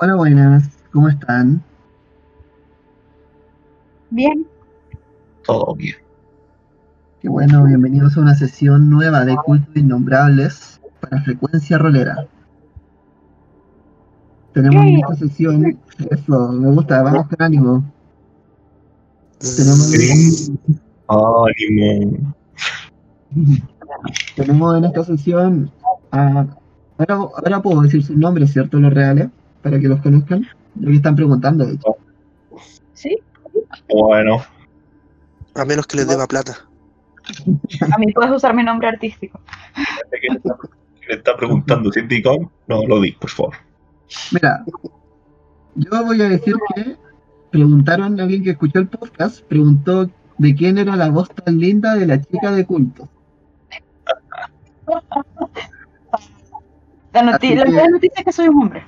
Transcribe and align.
Hola, 0.00 0.14
buenas, 0.14 0.70
¿cómo 0.92 1.08
están? 1.08 1.60
Bien. 4.10 4.46
Todo 5.44 5.74
bien. 5.74 5.96
Qué 7.20 7.28
bueno, 7.28 7.64
bienvenidos 7.64 8.16
a 8.16 8.20
una 8.20 8.36
sesión 8.36 8.88
nueva 8.90 9.24
de 9.24 9.34
Cultos 9.44 9.74
Innombrables 9.74 10.80
para 11.00 11.20
Frecuencia 11.22 11.78
Rolera. 11.78 12.28
Tenemos 14.52 14.86
en 14.86 14.98
esta 14.98 15.16
sesión, 15.16 15.78
eso, 16.10 16.52
me 16.52 16.70
gusta, 16.70 17.02
vamos 17.02 17.26
con 17.26 17.42
ánimo. 17.42 17.84
Tenemos, 19.40 19.90
Sí. 19.90 20.56
Ánimo. 21.08 22.34
tenemos 24.36 24.78
en 24.78 24.84
esta 24.84 25.02
sesión 25.02 25.72
a... 26.12 26.46
Ahora, 26.98 27.14
ahora 27.14 27.62
puedo 27.62 27.82
decir 27.82 28.04
sus 28.04 28.16
nombres, 28.16 28.52
¿cierto? 28.52 28.78
Los 28.78 28.94
reales, 28.94 29.28
para 29.62 29.78
que 29.80 29.88
los 29.88 30.00
conozcan. 30.00 30.46
Ya 30.76 30.88
que 30.88 30.96
están 30.96 31.16
preguntando, 31.16 31.66
de 31.66 31.74
hecho. 31.74 31.96
¿Sí? 32.94 33.16
Bueno, 33.88 34.42
A 35.54 35.64
menos 35.64 35.86
que 35.86 35.96
les 35.98 36.08
deba 36.08 36.26
plata. 36.26 36.56
A 37.92 37.98
mí 37.98 38.12
puedes 38.12 38.30
usar 38.32 38.54
mi 38.54 38.62
nombre 38.62 38.88
artístico. 38.88 39.40
¿qué 40.10 40.28
le 40.30 40.36
está, 40.36 40.56
qué 41.00 41.06
le 41.08 41.14
está 41.16 41.36
preguntando 41.36 41.92
si 41.92 42.00
es 42.00 42.08
Deacon? 42.08 42.50
No 42.66 42.86
lo 42.86 43.00
di, 43.00 43.12
por 43.12 43.30
favor. 43.30 43.54
Mira, 44.32 44.64
yo 45.74 46.04
voy 46.04 46.22
a 46.22 46.28
decir 46.28 46.54
que 46.74 46.96
preguntaron 47.50 48.18
a 48.18 48.22
alguien 48.22 48.42
que 48.44 48.50
escuchó 48.50 48.78
el 48.78 48.88
podcast, 48.88 49.42
preguntó 49.42 50.08
de 50.38 50.54
quién 50.54 50.78
era 50.78 50.96
la 50.96 51.10
voz 51.10 51.28
tan 51.30 51.58
linda 51.58 51.94
de 51.94 52.06
la 52.06 52.20
chica 52.20 52.50
de 52.52 52.64
culto. 52.64 53.08
La, 57.12 57.22
noti- 57.22 57.54
la 57.54 57.64
que- 57.64 57.70
buena 57.72 57.88
noticia 57.88 58.14
es 58.18 58.24
que 58.24 58.32
soy 58.32 58.48
un 58.48 58.62
hombre. 58.62 58.84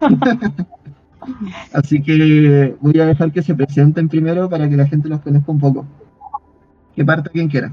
Así 1.72 2.02
que 2.02 2.76
voy 2.80 3.00
a 3.00 3.06
dejar 3.06 3.32
que 3.32 3.42
se 3.42 3.54
presenten 3.54 4.08
primero 4.08 4.48
para 4.48 4.68
que 4.68 4.76
la 4.76 4.86
gente 4.86 5.08
los 5.08 5.20
conozca 5.20 5.52
un 5.52 5.60
poco. 5.60 5.86
Que 6.94 7.04
parta 7.04 7.30
quien 7.30 7.48
quiera. 7.48 7.72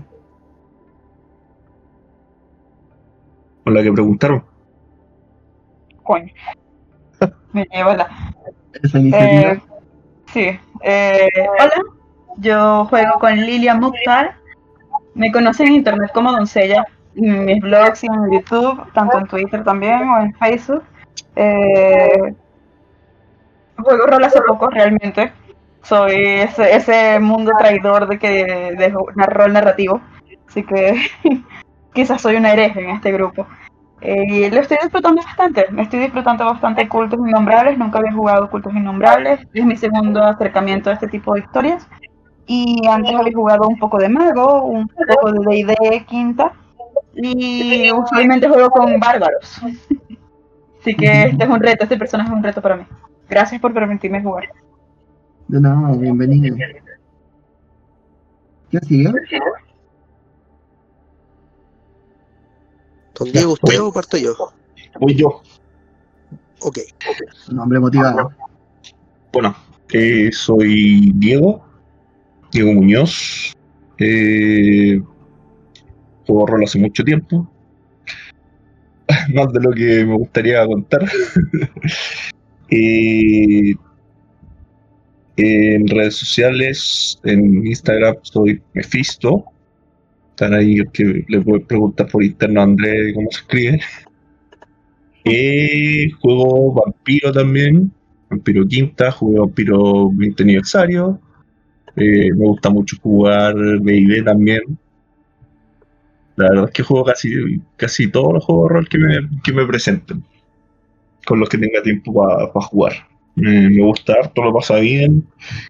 Con 3.64 3.74
la 3.74 3.82
que 3.82 3.92
preguntaron. 3.92 4.44
Coño. 6.04 6.32
Me 7.54 7.66
lleva 7.72 7.96
la. 7.96 8.08
Esa 8.84 9.00
iniciativa. 9.00 9.52
Eh, 9.54 9.62
sí. 10.28 10.60
Eh, 10.84 11.30
hola. 11.60 11.82
Yo 12.38 12.86
juego 12.86 13.14
con 13.20 13.36
Lilia 13.36 13.76
Mukhtar. 13.76 14.36
Me 15.16 15.32
conocen 15.32 15.68
en 15.68 15.74
internet 15.74 16.12
como 16.14 16.32
Doncella. 16.32 16.86
En 17.16 17.46
mis 17.46 17.62
blogs 17.62 18.04
y 18.04 18.08
en 18.08 18.32
YouTube, 18.32 18.92
tanto 18.94 19.18
en 19.18 19.28
Twitter 19.28 19.64
también 19.64 20.08
o 20.10 20.20
en 20.20 20.34
Facebook. 20.36 20.84
Eh, 21.36 22.36
juego 23.78 24.06
rol 24.08 24.24
hace 24.24 24.42
poco 24.42 24.70
realmente. 24.70 25.32
Soy 25.84 26.14
ese, 26.16 26.76
ese 26.76 27.20
mundo 27.20 27.52
traidor 27.58 28.08
de 28.08 28.18
que 28.18 28.30
de, 28.78 28.90
de 29.16 29.26
rol 29.28 29.54
narrativo. 29.54 30.02
Así 30.48 30.64
que 30.64 30.96
quizás 31.94 32.22
soy 32.22 32.36
una 32.36 32.54
hereje 32.54 32.82
en 32.84 32.90
este 32.92 33.12
grupo. 33.12 33.48
Eh, 34.02 34.26
y 34.30 34.50
lo 34.52 34.62
estoy 34.62 34.78
disfrutando 34.82 35.22
bastante. 35.24 35.66
Me 35.72 35.84
estoy 35.84 36.00
disfrutando 36.00 36.46
bastante 36.46 36.88
Cultos 36.88 37.20
Innombrables. 37.20 37.78
Nunca 37.78 38.00
había 38.00 38.14
jugado 38.14 38.50
Cultos 38.50 38.74
Innombrables. 38.74 39.42
Es 39.54 39.66
mi 39.66 39.78
segundo 39.78 40.24
acercamiento 40.24 40.90
a 40.90 40.94
este 40.94 41.08
tipo 41.08 41.34
de 41.34 41.42
historias. 41.42 41.88
Y 42.48 42.86
antes 42.88 43.16
había 43.16 43.34
jugado 43.34 43.68
un 43.68 43.78
poco 43.80 43.98
de 43.98 44.10
Mago, 44.10 44.64
un 44.66 44.88
poco 44.88 45.32
de 45.32 45.66
D&D 45.66 46.06
quinta. 46.06 46.54
Y 47.16 47.92
usualmente 47.92 48.48
juego 48.50 48.70
con 48.70 49.00
bárbaros. 49.00 49.62
Así 50.86 50.96
que 50.96 51.24
este 51.24 51.44
es 51.44 51.50
un 51.50 51.60
reto, 51.60 51.84
este 51.84 51.98
personaje 51.98 52.30
es 52.30 52.36
un 52.38 52.44
reto 52.44 52.62
para 52.62 52.76
mí. 52.76 52.84
Gracias 53.28 53.60
por 53.60 53.74
permitirme 53.74 54.22
jugar. 54.22 54.44
De 55.48 55.60
nada, 55.60 55.98
bienvenido. 55.98 56.56
¿Quién 58.70 58.84
sigue? 58.84 59.12
Don 63.16 63.32
Diego, 63.32 63.54
¿usted 63.54 63.82
o 63.82 63.92
parto 63.92 64.16
yo? 64.16 64.36
Voy 65.00 65.16
yo. 65.16 65.42
Ok. 66.62 66.78
Un 67.50 67.60
hombre 67.60 67.80
motivado. 67.80 68.30
Bueno, 69.34 69.56
eh, 69.92 70.30
soy 70.32 71.14
Diego. 71.16 71.66
Diego 72.52 72.74
Muñoz. 72.74 73.56
Eh, 73.98 75.02
juego 76.28 76.46
rol 76.46 76.64
hace 76.64 76.78
mucho 76.78 77.04
tiempo. 77.04 77.50
Más 79.34 79.54
de 79.54 79.60
lo 79.62 79.72
que 79.72 80.06
me 80.06 80.16
gustaría 80.16 80.66
contar. 80.66 81.02
Eh, 82.72 83.76
en 85.38 85.88
redes 85.88 86.16
sociales, 86.16 87.20
en 87.24 87.66
Instagram 87.66 88.16
soy 88.24 88.60
Mephisto. 88.74 89.46
Están 90.32 90.56
ahí 90.56 90.82
que 90.92 91.24
le 91.28 91.42
pueden 91.42 91.68
preguntar 91.68 92.08
por 92.08 92.24
interno 92.24 92.62
a 92.62 92.64
André 92.64 93.14
cómo 93.14 93.30
se 93.30 93.42
escribe. 93.42 93.82
Juego 96.22 96.74
Vampiro 96.74 97.32
también. 97.32 97.92
Vampiro 98.30 98.68
Quinta, 98.68 99.12
jugué 99.12 99.40
Vampiro 99.40 100.10
20 100.12 100.44
aniversario. 100.44 101.20
Eh, 101.96 102.32
me 102.34 102.46
gusta 102.48 102.70
mucho 102.70 102.98
jugar 103.02 103.56
D&D 103.56 104.24
también. 104.24 104.62
La 106.36 106.50
verdad 106.50 106.66
es 106.66 106.72
que 106.72 106.84
juego 106.84 107.06
casi, 107.06 107.62
casi 107.78 108.08
todos 108.08 108.34
los 108.34 108.44
juegos 108.44 108.70
de 108.70 108.74
rol 108.76 108.90
que 108.90 108.98
me, 108.98 109.30
que 109.44 109.54
me 109.54 109.66
presenten. 109.66 110.24
Con 111.26 111.40
los 111.40 111.50
que 111.50 111.58
tenga 111.58 111.82
tiempo 111.82 112.14
para 112.14 112.68
jugar. 112.68 112.94
Me, 113.36 113.70
me 113.70 113.82
gusta 113.84 114.14
harto, 114.14 114.44
lo 114.44 114.54
pasa 114.54 114.76
bien. 114.76 115.26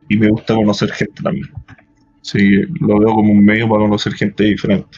Y 0.09 0.18
me 0.18 0.30
gusta 0.30 0.56
conocer 0.56 0.92
gente 0.92 1.22
también. 1.22 1.50
Sí, 2.22 2.62
lo 2.81 3.00
veo 3.00 3.09
como 3.09 3.31
un 3.31 3.46
medio 3.46 3.70
para 3.70 3.84
conocer 3.84 4.14
gente 4.14 4.44
diferente. 4.44 4.98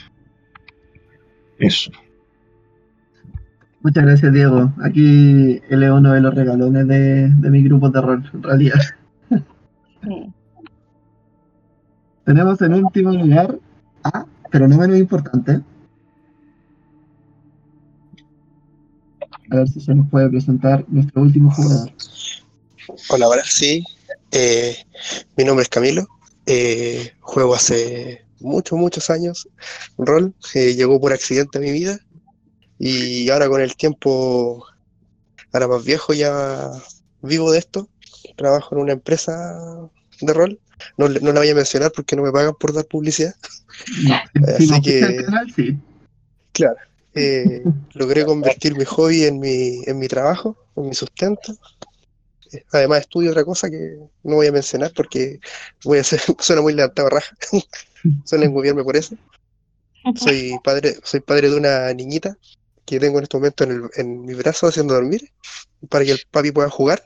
Eso. 1.59 1.91
Muchas 3.81 4.05
gracias, 4.05 4.33
Diego. 4.33 4.71
Aquí 4.83 5.61
él 5.69 5.83
es 5.83 5.91
uno 5.91 6.13
de 6.13 6.21
los 6.21 6.33
regalones 6.33 6.87
de, 6.87 7.29
de 7.29 7.49
mi 7.49 7.63
grupo 7.63 7.89
de 7.89 8.01
rol, 8.01 8.29
en 8.33 8.43
realidad. 8.43 8.79
Tenemos 12.25 12.61
en 12.61 12.73
último 12.73 13.11
lugar 13.13 13.57
a, 14.03 14.25
pero 14.51 14.67
no 14.67 14.77
menos 14.77 14.97
importante, 14.97 15.61
a 19.49 19.55
ver 19.55 19.67
si 19.67 19.79
se 19.79 19.95
nos 19.95 20.09
puede 20.09 20.29
presentar 20.29 20.85
nuestro 20.87 21.21
último 21.21 21.51
jugador. 21.51 21.89
Hola, 23.09 23.25
ahora 23.25 23.43
sí. 23.45 23.83
Eh, 24.31 24.75
mi 25.35 25.43
nombre 25.43 25.63
es 25.63 25.69
Camilo. 25.69 26.07
Eh, 26.45 27.13
juego 27.19 27.55
hace 27.55 28.25
muchos, 28.39 28.77
muchos 28.77 29.09
años 29.09 29.47
rol. 29.97 30.33
Llegó 30.53 30.99
por 30.99 31.13
accidente 31.13 31.57
a 31.57 31.61
mi 31.61 31.71
vida. 31.71 31.99
Y 32.79 33.29
ahora 33.29 33.49
con 33.49 33.61
el 33.61 33.75
tiempo, 33.75 34.65
ahora 35.51 35.67
más 35.67 35.83
viejo, 35.83 36.13
ya 36.13 36.71
vivo 37.21 37.51
de 37.51 37.59
esto. 37.59 37.89
Trabajo 38.35 38.75
en 38.75 38.81
una 38.81 38.93
empresa 38.93 39.89
de 40.21 40.33
rol. 40.33 40.59
No, 40.97 41.07
no 41.09 41.31
la 41.33 41.39
voy 41.39 41.49
a 41.49 41.55
mencionar 41.55 41.91
porque 41.91 42.15
no 42.15 42.23
me 42.23 42.31
pagan 42.31 42.53
por 42.59 42.73
dar 42.73 42.85
publicidad. 42.85 43.33
Así 44.55 44.81
que- 44.81 45.23
canal, 45.25 45.53
sí. 45.55 45.77
Claro. 46.53 46.75
Eh, 47.13 47.63
logré 47.93 48.25
convertir 48.25 48.75
mi 48.77 48.85
hobby 48.85 49.23
en 49.25 49.39
mi, 49.39 49.81
en 49.85 49.97
mi 49.97 50.07
trabajo, 50.07 50.55
en 50.75 50.89
mi 50.89 50.93
sustento. 50.95 51.55
Eh, 52.51 52.63
Además 52.71 53.01
estudio 53.01 53.31
otra 53.31 53.43
cosa 53.43 53.69
que 53.69 53.97
no 54.23 54.35
voy 54.35 54.47
a 54.47 54.51
mencionar 54.51 54.91
porque 54.95 55.39
voy 55.83 55.97
a 55.97 56.01
hacer, 56.01 56.21
suena 56.39 56.61
muy 56.61 56.73
levantado 56.73 57.09
raja. 57.09 57.35
Suena 58.25 58.45
engubiarme 58.45 58.83
por 58.83 58.95
eso. 58.95 59.15
Soy 60.15 60.53
padre, 60.63 60.95
soy 61.03 61.19
padre 61.19 61.49
de 61.49 61.57
una 61.57 61.91
niñita 61.93 62.37
que 62.85 62.99
tengo 62.99 63.17
en 63.17 63.23
este 63.23 63.35
momento 63.37 63.63
en, 63.65 63.71
el- 63.71 63.89
en 63.95 64.23
mi 64.25 64.33
brazo 64.35 64.67
haciendo 64.67 64.93
dormir 64.93 65.29
para 65.89 66.05
que 66.05 66.11
el 66.11 66.21
papi 66.31 66.51
pueda 66.51 66.69
jugar. 66.69 67.03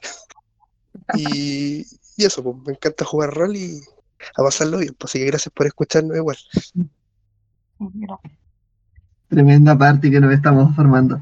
Y, 1.16 1.86
y 2.22 2.26
eso, 2.26 2.44
pues, 2.44 2.56
me 2.66 2.74
encanta 2.74 3.04
jugar 3.04 3.34
rol 3.34 3.56
y 3.56 3.82
a 4.38 4.44
pasarlo 4.44 4.78
bien. 4.78 4.96
Pues, 4.98 5.12
así 5.12 5.20
que 5.20 5.26
gracias 5.26 5.54
por 5.54 5.66
escucharnos 5.66 6.16
igual. 6.16 6.38
Tremenda 9.28 9.78
parte 9.78 10.12
que 10.12 10.20
nos 10.20 10.34
estamos 10.34 10.76
formando. 10.76 11.20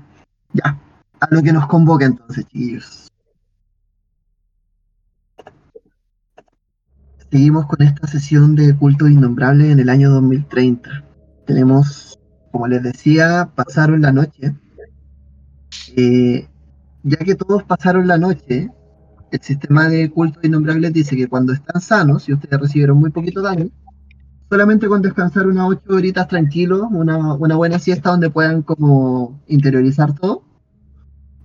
Ya, 0.54 0.78
a 1.20 1.28
lo 1.34 1.42
que 1.42 1.54
nos 1.54 1.68
convoca 1.68 2.06
entonces, 2.06 2.46
chiquillos. 2.46 3.10
Seguimos 7.32 7.68
con 7.68 7.82
esta 7.84 8.08
sesión 8.08 8.56
de 8.56 8.76
culto 8.76 9.08
innombrable 9.08 9.72
en 9.72 9.80
el 9.80 9.90
año 9.90 10.10
2030. 10.10 11.06
Tenemos, 11.46 12.20
como 12.52 12.68
les 12.68 12.82
decía, 12.82 13.52
pasaron 13.56 14.02
la 14.02 14.12
noche. 14.12 14.56
Eh, 15.96 16.50
ya 17.04 17.18
que 17.18 17.36
todos 17.36 17.64
pasaron 17.64 18.08
la 18.08 18.18
noche, 18.18 18.72
el 19.32 19.42
sistema 19.42 19.88
de 19.90 20.10
culto 20.10 20.40
innombrables 20.44 20.94
dice 20.94 21.16
que 21.16 21.28
cuando 21.28 21.54
están 21.54 21.82
sanos 21.82 22.28
y 22.28 22.34
ustedes 22.34 22.60
recibieron 22.60 23.00
muy 23.00 23.12
poquito 23.12 23.42
daño, 23.42 23.70
solamente 24.50 24.88
con 24.88 25.02
descansar 25.02 25.48
unas 25.48 25.70
ocho 25.70 25.96
horitas 25.96 26.28
tranquilos, 26.28 26.88
una, 26.92 27.34
una 27.36 27.56
buena 27.56 27.80
siesta 27.80 28.12
donde 28.12 28.30
puedan 28.30 28.64
como 28.64 29.40
interiorizar 29.48 30.14
todo, 30.14 30.44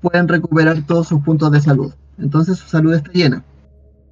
pueden 0.01 0.29
recuperar 0.29 0.83
todos 0.87 1.09
sus 1.09 1.23
puntos 1.23 1.51
de 1.53 1.61
salud. 1.61 1.95
Entonces 2.19 2.59
su 2.59 2.69
salud 2.69 2.95
está 2.95 3.11
llena. 3.13 3.45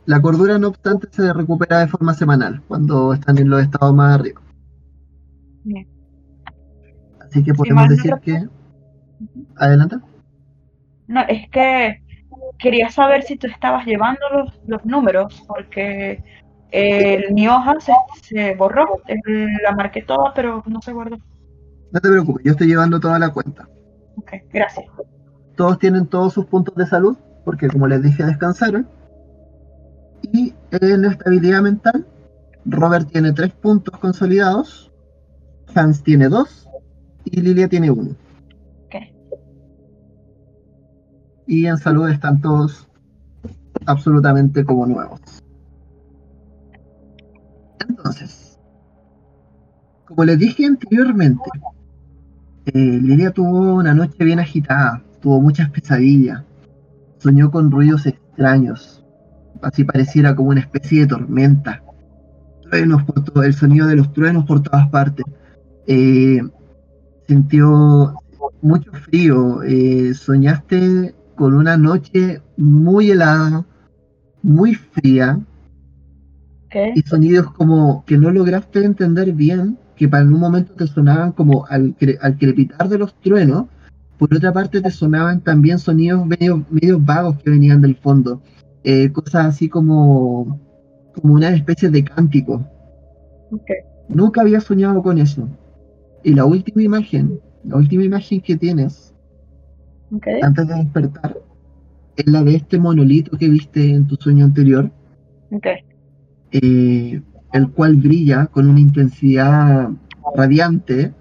La 0.04 0.20
cordura, 0.20 0.58
no 0.58 0.68
obstante, 0.68 1.08
se 1.10 1.32
recupera 1.32 1.78
de 1.78 1.86
forma 1.86 2.14
semanal, 2.14 2.62
cuando 2.66 3.14
están 3.14 3.38
en 3.38 3.48
los 3.48 3.62
estados 3.62 3.94
más 3.94 4.18
arriba. 4.18 4.40
Bien. 5.64 5.86
Así 7.20 7.44
que 7.44 7.54
podemos 7.54 7.88
decir 7.88 8.12
que... 8.22 8.48
Adelante. 9.56 9.96
No, 11.06 11.20
es 11.28 11.48
que 11.50 12.02
quería 12.58 12.90
saber 12.90 13.22
si 13.22 13.36
tú 13.36 13.46
estabas 13.46 13.86
llevando 13.86 14.20
los, 14.32 14.60
los 14.66 14.84
números, 14.84 15.42
porque 15.46 16.22
el, 16.70 17.32
mi 17.32 17.48
hoja 17.48 17.74
se, 17.80 17.92
se 18.22 18.54
borró, 18.54 19.00
la 19.62 19.72
marqué 19.72 20.02
toda, 20.02 20.32
pero 20.34 20.62
no 20.66 20.80
se 20.80 20.92
guardó. 20.92 21.16
No 21.92 22.00
te 22.00 22.08
preocupes, 22.08 22.44
yo 22.44 22.52
estoy 22.52 22.68
llevando 22.68 22.98
toda 22.98 23.18
la 23.18 23.30
cuenta. 23.30 23.68
Ok, 24.16 24.32
gracias. 24.52 24.86
Todos 25.56 25.78
tienen 25.78 26.06
todos 26.06 26.32
sus 26.32 26.46
puntos 26.46 26.74
de 26.74 26.86
salud, 26.86 27.16
porque 27.44 27.68
como 27.68 27.86
les 27.86 28.02
dije, 28.02 28.24
descansaron. 28.24 28.88
Y 30.22 30.54
en 30.70 31.04
estabilidad 31.04 31.60
mental, 31.60 32.06
Robert 32.64 33.08
tiene 33.10 33.32
tres 33.32 33.52
puntos 33.52 33.98
consolidados, 33.98 34.90
Hans 35.74 36.02
tiene 36.02 36.28
dos 36.28 36.68
y 37.24 37.40
Lilia 37.40 37.68
tiene 37.68 37.90
uno. 37.90 38.14
Y 41.46 41.66
en 41.66 41.76
salud 41.76 42.08
están 42.08 42.40
todos 42.40 42.88
absolutamente 43.86 44.64
como 44.64 44.86
nuevos. 44.86 45.20
Entonces, 47.88 48.58
como 50.06 50.24
les 50.24 50.38
dije 50.38 50.66
anteriormente, 50.66 51.50
eh, 52.66 52.72
Lilia 53.02 53.30
tuvo 53.32 53.74
una 53.74 53.94
noche 53.94 54.24
bien 54.24 54.38
agitada, 54.38 55.02
tuvo 55.20 55.40
muchas 55.40 55.70
pesadillas, 55.70 56.42
soñó 57.18 57.50
con 57.50 57.70
ruidos 57.70 58.06
extraños, 58.06 59.04
así 59.62 59.84
pareciera 59.84 60.34
como 60.36 60.50
una 60.50 60.60
especie 60.60 61.00
de 61.00 61.06
tormenta, 61.08 61.82
truenos 62.62 63.02
por 63.04 63.24
todo, 63.24 63.42
el 63.42 63.54
sonido 63.54 63.86
de 63.86 63.96
los 63.96 64.12
truenos 64.12 64.44
por 64.44 64.62
todas 64.62 64.88
partes, 64.90 65.24
eh, 65.86 66.40
sintió 67.26 68.14
mucho 68.60 68.92
frío, 68.92 69.62
eh, 69.62 70.14
soñaste 70.14 71.14
con 71.42 71.54
una 71.54 71.76
noche 71.76 72.40
muy 72.56 73.10
helada, 73.10 73.66
muy 74.42 74.76
fría, 74.76 75.40
y 76.94 77.00
sonidos 77.02 77.50
como 77.52 78.04
que 78.06 78.16
no 78.16 78.30
lograste 78.30 78.84
entender 78.84 79.32
bien, 79.32 79.76
que 79.96 80.08
para 80.08 80.24
un 80.24 80.38
momento 80.38 80.72
te 80.74 80.86
sonaban 80.86 81.32
como 81.32 81.66
al, 81.66 81.96
cre- 81.98 82.18
al 82.20 82.38
crepitar 82.38 82.88
de 82.88 82.98
los 82.98 83.12
truenos, 83.20 83.66
por 84.18 84.32
otra 84.32 84.52
parte 84.52 84.80
te 84.80 84.90
sonaban 84.92 85.40
también 85.40 85.80
sonidos 85.80 86.24
medio, 86.24 86.64
medio 86.70 87.00
vagos 87.00 87.38
que 87.42 87.50
venían 87.50 87.80
del 87.80 87.96
fondo, 87.96 88.40
eh, 88.84 89.10
cosas 89.10 89.46
así 89.46 89.68
como, 89.68 90.60
como 91.12 91.34
una 91.34 91.50
especie 91.50 91.90
de 91.90 92.04
cántico. 92.04 92.64
ok, 93.50 93.70
Nunca 94.08 94.42
había 94.42 94.60
soñado 94.60 95.02
con 95.02 95.18
eso. 95.18 95.48
Y 96.22 96.34
la 96.34 96.44
última 96.44 96.82
imagen, 96.82 97.40
la 97.64 97.76
última 97.76 98.04
imagen 98.04 98.40
que 98.40 98.56
tienes 98.56 99.11
antes 100.42 100.68
de 100.68 100.74
despertar, 100.74 101.36
es 102.16 102.26
la 102.26 102.42
de 102.42 102.56
este 102.56 102.78
monolito 102.78 103.36
que 103.38 103.48
viste 103.48 103.90
en 103.90 104.06
tu 104.06 104.16
sueño 104.16 104.44
anterior, 104.44 104.90
eh, 106.50 107.22
el 107.52 107.70
cual 107.70 107.96
brilla 107.96 108.46
con 108.46 108.68
una 108.68 108.80
intensidad 108.80 109.90
radiante 110.36 111.12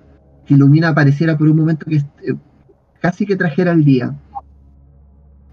que 0.46 0.54
ilumina 0.56 0.94
pareciera 0.94 1.38
por 1.38 1.48
un 1.50 1.58
momento 1.58 1.86
que 1.86 1.98
eh, 1.98 2.04
casi 3.00 3.26
que 3.26 3.36
trajera 3.36 3.72
el 3.72 3.84
día. 3.84 4.14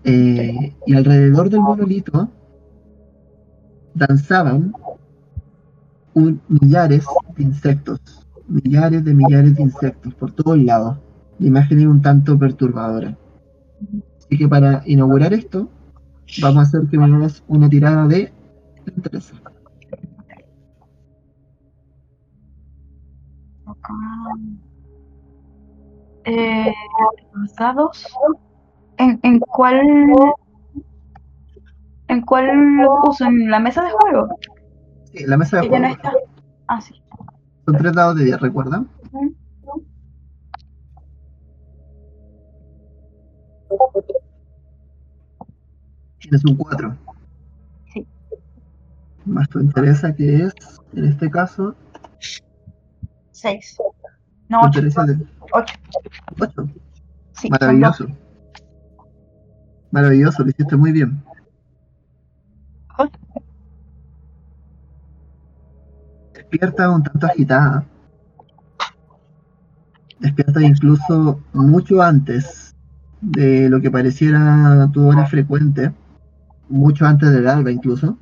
Eh, 0.05 0.75
y 0.87 0.94
alrededor 0.94 1.50
del 1.50 1.61
monolito 1.61 2.31
danzaban 3.94 4.73
un- 6.14 6.40
millares 6.49 7.05
de 7.37 7.43
insectos, 7.43 8.00
millares 8.49 9.05
de 9.05 9.14
millares 9.14 9.55
de 9.56 9.62
insectos 9.62 10.14
por 10.14 10.32
todos 10.32 10.58
lados. 10.58 10.99
La 11.38 11.46
imagen 11.46 11.81
es 11.81 11.87
un 11.87 12.00
tanto 12.02 12.38
perturbadora. 12.38 13.17
Así 14.19 14.38
que 14.38 14.48
para 14.48 14.82
inaugurar 14.86 15.32
esto, 15.32 15.69
vamos 16.42 16.58
a 16.58 16.62
hacer 16.62 16.82
que 16.90 16.98
me 16.98 17.04
hagas 17.16 17.42
una 17.48 17.69
tirada 17.69 18.06
de 18.06 18.32
destreza. 18.84 19.36
ok. 23.66 23.88
Eh, 26.25 26.72
los 27.32 27.54
dados. 27.54 28.06
¿En, 28.98 29.19
en 29.22 29.38
cuál? 29.40 29.80
¿En 32.08 32.22
cuál 32.22 32.50
uso? 33.04 33.25
¿En 33.25 33.50
la 33.50 33.60
mesa 33.60 33.82
de 33.84 33.90
juego? 33.90 34.28
Sí, 35.12 35.25
la 35.26 35.36
mesa 35.36 35.60
de 35.60 35.66
Ella 35.66 35.78
no 35.78 35.88
juego. 35.88 36.02
está. 36.02 36.12
Ah, 36.66 36.80
sí. 36.80 36.94
Son 37.64 37.76
tres 37.76 37.92
dados 37.94 38.16
de 38.16 38.25
10, 38.25 38.40
¿recuerdan? 38.40 38.88
Ujú. 39.12 39.34
Tienes 46.18 46.44
un 46.44 46.56
4. 46.56 46.96
Sí. 47.92 48.06
Más 49.24 49.48
tu 49.48 49.60
interesa 49.60 50.14
que 50.14 50.44
es, 50.44 50.54
en 50.94 51.04
este 51.04 51.30
caso, 51.30 51.74
Seis. 53.30 53.76
No, 54.48 54.60
tu 54.62 54.66
ocho. 54.66 54.78
interesa 54.80 55.04
de 55.04 55.26
Ocho. 55.52 55.74
8. 56.40 56.68
Sí, 57.32 57.48
Maravilloso. 57.50 58.06
Maravilloso, 59.92 60.42
lo 60.42 60.50
hiciste 60.50 60.76
muy 60.76 60.92
bien. 60.92 61.22
Despierta 66.34 66.90
un 66.90 67.02
tanto 67.02 67.26
agitada. 67.26 67.84
Despierta 70.18 70.60
incluso 70.62 71.40
mucho 71.52 72.02
antes 72.02 72.67
de 73.20 73.68
lo 73.68 73.80
que 73.80 73.90
pareciera 73.90 74.88
tu 74.92 75.06
hora 75.06 75.26
frecuente. 75.26 75.92
Mucho 76.68 77.06
antes 77.06 77.30
del 77.30 77.48
alba 77.48 77.70
incluso. 77.70 78.18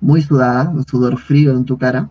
Muy 0.00 0.22
sudada, 0.22 0.68
un 0.68 0.84
sudor 0.84 1.18
frío 1.18 1.52
en 1.52 1.64
tu 1.64 1.78
cara. 1.78 2.10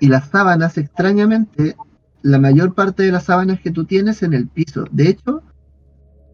Y 0.00 0.08
las 0.08 0.28
sábanas, 0.28 0.76
extrañamente, 0.76 1.76
la 2.22 2.38
mayor 2.38 2.74
parte 2.74 3.02
de 3.02 3.12
las 3.12 3.24
sábanas 3.24 3.60
que 3.60 3.70
tú 3.70 3.84
tienes 3.84 4.22
en 4.22 4.34
el 4.34 4.48
piso. 4.48 4.84
De 4.90 5.08
hecho, 5.08 5.42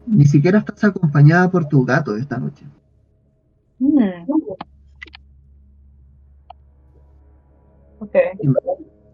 ni 0.05 0.25
siquiera 0.25 0.59
estás 0.59 0.83
acompañada 0.83 1.49
por 1.49 1.65
tu 1.65 1.85
gato 1.85 2.15
esta 2.17 2.37
noche. 2.37 2.65
Mm. 3.79 4.25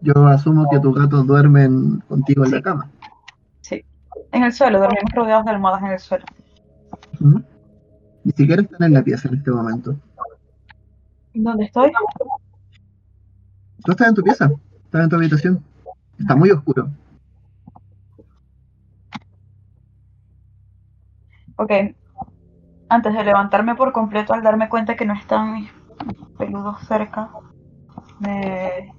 Yo 0.02 0.26
asumo 0.26 0.68
que 0.70 0.80
tus 0.80 0.94
gatos 0.98 1.26
duermen 1.26 2.02
contigo 2.08 2.44
en 2.44 2.50
la 2.50 2.62
cama. 2.62 2.90
En 4.32 4.44
el 4.44 4.52
suelo, 4.52 4.78
dormimos 4.78 5.12
rodeados 5.12 5.44
de 5.44 5.50
almohadas 5.50 5.82
en 5.82 5.88
el 5.88 5.98
suelo. 5.98 6.24
¿Mm? 7.18 7.40
Ni 8.24 8.32
siquiera 8.32 8.62
están 8.62 8.82
en 8.82 8.94
la 8.94 9.02
pieza 9.02 9.28
en 9.28 9.34
este 9.36 9.50
momento. 9.50 9.96
¿Dónde 11.34 11.64
estoy? 11.64 11.90
Tú 13.84 13.92
estás 13.92 14.08
en 14.08 14.14
tu 14.14 14.22
pieza, 14.22 14.50
estás 14.84 15.04
en 15.04 15.08
tu 15.08 15.16
habitación. 15.16 15.64
Está 16.18 16.36
muy 16.36 16.50
oscuro. 16.50 16.90
Ok. 21.56 21.72
Antes 22.88 23.14
de 23.14 23.24
levantarme 23.24 23.74
por 23.74 23.92
completo 23.92 24.32
al 24.32 24.42
darme 24.42 24.68
cuenta 24.68 24.96
que 24.96 25.06
no 25.06 25.14
están 25.14 25.54
mis 25.54 25.70
peludos 26.38 26.80
cerca, 26.86 27.30
me 28.18 28.92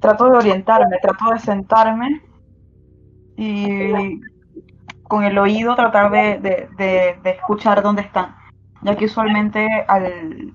trato 0.00 0.30
de 0.30 0.38
orientarme, 0.38 0.98
trato 1.02 1.30
de 1.32 1.38
sentarme 1.38 2.22
y 3.42 4.20
con 5.04 5.24
el 5.24 5.36
oído 5.38 5.74
tratar 5.74 6.10
de, 6.12 6.38
de- 6.40 6.68
de- 6.76 7.18
de 7.22 7.30
escuchar 7.30 7.82
dónde 7.82 8.02
están, 8.02 8.34
ya 8.82 8.96
que 8.96 9.06
usualmente 9.06 9.66
al 9.88 10.54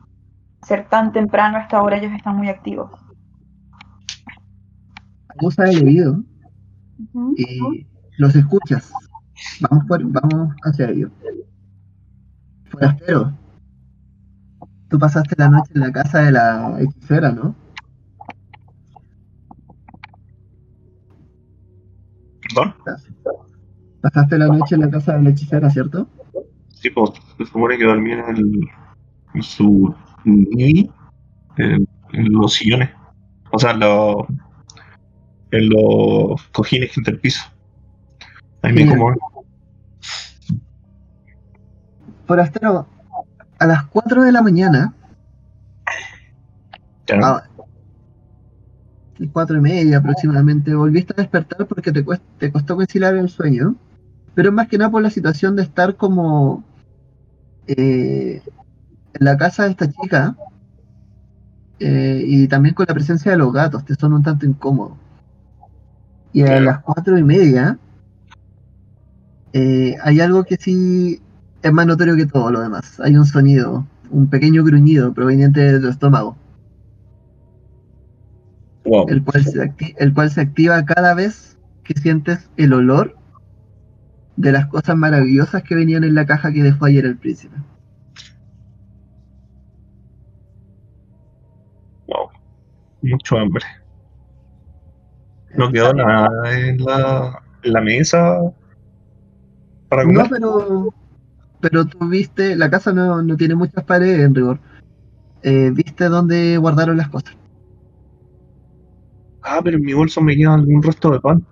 ser 0.61 0.87
tan 0.87 1.11
temprano 1.11 1.57
a 1.57 1.61
esta 1.61 1.81
hora 1.81 1.97
ellos 1.97 2.13
están 2.13 2.37
muy 2.37 2.47
activos. 2.49 2.91
Usa 5.41 5.65
el 5.65 5.83
oído 5.83 6.23
y 7.37 7.85
los 8.17 8.35
escuchas. 8.35 8.91
Vamos, 9.61 9.85
por, 9.85 10.01
vamos 10.05 10.55
hacia 10.63 10.89
ellos. 10.89 11.11
Forastero, 12.69 13.33
tú 14.89 14.97
pasaste 14.97 15.35
la 15.37 15.49
noche 15.49 15.71
en 15.75 15.81
la 15.81 15.91
casa 15.91 16.19
de 16.21 16.31
la 16.31 16.77
hechicera, 16.79 17.31
¿no? 17.31 17.53
¿Perdón? 22.55 22.75
Pasaste 24.01 24.37
la 24.37 24.47
noche 24.47 24.75
en 24.75 24.81
la 24.81 24.89
casa 24.89 25.13
de 25.17 25.23
la 25.23 25.29
hechicera, 25.31 25.69
¿cierto? 25.69 26.07
Sí, 26.69 26.89
pues, 26.89 27.11
se 27.37 27.45
supone 27.45 27.77
que 27.77 27.85
dormía 27.85 28.19
en, 28.29 28.37
el- 28.37 28.69
en 29.33 29.43
su 29.43 29.93
nido, 30.23 30.93
en, 31.57 31.87
en 32.13 32.31
los 32.33 32.53
sillones. 32.53 32.89
O 33.51 33.59
sea, 33.59 33.71
en 33.71 33.79
los, 33.79 34.15
en 35.51 35.69
los 35.69 36.41
cojines 36.53 36.95
entre 36.97 37.13
el 37.13 37.19
piso. 37.19 37.41
Ahí 38.61 38.73
me 38.73 38.83
Bien. 38.83 38.89
como. 38.97 39.13
Forastero, 42.27 42.87
a 43.59 43.65
las 43.67 43.85
4 43.85 44.23
de 44.23 44.31
la 44.31 44.41
mañana, 44.41 44.93
Ya. 47.07 47.43
Cuatro 49.31 49.57
y 49.57 49.61
media 49.61 49.97
aproximadamente, 49.97 50.73
volviste 50.75 51.13
a 51.17 51.21
despertar 51.21 51.67
porque 51.67 51.91
te, 51.91 52.05
cuest- 52.05 52.21
te 52.39 52.51
costó 52.51 52.75
conciliar 52.75 53.15
el 53.15 53.29
sueño, 53.29 53.75
pero 54.35 54.51
más 54.51 54.67
que 54.67 54.77
nada 54.77 54.91
por 54.91 55.01
la 55.03 55.09
situación 55.11 55.55
de 55.55 55.63
estar 55.63 55.95
como 55.97 56.63
eh, 57.67 58.41
en 59.13 59.25
la 59.25 59.37
casa 59.37 59.65
de 59.65 59.71
esta 59.71 59.91
chica 59.91 60.35
eh, 61.79 62.21
y 62.25 62.47
también 62.47 62.75
con 62.75 62.85
la 62.87 62.93
presencia 62.93 63.31
de 63.31 63.37
los 63.37 63.53
gatos, 63.53 63.85
te 63.85 63.95
son 63.95 64.13
un 64.13 64.23
tanto 64.23 64.45
incómodo. 64.45 64.97
Y 66.33 66.43
a 66.43 66.59
las 66.59 66.83
cuatro 66.83 67.17
y 67.17 67.23
media 67.23 67.79
eh, 69.53 69.95
hay 70.03 70.19
algo 70.21 70.43
que 70.43 70.57
sí 70.57 71.21
es 71.61 71.73
más 71.73 71.87
notorio 71.87 72.15
que 72.15 72.25
todo 72.25 72.51
lo 72.51 72.61
demás. 72.61 72.99
Hay 72.99 73.15
un 73.15 73.25
sonido, 73.25 73.85
un 74.11 74.29
pequeño 74.29 74.63
gruñido 74.63 75.13
proveniente 75.13 75.59
de 75.61 75.79
tu 75.79 75.87
estómago, 75.87 76.37
Wow. 78.85 79.07
el 79.09 79.23
cual, 79.23 79.43
se 79.43 79.73
el 79.97 80.13
cual 80.13 80.29
se 80.29 80.41
activa 80.41 80.85
cada 80.85 81.15
vez 81.15 81.57
que 81.83 81.93
sientes 81.99 82.49
el 82.57 82.73
olor 82.73 83.15
de 84.37 84.51
las 84.51 84.67
cosas 84.67 84.95
maravillosas 84.95 85.63
que 85.63 85.75
venían 85.75 86.03
en 86.03 86.13
la 86.13 86.25
caja 86.25 86.51
que 86.51 86.61
dejó 86.63 86.85
ayer 86.85 87.05
el 87.05 87.17
príncipe. 87.17 87.55
Wow. 92.07 92.29
Mucho 93.01 93.37
hambre. 93.37 93.65
No 95.57 95.71
quedó 95.71 95.93
nada 95.93 96.29
en 96.59 96.83
la, 96.83 97.41
en 97.63 97.73
la 97.73 97.81
mesa 97.81 98.39
para 99.89 100.03
No, 100.03 100.09
comer. 100.13 100.27
pero, 100.29 100.93
pero 101.61 101.85
tú 101.85 102.09
viste, 102.09 102.55
la 102.55 102.69
casa 102.69 102.91
no, 102.91 103.21
no 103.21 103.37
tiene 103.37 103.55
muchas 103.55 103.83
paredes 103.85 104.19
en 104.19 104.35
rigor. 104.35 104.59
Eh, 105.43 105.71
viste 105.73 106.05
dónde 106.05 106.57
guardaron 106.57 106.97
las 106.97 107.09
cosas. 107.09 107.35
Ah, 109.45 109.61
pero 109.63 109.77
en 109.77 109.83
mi 109.85 109.93
bolso 109.93 110.19
me 110.21 110.35
queda 110.35 110.55
algún 110.55 110.83
resto 110.83 111.09
de 111.11 111.21
pan. 111.21 111.45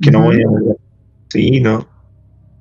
Que 0.00 0.10
no 0.10 0.22
voy 0.22 0.36
a. 0.42 0.48
Sí, 1.30 1.60
no. 1.60 1.88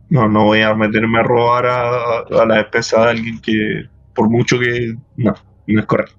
No, 0.09 0.29
no 0.29 0.45
voy 0.45 0.61
a 0.61 0.75
meterme 0.75 1.19
a 1.19 1.23
robar 1.23 1.65
a, 1.67 2.19
a 2.21 2.45
la 2.47 2.57
despensa 2.57 3.03
de 3.05 3.11
alguien 3.11 3.41
que, 3.41 3.85
por 4.13 4.29
mucho 4.29 4.59
que. 4.59 4.95
No, 5.17 5.33
no 5.67 5.79
es 5.79 5.85
correcto. 5.85 6.15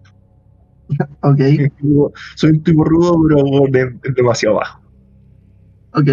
Ok, 1.22 1.40
Soy 2.36 2.50
un 2.50 2.62
tipo 2.62 2.84
rudo, 2.84 3.14
pero 3.28 3.66
de- 3.70 3.98
es 4.02 4.14
demasiado 4.14 4.56
bajo. 4.56 4.80
ok. 5.92 6.08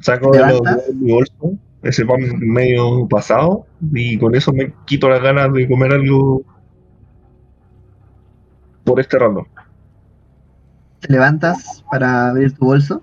Saco 0.00 0.30
¿Te 0.30 0.38
de, 0.38 0.44
lo- 0.46 0.48
levantas? 0.60 0.86
de 0.86 0.94
mi 0.94 1.12
bolso 1.12 1.58
ese 1.82 2.04
pan 2.04 2.20
medio 2.40 3.06
pasado 3.08 3.66
y 3.92 4.18
con 4.18 4.34
eso 4.34 4.52
me 4.52 4.72
quito 4.86 5.08
las 5.08 5.22
ganas 5.22 5.52
de 5.52 5.68
comer 5.68 5.92
algo 5.92 6.42
por 8.86 9.00
este 9.00 9.18
rato. 9.18 9.46
Te 11.00 11.12
levantas 11.12 11.84
para 11.90 12.28
abrir 12.28 12.52
tu 12.56 12.64
bolso. 12.64 13.02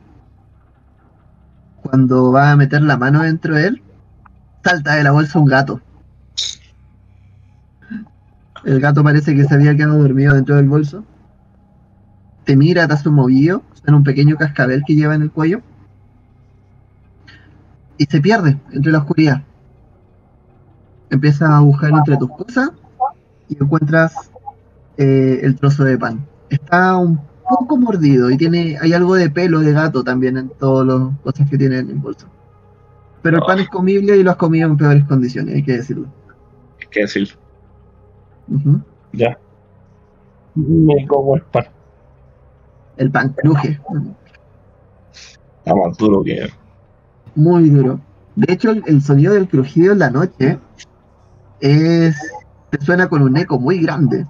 Cuando 1.84 2.32
vas 2.32 2.54
a 2.54 2.56
meter 2.56 2.82
la 2.82 2.98
mano 2.98 3.22
dentro 3.22 3.56
de 3.56 3.68
él, 3.68 3.84
salta 4.64 4.96
de 4.96 5.04
la 5.04 5.12
bolsa 5.12 5.40
un 5.40 5.46
gato. 5.46 5.82
El 8.64 8.80
gato 8.80 9.04
parece 9.04 9.36
que 9.36 9.44
se 9.44 9.54
había 9.54 9.76
quedado 9.76 10.02
dormido 10.02 10.34
dentro 10.34 10.56
del 10.56 10.70
bolso. 10.70 11.04
Te 12.46 12.56
mira, 12.56 12.88
te 12.88 12.94
hace 12.94 13.10
un 13.10 13.16
movillo, 13.16 13.62
en 13.86 13.94
un 13.94 14.04
pequeño 14.06 14.38
cascabel 14.38 14.84
que 14.88 14.96
lleva 14.96 15.16
en 15.16 15.24
el 15.24 15.32
cuello. 15.32 15.62
Y 17.98 18.06
se 18.06 18.22
pierde 18.22 18.58
entre 18.72 18.92
la 18.92 19.00
oscuridad. 19.00 19.44
Empiezas 21.10 21.50
a 21.50 21.60
buscar 21.60 21.92
entre 21.92 22.16
tus 22.16 22.30
cosas 22.30 22.72
y 23.50 23.62
encuentras 23.62 24.33
eh, 24.98 25.40
el 25.44 25.56
trozo 25.56 25.84
de 25.84 25.98
pan. 25.98 26.26
Está 26.50 26.98
un 26.98 27.20
poco 27.50 27.78
mordido 27.78 28.30
y 28.32 28.38
tiene 28.38 28.78
hay 28.82 28.94
algo 28.94 29.16
de 29.16 29.30
pelo 29.30 29.60
de 29.60 29.74
gato 29.74 30.04
también 30.04 30.38
en 30.38 30.50
todas 30.50 30.88
las 30.88 31.20
cosas 31.22 31.50
que 31.50 31.58
tiene 31.58 31.80
en 31.80 31.90
el 31.90 31.98
bolso. 31.98 32.28
Pero 33.22 33.38
el 33.38 33.44
pan 33.44 33.60
es 33.60 33.70
comible 33.70 34.18
y 34.18 34.24
lo 34.24 34.32
has 34.32 34.38
comido 34.38 34.68
en 34.70 34.78
peores 34.78 35.06
condiciones, 35.06 35.56
hay 35.56 35.64
que 35.64 35.78
decirlo. 35.78 36.08
Hay 36.82 36.88
que 36.90 37.02
decirlo. 37.02 37.36
Ya. 39.14 39.38
Me 40.56 41.08
como 41.08 41.36
el 41.36 41.42
pan. 41.44 41.66
El 42.98 43.12
pan 43.12 43.34
cruje, 43.34 43.80
Está 45.60 45.76
más 45.76 45.98
duro 45.98 46.24
que. 46.24 46.50
muy 47.36 47.70
duro. 47.70 48.00
De 48.36 48.54
hecho, 48.54 48.72
el, 48.72 48.84
el 48.88 49.02
sonido 49.02 49.34
del 49.34 49.48
crujido 49.48 49.94
en 49.94 50.00
la 50.00 50.10
noche 50.10 50.60
es 51.62 52.16
te 52.70 52.82
suena 52.84 53.08
con 53.08 53.22
un 53.22 53.38
eco 53.38 53.60
muy 53.60 53.80
grande. 53.80 54.26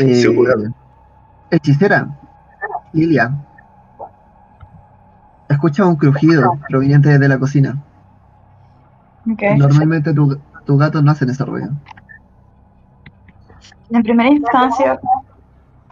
Eh, 0.00 0.70
hechicera, 1.50 2.08
Lilia, 2.92 3.32
escucha 5.48 5.86
un 5.86 5.96
crujido 5.96 6.58
proveniente 6.68 7.18
de 7.18 7.28
la 7.28 7.38
cocina. 7.38 7.76
Normalmente 9.24 10.14
tu, 10.14 10.40
tu 10.64 10.76
gato 10.76 11.02
no 11.02 11.10
hacen 11.10 11.30
ese 11.30 11.44
ruido. 11.44 11.70
En 13.90 14.02
primera 14.02 14.28
instancia, 14.28 15.00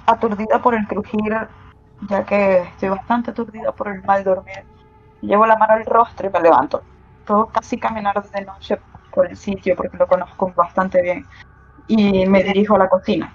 aturdida 0.07 0.61
por 0.63 0.75
el 0.75 0.87
crujir, 0.87 1.37
ya 2.09 2.25
que 2.25 2.63
estoy 2.63 2.91
bastante 2.91 3.31
aturdida 3.31 3.73
por 3.73 3.89
el 3.89 4.03
mal 4.05 4.23
dormir, 4.23 4.65
llevo 5.21 5.47
la 5.47 5.57
mano 5.57 5.75
al 5.75 5.85
rostro 5.85 6.29
y 6.29 6.33
me 6.33 6.41
levanto. 6.41 6.83
Puedo 7.25 7.47
casi 7.47 7.79
caminar 7.79 8.23
de 8.23 8.45
noche 8.45 8.79
por 9.13 9.27
el 9.27 9.37
sitio 9.37 9.75
porque 9.75 9.97
lo 9.97 10.07
conozco 10.07 10.53
bastante 10.55 11.03
bien. 11.03 11.27
Y 11.89 12.27
me 12.27 12.43
dirijo 12.43 12.77
a 12.77 12.79
la 12.79 12.89
cocina. 12.89 13.33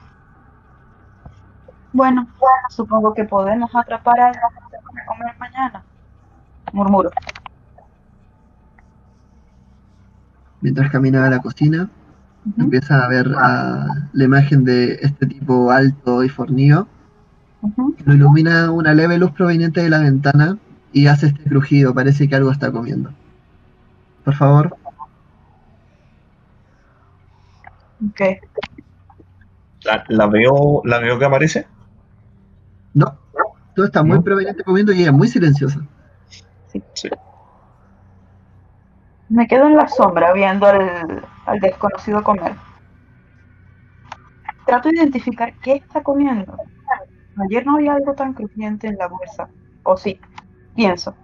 Bueno, 1.94 2.28
supongo 2.70 3.14
que 3.14 3.26
podemos 3.26 3.70
atrapar 3.76 4.20
algo 4.20 4.40
para 4.94 5.06
comer 5.06 5.36
mañana. 5.40 5.84
Murmuro. 6.72 7.12
Mientras 10.62 10.92
camina 10.92 11.26
a 11.26 11.30
la 11.30 11.40
cocina, 11.40 11.90
empieza 12.58 13.04
a 13.04 13.08
ver 13.10 13.28
a 13.38 13.86
la 14.14 14.24
imagen 14.24 14.64
de 14.64 15.00
este 15.02 15.26
tipo 15.26 15.72
alto 15.72 16.24
y 16.24 16.30
fornido, 16.30 16.88
que 17.98 18.04
lo 18.06 18.14
ilumina 18.14 18.72
una 18.72 18.94
leve 18.94 19.18
luz 19.18 19.32
proveniente 19.32 19.82
de 19.82 19.90
la 19.90 20.00
ventana 20.00 20.58
y 20.94 21.08
hace 21.08 21.28
este 21.28 21.44
crujido, 21.44 21.94
parece 21.94 22.28
que 22.30 22.36
algo 22.36 22.52
está 22.52 22.72
comiendo. 22.72 23.12
Por 24.24 24.36
favor, 24.36 24.78
Ok. 28.04 28.22
La, 29.84 30.04
la 30.08 30.28
veo, 30.28 30.82
la 30.86 31.00
veo 31.00 31.20
que 31.20 31.26
aparece. 31.26 31.68
No, 32.94 33.18
todo 33.76 33.86
está 33.86 34.04
muy 34.04 34.18
¿No? 34.18 34.24
proveniente 34.24 34.64
comiendo 34.64 34.92
y 34.92 35.00
ella 35.00 35.08
es 35.08 35.14
muy 35.14 35.28
silenciosa. 35.28 35.80
Sí. 36.94 37.10
Me 39.30 39.48
quedo 39.48 39.68
en 39.68 39.78
la 39.78 39.88
sombra 39.88 40.34
viendo 40.34 40.66
al, 40.66 41.26
al 41.46 41.60
desconocido 41.60 42.24
comer. 42.24 42.54
Trato 44.66 44.90
de 44.90 44.96
identificar 44.96 45.54
qué 45.62 45.76
está 45.76 46.04
comiendo. 46.04 46.56
Ayer 47.38 47.66
no 47.66 47.76
había 47.76 47.94
algo 47.94 48.14
tan 48.14 48.34
crujiente 48.34 48.88
en 48.88 48.98
la 48.98 49.08
bolsa. 49.08 49.48
O 49.84 49.98
sí, 49.98 50.20
pienso. 50.76 51.16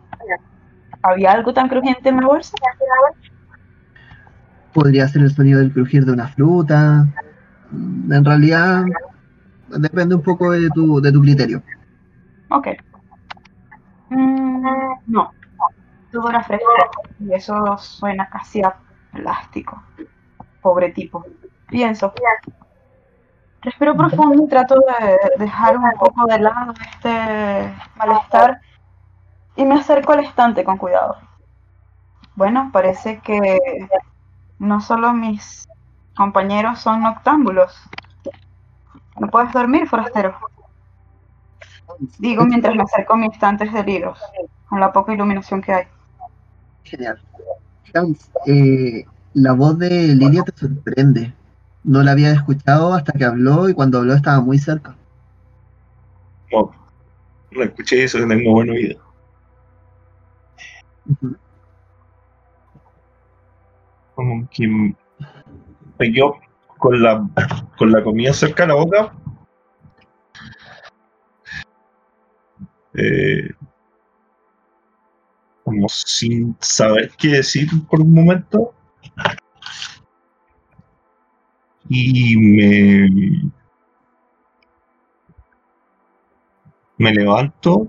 ¿Había 1.04 1.32
algo 1.32 1.54
tan 1.54 1.70
crujiente 1.70 2.10
en 2.10 2.18
la 2.18 2.28
bolsa? 2.28 2.54
Podría 4.74 5.08
ser 5.08 5.24
el 5.24 5.32
sonido 5.32 5.60
del 5.60 5.72
crujir 5.72 6.06
de 6.06 6.12
una 6.12 6.28
fruta. 6.28 7.06
En 7.72 8.26
realidad, 8.26 8.86
depende 9.70 10.16
un 10.16 10.22
poco 10.22 10.52
de 10.52 10.70
tu, 10.70 11.02
de 11.02 11.12
tu 11.12 11.22
criterio. 11.22 11.62
Ok. 12.50 12.68
Mm, 14.10 14.66
no. 15.08 15.32
Todo 16.12 16.30
era 16.30 16.44
fresco. 16.44 16.68
Y 17.20 17.34
eso 17.34 17.78
suena 17.78 18.30
casi 18.30 18.62
a 18.62 18.76
plástico. 19.12 19.82
Pobre 20.62 20.92
tipo. 20.92 21.26
Pienso. 21.68 22.14
Respiro 23.62 23.96
profundo 23.96 24.44
y 24.44 24.48
trato 24.48 24.76
de 24.76 25.44
dejar 25.44 25.78
un 25.78 25.92
poco 26.00 26.26
de 26.28 26.40
lado 26.40 26.74
este 26.92 27.74
malestar 27.96 28.62
y 29.56 29.66
me 29.66 29.76
acerco 29.76 30.14
al 30.14 30.22
estante 30.22 30.64
con 30.64 30.78
cuidado. 30.78 31.18
Bueno, 32.36 32.70
parece 32.72 33.20
que 33.20 33.58
no 34.60 34.80
solo 34.80 35.14
mis 35.14 35.68
compañeros 36.16 36.80
son 36.80 37.02
noctámbulos. 37.02 37.76
¿No 39.20 39.28
puedes 39.28 39.52
dormir, 39.52 39.88
forastero? 39.88 40.36
Digo 42.20 42.46
mientras 42.46 42.76
me 42.76 42.84
acerco 42.84 43.14
a 43.14 43.18
mis 43.18 43.34
estantes 43.34 43.74
de 43.74 43.84
libros, 43.84 44.20
con 44.70 44.80
la 44.80 44.92
poca 44.92 45.14
iluminación 45.14 45.62
que 45.62 45.74
hay. 45.74 45.88
Genial. 46.84 47.20
Eh, 48.46 49.06
la 49.34 49.54
voz 49.54 49.78
de 49.80 49.90
Lilia 49.90 50.44
te 50.44 50.56
sorprende. 50.56 51.34
No 51.84 52.04
la 52.04 52.12
había 52.12 52.32
escuchado 52.32 52.94
hasta 52.94 53.14
que 53.14 53.26
habló 53.26 53.70
y 53.70 53.74
cuando 53.74 54.00
habló 54.00 54.14
estaba 54.14 54.42
muy 54.42 54.60
cerca. 54.60 54.96
Wow. 56.52 56.72
No 57.52 57.64
escuché 57.64 58.04
eso 58.04 58.20
tengo 58.20 58.52
buen 58.52 58.70
oído. 58.70 59.00
Como 64.16 64.48
que 64.50 64.68
me 64.68 66.12
quedo 66.12 66.38
con 66.78 67.02
la, 67.02 67.28
con 67.78 67.92
la 67.92 68.04
comida 68.04 68.34
cerca 68.34 68.64
de 68.64 68.68
la 68.70 68.76
boca. 68.76 69.14
Eh, 72.94 73.52
como 75.64 75.90
sin 75.90 76.56
saber 76.60 77.12
qué 77.18 77.28
decir 77.30 77.68
por 77.90 78.02
un 78.02 78.14
momento. 78.14 78.74
Y 81.90 82.36
me, 82.38 83.52
me 86.98 87.14
levanto 87.14 87.88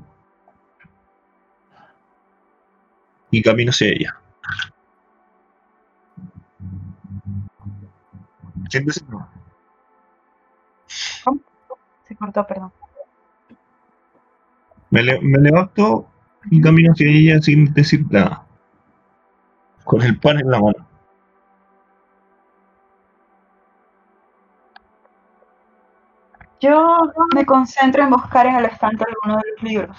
y 3.30 3.42
camino 3.42 3.70
hacia 3.70 3.88
ella. 3.88 4.17
¿Quién 8.70 8.84
dice 8.86 9.02
no? 9.08 9.28
Se 12.08 12.16
cortó, 12.16 12.44
perdón. 12.46 12.72
Me, 14.90 15.02
le- 15.02 15.18
me 15.22 15.38
levanto 15.38 16.08
y 16.50 16.60
camino 16.60 16.92
hacia 16.92 17.08
ella 17.08 17.40
sin 17.40 17.72
decir 17.72 18.04
nada. 18.10 18.44
Con 19.82 20.02
el 20.02 20.20
pan 20.20 20.38
en 20.38 20.50
la 20.52 20.60
mano. 20.60 20.86
Yo 26.60 26.98
me 27.34 27.46
concentro 27.46 28.02
en 28.02 28.10
buscar 28.10 28.46
en 28.46 28.56
el 28.56 28.64
estante 28.66 29.04
alguno 29.04 29.38
de 29.40 29.50
los 29.52 29.62
libros. 29.62 29.96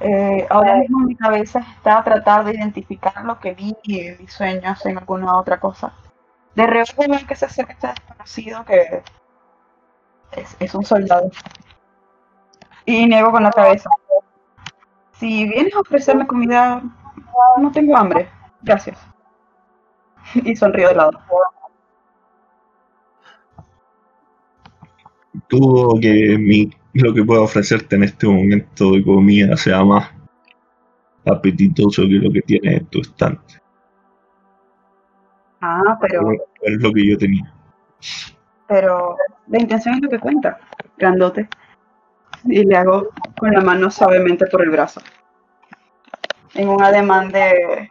Eh, 0.00 0.46
ahora 0.50 0.76
mismo 0.76 1.00
mi 1.00 1.14
cabeza 1.14 1.60
está 1.60 2.02
tratar 2.02 2.44
de 2.44 2.54
identificar 2.54 3.22
lo 3.24 3.38
que 3.38 3.54
vi 3.54 3.76
y 3.84 4.10
mis 4.18 4.32
sueños 4.32 4.84
en 4.86 4.98
alguna 4.98 5.36
otra 5.38 5.60
cosa. 5.60 5.92
De 6.54 6.66
reojo 6.66 7.02
veo 7.08 7.26
que 7.26 7.36
se 7.36 7.46
acerca 7.46 7.72
este 7.72 7.88
desconocido 7.88 8.64
que 8.64 9.02
es, 10.32 10.56
es 10.58 10.74
un 10.74 10.84
soldado. 10.84 11.30
Y 12.84 13.06
niego 13.06 13.30
con 13.30 13.42
la 13.42 13.50
cabeza. 13.50 13.90
Si 15.12 15.46
vienes 15.46 15.74
a 15.74 15.80
ofrecerme 15.80 16.26
comida, 16.26 16.82
no 17.58 17.70
tengo 17.72 17.96
hambre. 17.96 18.28
Gracias. 18.62 18.98
Y 20.34 20.56
sonrío 20.56 20.88
de 20.88 20.94
lado. 20.94 21.12
Dudo 25.48 25.98
que 26.00 26.36
mi, 26.38 26.70
lo 26.94 27.14
que 27.14 27.24
pueda 27.24 27.42
ofrecerte 27.42 27.96
en 27.96 28.04
este 28.04 28.26
momento 28.26 28.92
de 28.92 29.04
comida 29.04 29.56
sea 29.56 29.84
más 29.84 30.10
apetitoso 31.24 32.02
que 32.02 32.18
lo 32.18 32.32
que 32.32 32.42
tienes 32.42 32.80
en 32.80 32.86
tu 32.86 33.00
estante. 33.00 33.60
Ah, 35.60 35.98
pero 36.00 36.30
Es 36.62 36.80
lo 36.82 36.92
que 36.92 37.06
yo 37.08 37.18
tenía. 37.18 37.52
pero 38.66 39.16
la 39.48 39.58
intención 39.60 39.96
es 39.96 40.02
lo 40.02 40.08
que 40.08 40.18
cuenta, 40.18 40.58
grandote. 40.96 41.48
Y 42.44 42.64
le 42.64 42.76
hago 42.76 43.08
con 43.38 43.52
la 43.52 43.60
mano 43.60 43.90
suavemente 43.90 44.46
por 44.46 44.62
el 44.62 44.70
brazo. 44.70 45.00
En 46.54 46.68
un 46.68 46.82
ademán 46.82 47.30
de, 47.30 47.88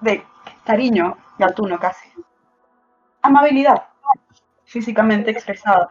de 0.00 0.22
cariño, 0.64 1.16
gatuno 1.38 1.78
casi. 1.78 2.08
Amabilidad, 3.22 3.82
físicamente 4.64 5.30
expresada. 5.32 5.90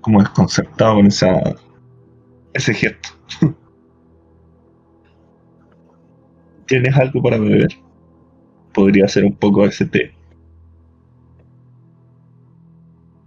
Como 0.00 0.20
desconcertado 0.20 0.94
con 0.96 1.06
esa, 1.06 1.28
ese 2.54 2.74
gesto. 2.74 3.10
¿Tienes 6.66 6.96
algo 6.96 7.22
para 7.22 7.38
beber? 7.38 7.68
Podría 8.72 9.06
ser 9.08 9.24
un 9.24 9.36
poco 9.36 9.64
ese 9.64 9.86
té. 9.86 10.14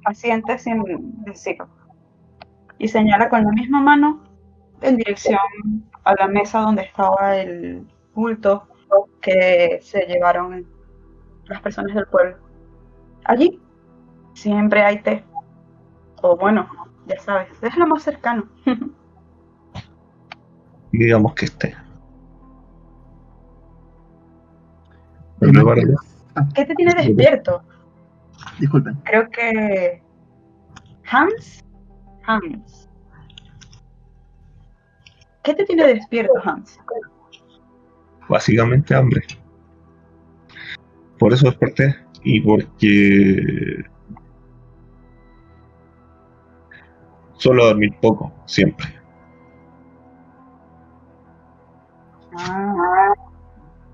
Asiente 0.06 0.58
sin 0.58 0.84
decirlo. 1.24 1.68
Y 2.80 2.88
señala 2.88 3.30
con 3.30 3.44
la 3.44 3.52
misma 3.52 3.82
mano 3.82 4.24
en 4.82 4.98
dirección 4.98 5.38
a 6.04 6.14
la 6.16 6.28
mesa 6.28 6.60
donde 6.60 6.84
estaba 6.84 7.38
el 7.38 7.86
bulto 8.14 8.68
que 9.22 9.80
se 9.82 10.06
llevaron 10.06 10.66
las 11.46 11.62
personas 11.62 11.96
del 11.96 12.06
pueblo. 12.08 12.38
Allí 13.26 13.60
siempre 14.34 14.82
hay 14.82 15.02
té. 15.02 15.24
O 16.22 16.38
bueno, 16.38 16.68
ya 17.08 17.20
sabes, 17.20 17.50
es 17.62 17.78
lo 17.78 17.88
más 17.88 18.04
cercano. 18.04 18.48
Digamos 20.92 21.34
que 21.36 21.46
esté. 21.46 21.87
¿Qué 26.56 26.66
te 26.66 26.76
tiene 26.76 26.94
despierto? 26.96 27.62
disculpen. 28.60 28.96
Creo 29.04 29.30
que 29.30 30.02
Hans. 31.10 31.64
Hans. 32.26 32.90
¿Qué 35.44 35.54
te 35.54 35.66
tiene 35.66 35.88
despierto, 35.88 36.34
Hans? 36.44 36.80
Básicamente 38.28 38.94
hambre. 38.94 39.22
Por 41.18 41.34
eso 41.34 41.46
desperté 41.46 41.96
y 42.24 42.42
porque 42.42 43.86
suelo 47.38 47.68
dormir 47.68 47.96
poco, 48.02 48.34
siempre. 48.46 48.88
Ah, 52.38 52.77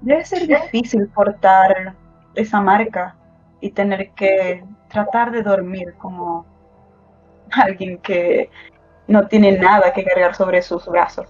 debe 0.04 0.26
ser 0.26 0.48
difícil 0.48 1.08
portar 1.08 1.96
esa 2.36 2.62
marca 2.62 3.16
y 3.62 3.72
tener 3.72 4.12
que 4.12 4.64
tratar 4.90 5.32
de 5.32 5.42
dormir 5.42 5.94
como 5.98 6.46
alguien 7.52 7.98
que 8.00 8.50
no 9.08 9.28
tiene 9.28 9.58
nada 9.58 9.94
que 9.94 10.04
cargar 10.04 10.36
sobre 10.36 10.62
sus 10.62 10.86
brazos. 10.88 11.28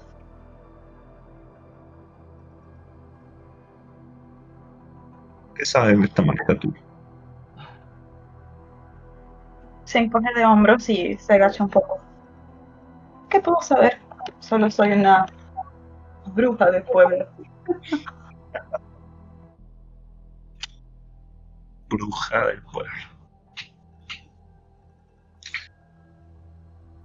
¿Qué 5.55 5.65
sabes 5.65 5.99
de 5.99 6.05
esta 6.05 6.23
marca 6.23 6.57
tú? 6.57 6.73
Se 9.83 9.99
encoge 9.99 10.33
de 10.36 10.45
hombros 10.45 10.89
y 10.89 11.15
se 11.17 11.33
agacha 11.33 11.63
un 11.63 11.69
poco. 11.69 11.99
¿Qué 13.29 13.39
puedo 13.39 13.62
saber? 13.62 13.99
Solo 14.39 14.71
soy 14.71 14.93
una 14.93 15.27
bruja 16.33 16.71
de 16.71 16.81
pueblo. 16.81 17.27
Bruja 21.93 22.47
del 22.47 22.62
pueblo. 22.63 22.91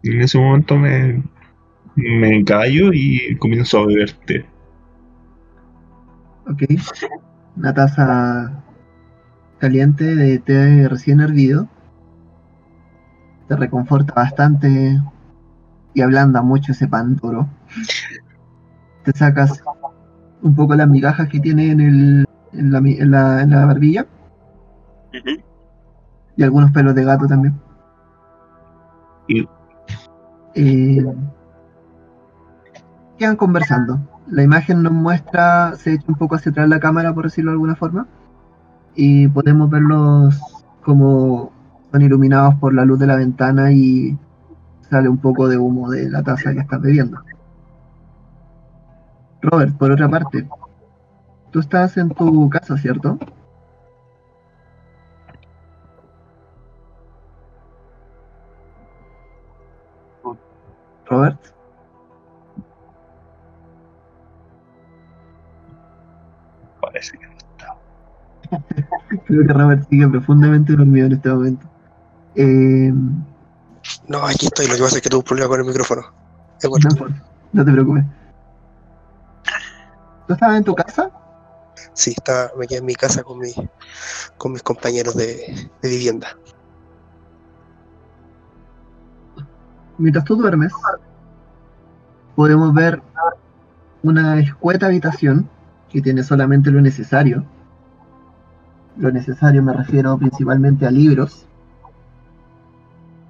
Y 0.03 0.11
en 0.13 0.23
ese 0.23 0.39
momento 0.39 0.77
me, 0.77 1.23
me 1.97 2.45
callo 2.45 2.91
y 2.93 3.37
comienzo 3.39 3.79
a 3.81 3.87
beber 3.87 4.13
té. 4.27 4.45
Ok. 6.47 6.63
Una 7.57 7.75
taza 7.75 8.63
caliente 9.59 10.15
de 10.15 10.39
té 10.39 10.89
recién 10.89 11.21
hervido. 11.21 11.69
Te 13.49 13.57
reconforta 13.57 14.15
bastante 14.15 15.01
y 15.95 16.01
ablanda 16.01 16.43
mucho 16.43 16.73
ese 16.73 16.87
pan 16.87 17.17
duro. 17.17 17.49
Te 19.05 19.13
sacas 19.13 19.63
un 20.43 20.55
poco 20.55 20.75
las 20.77 20.89
migajas 20.89 21.29
que 21.29 21.41
tiene 21.41 21.73
en, 21.73 21.81
el, 21.81 22.25
en, 22.53 22.73
la, 22.73 22.81
mi- 22.81 22.99
en 22.99 23.11
la- 23.11 23.43
en 23.43 23.51
la 23.51 23.65
barbilla 23.67 24.07
y 26.37 26.43
algunos 26.43 26.71
pelos 26.73 26.95
de 26.95 27.05
gato 27.05 27.27
también. 27.27 27.55
Y 29.27 29.47
Eh, 30.55 31.05
quedan 33.19 33.37
conversando. 33.37 34.01
La 34.27 34.43
imagen 34.43 34.83
nos 34.83 34.93
muestra, 34.93 35.75
se 35.77 35.95
echa 35.95 36.05
un 36.09 36.17
poco 36.17 36.35
hacia 36.35 36.51
atrás 36.51 36.69
la 36.69 36.81
cámara, 36.81 37.15
por 37.15 37.25
decirlo 37.25 37.51
de 37.51 37.55
alguna 37.55 37.77
forma, 37.77 38.07
y 38.95 39.29
podemos 39.29 39.71
verlos 39.71 40.41
como 40.83 41.53
son 41.93 42.03
iluminados 42.03 42.55
por 42.57 42.75
la 42.75 42.85
luz 42.85 42.99
de 42.99 43.07
la 43.07 43.17
ventana 43.17 43.73
y 43.73 44.19
sale 44.91 45.09
un 45.09 45.19
poco 45.19 45.49
de 45.49 45.59
humo 45.59 45.91
de 45.91 46.11
la 46.11 46.23
taza 46.23 46.53
que 46.53 46.61
estás 46.61 46.81
bebiendo. 46.81 47.19
Robert, 49.43 49.77
por 49.77 49.91
otra 49.93 50.09
parte, 50.09 50.49
tú 51.51 51.61
estás 51.61 51.97
en 51.97 52.11
tu 52.11 52.49
casa, 52.51 52.77
¿cierto? 52.77 53.19
Robert, 61.09 61.39
parece 66.81 67.19
que 67.19 67.27
no 67.27 67.33
está. 67.37 67.77
creo 69.27 69.47
que 69.47 69.53
Robert 69.53 69.89
sigue 69.89 70.09
profundamente 70.09 70.75
dormido 70.75 71.07
en 71.07 71.13
este 71.13 71.29
momento. 71.29 71.67
Eh, 72.35 72.93
No, 74.09 74.25
aquí 74.27 74.47
estoy. 74.47 74.67
Lo 74.67 74.75
que 74.75 74.83
pasa 74.83 74.97
es 74.97 75.03
que 75.03 75.09
tuve 75.09 75.21
un 75.21 75.25
problema 75.25 75.49
con 75.49 75.61
el 75.61 75.67
micrófono. 75.67 76.03
No 77.53 77.65
te 77.65 77.73
preocupes. 77.73 78.05
¿Tú 80.27 80.35
estabas 80.35 80.59
en 80.59 80.65
tu 80.65 80.75
casa? 80.75 81.11
Sí, 81.95 82.11
está, 82.11 82.51
me 82.57 82.67
quedé 82.67 82.79
en 82.79 82.85
mi 82.85 82.95
casa 82.95 83.23
con, 83.23 83.39
mi, 83.39 83.53
con 84.37 84.53
mis 84.53 84.63
compañeros 84.63 85.15
de, 85.17 85.71
de 85.83 85.89
vivienda. 85.89 86.29
Mientras 89.99 90.25
tú 90.25 90.37
duermes, 90.37 90.73
podemos 92.37 92.73
ver 92.73 93.03
una 94.03 94.39
escueta 94.39 94.87
habitación 94.87 95.49
que 95.91 96.01
tiene 96.01 96.23
solamente 96.23 96.71
lo 96.71 96.81
necesario. 96.81 97.45
Lo 98.97 99.11
necesario 99.11 99.63
me 99.63 99.73
refiero 99.73 100.17
principalmente 100.17 100.87
a 100.87 100.91
libros, 100.91 101.47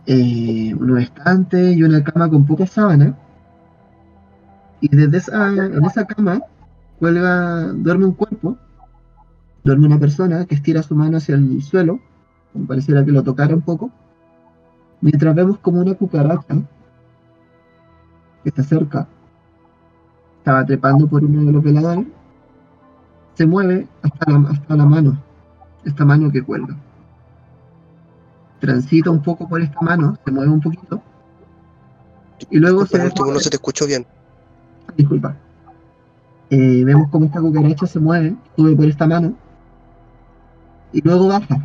eh, 0.07 0.75
unos 0.75 1.03
estantes 1.03 1.77
y 1.77 1.83
una 1.83 2.05
cama 2.05 2.29
con 2.29 2.45
pocas 2.45 2.71
sábanas. 2.71 3.15
Y 4.81 4.95
desde 4.95 5.17
esa, 5.17 5.49
en 5.49 5.85
esa 5.85 6.07
cama 6.07 6.41
cuelga, 6.99 7.73
duerme 7.73 8.07
un 8.07 8.13
cuerpo, 8.13 8.59
duerme 9.65 9.87
una 9.87 9.99
persona 9.99 10.45
que 10.45 10.55
estira 10.55 10.83
su 10.83 10.95
mano 10.95 11.17
hacia 11.17 11.35
el 11.35 11.63
suelo, 11.63 11.99
pareciera 12.67 13.05
que 13.05 13.13
lo 13.13 13.23
tocara 13.23 13.55
un 13.55 13.63
poco, 13.63 13.91
mientras 15.01 15.35
vemos 15.35 15.59
como 15.59 15.81
una 15.81 15.95
cucaracha 15.95 16.57
que 18.45 18.51
se 18.51 18.61
acerca, 18.61 19.07
estaba 20.39 20.65
trepando 20.65 21.07
por 21.07 21.25
uno 21.25 21.45
de 21.45 21.53
los 21.53 21.63
veladores, 21.63 22.07
se 23.35 23.47
mueve 23.47 23.87
hasta 24.03 24.31
la, 24.31 24.49
hasta 24.51 24.77
la 24.77 24.85
mano, 24.85 25.19
esta 25.85 26.05
mano 26.05 26.31
que 26.31 26.43
cuelga. 26.43 26.75
Transita 28.61 29.11
un 29.11 29.23
poco 29.23 29.49
por 29.49 29.61
esta 29.61 29.81
mano, 29.81 30.17
se 30.25 30.31
mueve 30.33 30.51
un 30.51 30.61
poquito, 30.61 31.01
y 32.51 32.59
luego 32.59 32.87
se 32.87 32.97
Por 32.99 33.07
último, 33.07 33.27
deja- 33.27 33.35
no 33.35 33.41
se 33.41 33.51
te 33.51 33.57
escuchó 33.57 33.87
bien. 33.87 34.07
disculpa. 34.97 35.37
Eh, 36.51 36.83
vemos 36.85 37.09
como 37.11 37.27
esta 37.27 37.41
cucaracha 37.41 37.87
se 37.87 38.01
mueve, 38.01 38.35
sube 38.57 38.75
por 38.75 38.87
esta 38.87 39.07
mano 39.07 39.35
y 40.93 41.03
luego 41.03 41.29
baja. 41.29 41.59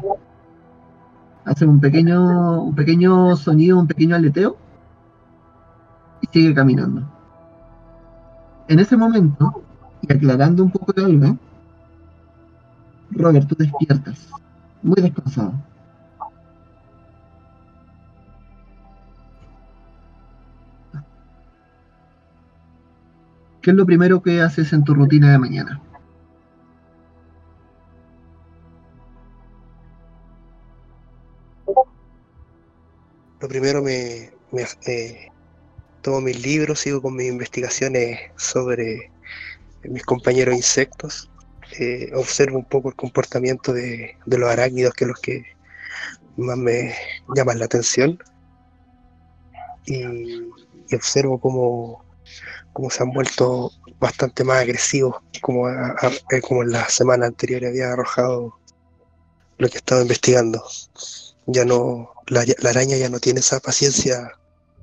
Hace 1.46 1.66
un 1.66 1.80
pequeño, 1.80 2.64
un 2.64 2.76
pequeño 2.76 3.36
sonido, 3.36 3.80
un 3.80 3.88
pequeño 3.88 4.16
aleteo 4.16 4.58
y 6.22 6.28
sigue 6.28 6.54
caminando. 6.54 7.04
En 8.68 8.80
ese 8.80 8.96
momento, 8.96 9.64
y 10.02 10.14
aclarando 10.14 10.64
un 10.64 10.72
poco 10.72 10.94
de 10.94 11.04
algo, 11.04 11.38
Robert, 13.12 13.48
tú 13.48 13.56
despiertas, 13.56 14.30
muy 14.82 14.96
descansado. 15.02 15.54
¿Qué 23.62 23.72
es 23.72 23.78
lo 23.78 23.86
primero 23.86 24.22
que 24.22 24.42
haces 24.42 24.74
en 24.74 24.84
tu 24.84 24.94
rutina 24.94 25.32
de 25.32 25.40
mañana? 25.40 25.82
Lo 33.44 33.50
primero 33.50 33.84
me, 33.84 34.32
tomo 36.02 36.22
mis 36.22 36.42
libros, 36.42 36.80
sigo 36.80 37.02
con 37.02 37.14
mis 37.18 37.28
investigaciones 37.28 38.18
sobre 38.38 39.12
mis 39.84 40.02
compañeros 40.04 40.56
insectos, 40.56 41.30
eh, 41.78 42.10
observo 42.16 42.60
un 42.60 42.64
poco 42.64 42.88
el 42.88 42.96
comportamiento 42.96 43.74
de, 43.74 44.16
los 44.28 44.50
arácnidos, 44.50 44.94
que 44.94 45.04
es 45.04 45.08
los 45.10 45.20
que 45.20 45.44
más 46.38 46.56
me 46.56 46.96
llaman 47.36 47.60
la 47.60 47.66
atención, 47.66 48.18
y, 49.88 50.06
observo 50.96 51.38
cómo, 51.42 52.90
se 52.90 53.04
han 53.04 53.12
vuelto 53.12 53.72
bastante 54.00 54.46
más 54.46 54.62
agresivos, 54.62 55.18
como, 55.42 55.68
eh, 55.68 56.42
como 56.48 56.64
en 56.64 56.72
la 56.72 56.88
semana 56.88 57.26
anterior 57.26 57.66
había 57.66 57.92
arrojado 57.92 58.58
lo 59.58 59.68
que 59.68 59.80
estaba 59.80 60.02
investigando. 60.02 60.64
Ya 61.48 61.66
no, 61.66 62.10
la, 62.28 62.46
araña 62.70 62.98
ya 62.98 63.10
no 63.10 63.20
tiene 63.20 63.42
esa 63.42 63.60
paciencia 63.60 64.32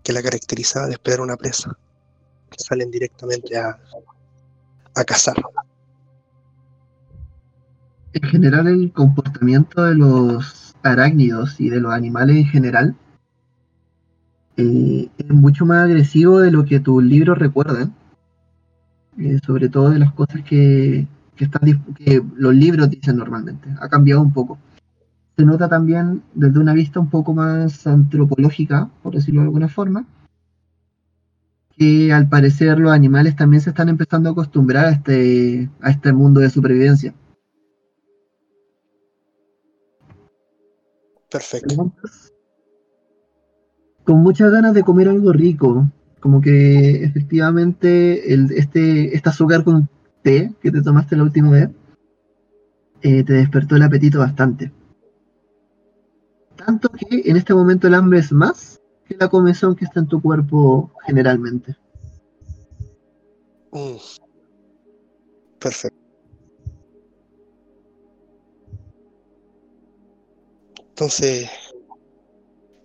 que 0.02 0.12
la 0.12 0.22
caracterizaba 0.22 0.86
de 0.86 0.92
esperar 0.92 1.20
una 1.20 1.36
presa. 1.36 1.76
Salen 2.56 2.90
directamente 2.90 3.56
a, 3.56 3.78
a 4.94 5.04
cazar. 5.04 5.36
En 8.12 8.22
general, 8.28 8.66
el 8.66 8.92
comportamiento 8.92 9.84
de 9.84 9.94
los 9.94 10.74
arácnidos 10.82 11.60
y 11.60 11.70
de 11.70 11.80
los 11.80 11.92
animales 11.92 12.36
en 12.36 12.46
general 12.46 12.96
eh, 14.56 15.08
es 15.16 15.28
mucho 15.30 15.64
más 15.64 15.84
agresivo 15.84 16.40
de 16.40 16.50
lo 16.50 16.64
que 16.64 16.80
tus 16.80 17.02
libros 17.02 17.38
recuerdan. 17.38 17.94
Eh, 19.18 19.38
sobre 19.44 19.68
todo 19.68 19.90
de 19.90 19.98
las 19.98 20.12
cosas 20.12 20.42
que, 20.42 21.06
que, 21.36 21.44
están, 21.44 21.62
que 21.94 22.22
los 22.36 22.54
libros 22.54 22.90
dicen 22.90 23.16
normalmente. 23.16 23.68
Ha 23.80 23.88
cambiado 23.88 24.22
un 24.22 24.32
poco. 24.32 24.58
Se 25.40 25.46
nota 25.46 25.70
también 25.70 26.22
desde 26.34 26.58
una 26.58 26.74
vista 26.74 27.00
un 27.00 27.08
poco 27.08 27.32
más 27.32 27.86
antropológica, 27.86 28.90
por 29.02 29.14
decirlo 29.14 29.40
de 29.40 29.46
alguna 29.46 29.70
forma, 29.70 30.06
que 31.78 32.12
al 32.12 32.28
parecer 32.28 32.78
los 32.78 32.92
animales 32.92 33.36
también 33.36 33.62
se 33.62 33.70
están 33.70 33.88
empezando 33.88 34.28
a 34.28 34.32
acostumbrar 34.32 34.84
a 34.84 34.90
este, 34.90 35.70
a 35.80 35.88
este 35.88 36.12
mundo 36.12 36.40
de 36.40 36.50
supervivencia. 36.50 37.14
Perfecto. 41.30 41.90
con 44.04 44.18
muchas 44.18 44.52
ganas 44.52 44.74
de 44.74 44.82
comer 44.82 45.08
algo 45.08 45.32
rico, 45.32 45.90
como 46.20 46.42
que 46.42 47.02
efectivamente 47.02 48.34
el, 48.34 48.50
este, 48.50 49.16
este 49.16 49.30
azúcar 49.30 49.64
con 49.64 49.88
té 50.20 50.52
que 50.60 50.70
te 50.70 50.82
tomaste 50.82 51.16
la 51.16 51.22
última 51.22 51.50
vez 51.50 51.70
eh, 53.00 53.24
te 53.24 53.32
despertó 53.32 53.76
el 53.76 53.82
apetito 53.84 54.18
bastante. 54.18 54.70
Tanto 56.64 56.90
que 56.90 57.22
en 57.24 57.36
este 57.36 57.54
momento 57.54 57.86
el 57.86 57.94
hambre 57.94 58.18
es 58.18 58.32
más 58.32 58.80
que 59.06 59.16
la 59.16 59.28
comezón 59.28 59.74
que 59.74 59.84
está 59.84 60.00
en 60.00 60.08
tu 60.08 60.20
cuerpo 60.20 60.92
generalmente. 61.06 61.76
Mm. 63.72 63.96
Perfecto. 65.58 65.96
Entonces, 70.90 71.48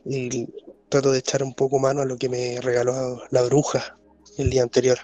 y 0.05 0.47
trato 0.87 1.11
de 1.11 1.19
echar 1.19 1.43
un 1.43 1.53
poco 1.53 1.79
mano 1.79 2.01
a 2.01 2.05
lo 2.05 2.17
que 2.17 2.29
me 2.29 2.61
regaló 2.61 3.21
la 3.29 3.41
bruja 3.41 3.97
el 4.37 4.49
día 4.49 4.63
anterior. 4.63 4.97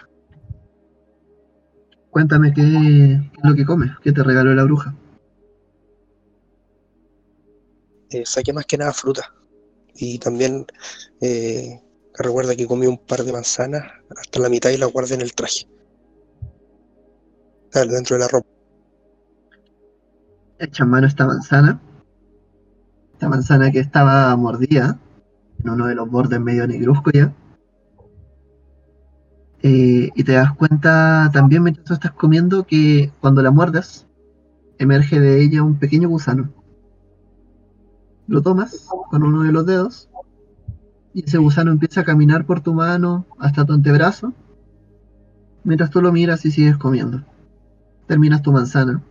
Cuéntame 2.10 2.54
qué, 2.54 2.62
es 2.62 3.44
lo 3.44 3.56
que 3.56 3.66
comes, 3.66 3.92
qué 4.02 4.12
te 4.12 4.24
regaló 4.24 4.54
la 4.54 4.64
bruja. 4.64 4.96
Eh, 8.12 8.24
saqué 8.26 8.52
más 8.52 8.66
que 8.66 8.78
nada 8.78 8.92
fruta. 8.94 9.34
Y 9.96 10.20
también 10.20 10.66
eh, 11.22 11.82
recuerda 12.14 12.56
que 12.56 12.68
comí 12.68 12.86
un 12.86 12.98
par 12.98 13.24
de 13.24 13.32
manzanas 13.32 13.84
hasta 14.18 14.40
la 14.40 14.50
mitad 14.50 14.70
y 14.70 14.78
la 14.78 14.88
guardé 14.88 15.16
en 15.16 15.22
el 15.22 15.34
traje. 15.34 15.68
Ah, 17.74 17.86
Dentro 17.86 18.18
de 18.18 18.22
la 18.22 18.28
ropa. 18.28 18.48
Echa 20.60 20.86
mano 20.86 21.08
esta 21.08 21.26
manzana. 21.26 21.82
Esta 23.14 23.30
manzana 23.30 23.72
que 23.72 23.80
estaba 23.80 24.36
mordida 24.36 25.00
en 25.64 25.70
uno 25.70 25.88
de 25.88 25.96
los 25.96 26.10
bordes 26.10 26.40
medio 26.40 26.68
negruzco 26.68 27.12
ya. 27.12 27.34
Eh, 29.64 30.10
y 30.14 30.24
te 30.24 30.34
das 30.34 30.54
cuenta 30.56 31.30
también 31.32 31.64
mientras 31.64 31.86
tú 31.86 31.94
estás 31.94 32.12
comiendo 32.12 32.66
que 32.66 33.12
cuando 33.22 33.42
la 33.42 33.52
muerdes, 33.52 34.08
emerge 34.80 35.20
de 35.20 35.42
ella 35.42 35.64
un 35.64 35.78
pequeño 35.80 36.10
gusano. 36.10 36.61
Lo 38.32 38.42
tomas 38.42 38.88
con 39.10 39.24
uno 39.24 39.44
de 39.44 39.52
los 39.52 39.66
dedos 39.66 40.08
y 41.14 41.26
ese 41.26 41.38
gusano 41.38 41.70
empieza 41.70 42.00
a 42.00 42.06
caminar 42.06 42.46
por 42.46 42.62
tu 42.62 42.74
mano 42.74 43.26
hasta 43.38 43.66
tu 43.66 43.74
antebrazo 43.74 44.34
mientras 45.66 45.90
tú 45.90 46.02
lo 46.02 46.14
miras 46.14 46.46
y 46.46 46.52
sigues 46.52 46.78
comiendo. 46.78 47.22
Terminas 48.08 48.42
tu 48.42 48.54
manzana 48.54 49.04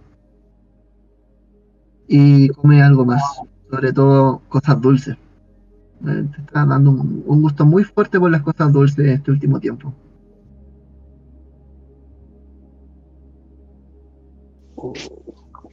y 2.08 2.48
come 2.48 2.82
algo 2.82 3.04
más, 3.04 3.22
sobre 3.70 3.92
todo 3.92 4.40
cosas 4.48 4.80
dulces. 4.80 5.18
Eh, 6.06 6.26
Te 6.34 6.40
está 6.40 6.64
dando 6.64 6.90
un, 6.90 7.42
gusto 7.42 7.66
muy 7.66 7.84
fuerte 7.84 8.18
por 8.18 8.30
las 8.30 8.40
cosas 8.40 8.72
dulces 8.72 9.06
este 9.06 9.30
último 9.30 9.60
tiempo. 9.60 9.92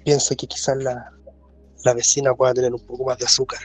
Pienso 0.03 0.35
que 0.35 0.47
quizás 0.47 0.83
la, 0.83 1.16
la 1.87 1.93
vecina 1.93 2.35
pueda 2.35 2.53
tener 2.53 2.73
un 2.73 2.85
poco 2.85 3.05
más 3.05 3.17
de 3.17 3.25
azúcar 3.25 3.59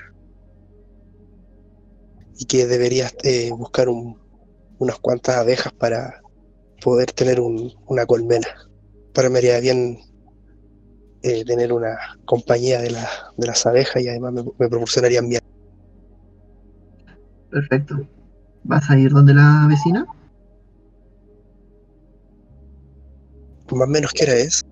y 2.38 2.44
que 2.44 2.66
deberías 2.66 3.14
eh, 3.24 3.50
buscar 3.50 3.88
unas 3.88 4.98
cuantas 5.00 5.36
abejas 5.36 5.72
para 5.72 6.22
poder 6.82 7.12
tener 7.12 7.40
un, 7.40 7.72
una 7.86 8.06
colmena. 8.06 8.46
Para 9.12 9.28
me 9.28 9.38
haría 9.38 9.60
bien 9.60 9.98
eh, 11.22 11.44
tener 11.44 11.72
una 11.72 11.96
compañía 12.24 12.80
de, 12.80 12.90
la, 12.90 13.08
de, 13.36 13.46
las 13.46 13.66
abejas 13.66 14.02
y 14.02 14.08
además 14.08 14.32
me, 14.32 14.42
me 14.58 14.68
proporcionarían 14.68 15.28
bien. 15.28 15.42
Perfecto. 17.50 18.08
¿Vas 18.64 18.88
a 18.88 18.98
ir 18.98 19.10
donde 19.10 19.34
la 19.34 19.66
vecina? 19.68 20.06
Más 23.70 23.88
o 23.88 23.90
menos, 23.90 24.12
¿qué 24.12 24.24
hora 24.24 24.34
es? 24.34 24.62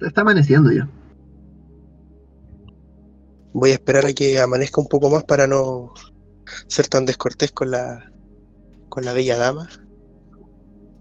Está 0.00 0.20
amaneciendo 0.20 0.70
ya. 0.70 0.88
Voy 3.60 3.70
a 3.70 3.74
esperar 3.74 4.06
a 4.06 4.12
que 4.12 4.38
amanezca 4.40 4.80
un 4.80 4.86
poco 4.88 5.10
más 5.10 5.24
para 5.24 5.46
no 5.48 5.92
ser 6.68 6.88
tan 6.88 7.06
descortés 7.06 7.52
con 7.52 7.70
la 7.72 8.12
con 8.90 9.04
la 9.04 9.12
bella 9.14 9.36
dama. 9.38 9.68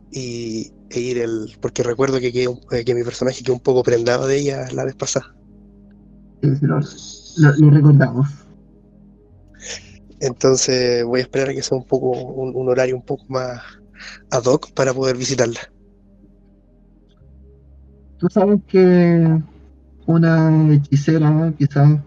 Y 0.10 0.72
e 0.90 1.00
ir 1.00 1.20
el 1.20 1.56
porque 1.60 1.84
recuerdo 1.84 2.20
que, 2.20 2.48
un- 2.48 2.60
eh, 2.72 2.84
que 2.86 2.96
mi 2.96 3.04
personaje 3.04 3.44
quedó 3.44 3.54
un 3.54 3.60
poco 3.62 3.84
prendado 3.84 4.26
de 4.28 4.38
ella 4.40 4.68
la 4.72 4.86
vez 4.86 4.96
pasada. 4.96 5.28
Lo, 6.42 6.80
lo- 7.38 7.56
lo 7.58 7.70
recordamos. 7.72 8.28
entonces 10.20 11.04
voy 11.06 11.20
a 11.20 11.24
esperar 11.24 11.50
a 11.50 11.54
que 11.54 11.64
sea 11.64 11.78
un 11.78 11.86
poco 11.86 12.12
un, 12.12 12.56
un 12.56 12.70
horario 12.70 12.96
un 12.96 13.04
poco 13.04 13.24
más 13.28 13.62
ad 14.30 14.46
hoc 14.46 14.68
para 14.74 14.94
poder 14.94 15.18
visitarla. 15.18 15.62
Tú 18.18 18.28
sabes 18.30 18.60
que 18.68 19.42
una 20.08 20.74
hechicera 20.74 21.54
quizás 21.58 22.00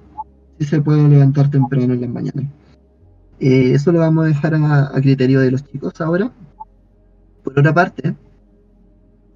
sí 0.59 0.65
se 0.65 0.81
puede 0.81 1.09
levantar 1.09 1.51
temprano 1.51 1.95
en 1.95 2.01
las 2.01 2.11
mañanas. 2.11 2.47
Eh, 3.41 3.73
eso 3.75 3.93
lo 3.93 4.01
vamos 4.01 4.25
a 4.25 4.29
dejar 4.29 4.55
a, 4.55 4.97
a 4.97 5.01
criterio 5.01 5.41
de 5.41 5.51
los 5.51 5.65
chicos 5.65 6.01
ahora. 6.01 6.33
Por 7.45 7.59
otra 7.59 7.73
parte, 7.73 8.17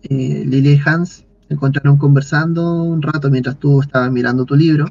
eh, 0.03 0.45
Lily 0.45 0.75
y 0.75 0.81
Hans 0.85 1.25
se 1.47 1.55
encontraron 1.55 1.97
conversando 1.97 2.83
un 2.83 3.01
rato 3.03 3.31
mientras 3.31 3.57
tú 3.59 3.81
estabas 3.81 4.11
mirando 4.11 4.45
tu 4.45 4.57
libro. 4.57 4.87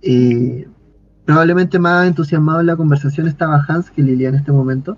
Eh, 0.00 0.68
probablemente 1.24 1.78
más 1.78 2.06
entusiasmado 2.06 2.60
en 2.60 2.66
la 2.66 2.76
conversación 2.76 3.26
estaba 3.28 3.64
Hans 3.66 3.90
que 3.90 4.02
Lily 4.02 4.26
en 4.26 4.36
este 4.36 4.52
momento. 4.52 4.96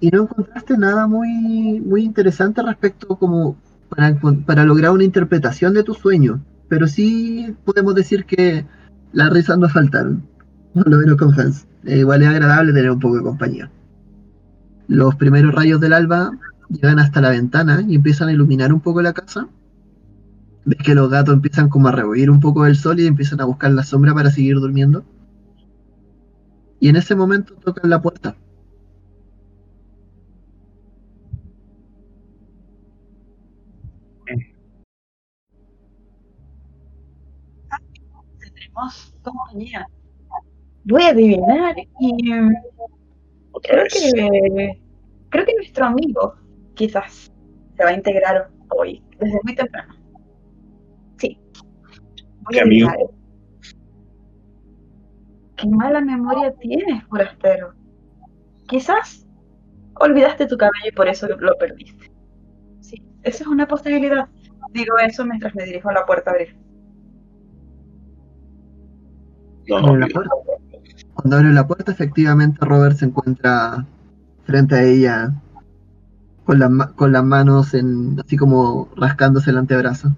Y 0.00 0.10
no 0.10 0.22
encontraste 0.22 0.76
nada 0.76 1.06
muy, 1.06 1.80
muy 1.80 2.02
interesante 2.02 2.62
respecto 2.62 3.16
como 3.16 3.56
para, 3.88 4.18
para 4.46 4.64
lograr 4.64 4.90
una 4.90 5.04
interpretación 5.04 5.74
de 5.74 5.84
tu 5.84 5.94
sueño. 5.94 6.40
Pero 6.72 6.88
sí 6.88 7.54
podemos 7.66 7.94
decir 7.94 8.24
que 8.24 8.64
las 9.12 9.28
risas 9.28 9.58
no 9.58 9.68
faltaron. 9.68 10.22
Por 10.72 10.88
lo 10.88 10.96
menos 10.96 11.18
con 11.18 11.38
Hans. 11.38 11.66
Eh, 11.84 11.98
igual 11.98 12.22
es 12.22 12.28
agradable 12.28 12.72
tener 12.72 12.90
un 12.90 12.98
poco 12.98 13.16
de 13.16 13.22
compañía. 13.22 13.70
Los 14.88 15.14
primeros 15.16 15.54
rayos 15.54 15.82
del 15.82 15.92
alba 15.92 16.30
llegan 16.70 16.98
hasta 16.98 17.20
la 17.20 17.28
ventana 17.28 17.84
y 17.86 17.96
empiezan 17.96 18.30
a 18.30 18.32
iluminar 18.32 18.72
un 18.72 18.80
poco 18.80 19.02
la 19.02 19.12
casa. 19.12 19.48
Ves 20.64 20.78
que 20.82 20.94
los 20.94 21.10
gatos 21.10 21.34
empiezan 21.34 21.68
como 21.68 21.88
a 21.88 21.92
rehuir 21.92 22.30
un 22.30 22.40
poco 22.40 22.64
del 22.64 22.76
sol 22.76 22.98
y 23.00 23.06
empiezan 23.06 23.42
a 23.42 23.44
buscar 23.44 23.70
la 23.72 23.82
sombra 23.82 24.14
para 24.14 24.30
seguir 24.30 24.56
durmiendo. 24.56 25.04
Y 26.80 26.88
en 26.88 26.96
ese 26.96 27.14
momento 27.14 27.52
tocan 27.62 27.90
la 27.90 28.00
puerta. 28.00 28.34
Voy 40.84 41.02
a 41.02 41.08
adivinar 41.08 41.76
y 42.00 42.32
mm, 42.32 42.54
Otra 43.52 43.70
creo 43.72 43.84
vez. 43.84 44.12
que 44.14 44.82
creo 45.28 45.46
que 45.46 45.54
nuestro 45.54 45.86
amigo 45.86 46.34
quizás 46.74 47.30
se 47.76 47.84
va 47.84 47.90
a 47.90 47.94
integrar 47.94 48.50
hoy, 48.70 49.02
desde 49.18 49.38
muy 49.44 49.54
temprano. 49.54 49.94
Sí. 51.18 51.38
Voy 52.42 52.54
¿Qué 52.54 52.60
a 52.60 52.62
amigo? 52.62 52.88
adivinar. 52.88 53.10
Qué 55.56 55.68
mala 55.68 56.00
memoria 56.00 56.52
tienes, 56.54 57.04
forastero. 57.04 57.74
Quizás 58.66 59.26
olvidaste 60.00 60.46
tu 60.46 60.56
cabello 60.56 60.88
y 60.88 60.92
por 60.92 61.08
eso 61.08 61.28
lo 61.28 61.56
perdiste. 61.58 62.10
Sí, 62.80 63.02
esa 63.22 63.44
es 63.44 63.46
una 63.46 63.68
posibilidad. 63.68 64.28
Digo 64.72 64.98
eso 64.98 65.24
mientras 65.24 65.54
me 65.54 65.64
dirijo 65.64 65.90
a 65.90 65.92
la 65.92 66.06
puerta 66.06 66.30
a 66.30 66.34
abrir. 66.34 66.56
No, 69.68 69.76
Abre 69.78 70.00
la 70.00 70.06
mira, 70.06 70.14
puerta. 70.14 70.34
Cuando 71.14 71.36
abre 71.36 71.52
la 71.52 71.66
puerta, 71.66 71.92
efectivamente 71.92 72.58
Robert 72.64 72.96
se 72.96 73.04
encuentra 73.06 73.86
frente 74.44 74.74
a 74.74 74.82
ella 74.82 75.32
con, 76.44 76.58
las 76.58 76.70
ma- 76.70 76.92
con 76.94 77.12
las 77.12 77.24
manos 77.24 77.74
en, 77.74 78.18
así 78.24 78.36
como 78.36 78.88
rascándose 78.96 79.50
el 79.50 79.58
antebrazo. 79.58 80.10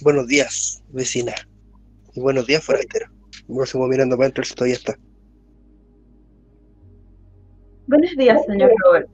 buenos 0.00 0.28
días 0.28 0.80
vecina 0.90 1.32
y 2.14 2.20
buenos 2.20 2.46
días 2.46 2.64
forastero 2.64 3.06
me 3.48 3.66
sigo 3.66 3.88
mirando 3.88 4.16
para 4.16 4.26
adentro 4.26 4.44
todavía 4.54 4.76
está 4.76 4.94
Buenos 7.88 8.10
días, 8.16 8.44
señor 8.46 8.70
Robert. 8.84 9.08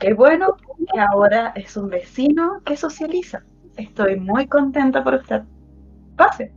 Qué 0.00 0.14
bueno 0.14 0.56
que 0.56 0.98
ahora 0.98 1.52
es 1.54 1.76
un 1.76 1.90
vecino 1.90 2.62
que 2.64 2.74
socializa. 2.74 3.44
Estoy 3.76 4.18
muy 4.18 4.46
contenta 4.46 5.02
por 5.02 5.14
usted. 5.14 5.42
Pase. 6.16 6.52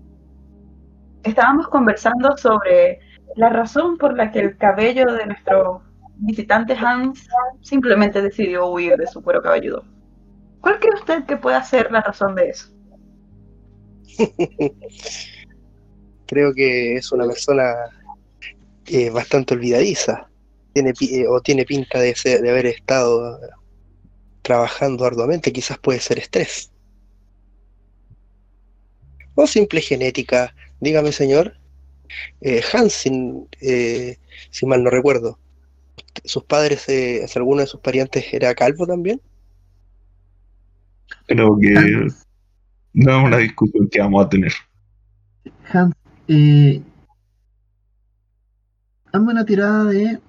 Estábamos 1.23 1.67
conversando 1.67 2.37
sobre 2.37 2.99
la 3.35 3.49
razón 3.49 3.97
por 3.97 4.15
la 4.15 4.31
que 4.31 4.39
el 4.39 4.57
cabello 4.57 5.11
de 5.13 5.25
nuestro 5.25 5.81
visitante 6.17 6.73
Hans 6.73 7.27
simplemente 7.61 8.21
decidió 8.21 8.67
huir 8.67 8.95
de 8.97 9.07
su 9.07 9.21
cuero 9.21 9.41
cabelludo. 9.41 9.83
¿Cuál 10.61 10.79
cree 10.79 10.93
usted 10.95 11.25
que 11.25 11.37
pueda 11.37 11.61
ser 11.63 11.91
la 11.91 12.01
razón 12.01 12.35
de 12.35 12.49
eso? 12.49 12.69
creo 16.25 16.53
que 16.53 16.95
es 16.95 17.11
una 17.11 17.25
persona 17.25 17.73
eh, 18.87 19.09
bastante 19.09 19.53
olvidadiza 19.53 20.27
tiene 20.73 20.93
eh, 21.01 21.27
o 21.27 21.41
tiene 21.41 21.65
pinta 21.65 21.99
de, 21.99 22.15
ser- 22.15 22.41
de 22.41 22.49
haber 22.49 22.65
estado 22.67 23.39
trabajando 24.41 25.05
arduamente 25.05 25.51
quizás 25.53 25.77
puede 25.77 25.99
ser 25.99 26.19
estrés 26.19 26.71
o 29.37 29.47
simple 29.47 29.79
genética. 29.81 30.53
Dígame 30.81 31.11
señor. 31.11 31.53
Eh, 32.41 32.61
Hans 32.73 32.93
sin, 32.93 33.47
eh, 33.61 34.17
si 34.49 34.65
mal 34.65 34.83
no 34.83 34.89
recuerdo. 34.89 35.39
Sus 36.25 36.43
padres 36.43 36.89
eh, 36.89 37.25
si 37.27 37.39
alguno 37.39 37.61
de 37.61 37.67
sus 37.67 37.79
parientes 37.79 38.25
era 38.33 38.53
calvo 38.55 38.85
también 38.85 39.21
creo 41.27 41.57
que 41.59 41.73
no 42.93 43.17
es 43.17 43.25
una 43.25 43.37
discusión 43.37 43.87
que 43.89 43.99
vamos 43.99 44.25
a 44.25 44.29
tener. 44.29 44.53
Hans, 45.71 45.93
eh, 46.27 46.81
hazme 49.11 49.31
una 49.31 49.45
tirada 49.45 49.83
de 49.85 50.19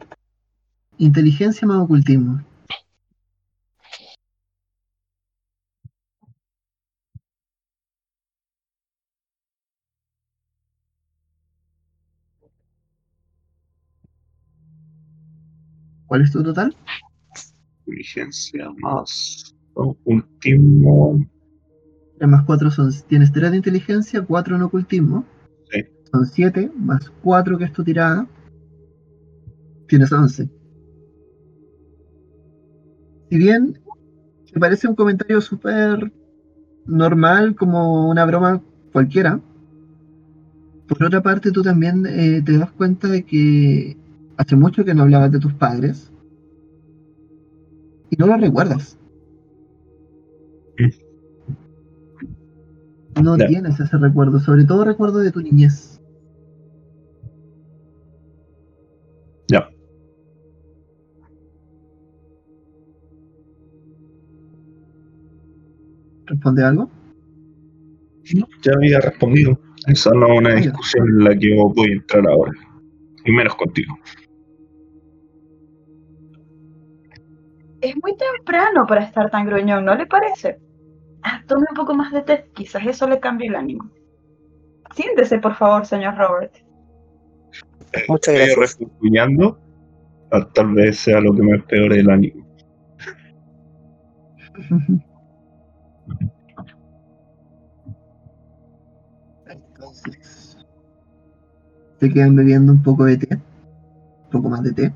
inteligencia 0.99 1.67
más 1.67 1.79
ocultismo. 1.79 2.43
¿Cuál 16.09 16.23
es 16.23 16.33
tu 16.33 16.43
total? 16.43 16.75
Inteligencia 17.87 18.71
más 18.81 19.55
ocultismo. 19.75 21.21
3 22.19 22.29
más 22.29 22.45
4 22.45 22.71
son. 22.71 22.91
Tienes 23.07 23.31
3 23.31 23.51
de 23.51 23.57
inteligencia, 23.59 24.23
4 24.23 24.57
en 24.57 24.63
ocultismo. 24.63 25.25
Sí. 25.71 25.85
Son 26.11 26.27
7, 26.27 26.73
más 26.77 27.11
4 27.23 27.59
que 27.59 27.65
es 27.65 27.73
tu 27.73 27.85
tirada. 27.85 28.27
Tienes 29.87 30.11
11. 30.11 30.51
Si 33.31 33.37
bien 33.37 33.79
te 34.51 34.59
parece 34.59 34.89
un 34.89 34.95
comentario 34.95 35.41
súper 35.43 36.11
normal, 36.87 37.55
como 37.55 38.09
una 38.09 38.25
broma 38.25 38.63
cualquiera, 38.93 39.41
por 40.89 41.05
otra 41.05 41.23
parte 41.23 41.53
tú 41.53 41.63
también 41.63 42.07
eh, 42.07 42.43
te 42.43 42.57
das 42.57 42.71
cuenta 42.73 43.09
de 43.09 43.25
que 43.25 43.99
hace 44.39 44.57
mucho 44.57 44.85
que 44.85 44.95
no 44.95 45.03
hablabas 45.03 45.31
de 45.33 45.39
tus 45.41 45.53
padres 45.53 46.11
y 48.11 48.17
no 48.17 48.27
lo 48.27 48.37
recuerdas. 48.39 48.99
No 53.23 53.37
Ya. 53.37 53.49
tienes 53.49 53.81
ese 53.81 53.99
recuerdo, 53.99 54.39
sobre 54.39 54.65
todo 54.65 54.85
recuerdo 54.85 55.19
de 55.19 55.33
tu 55.33 55.41
niñez. 55.41 56.01
Ya. 59.49 59.69
¿Responde 66.27 66.65
algo? 66.65 66.91
Ya 68.63 68.73
había 68.77 69.01
respondido. 69.01 69.59
Esa 69.87 70.11
no 70.13 70.27
es 70.35 70.39
una 70.39 70.55
discusión 70.55 71.09
en 71.09 71.25
la 71.25 71.31
que 71.39 71.57
yo 71.57 71.69
voy 71.75 71.91
a 71.91 71.95
entrar 71.95 72.27
ahora. 72.29 72.53
Y 73.25 73.33
menos 73.33 73.55
contigo. 73.57 73.97
Es 77.81 77.95
muy 78.03 78.17
temprano 78.17 78.87
para 78.87 79.05
estar 79.05 79.31
tan 79.31 79.47
gruñón, 79.47 79.85
¿no 79.85 79.95
le 79.95 80.07
parece? 80.07 80.59
Ah, 81.23 81.43
tome 81.47 81.67
un 81.71 81.77
poco 81.77 81.95
más 81.95 82.13
de 82.13 82.23
té, 82.23 82.51
quizás 82.55 82.87
eso 82.87 83.09
le 83.09 83.21
cambie 83.21 83.49
el 83.49 83.57
ánimo. 83.57 83.91
Siéntese, 84.95 85.39
por 85.39 85.55
favor, 85.55 85.87
señor 85.87 86.17
Robert. 86.17 86.53
muchas 88.09 88.35
Estoy 88.35 88.35
gracias 88.35 88.79
refunfuñando 88.79 89.59
Ah, 90.31 90.47
Tal 90.53 90.75
vez 90.75 90.99
sea 90.99 91.21
lo 91.21 91.33
que 91.35 91.43
me 91.43 91.59
peore 91.59 92.01
el 92.01 92.11
ánimo. 92.11 92.47
Entonces, 99.47 100.59
se 101.99 102.13
quedan 102.13 102.37
bebiendo 102.37 102.73
un 102.73 102.83
poco 102.83 103.05
de 103.05 103.17
té, 103.17 103.35
un 103.35 104.31
poco 104.31 104.51
más 104.51 104.63
de 104.63 104.73
té. 104.73 104.93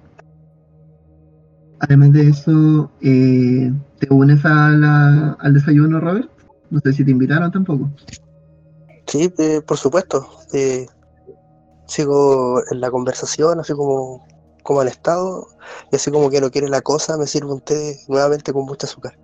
Además 1.83 2.13
de 2.13 2.29
eso, 2.29 2.91
eh, 3.03 3.71
¿te 3.99 4.07
unes 4.15 4.45
a 4.45 4.71
la- 4.71 5.33
al 5.41 5.53
desayuno, 5.53 5.99
Robert? 6.01 6.31
No 6.71 6.79
sé 6.81 6.93
si 6.93 7.05
te 7.05 7.11
invitaron 7.11 7.51
tampoco. 7.51 7.91
Sí, 9.07 9.33
eh, 9.39 9.61
por 9.67 9.77
supuesto. 9.77 10.29
eh, 10.55 10.87
sigo 11.87 12.61
en 12.71 12.81
la 12.81 12.91
conversación, 12.91 13.61
así 13.61 13.73
como, 13.75 14.25
como 14.63 14.81
han 14.81 14.89
estado, 14.89 15.47
y 15.91 15.97
así 15.97 16.11
como 16.11 16.31
que 16.31 16.41
no 16.41 16.51
quiere 16.51 16.69
la 16.69 16.81
cosa, 16.83 17.17
me 17.19 17.27
sirve 17.27 17.53
un 17.53 17.61
té 17.61 17.99
nuevamente 18.09 18.53
con 18.53 18.65
mucho 18.65 18.87
azúcar. 18.87 19.15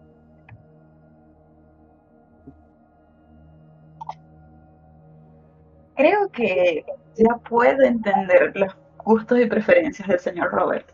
Creo 5.94 6.28
que 6.30 6.84
ya 7.16 7.36
puedo 7.48 7.82
entender 7.82 8.52
los 8.54 8.72
gustos 9.04 9.38
y 9.40 9.46
preferencias 9.46 10.08
del 10.08 10.20
señor 10.20 10.50
Robert. 10.50 10.88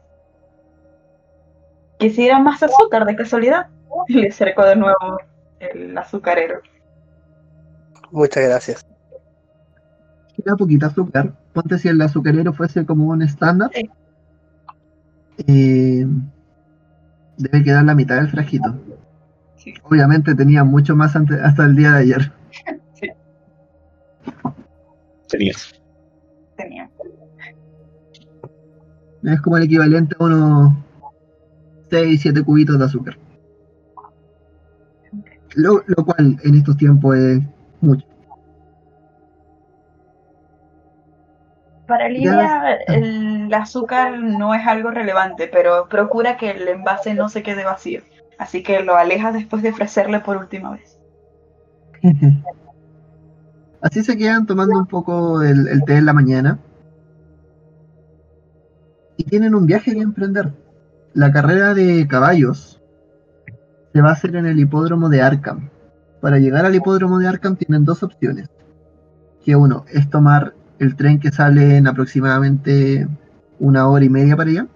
Quisiera 1.98 2.38
más 2.38 2.62
azúcar 2.62 3.04
de 3.06 3.16
casualidad. 3.16 3.68
Y 4.08 4.14
le 4.20 4.28
acerco 4.28 4.64
de 4.64 4.76
nuevo 4.76 5.18
el 5.60 5.96
azucarero. 5.96 6.60
Muchas 8.10 8.44
gracias. 8.44 8.86
Queda 10.36 10.56
poquita 10.56 10.86
azúcar. 10.86 11.32
Ponte 11.52 11.78
si 11.78 11.88
el 11.88 12.00
azucarero 12.00 12.52
fuese 12.52 12.84
como 12.84 13.06
un 13.08 13.22
estándar. 13.22 13.70
Sí. 13.74 13.90
eh, 15.46 16.06
debe 17.36 17.64
quedar 17.64 17.84
la 17.84 17.94
mitad 17.94 18.16
del 18.16 18.28
frasquito. 18.30 18.74
Sí. 19.56 19.74
Obviamente 19.84 20.34
tenía 20.34 20.62
mucho 20.64 20.94
más 20.94 21.14
ante- 21.16 21.40
hasta 21.40 21.64
el 21.64 21.74
día 21.76 21.92
de 21.92 21.98
ayer. 22.00 22.32
Tenías. 25.28 25.72
Tenía. 26.56 26.88
Es 29.22 29.40
como 29.40 29.56
el 29.56 29.62
equivalente 29.64 30.14
a 30.18 30.24
unos 30.24 30.74
6, 31.94 32.22
7 32.22 32.42
cubitos 32.42 32.76
de 32.76 32.84
azúcar. 32.86 33.16
Lo, 35.54 35.84
lo 35.86 36.04
cual 36.04 36.36
en 36.42 36.54
estos 36.56 36.76
tiempos 36.76 37.16
es 37.16 37.40
mucho. 37.80 38.04
Para 41.86 42.08
Lidia 42.08 42.78
el 42.88 43.54
azúcar 43.54 44.18
no 44.18 44.54
es 44.54 44.66
algo 44.66 44.90
relevante, 44.90 45.46
pero 45.46 45.88
procura 45.88 46.36
que 46.36 46.50
el 46.50 46.66
envase 46.66 47.14
no 47.14 47.28
se 47.28 47.44
quede 47.44 47.64
vacío. 47.64 48.00
Así 48.38 48.64
que 48.64 48.82
lo 48.82 48.96
alejas 48.96 49.32
después 49.32 49.62
de 49.62 49.70
ofrecerle 49.70 50.18
por 50.18 50.36
última 50.36 50.72
vez. 50.72 50.98
Así 53.82 54.02
se 54.02 54.16
quedan 54.16 54.46
tomando 54.46 54.80
un 54.80 54.86
poco 54.86 55.42
el, 55.42 55.68
el 55.68 55.84
té 55.84 55.98
en 55.98 56.06
la 56.06 56.12
mañana. 56.12 56.58
Y 59.16 59.22
tienen 59.22 59.54
un 59.54 59.66
viaje 59.66 59.92
que 59.92 60.00
emprender. 60.00 60.63
La 61.14 61.30
carrera 61.30 61.74
de 61.74 62.08
caballos 62.08 62.82
se 63.92 64.02
va 64.02 64.10
a 64.10 64.12
hacer 64.14 64.34
en 64.34 64.46
el 64.46 64.58
hipódromo 64.58 65.08
de 65.08 65.22
Arkham. 65.22 65.70
Para 66.20 66.38
llegar 66.38 66.66
al 66.66 66.74
hipódromo 66.74 67.20
de 67.20 67.28
Arkham 67.28 67.54
tienen 67.54 67.84
dos 67.84 68.02
opciones. 68.02 68.48
Que 69.44 69.54
uno 69.54 69.84
es 69.92 70.10
tomar 70.10 70.54
el 70.80 70.96
tren 70.96 71.20
que 71.20 71.30
sale 71.30 71.76
en 71.76 71.86
aproximadamente 71.86 73.06
una 73.60 73.86
hora 73.88 74.04
y 74.04 74.08
media 74.08 74.36
para 74.36 74.50
allá. 74.50 74.66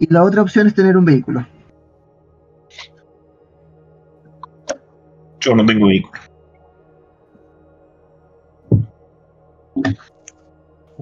Y 0.00 0.12
la 0.12 0.24
otra 0.24 0.42
opción 0.42 0.66
es 0.66 0.74
tener 0.74 0.96
un 0.96 1.04
vehículo. 1.04 1.46
Yo 5.38 5.54
no 5.54 5.64
tengo 5.64 5.86
vehículo. 5.86 6.20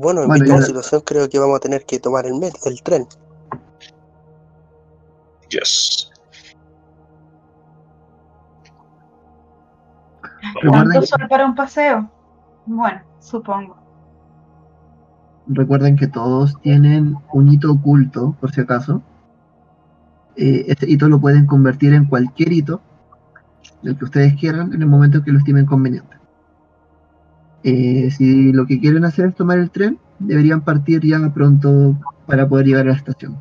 Bueno, 0.03 0.23
en 0.23 0.29
Bueno, 0.29 0.45
la 0.57 0.63
situación 0.63 1.01
creo 1.07 1.29
que 1.29 1.39
vamos 1.39 1.57
a 1.57 1.61
tener 1.61 1.85
que 1.87 2.01
tomar 2.01 2.27
el, 2.27 2.33
met- 2.35 2.59
el 2.67 2.83
tren. 2.83 3.07
Yes. 5.49 6.11
¿Tanto 10.71 11.03
sol 11.03 11.29
para 11.29 11.47
un 11.47 11.55
paseo? 11.55 12.11
Bueno, 12.67 13.01
supongo. 13.21 13.77
Recuerden 15.47 15.95
que 15.97 16.09
todos 16.09 16.61
tienen 16.63 17.17
un 17.33 17.49
hito 17.53 17.71
oculto, 17.71 18.37
por 18.41 18.51
si 18.53 18.61
acaso. 18.61 19.03
Eh, 20.35 20.65
este 20.67 20.91
hito 20.91 21.09
lo 21.09 21.21
pueden 21.21 21.47
convertir 21.47 21.95
en 21.95 22.07
cualquier 22.07 22.53
hito, 22.53 22.81
el 23.85 23.97
que 23.97 24.05
ustedes 24.05 24.35
quieran, 24.35 24.73
en 24.73 24.83
el 24.83 24.89
momento 24.89 25.19
en 25.19 25.25
que 25.25 25.31
lo 25.31 25.39
estimen 25.39 25.67
conveniente. 25.67 26.17
Eh, 27.65 28.11
si 28.11 28.53
lo 28.53 28.67
que 28.67 28.81
quieren 28.81 29.05
hacer 29.05 29.27
es 29.29 29.35
tomar 29.35 29.59
el 29.59 29.71
tren, 29.71 29.99
deberían 30.19 30.63
partir 30.63 31.03
ya 31.05 31.33
pronto 31.33 31.97
para 32.27 32.49
poder 32.49 32.67
llegar 32.67 32.87
a 32.87 32.91
la 32.91 32.97
estación. 32.97 33.37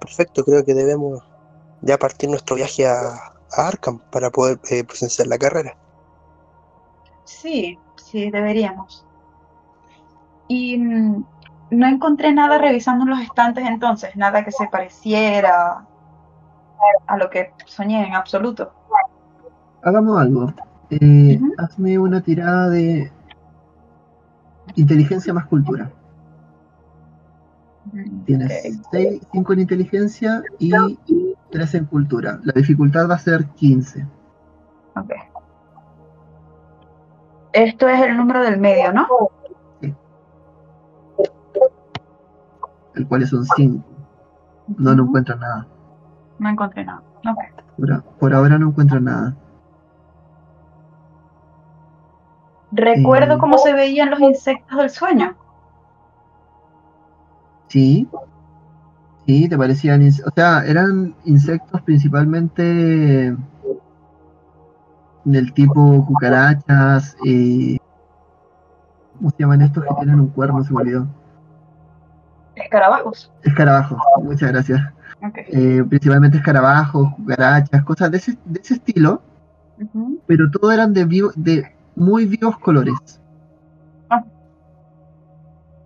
Perfecto, 0.00 0.44
creo 0.44 0.64
que 0.64 0.74
debemos 0.74 1.22
ya 1.82 1.96
partir 1.96 2.28
nuestro 2.30 2.56
viaje 2.56 2.86
a, 2.86 2.98
a 3.52 3.68
Arkham 3.68 4.00
para 4.10 4.30
poder 4.30 4.58
eh, 4.70 4.82
presenciar 4.82 5.28
la 5.28 5.38
carrera. 5.38 5.76
Sí, 7.24 7.78
sí, 7.96 8.30
deberíamos. 8.30 9.06
Y 10.48 10.78
mm, 10.78 11.24
no 11.70 11.86
encontré 11.86 12.32
nada 12.32 12.58
revisando 12.58 13.04
los 13.04 13.20
estantes 13.20 13.64
entonces, 13.66 14.16
nada 14.16 14.44
que 14.44 14.50
se 14.50 14.66
pareciera 14.66 15.86
a 17.06 17.16
lo 17.16 17.30
que 17.30 17.52
soñé 17.66 18.06
en 18.06 18.14
absoluto. 18.14 18.72
Hagamos 19.82 20.20
algo. 20.20 20.52
Eh. 20.90 21.40
Hazme 21.58 21.98
una 21.98 22.20
tirada 22.20 22.68
de 22.68 23.10
inteligencia 24.74 25.32
más 25.32 25.46
cultura. 25.46 25.90
Tienes 28.24 28.80
Ok. 28.86 28.96
5 29.32 29.52
en 29.52 29.60
inteligencia 29.60 30.42
y 30.58 30.70
3 31.50 31.74
en 31.74 31.84
cultura. 31.86 32.38
La 32.44 32.52
dificultad 32.52 33.08
va 33.08 33.14
a 33.14 33.18
ser 33.18 33.46
15. 33.46 34.06
Ok. 34.96 35.12
Esto 37.52 37.88
es 37.88 38.00
el 38.02 38.16
número 38.16 38.42
del 38.42 38.60
medio, 38.60 38.92
¿no? 38.92 39.06
el 42.94 43.06
cual 43.06 43.26
son 43.26 43.44
5. 43.44 43.84
No, 44.78 44.94
no 44.94 45.04
encuentro 45.04 45.36
nada. 45.36 45.66
No 46.40 46.48
encontré 46.48 46.84
nada. 46.84 47.02
Ok. 47.30 47.38
Por, 47.76 48.02
por 48.18 48.34
ahora 48.34 48.58
no 48.58 48.68
encuentro 48.68 48.98
nada. 48.98 49.36
Recuerdo 52.72 53.34
Eh. 53.34 53.38
cómo 53.38 53.58
se 53.58 53.72
veían 53.72 54.10
los 54.10 54.20
insectos 54.20 54.78
del 54.78 54.90
sueño. 54.90 55.34
Sí. 57.68 58.08
Sí, 59.26 59.48
te 59.48 59.58
parecían. 59.58 60.02
O 60.02 60.30
sea, 60.34 60.64
eran 60.64 61.14
insectos 61.24 61.82
principalmente 61.82 63.36
del 65.24 65.52
tipo 65.52 66.04
cucarachas. 66.06 67.16
eh, 67.26 67.76
¿Cómo 69.18 69.30
se 69.30 69.36
llaman 69.38 69.60
estos 69.62 69.84
que 69.84 69.94
tienen 69.96 70.18
un 70.20 70.28
cuerno? 70.28 70.64
Se 70.64 70.72
me 70.72 70.80
olvidó. 70.80 71.06
Escarabajos. 72.54 73.30
Escarabajos, 73.42 73.98
muchas 74.22 74.50
gracias. 74.52 74.80
Eh, 75.22 75.84
principalmente 75.88 76.38
escarabajos, 76.38 77.14
cucarachas, 77.14 77.84
cosas 77.84 78.10
de 78.10 78.16
ese, 78.16 78.38
de 78.44 78.60
ese 78.60 78.74
estilo, 78.74 79.22
pero 80.26 80.50
todo 80.50 80.72
eran 80.72 80.92
de, 80.94 81.04
vivo- 81.04 81.32
de 81.36 81.74
muy 81.96 82.26
vivos 82.26 82.58
colores. 82.58 82.94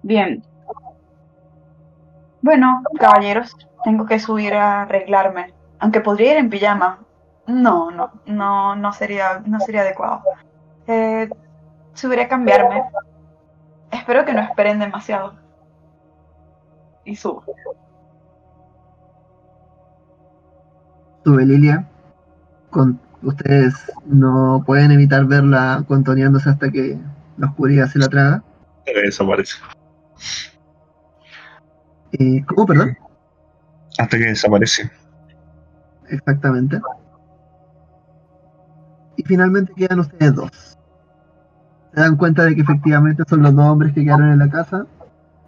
Bien. 0.03 0.43
Bueno, 2.43 2.83
caballeros, 2.99 3.57
tengo 3.85 4.05
que 4.07 4.19
subir 4.19 4.55
a 4.55 4.83
arreglarme. 4.83 5.53
Aunque 5.79 6.01
podría 6.01 6.33
ir 6.33 6.39
en 6.39 6.51
pijama. 6.51 6.99
No, 7.47 7.91
no, 7.91 8.11
no, 8.27 8.77
no 8.77 8.93
sería, 8.93 9.43
no 9.47 9.61
sería 9.61 9.81
adecuado. 9.83 10.23
Eh, 10.87 11.29
subiré 11.95 12.23
a 12.23 12.29
cambiarme. 12.29 12.83
Espero 13.91 14.25
que 14.25 14.33
no 14.33 14.41
esperen 14.43 14.79
demasiado. 14.79 15.35
Y 17.05 17.17
subo. 17.17 17.45
Sube 21.25 21.47
Lilia. 21.47 21.89
Con, 22.71 23.01
ustedes 23.23 23.75
no 24.07 24.63
pueden 24.67 24.91
evitar 24.93 25.25
verla 25.27 25.85
contoneándose 25.89 26.51
hasta 26.51 26.71
que 26.71 26.99
la 27.39 27.47
oscuridad 27.49 27.89
se 27.89 27.99
la 27.99 28.09
traga. 28.09 28.43
Eh, 28.87 29.03
Desaparece. 29.03 29.57
Eh, 32.13 32.45
¿Cómo, 32.47 32.67
perdón? 32.67 32.97
Hasta 33.99 34.19
que 34.19 34.25
desaparece. 34.25 34.91
Exactamente. 36.09 36.81
y 39.17 39.23
finalmente 39.23 39.73
quedan 39.75 40.01
ustedes 40.01 40.35
dos. 40.35 40.51
Se 41.95 42.01
dan 42.01 42.17
cuenta 42.17 42.45
de 42.45 42.55
que 42.55 42.63
efectivamente 42.63 43.23
son 43.29 43.43
los 43.43 43.55
dos 43.55 43.65
hombres 43.67 43.93
que 43.93 44.05
quedaron 44.05 44.31
en 44.31 44.41
la 44.41 44.51
casa, 44.51 44.87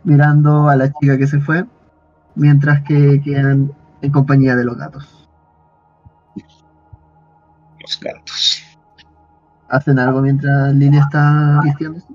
mirando 0.04 0.68
a 0.68 0.76
la 0.76 0.92
chica 0.92 1.18
que 1.18 1.26
se 1.26 1.40
fue, 1.40 1.64
mientras 2.36 2.82
que 2.82 3.20
quedan 3.22 3.72
en 4.02 4.12
compañía 4.12 4.54
de 4.54 4.64
los 4.64 4.76
gatos. 4.76 5.25
Los 7.86 8.00
gatos. 8.00 8.62
¿Hacen 9.68 9.98
algo 10.00 10.20
mientras 10.20 10.74
Lily 10.74 10.98
está 10.98 11.60
vistiéndose? 11.62 12.06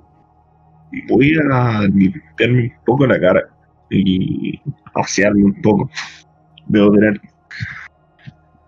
Voy 1.07 1.33
a 1.49 1.81
limpiarme 1.83 2.63
un 2.63 2.85
poco 2.85 3.07
la 3.07 3.17
cara 3.17 3.41
y 3.89 4.61
asearme 4.95 5.45
un 5.45 5.61
poco. 5.61 5.89
Debo 6.67 6.91
tener 6.91 7.21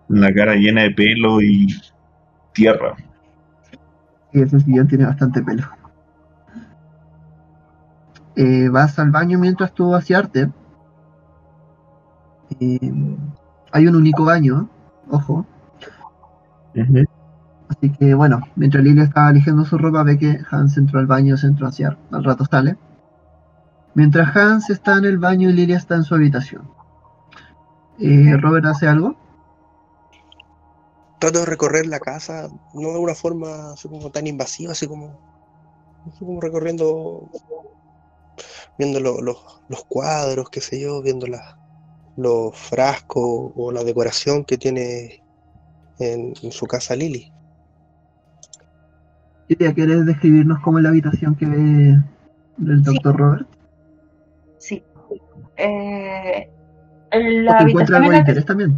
la 0.08 0.32
cara 0.32 0.54
llena 0.54 0.82
de 0.82 0.92
pelo 0.92 1.42
y 1.42 1.66
tierra. 2.52 2.96
Y 4.32 4.40
ese 4.40 4.60
sillón 4.60 4.88
tiene 4.88 5.04
bastante 5.04 5.42
pelo. 5.42 5.64
Eh, 8.36 8.68
vas 8.70 8.98
al 8.98 9.10
baño 9.10 9.38
mientras 9.38 9.74
tú 9.74 9.90
vaciarte. 9.90 10.50
Eh, 12.60 12.92
hay 13.72 13.86
un 13.86 13.96
único 13.96 14.24
baño, 14.24 14.70
ojo. 15.10 15.46
Así 17.68 17.90
que 17.98 18.14
bueno, 18.14 18.40
mientras 18.56 18.84
Lilia 18.84 19.04
estaba 19.04 19.30
eligiendo 19.30 19.64
su 19.64 19.78
ropa, 19.78 20.02
ve 20.02 20.18
que 20.18 20.38
Hans 20.50 20.76
entró 20.76 20.98
al 20.98 21.06
baño, 21.06 21.36
se 21.36 21.46
entró 21.46 21.66
a 21.66 21.70
asear. 21.70 21.98
Al 22.10 22.24
rato 22.24 22.44
sale. 22.44 22.76
Mientras 23.94 24.36
Hans 24.36 24.70
está 24.70 24.98
en 24.98 25.04
el 25.04 25.18
baño 25.18 25.50
y 25.50 25.52
Lilia 25.52 25.76
está 25.76 25.94
en 25.94 26.04
su 26.04 26.14
habitación. 26.14 26.68
Eh, 27.98 28.36
¿Robert 28.38 28.66
hace 28.66 28.88
algo? 28.88 29.16
Trato 31.18 31.40
de 31.40 31.46
recorrer 31.46 31.86
la 31.86 32.00
casa, 32.00 32.48
no 32.74 32.92
de 32.92 32.98
una 32.98 33.14
forma 33.14 33.72
así 33.72 33.88
como 33.88 34.10
tan 34.10 34.26
invasiva, 34.26 34.72
así 34.72 34.86
como, 34.86 35.16
así 36.06 36.18
como 36.18 36.40
recorriendo, 36.40 37.30
viendo 38.76 39.00
lo- 39.00 39.20
lo- 39.22 39.40
los 39.68 39.84
cuadros, 39.84 40.50
qué 40.50 40.60
sé 40.60 40.80
yo, 40.80 41.00
viendo 41.02 41.26
la- 41.26 41.56
los 42.16 42.56
frascos 42.56 43.52
o 43.56 43.72
la 43.72 43.84
decoración 43.84 44.44
que 44.44 44.58
tiene 44.58 45.23
en, 45.98 46.32
en 46.42 46.52
su 46.52 46.66
casa 46.66 46.96
Lily. 46.96 47.32
Lilia, 49.48 49.74
¿quieres 49.74 50.06
describirnos 50.06 50.60
cómo 50.60 50.78
es 50.78 50.84
la 50.84 50.88
habitación 50.90 51.34
que 51.34 51.46
ve 51.46 51.98
el 52.66 52.84
Sí. 52.84 52.84
doctor 52.84 53.16
Robert? 53.16 53.48
Sí. 54.58 54.82
Eh, 55.56 56.48
¿O 57.12 57.18
la 57.18 57.58
te 57.58 57.64
algo 57.94 58.06
en 58.06 58.12
la 58.12 58.18
interés 58.18 58.46
también? 58.46 58.74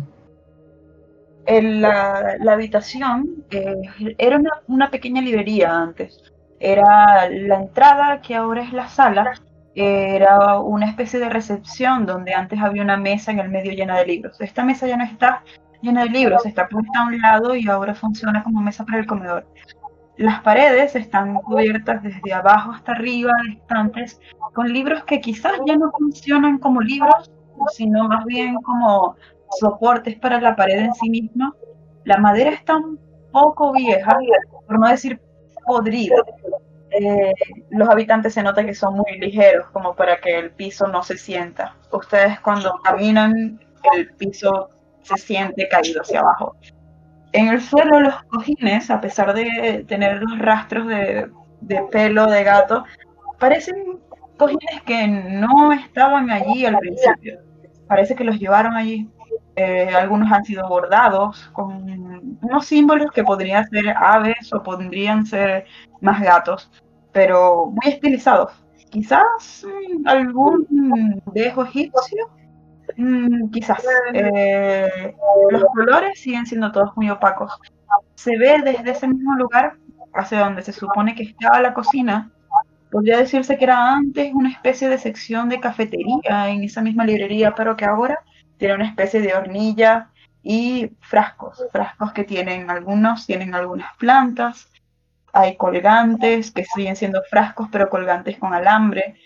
En 1.47 1.81
la, 1.81 2.37
la 2.41 2.53
habitación 2.53 3.45
eh, 3.51 3.77
era 4.19 4.37
una, 4.37 4.51
una 4.67 4.91
pequeña 4.91 5.23
librería 5.23 5.73
antes. 5.75 6.21
Era 6.59 7.29
la 7.31 7.57
entrada, 7.57 8.21
que 8.21 8.35
ahora 8.35 8.63
es 8.63 8.73
la 8.73 8.89
sala. 8.89 9.35
Era 9.75 10.59
una 10.59 10.89
especie 10.89 11.21
de 11.21 11.29
recepción 11.29 12.07
donde 12.07 12.35
antes 12.35 12.59
había 12.61 12.83
una 12.83 12.97
mesa 12.97 13.31
en 13.31 13.39
el 13.39 13.51
medio 13.51 13.73
llena 13.73 13.99
de 13.99 14.07
libros. 14.07 14.41
Esta 14.41 14.65
mesa 14.65 14.87
ya 14.87 14.97
no 14.97 15.05
está 15.05 15.43
llena 15.83 16.03
de 16.03 16.11
libros, 16.11 16.45
está 16.47 16.69
puesta 16.69 17.01
a 17.01 17.07
un 17.07 17.21
lado 17.21 17.55
y 17.55 17.69
ahora 17.69 17.95
funciona 17.95 18.43
como 18.43 18.61
mesa 18.61 18.85
para 18.85 18.99
el 18.99 19.07
comedor. 19.07 19.47
Las 20.17 20.41
paredes 20.43 20.97
están 20.97 21.35
cubiertas 21.35 22.03
desde 22.03 22.33
abajo 22.33 22.73
hasta 22.73 22.93
arriba 22.93 23.33
de 23.45 23.53
estantes 23.55 24.19
con 24.55 24.73
libros 24.73 25.05
que 25.05 25.21
quizás 25.21 25.53
ya 25.67 25.77
no 25.77 25.91
funcionan 25.91 26.59
como 26.59 26.81
libros, 26.81 27.31
sino 27.73 28.09
más 28.09 28.25
bien 28.25 28.55
como 28.63 29.17
soportes 29.61 30.17
para 30.17 30.41
la 30.41 30.57
pared 30.57 30.79
en 30.79 30.95
sí 30.95 31.11
misma. 31.11 31.55
La 32.05 32.17
madera 32.17 32.51
está 32.51 32.77
un 32.77 32.99
poco 33.31 33.73
vieja, 33.73 34.17
por 34.67 34.79
no 34.79 34.89
decir 34.89 35.21
podrida. 35.67 36.17
Eh, 36.91 37.35
los 37.71 37.89
habitantes 37.91 38.33
se 38.33 38.43
nota 38.43 38.65
que 38.65 38.75
son 38.75 38.95
muy 38.95 39.19
ligeros, 39.19 39.69
como 39.71 39.95
para 39.95 40.19
que 40.19 40.39
el 40.39 40.51
piso 40.53 40.87
no 40.87 41.03
se 41.03 41.19
sienta. 41.19 41.77
Ustedes 41.93 42.41
cuando 42.41 42.79
caminan, 42.83 43.61
el 43.95 44.15
piso 44.15 44.71
se 45.07 45.17
siente 45.17 45.69
caído 45.69 46.03
hacia 46.03 46.21
abajo. 46.21 46.57
En 47.33 47.49
el 47.49 47.61
suelo 47.61 48.01
los 48.01 48.23
cojines, 48.25 48.91
a 48.91 49.01
pesar 49.01 49.35
de 49.35 49.85
tener 49.87 50.23
los 50.23 50.39
rastros 50.39 50.87
de, 50.89 51.29
pelo 51.91 52.27
de 52.27 52.45
gato, 52.45 52.85
parecen 53.39 54.01
cojines 54.37 54.83
que 54.85 55.07
no 55.07 55.73
estaban 55.73 56.31
allí 56.31 56.65
al 56.65 56.79
principio. 56.79 57.41
Parece 57.87 58.15
que 58.15 58.25
los 58.25 58.39
llevaron 58.39 58.75
allí. 58.75 59.09
Eh, 59.55 59.89
algunos 59.95 60.31
han 60.33 60.45
sido 60.45 60.69
bordados 60.69 61.49
con 61.53 62.39
unos 62.43 62.67
símbolos 62.67 63.11
que 63.13 63.25
podrían 63.25 63.67
ser 63.69 63.89
aves 63.89 64.53
o 64.53 64.63
podrían 64.63 65.25
ser 65.25 65.65
más 66.01 66.21
gatos, 66.21 66.71
pero 67.13 67.67
muy 67.67 67.93
estilizados. 67.93 68.53
Quizás 68.91 69.65
mm, 69.65 70.07
algún 70.07 71.23
dejo 71.33 71.65
egipcio, 71.65 72.31
Mm, 72.97 73.51
quizás. 73.51 73.85
Eh, 74.13 75.15
los 75.51 75.65
colores 75.75 76.21
siguen 76.21 76.47
siendo 76.47 76.73
todos 76.73 76.97
muy 76.97 77.11
opacos. 77.11 77.53
Se 78.15 78.37
ve 78.37 78.61
desde 78.65 78.91
ese 78.91 79.09
mismo 79.09 79.35
lugar, 79.37 79.77
hacia 80.15 80.41
donde 80.41 80.63
se 80.63 80.73
supone 80.73 81.15
que 81.15 81.25
estaba 81.25 81.61
la 81.61 81.75
cocina, 81.75 82.31
podría 82.91 83.19
decirse 83.19 83.59
que 83.59 83.65
era 83.65 83.93
antes 83.93 84.33
una 84.35 84.51
especie 84.51 84.89
de 84.89 84.99
sección 84.99 85.49
de 85.49 85.61
cafetería 85.61 86.49
en 86.49 86.65
esa 86.65 86.81
misma 86.83 87.05
librería, 87.05 87.55
pero 87.55 87.77
que 87.77 87.85
ahora 87.85 88.21
tiene 88.57 88.75
una 88.75 88.89
especie 88.89 89.21
de 89.21 89.35
hornilla 89.35 90.11
y 90.43 90.93
frascos, 91.01 91.63
frascos 91.73 92.13
que 92.13 92.25
tienen 92.25 92.71
algunos, 92.71 93.27
tienen 93.27 93.55
algunas 93.55 93.95
plantas, 93.97 94.71
hay 95.33 95.57
colgantes 95.57 96.51
que 96.51 96.65
siguen 96.65 96.97
siendo 96.97 97.23
frascos, 97.29 97.69
pero 97.71 97.91
colgantes 97.91 98.39
con 98.39 98.55
alambre. 98.55 99.17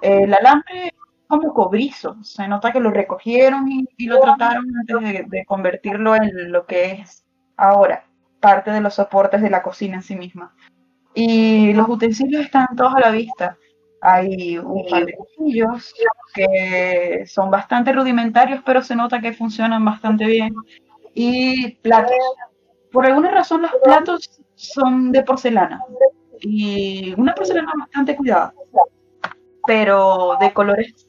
El 0.00 0.32
alambre 0.32 0.94
como 1.26 1.52
cobrizo, 1.52 2.16
se 2.22 2.46
nota 2.48 2.72
que 2.72 2.80
lo 2.80 2.90
recogieron 2.90 3.66
y, 3.70 4.06
lo 4.06 4.20
trataron 4.20 4.64
antes 4.80 5.00
de, 5.00 5.24
de 5.26 5.44
convertirlo 5.44 6.14
en 6.14 6.52
lo 6.52 6.66
que 6.66 6.92
es 6.92 7.24
ahora, 7.56 8.06
parte 8.40 8.70
de 8.70 8.80
los 8.80 8.94
soportes 8.94 9.42
de 9.42 9.50
la 9.50 9.62
cocina 9.62 9.96
en 9.96 10.02
sí 10.02 10.16
misma. 10.16 10.54
Y 11.14 11.72
los 11.72 11.88
utensilios 11.88 12.44
están 12.44 12.66
todos 12.76 12.94
a 12.94 13.00
la 13.00 13.10
vista. 13.10 13.56
Hay 14.02 14.58
un 14.58 14.86
par 14.86 15.06
de 15.06 15.14
cuchillos 15.14 15.94
que 16.34 17.24
son 17.26 17.50
bastante 17.50 17.92
rudimentarios, 17.92 18.60
pero 18.64 18.82
se 18.82 18.94
nota 18.94 19.20
que 19.20 19.32
funcionan 19.32 19.82
bastante 19.84 20.26
bien. 20.26 20.54
Y 21.14 21.76
platos. 21.76 22.14
Por 22.92 23.06
alguna 23.06 23.30
razón 23.30 23.62
los 23.62 23.72
platos 23.82 24.42
son 24.54 25.10
de 25.10 25.22
porcelana. 25.22 25.80
Y 26.40 27.14
una 27.16 27.34
porcelana 27.34 27.72
bastante 27.78 28.14
cuidada. 28.14 28.52
Pero 29.66 30.36
de 30.38 30.52
colores 30.52 31.08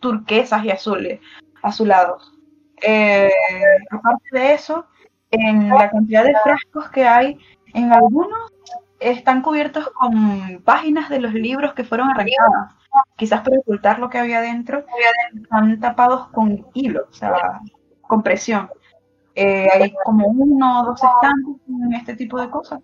turquesas 0.00 0.64
y 0.64 0.70
azules, 0.70 1.20
azulados. 1.62 2.32
Eh, 2.82 3.30
aparte 3.90 4.28
de 4.32 4.54
eso, 4.54 4.86
en 5.30 5.68
la 5.68 5.90
cantidad 5.90 6.24
de 6.24 6.34
frascos 6.42 6.88
que 6.90 7.06
hay, 7.06 7.38
en 7.74 7.92
algunos 7.92 8.50
están 8.98 9.42
cubiertos 9.42 9.88
con 9.90 10.62
páginas 10.64 11.08
de 11.08 11.20
los 11.20 11.32
libros 11.32 11.72
que 11.74 11.84
fueron 11.84 12.10
arrancadas. 12.10 12.74
Quizás 13.16 13.40
para 13.42 13.58
ocultar 13.58 13.98
lo 13.98 14.10
que 14.10 14.18
había 14.18 14.40
dentro, 14.40 14.84
están 15.34 15.78
tapados 15.80 16.28
con 16.28 16.66
hilo, 16.74 17.06
o 17.08 17.12
sea, 17.12 17.60
con 18.02 18.22
presión. 18.22 18.68
Eh, 19.34 19.68
hay 19.72 19.94
como 20.04 20.26
uno 20.26 20.80
o 20.80 20.84
dos 20.86 21.00
estantes 21.02 21.56
en 21.68 21.94
este 21.94 22.16
tipo 22.16 22.40
de 22.40 22.50
cosas. 22.50 22.80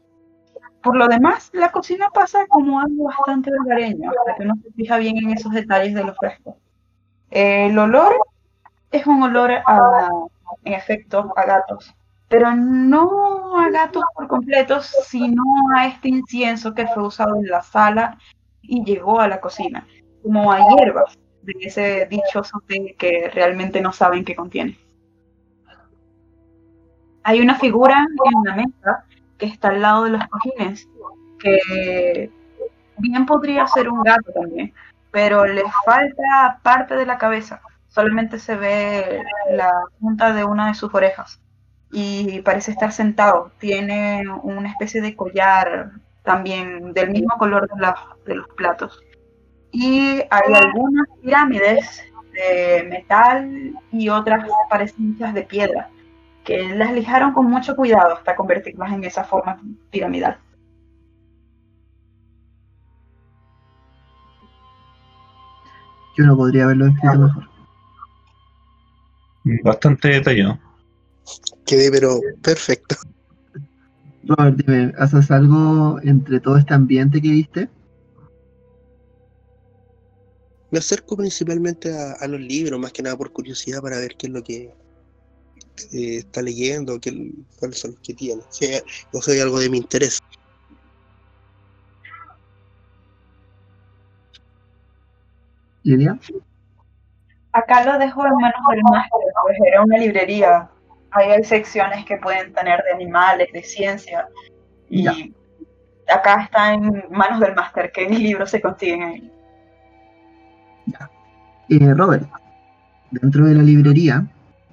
Por 0.83 0.97
lo 0.97 1.09
demás, 1.09 1.51
la 1.53 1.73
cocina 1.73 2.07
pasa 2.15 2.47
como 2.49 2.79
algo 2.79 3.05
bastante 3.05 3.51
hogareño, 3.61 4.11
hasta 4.11 4.37
que 4.37 4.45
uno 4.45 4.55
se 4.63 4.73
fija 4.73 4.99
bien 4.99 5.17
en 5.19 5.31
esos 5.31 5.53
detalles 5.53 5.95
de 5.95 6.05
los 6.05 6.17
frescos. 6.17 6.55
El 7.31 7.79
olor 7.79 8.15
es 8.91 9.07
un 9.07 9.23
olor 9.23 9.51
a, 9.53 10.09
en 10.65 10.73
efecto, 10.73 11.33
a 11.37 11.45
gatos 11.45 11.95
pero 12.29 12.55
no 12.55 13.59
a 13.59 13.71
gatos 13.71 14.03
por 14.15 14.27
completo, 14.27 14.81
sino 14.81 15.43
a 15.77 15.87
este 15.87 16.09
incienso 16.09 16.75
que 16.75 16.87
fue 16.89 17.07
usado 17.07 17.37
en 17.37 17.47
la 17.47 17.63
sala 17.63 18.19
y 18.63 18.85
llegó 18.85 19.21
a 19.21 19.29
la 19.29 19.41
cocina, 19.41 19.87
como 20.23 20.53
a 20.53 20.59
hierbas 20.59 21.19
de 21.43 21.53
ese 21.61 22.07
dichoso 22.07 22.61
té 22.67 22.97
que 22.99 23.31
realmente 23.33 23.81
no 23.81 23.93
saben 23.93 24.25
qué 24.25 24.35
contiene. 24.35 24.77
Hay 27.23 27.41
una 27.41 27.57
figura 27.57 27.99
en 27.99 28.45
la 28.45 28.57
mesa 28.57 29.05
que 29.39 29.47
está 29.47 29.69
al 29.69 29.83
lado 29.83 30.05
de 30.05 30.11
los 30.11 30.27
cojines, 30.29 30.89
que 31.39 32.31
bien 32.99 33.27
podría 33.27 33.67
ser 33.67 33.89
un 33.89 34.03
gato 34.03 34.33
también, 34.33 34.73
pero 35.17 35.47
le 35.47 35.63
falta 35.87 36.61
parte 36.63 36.95
de 36.95 37.07
la 37.07 37.17
cabeza, 37.17 37.63
solamente 37.89 38.39
se 38.39 38.55
ve 38.55 39.23
la 39.51 39.73
punta 39.99 40.35
de 40.35 40.45
una 40.45 40.67
de 40.67 40.75
sus 40.75 40.93
orejas 40.93 41.41
y 41.91 42.43
parece 42.43 42.73
estar 42.73 42.93
sentado. 42.93 43.51
Tiene 43.59 44.25
una 44.43 44.69
especie 44.69 45.01
de 45.01 45.17
collar 45.17 45.93
también 46.23 46.93
del 46.93 47.13
mismo 47.13 47.35
color 47.39 47.67
de, 47.67 47.81
la, 47.81 47.97
de 48.27 48.35
los 48.35 48.47
platos. 48.59 49.03
Y 49.73 50.21
hay 50.29 50.53
algunas 50.53 51.07
pirámides 51.23 52.05
de 52.35 52.87
metal 52.87 53.73
y 53.93 54.11
otras 54.11 54.47
parecen 54.69 55.17
de 55.17 55.43
piedra 55.45 55.89
que 56.45 56.75
las 56.75 56.93
lijaron 56.93 57.33
con 57.33 57.47
mucho 57.47 57.75
cuidado 57.75 58.17
hasta 58.17 58.37
convertirlas 58.37 58.93
en 58.93 59.03
esa 59.05 59.25
forma 59.25 59.63
piramidal. 59.91 60.37
Yo 66.17 66.25
no 66.25 66.37
podría 66.37 66.65
haberlo 66.65 66.87
escrito 66.87 67.19
mejor. 67.19 67.49
Bastante 69.63 70.09
detallado. 70.09 70.59
Quedé 71.65 71.91
pero 71.91 72.21
perfecto. 72.43 72.97
Robert, 74.25 74.57
dime, 74.57 74.93
¿haces 74.99 75.31
algo 75.31 76.01
entre 76.03 76.41
todo 76.41 76.57
este 76.57 76.75
ambiente 76.75 77.21
que 77.21 77.31
viste? 77.31 77.69
Me 80.71 80.79
acerco 80.81 81.17
principalmente 81.17 81.93
a, 81.97 82.13
a 82.13 82.27
los 82.27 82.41
libros, 82.41 82.81
más 82.81 82.93
que 82.93 83.03
nada 83.03 83.17
por 83.17 83.33
curiosidad, 83.33 83.81
para 83.81 83.99
ver 83.99 84.17
qué 84.17 84.27
es 84.27 84.33
lo 84.33 84.43
que 84.43 84.75
eh, 85.93 86.19
está 86.19 86.43
leyendo, 86.43 86.99
qué, 87.01 87.33
cuáles 87.59 87.79
son 87.79 87.93
los 87.93 88.01
que 88.01 88.15
tiene. 88.15 88.43
Si 88.51 88.67
hay, 88.67 88.81
o 89.13 89.23
si 89.23 89.33
hay 89.33 89.41
algo 89.41 89.61
de 89.61 89.71
mi 89.71 89.79
interés. 89.79 90.21
Lilia. 95.87 96.19
Acá 97.53 97.85
lo 97.85 97.99
dejo 97.99 98.27
en 98.27 98.35
manos 98.35 98.61
del 98.71 98.83
máster, 98.91 99.21
pues 99.45 99.57
era 99.67 99.83
una 99.83 99.97
librería. 99.99 100.69
Ahí 101.13 101.31
hay 101.31 101.45
secciones 101.45 102.05
que 102.05 102.17
pueden 102.19 102.53
tener 102.53 102.83
de 102.83 102.93
animales, 102.93 103.49
de 103.53 103.63
ciencia. 103.63 104.27
Y 104.91 105.05
Ya. 105.05 105.15
acá 106.13 106.43
está 106.43 106.75
en 106.75 107.05
manos 107.11 107.41
del 107.41 107.55
máster, 107.55 107.93
que 107.93 108.09
mis 108.09 108.19
libros 108.19 108.51
se 108.51 108.61
consiguen 108.61 109.03
ahí. 109.03 109.33
Eh, 111.69 111.95
Robert, 111.95 112.29
dentro 113.11 113.47
de 113.47 113.55
la 113.55 113.63
librería, 113.63 114.27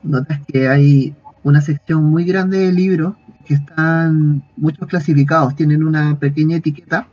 notas 0.03 0.39
que 0.47 0.67
hay 0.67 1.15
una 1.43 1.61
sección 1.61 2.03
muy 2.03 2.25
grande 2.25 2.57
de 2.59 2.71
libros 2.73 3.15
que 3.45 3.55
están 3.55 4.43
muchos 4.57 4.87
clasificados, 4.87 5.55
tienen 5.55 5.83
una 5.83 6.17
pequeña 6.17 6.57
etiqueta. 6.57 7.07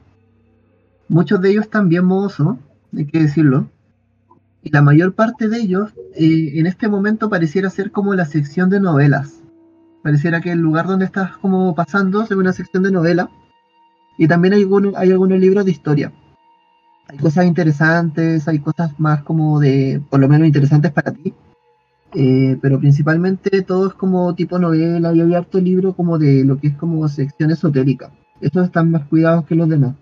Muchos 1.09 1.41
de 1.41 1.51
ellos 1.51 1.65
están 1.65 1.89
bien 1.89 2.05
mohosos, 2.05 2.57
hay 2.97 3.07
que 3.07 3.21
decirlo. 3.21 3.69
Y 4.63 4.71
la 4.71 4.83
mayor 4.83 5.15
parte 5.15 5.49
de 5.49 5.59
ellos, 5.59 5.91
eh, 6.15 6.53
en 6.55 6.67
este 6.67 6.89
momento, 6.89 7.31
pareciera 7.31 7.71
ser 7.71 7.91
como 7.91 8.15
la 8.15 8.27
sección 8.27 8.71
de 8.71 8.81
novelas. 8.81 9.43
Pareciera 10.03 10.41
que 10.41 10.53
el 10.53 10.59
lugar 10.59 10.87
donde 10.87 11.07
estás 11.07 11.37
como 11.39 11.75
pasando 11.75 12.23
es 12.23 12.31
una 12.31 12.53
sección 12.53 12.83
de 12.83 12.91
novelas. 12.91 13.29
Y 14.19 14.29
también 14.29 14.55
hay 14.55 14.63
algunos, 14.63 14.95
hay 14.97 15.11
algunos 15.11 15.39
libros 15.39 15.65
de 15.65 15.71
historia 15.71 16.13
hay 17.11 17.19
cosas 17.19 17.47
interesantes, 17.47 18.47
hay 18.47 18.61
cosas 18.61 18.99
más 19.01 19.23
como 19.25 19.59
de, 19.59 20.01
por 20.11 20.21
lo 20.21 20.29
menos 20.29 20.47
interesantes 20.47 20.93
para 20.93 21.13
ti, 21.13 21.35
eh, 22.15 22.57
pero 22.63 22.79
principalmente 22.79 23.63
todo 23.63 23.89
es 23.89 23.95
como 23.95 24.33
tipo 24.37 24.59
novela 24.61 25.13
y 25.13 25.21
hay 25.21 25.35
harto 25.35 25.61
libro 25.61 25.93
como 25.95 26.19
de 26.19 26.45
lo 26.45 26.59
que 26.59 26.69
es 26.69 26.77
como 26.77 27.09
sección 27.09 27.51
esotérica. 27.51 28.13
Estos 28.41 28.67
están 28.67 28.93
más 28.93 29.07
cuidados 29.07 29.45
que 29.45 29.57
los 29.57 29.69
demás. 29.69 29.97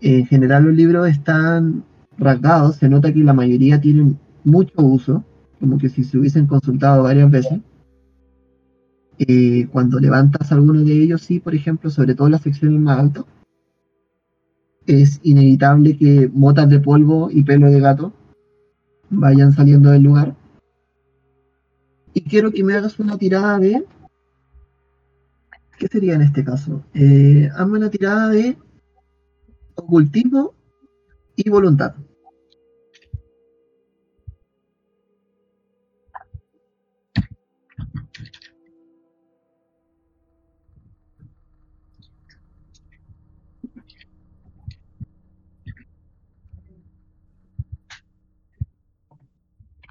En 0.00 0.26
general 0.26 0.64
los 0.64 0.74
libros 0.74 1.08
están 1.08 1.84
rasgados, 2.18 2.76
se 2.76 2.88
nota 2.88 3.12
que 3.12 3.20
la 3.20 3.32
mayoría 3.32 3.80
tienen 3.80 4.18
mucho 4.44 4.74
uso, 4.78 5.24
como 5.60 5.78
que 5.78 5.88
si 5.88 6.04
se 6.04 6.18
hubiesen 6.18 6.46
consultado 6.46 7.04
varias 7.04 7.30
veces. 7.30 7.60
Eh, 9.18 9.66
cuando 9.72 9.98
levantas 9.98 10.52
alguno 10.52 10.82
de 10.82 10.92
ellos, 10.92 11.22
sí, 11.22 11.40
por 11.40 11.54
ejemplo, 11.54 11.90
sobre 11.90 12.14
todo 12.14 12.28
las 12.28 12.42
secciones 12.42 12.80
más 12.80 12.98
altas, 12.98 13.24
es 14.86 15.20
inevitable 15.22 15.96
que 15.96 16.30
motas 16.32 16.70
de 16.70 16.78
polvo 16.78 17.28
y 17.30 17.42
pelo 17.42 17.70
de 17.70 17.80
gato 17.80 18.12
vayan 19.10 19.52
saliendo 19.52 19.90
del 19.90 20.02
lugar. 20.02 20.36
Y 22.14 22.22
quiero 22.22 22.50
que 22.50 22.64
me 22.64 22.74
hagas 22.74 22.98
una 22.98 23.18
tirada 23.18 23.58
de... 23.58 23.84
¿Qué 25.78 25.88
sería 25.88 26.14
en 26.14 26.22
este 26.22 26.42
caso? 26.44 26.82
Eh, 26.94 27.50
hazme 27.54 27.78
una 27.78 27.90
tirada 27.90 28.28
de 28.30 28.56
ocultismo 29.74 30.54
y 31.36 31.50
voluntad. 31.50 31.94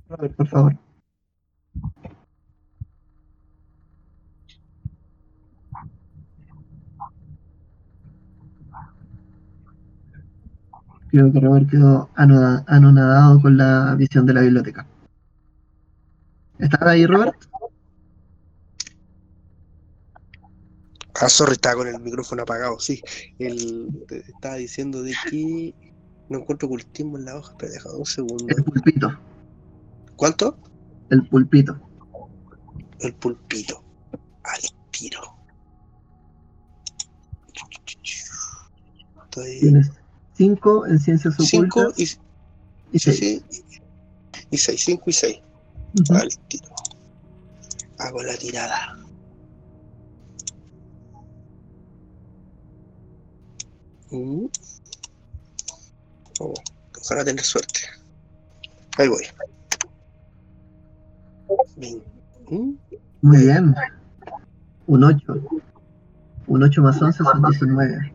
Por 0.08 0.48
favor. 0.48 0.78
Creo 11.10 11.32
que 11.32 11.40
Robert 11.40 11.70
quedó 11.70 12.10
anonadado 12.16 13.42
con 13.42 13.58
la 13.58 13.96
visión 13.96 14.26
de 14.26 14.34
la 14.34 14.42
biblioteca. 14.42 14.86
¿Estás 16.60 16.82
ahí, 16.82 17.06
Robert? 17.06 17.36
Ah, 21.22 21.30
sorry, 21.30 21.54
estaba 21.54 21.78
con 21.78 21.88
el 21.88 22.00
micrófono 22.02 22.44
apagado, 22.44 22.80
sí. 22.80 23.02
El, 23.40 24.06
te 24.08 24.20
estaba 24.20 24.56
diciendo 24.56 25.02
de 25.02 25.14
que 25.30 25.74
no 26.28 26.40
encuentro 26.40 26.68
ocultismo 26.68 27.18
en 27.18 27.26
la 27.26 27.38
hoja, 27.38 27.56
pero 27.58 27.72
déjame 27.72 27.96
un 27.96 28.06
segundo. 28.06 28.46
El 28.50 28.64
pulpito. 28.64 29.18
¿Cuánto? 30.16 30.58
El 31.10 31.28
pulpito. 31.28 31.80
El 33.00 33.14
pulpito. 33.16 33.84
Al 34.44 34.62
tiro. 34.92 35.22
Estoy 39.24 39.60
Tienes 39.60 39.92
5 40.38 40.88
en 40.88 41.00
ciencias 41.00 41.36
5 41.38 41.80
ocultas 41.80 42.00
y, 42.00 42.04
y 42.96 43.00
sí, 43.00 43.12
6. 43.12 43.44
sí, 43.50 43.64
y 44.52 44.58
6, 44.58 44.84
5 44.86 45.04
y 45.08 45.14
6. 45.14 45.40
Al 46.10 46.30
tiro. 46.48 46.70
Hago 47.98 48.24
la 48.24 48.36
tirada. 48.38 48.98
Mm. 54.12 54.46
Oh, 56.40 56.54
ojalá 57.02 57.24
tener 57.26 57.44
suerte. 57.44 57.82
Ahí 58.98 59.08
voy. 59.08 59.26
Muy 63.22 63.38
bien. 63.44 63.76
Un 64.88 65.04
8. 65.04 65.36
Un 66.48 66.64
8 66.64 66.82
más 66.82 67.02
11 67.02 67.24
son 67.24 67.42
19. 67.42 68.14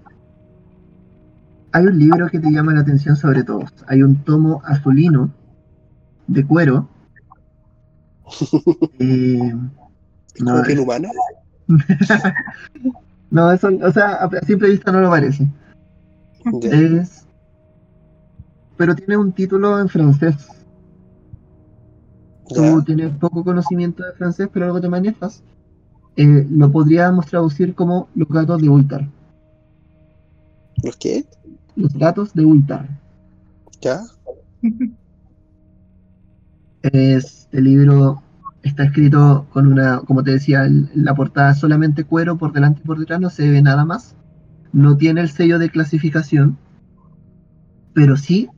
Hay 1.72 1.86
un 1.86 1.98
libro 1.98 2.28
que 2.28 2.38
te 2.38 2.50
llama 2.50 2.74
la 2.74 2.80
atención 2.80 3.16
sobre 3.16 3.44
todos. 3.44 3.70
Hay 3.86 4.02
un 4.02 4.16
tomo 4.24 4.62
azulino 4.64 5.30
de 6.26 6.46
cuero. 6.46 6.88
Eh, 9.00 9.52
¿Es 10.34 10.42
No, 10.42 10.62
piel 10.62 10.78
humana? 10.78 11.08
no, 13.30 13.50
eso, 13.50 13.68
o 13.82 13.90
sea, 13.90 14.14
a 14.14 14.40
simple 14.46 14.68
vista 14.70 14.92
no 14.92 15.00
lo 15.00 15.10
parece. 15.10 15.48
Es, 16.62 17.26
pero 18.76 18.94
tiene 18.94 19.16
un 19.16 19.32
título 19.32 19.80
en 19.80 19.88
francés. 19.88 20.59
Tú 22.54 22.62
Ya. 22.62 22.84
tienes 22.84 23.16
poco 23.16 23.44
conocimiento 23.44 24.04
de 24.04 24.12
francés, 24.12 24.48
pero 24.52 24.66
algo 24.66 24.80
te 24.80 24.88
manejas. 24.88 25.42
Eh, 26.16 26.46
lo 26.50 26.70
podríamos 26.70 27.26
traducir 27.26 27.74
como 27.74 28.08
los 28.14 28.28
gatos 28.28 28.60
de 28.60 28.68
Ultar. 28.68 29.08
¿Los 30.82 30.96
qué? 30.96 31.24
Los 31.76 31.92
gatos 31.94 32.34
de 32.34 32.44
Ultar. 32.44 32.88
¿Ya? 33.80 34.00
Este 36.82 37.60
libro 37.60 38.22
está 38.62 38.84
escrito 38.84 39.46
con 39.52 39.66
una, 39.66 40.00
como 40.00 40.22
te 40.22 40.32
decía, 40.32 40.68
la 40.94 41.14
portada 41.14 41.54
solamente 41.54 42.04
cuero 42.04 42.36
por 42.36 42.52
delante 42.52 42.80
y 42.82 42.86
por 42.86 42.98
detrás, 42.98 43.20
no 43.20 43.30
se 43.30 43.48
ve 43.50 43.62
nada 43.62 43.84
más. 43.84 44.16
No 44.72 44.96
tiene 44.96 45.20
el 45.20 45.30
sello 45.30 45.58
de 45.58 45.70
clasificación, 45.70 46.56
pero 47.92 48.16
sí 48.16 48.48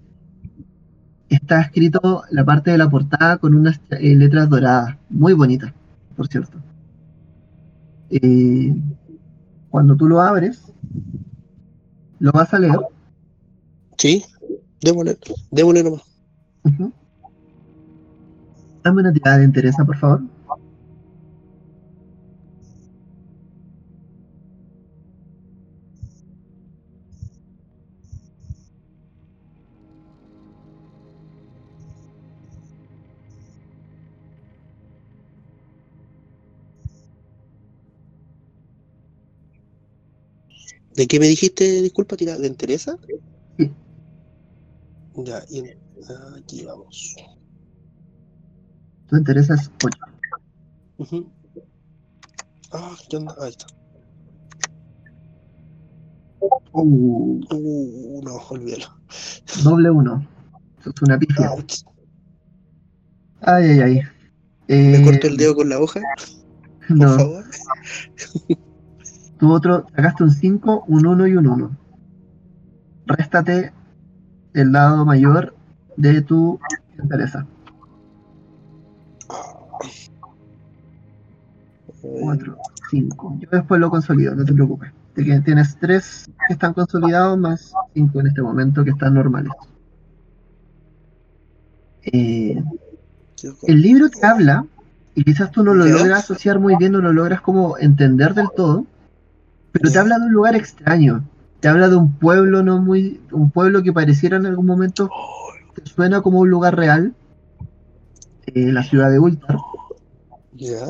está 1.34 1.60
escrito 1.62 2.22
la 2.30 2.44
parte 2.44 2.70
de 2.70 2.78
la 2.78 2.88
portada 2.90 3.38
con 3.38 3.54
unas 3.54 3.80
eh, 3.90 4.14
letras 4.14 4.48
doradas, 4.48 4.96
muy 5.08 5.32
bonitas, 5.32 5.72
por 6.16 6.28
cierto. 6.28 6.58
Eh, 8.10 8.74
cuando 9.70 9.96
tú 9.96 10.06
lo 10.06 10.20
abres, 10.20 10.62
lo 12.18 12.32
vas 12.32 12.52
a 12.52 12.58
leer. 12.58 12.78
¿Sí? 13.96 14.24
Démosle, 14.80 15.16
démosle 15.50 15.82
nomás. 15.82 16.02
Ujú. 16.64 16.92
Dame 18.84 19.00
una 19.00 19.12
tirada 19.12 19.38
de 19.38 19.44
interés, 19.44 19.76
por 19.76 19.96
favor. 19.96 20.22
¿De 40.94 41.06
qué 41.06 41.18
me 41.18 41.26
dijiste, 41.26 41.64
disculpa, 41.82 42.16
tira? 42.16 42.36
¿De 42.36 42.50
Teresa? 42.50 42.96
Sí. 43.56 43.70
Ya, 45.14 45.42
y 45.48 45.60
en- 45.60 45.76
aquí 46.38 46.64
vamos. 46.64 47.14
Tu 49.08 49.16
interesa 49.16 49.54
es 49.54 49.70
8. 49.82 49.98
Ujú. 50.98 51.32
Ah, 52.70 52.96
¿qué 53.08 53.16
onda? 53.16 53.34
Ahí 53.38 53.50
está. 53.50 53.66
Uh, 56.72 57.40
Uh, 57.50 58.22
no, 58.24 58.36
olvídalo. 58.48 58.86
doble 59.62 59.90
1. 59.90 60.26
Eso 60.80 60.90
es 60.90 61.02
una 61.02 61.18
pifia. 61.18 61.50
Ouch. 61.52 61.82
Ay, 63.40 63.70
ay, 63.70 63.80
ay. 63.80 64.00
¿Me 64.68 64.98
Eh, 65.00 65.04
corto 65.04 65.26
el 65.26 65.36
dedo 65.36 65.54
con 65.54 65.68
la 65.68 65.78
hoja, 65.80 66.00
por 66.88 66.96
no, 66.96 67.16
favor? 67.16 67.44
tu 69.42 69.52
otro, 69.52 69.86
sacaste 69.96 70.22
un 70.22 70.30
5, 70.30 70.84
un 70.86 71.04
1 71.04 71.26
y 71.26 71.34
un 71.34 71.48
1. 71.48 71.76
Réstate 73.06 73.72
el 74.54 74.70
lado 74.70 75.04
mayor 75.04 75.56
de 75.96 76.22
tu 76.22 76.60
interesa. 77.02 77.44
4, 82.02 82.56
5. 82.88 83.36
Yo 83.40 83.48
después 83.50 83.80
lo 83.80 83.90
consolido, 83.90 84.36
no 84.36 84.44
te 84.44 84.52
preocupes. 84.52 84.92
Tienes 85.16 85.76
3 85.76 86.30
que 86.46 86.52
están 86.52 86.72
consolidados 86.72 87.36
más 87.36 87.74
5 87.94 88.20
en 88.20 88.26
este 88.28 88.42
momento 88.42 88.84
que 88.84 88.90
están 88.90 89.14
normales. 89.14 89.50
Eh, 92.04 92.62
el 93.64 93.82
libro 93.82 94.08
te 94.08 94.24
habla, 94.24 94.64
y 95.16 95.24
quizás 95.24 95.50
tú 95.50 95.64
no 95.64 95.74
lo 95.74 95.84
logras 95.84 96.20
asociar 96.20 96.60
muy 96.60 96.76
bien, 96.76 96.92
no 96.92 97.00
lo 97.00 97.12
logras 97.12 97.40
como 97.40 97.76
entender 97.76 98.34
del 98.34 98.46
todo, 98.54 98.86
pero 99.72 99.90
te 99.90 99.98
habla 99.98 100.18
de 100.18 100.26
un 100.26 100.32
lugar 100.32 100.56
extraño. 100.56 101.24
Te 101.60 101.68
habla 101.68 101.88
de 101.88 101.96
un 101.96 102.12
pueblo 102.18 102.62
no 102.62 102.80
muy, 102.80 103.20
un 103.32 103.50
pueblo 103.50 103.82
que 103.82 103.92
pareciera 103.92 104.36
en 104.36 104.46
algún 104.46 104.66
momento 104.66 105.12
te 105.74 105.86
suena 105.86 106.22
como 106.22 106.40
un 106.40 106.50
lugar 106.50 106.76
real, 106.76 107.14
eh, 108.46 108.72
la 108.72 108.82
ciudad 108.84 109.10
de 109.10 109.18
Ultar, 109.18 109.64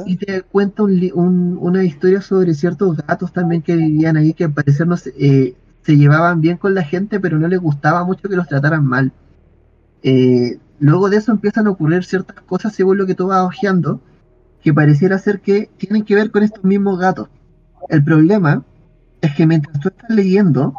y 0.04 0.16
te 0.16 0.42
cuenta 0.42 0.82
un 0.82 0.92
un- 1.14 1.58
una 1.60 1.84
historia 1.84 2.20
sobre 2.20 2.54
ciertos 2.54 2.96
gatos 2.96 3.32
también 3.32 3.62
que 3.62 3.76
vivían 3.76 4.16
ahí, 4.16 4.34
que 4.34 4.44
al 4.44 4.52
parecer 4.52 4.86
no 4.86 4.96
se, 4.96 5.10
eh, 5.18 5.56
se 5.82 5.96
llevaban 5.96 6.40
bien 6.40 6.56
con 6.56 6.74
la 6.74 6.82
gente, 6.84 7.20
pero 7.20 7.38
no 7.38 7.48
les 7.48 7.60
gustaba 7.60 8.04
mucho 8.04 8.28
que 8.28 8.36
los 8.36 8.48
trataran 8.48 8.84
mal. 8.86 9.12
Eh, 10.02 10.58
luego 10.80 11.10
de 11.10 11.18
eso 11.18 11.32
empiezan 11.32 11.66
a 11.68 11.70
ocurrir 11.70 12.04
ciertas 12.04 12.40
cosas 12.42 12.74
según 12.74 12.98
lo 12.98 13.06
que 13.06 13.14
tú 13.16 13.28
vas 13.28 13.42
hojeando, 13.44 14.00
que 14.62 14.74
pareciera 14.74 15.18
ser 15.18 15.40
que 15.40 15.70
tienen 15.78 16.04
que 16.04 16.14
ver 16.16 16.30
con 16.32 16.42
estos 16.44 16.64
mismos 16.64 16.98
gatos. 17.00 17.28
El 17.88 18.04
problema 18.04 18.64
es 19.22 19.34
que 19.34 19.46
mientras 19.46 19.80
tú 19.80 19.88
estás 19.88 20.10
leyendo, 20.10 20.74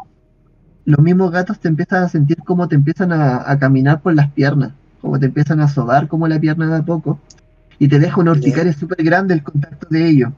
los 0.84 1.00
mismos 1.00 1.32
gatos 1.32 1.58
te 1.60 1.68
empiezan 1.68 2.04
a 2.04 2.08
sentir 2.08 2.38
como 2.44 2.68
te 2.68 2.76
empiezan 2.76 3.12
a, 3.12 3.50
a 3.50 3.58
caminar 3.58 4.02
por 4.02 4.14
las 4.14 4.30
piernas, 4.32 4.72
como 5.00 5.18
te 5.18 5.26
empiezan 5.26 5.60
a 5.60 5.68
sobar 5.68 6.08
como 6.08 6.28
la 6.28 6.38
pierna 6.38 6.68
de 6.68 6.76
a 6.76 6.82
poco, 6.82 7.18
y 7.78 7.88
te 7.88 7.98
deja 7.98 8.20
una 8.20 8.32
urticaria 8.32 8.72
súper 8.72 9.02
grande 9.04 9.34
el 9.34 9.42
contacto 9.42 9.88
de 9.90 10.08
ellos. 10.08 10.32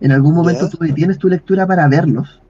En 0.00 0.12
algún 0.12 0.34
momento 0.34 0.66
Ya. 0.66 0.70
tú 0.70 0.78
detienes 0.78 1.18
tu 1.18 1.28
lectura 1.28 1.66
para 1.66 1.88
verlos, 1.88 2.40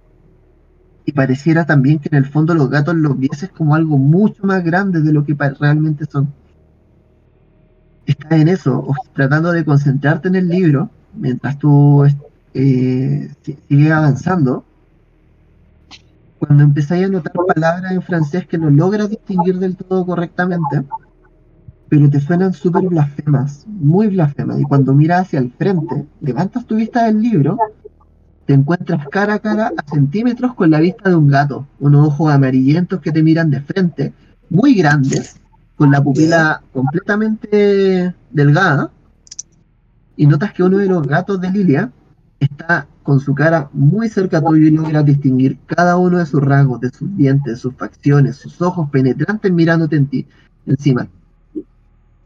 y 1.06 1.12
pareciera 1.12 1.64
también 1.64 1.98
que 1.98 2.10
en 2.10 2.16
el 2.18 2.26
fondo 2.26 2.54
los 2.54 2.68
gatos 2.68 2.94
los 2.94 3.18
vieses 3.18 3.50
como 3.50 3.74
algo 3.74 3.96
mucho 3.96 4.44
más 4.44 4.62
grande 4.62 5.00
de 5.00 5.12
lo 5.12 5.24
que 5.24 5.34
realmente 5.58 6.04
son. 6.04 6.28
Estás 8.06 8.32
en 8.32 8.48
eso, 8.48 8.78
o- 8.78 8.94
tratando 9.14 9.52
de 9.52 9.64
concentrarte 9.64 10.28
en 10.28 10.36
el 10.36 10.48
libro, 10.48 10.90
mientras 11.14 11.58
tú 11.58 12.04
eh, 12.54 13.30
si- 13.42 13.58
sigues 13.68 13.90
avanzando, 13.92 14.64
cuando 16.38 16.62
empezáis 16.62 17.06
a 17.06 17.08
notar 17.08 17.32
palabras 17.32 17.92
en 17.92 18.02
francés 18.02 18.46
que 18.46 18.58
no 18.58 18.70
logras 18.70 19.10
distinguir 19.10 19.58
del 19.58 19.76
todo 19.76 20.06
correctamente, 20.06 20.84
pero 21.88 22.08
te 22.10 22.20
suenan 22.20 22.52
súper 22.52 22.86
blasfemas, 22.88 23.64
muy 23.66 24.08
blasfemas, 24.08 24.60
y 24.60 24.64
cuando 24.64 24.94
miras 24.94 25.22
hacia 25.22 25.40
el 25.40 25.50
frente, 25.52 26.06
levantas 26.20 26.64
tu 26.66 26.76
vista 26.76 27.04
del 27.06 27.20
libro, 27.22 27.58
te 28.46 28.54
encuentras 28.54 29.06
cara 29.08 29.34
a 29.34 29.38
cara 29.40 29.72
a 29.76 29.90
centímetros 29.90 30.54
con 30.54 30.70
la 30.70 30.80
vista 30.80 31.08
de 31.10 31.16
un 31.16 31.28
gato, 31.28 31.66
unos 31.80 32.08
ojos 32.08 32.32
amarillentos 32.32 33.00
que 33.00 33.12
te 33.12 33.22
miran 33.22 33.50
de 33.50 33.60
frente, 33.60 34.12
muy 34.50 34.74
grandes, 34.74 35.36
con 35.76 35.90
la 35.90 36.02
pupila 36.02 36.62
completamente 36.72 38.14
delgada, 38.30 38.90
y 40.16 40.26
notas 40.26 40.52
que 40.52 40.62
uno 40.62 40.78
de 40.78 40.86
los 40.88 41.06
gatos 41.06 41.40
de 41.40 41.50
Lilia 41.50 41.90
está 42.40 42.86
con 43.02 43.20
su 43.20 43.34
cara 43.34 43.68
muy 43.72 44.08
cerca 44.08 44.40
tuyo 44.40 44.66
y 44.66 44.70
logras 44.70 45.04
distinguir 45.04 45.58
cada 45.66 45.96
uno 45.96 46.18
de 46.18 46.26
sus 46.26 46.42
rasgos, 46.42 46.80
de 46.80 46.90
sus 46.90 47.16
dientes, 47.16 47.54
de 47.54 47.58
sus 47.58 47.74
facciones, 47.74 48.36
sus 48.36 48.60
ojos 48.60 48.88
penetrantes 48.90 49.50
mirándote 49.50 49.96
en 49.96 50.06
ti, 50.06 50.26
encima. 50.66 51.08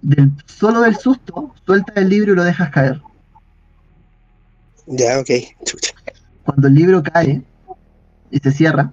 Del, 0.03 0.33
solo 0.47 0.81
del 0.81 0.97
susto, 0.97 1.55
sueltas 1.65 1.97
el 1.97 2.09
libro 2.09 2.33
y 2.33 2.37
lo 2.37 2.45
dejas 2.45 2.71
caer. 2.71 3.01
ya, 4.87 5.21
ok. 5.21 5.31
Cuando 6.45 6.67
el 6.67 6.75
libro 6.75 7.03
cae 7.03 7.43
y 8.31 8.39
se 8.41 8.51
cierra, 8.51 8.93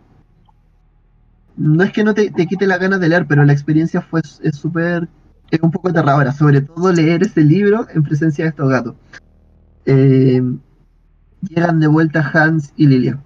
no 1.58 1.84
es 1.84 1.92
que 1.92 2.04
no 2.04 2.14
te, 2.14 2.30
te 2.30 2.46
quite 2.46 2.68
la 2.68 2.78
ganas 2.78 3.00
de 3.00 3.10
leer, 3.10 3.26
pero 3.28 3.44
la 3.44 3.54
experiencia 3.54 4.02
fue 4.02 4.22
es 4.22 4.56
súper, 4.56 5.10
es 5.50 5.60
un 5.60 5.72
poco 5.72 5.90
aterradora, 5.90 6.32
sobre 6.32 6.62
todo 6.62 6.94
leer 6.94 7.24
ese 7.24 7.42
libro 7.42 7.88
en 7.94 8.04
presencia 8.04 8.46
de 8.46 8.50
estos 8.50 8.70
gatos. 8.70 8.96
Eh, 9.86 10.42
llegan 11.42 11.80
de 11.80 11.88
vuelta 11.88 12.30
Hans 12.34 12.74
y 12.76 12.88
Lilia. 12.88 13.20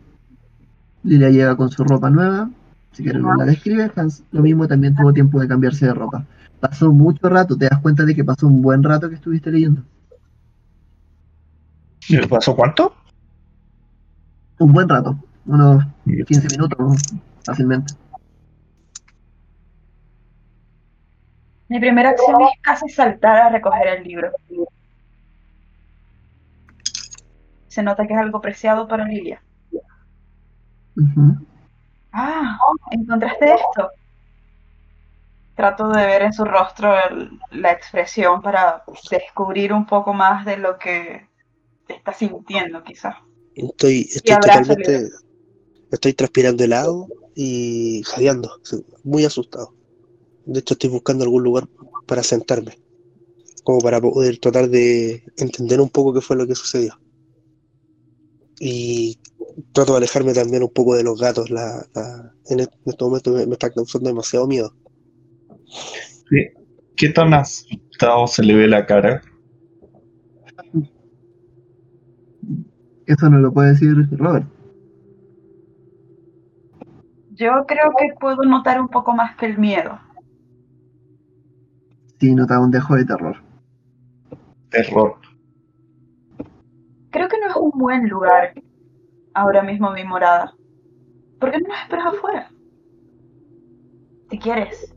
Lilia 1.03 1.29
llega 1.29 1.57
con 1.57 1.69
su 1.69 1.83
ropa 1.83 2.09
nueva, 2.09 2.49
si 2.91 3.03
quieres 3.03 3.21
no 3.21 3.35
la 3.35 3.45
describe, 3.45 3.91
Hans 3.95 4.23
lo 4.31 4.41
mismo 4.41 4.67
también 4.67 4.95
tuvo 4.95 5.11
tiempo 5.13 5.39
de 5.39 5.47
cambiarse 5.47 5.87
de 5.87 5.93
ropa. 5.93 6.25
Pasó 6.59 6.91
mucho 6.91 7.27
rato, 7.27 7.57
te 7.57 7.67
das 7.67 7.81
cuenta 7.81 8.05
de 8.05 8.15
que 8.15 8.23
pasó 8.23 8.47
un 8.47 8.61
buen 8.61 8.83
rato 8.83 9.09
que 9.09 9.15
estuviste 9.15 9.51
leyendo. 9.51 9.81
¿Me 12.09 12.27
pasó 12.27 12.55
cuánto? 12.55 12.95
Un 14.59 14.71
buen 14.71 14.87
rato, 14.87 15.17
unos 15.45 15.83
15 16.05 16.47
minutos 16.57 17.01
fácilmente. 17.43 17.93
Mi 21.67 21.79
primera 21.79 22.11
acción 22.11 22.35
es 22.41 22.61
casi 22.61 22.87
saltar 22.89 23.37
a 23.37 23.49
recoger 23.49 23.87
el 23.87 24.03
libro. 24.03 24.31
Se 27.73 27.81
nota 27.81 28.05
que 28.05 28.13
es 28.13 28.19
algo 28.19 28.39
preciado 28.39 28.87
para 28.87 29.05
Lilia. 29.05 29.41
Ah, 32.11 32.59
¿encontraste 32.91 33.45
esto? 33.51 33.89
Trato 35.55 35.89
de 35.89 36.05
ver 36.05 36.21
en 36.21 36.33
su 36.33 36.45
rostro 36.45 36.93
el- 37.09 37.39
la 37.49 37.71
expresión 37.71 38.43
para 38.43 38.83
descubrir 39.09 39.73
un 39.73 39.87
poco 39.87 40.13
más 40.13 40.45
de 40.45 40.57
lo 40.57 40.77
que 40.77 41.27
está 41.87 42.13
sintiendo, 42.13 42.83
quizás. 42.83 43.15
Estoy, 43.55 44.07
estoy 44.13 44.35
totalmente. 44.39 45.09
Estoy 45.89 46.13
transpirando 46.13 46.63
helado 46.63 47.07
y 47.33 48.03
jadeando, 48.05 48.51
muy 49.03 49.25
asustado. 49.25 49.73
De 50.45 50.59
hecho, 50.59 50.75
estoy 50.75 50.91
buscando 50.91 51.23
algún 51.23 51.43
lugar 51.43 51.65
para 52.05 52.21
sentarme, 52.21 52.77
como 53.63 53.79
para 53.79 53.99
poder 53.99 54.37
tratar 54.39 54.69
de 54.69 55.23
entender 55.37 55.81
un 55.81 55.89
poco 55.89 56.13
qué 56.13 56.21
fue 56.21 56.35
lo 56.35 56.45
que 56.45 56.55
sucedió. 56.55 56.93
Y 58.59 59.17
trato 59.73 59.93
de 59.93 59.97
alejarme 59.99 60.33
también 60.33 60.63
un 60.63 60.69
poco 60.69 60.95
de 60.95 61.03
los 61.03 61.19
gatos. 61.19 61.49
La, 61.49 61.85
la- 61.93 62.33
en 62.49 62.59
este 62.61 62.75
en 62.85 62.91
este 62.91 63.03
momento 63.03 63.31
me, 63.31 63.45
me 63.45 63.53
está 63.53 63.69
causando 63.71 64.09
demasiado 64.09 64.47
miedo. 64.47 64.73
¿Qué, 66.29 66.53
qué 66.95 67.09
tan 67.09 67.33
asustado 67.33 68.27
se 68.27 68.43
le 68.43 68.55
ve 68.55 68.67
la 68.67 68.85
cara? 68.85 69.21
Eso 73.05 73.29
no 73.29 73.39
lo 73.39 73.53
puede 73.53 73.69
decir 73.73 73.93
Robert. 74.17 74.47
Yo 77.35 77.65
creo 77.67 77.91
que 77.97 78.13
puedo 78.19 78.43
notar 78.43 78.79
un 78.79 78.87
poco 78.87 79.13
más 79.13 79.35
que 79.35 79.47
el 79.47 79.57
miedo. 79.57 79.99
Sí, 82.19 82.33
nota 82.33 82.59
un 82.59 82.71
dejo 82.71 82.95
de 82.95 83.05
terror. 83.05 83.35
Terror. 84.69 85.17
Creo 87.13 87.29
que 87.29 87.37
no 87.39 87.47
es 87.49 87.55
un 87.55 87.71
buen 87.79 88.09
lugar 88.09 88.53
ahora 89.35 89.61
mismo 89.61 89.91
mi 89.93 90.03
morada. 90.03 90.55
¿Por 91.39 91.51
qué 91.51 91.59
no 91.59 91.67
nos 91.69 91.79
esperas 91.83 92.07
afuera? 92.07 92.51
Si 94.31 94.39
quieres. 94.39 94.95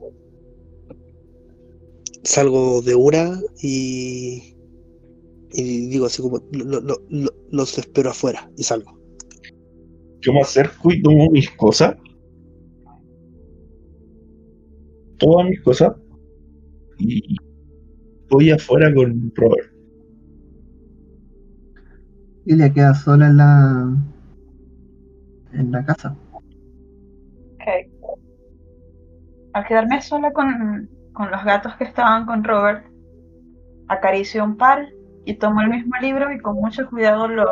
Salgo 2.22 2.80
de 2.80 2.94
una 2.94 3.38
y, 3.62 4.56
y 5.52 5.88
digo 5.88 6.06
así 6.06 6.22
como, 6.22 6.38
lo- 6.52 6.80
lo- 6.80 6.96
lo- 7.10 7.30
los 7.50 7.78
espero 7.78 8.10
afuera 8.10 8.50
y 8.56 8.62
salgo. 8.62 8.98
Yo 10.20 10.32
me 10.32 10.40
acerco 10.40 10.90
y 10.90 11.02
tomo 11.02 11.30
mis 11.30 11.50
cosas. 11.52 11.96
Todas 15.18 15.48
mis 15.50 15.60
cosas. 15.62 15.92
Y 16.98 17.36
voy 18.30 18.50
afuera 18.50 18.92
con 18.94 19.30
Robert. 19.34 19.70
Lilia 22.46 22.72
queda 22.72 22.94
sola 22.94 23.26
en 23.26 23.36
la 23.36 23.50
en 25.52 25.72
la 25.72 25.84
casa. 25.84 26.14
Ok. 27.54 27.66
Al 29.52 29.66
quedarme 29.66 30.00
sola 30.00 30.32
con, 30.32 30.88
con 31.12 31.30
los 31.30 31.44
gatos 31.44 31.74
que 31.76 31.84
estaban 31.84 32.26
con 32.26 32.44
Robert, 32.44 32.86
acaricio 33.88 34.44
un 34.44 34.56
par 34.56 34.86
y 35.24 35.34
tomo 35.34 35.60
el 35.62 35.70
mismo 35.70 35.96
libro 36.00 36.32
y 36.32 36.38
con 36.38 36.56
mucho 36.56 36.88
cuidado 36.88 37.26
lo, 37.26 37.44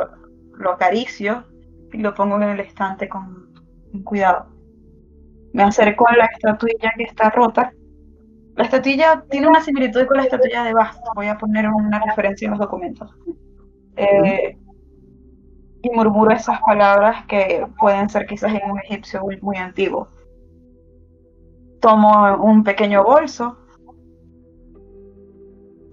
lo 0.57 0.71
acaricio 0.73 1.45
y 1.93 1.99
lo 1.99 2.15
pongo 2.15 2.37
en 2.37 2.51
el 2.51 2.61
estante 2.61 3.09
con, 3.09 3.53
con 3.91 4.03
cuidado. 4.03 4.47
Me 5.53 5.63
acerco 5.63 6.09
a 6.09 6.17
la 6.17 6.27
estatuilla 6.27 6.93
que 6.97 7.05
está 7.05 7.31
rota. 7.31 7.73
La 8.57 8.65
estatuilla 8.65 9.25
tiene 9.31 9.49
una 9.49 9.61
similitud 9.61 10.07
con 10.07 10.19
la 10.19 10.25
estatuilla 10.25 10.65
de 10.65 10.75
Bast. 10.75 11.01
Voy 11.17 11.27
a 11.27 11.39
poner 11.39 11.69
una 11.69 12.01
referencia 12.05 12.47
en 12.47 12.53
los 12.53 12.61
documentos. 12.61 13.11
Eh, 13.97 14.57
y 15.85 15.91
murmuro 15.91 16.33
esas 16.33 16.61
palabras 16.63 17.27
que 17.27 17.67
pueden 17.79 18.09
ser 18.09 18.27
quizás 18.27 18.55
en 18.55 18.71
un 18.71 18.79
egipcio 18.81 19.23
muy, 19.43 19.57
antiguo. 19.57 20.09
Tomo 21.81 22.37
un 22.43 22.65
pequeño 22.65 23.05
bolso, 23.05 23.57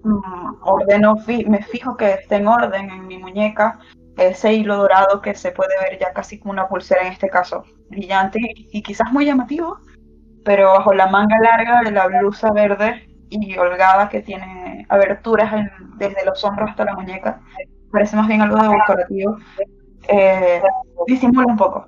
mm, 0.03 0.53
ordeno, 0.63 1.17
fi- 1.17 1.45
me 1.45 1.61
fijo 1.63 1.95
que 1.97 2.13
esté 2.13 2.35
en 2.37 2.47
orden 2.47 2.89
en 2.89 3.07
mi 3.07 3.17
muñeca, 3.17 3.79
ese 4.17 4.53
hilo 4.53 4.77
dorado 4.77 5.21
que 5.21 5.35
se 5.35 5.51
puede 5.51 5.73
ver 5.81 5.99
ya 5.99 6.13
casi 6.13 6.39
como 6.39 6.51
una 6.53 6.67
pulsera 6.67 7.01
en 7.03 7.13
este 7.13 7.29
caso, 7.29 7.63
brillante 7.89 8.39
y, 8.41 8.81
quizás 8.83 9.11
muy 9.11 9.25
llamativo, 9.25 9.77
pero 10.45 10.69
bajo 10.73 10.93
la 10.93 11.07
manga 11.07 11.37
larga 11.39 11.81
de 11.83 11.91
la 11.91 12.07
blusa 12.07 12.51
verde 12.51 13.07
y 13.29 13.57
holgada 13.57 14.09
que 14.09 14.21
tiene 14.21 14.85
aberturas 14.89 15.51
desde 15.97 16.25
los 16.25 16.43
hombros 16.43 16.69
hasta 16.71 16.85
la 16.85 16.95
muñeca, 16.95 17.41
parece 17.91 18.15
más 18.15 18.27
bien 18.27 18.41
algo 18.41 18.57
decorativo, 18.57 19.37
eh, 20.07 20.61
disimula 21.07 21.47
un 21.47 21.57
poco. 21.57 21.87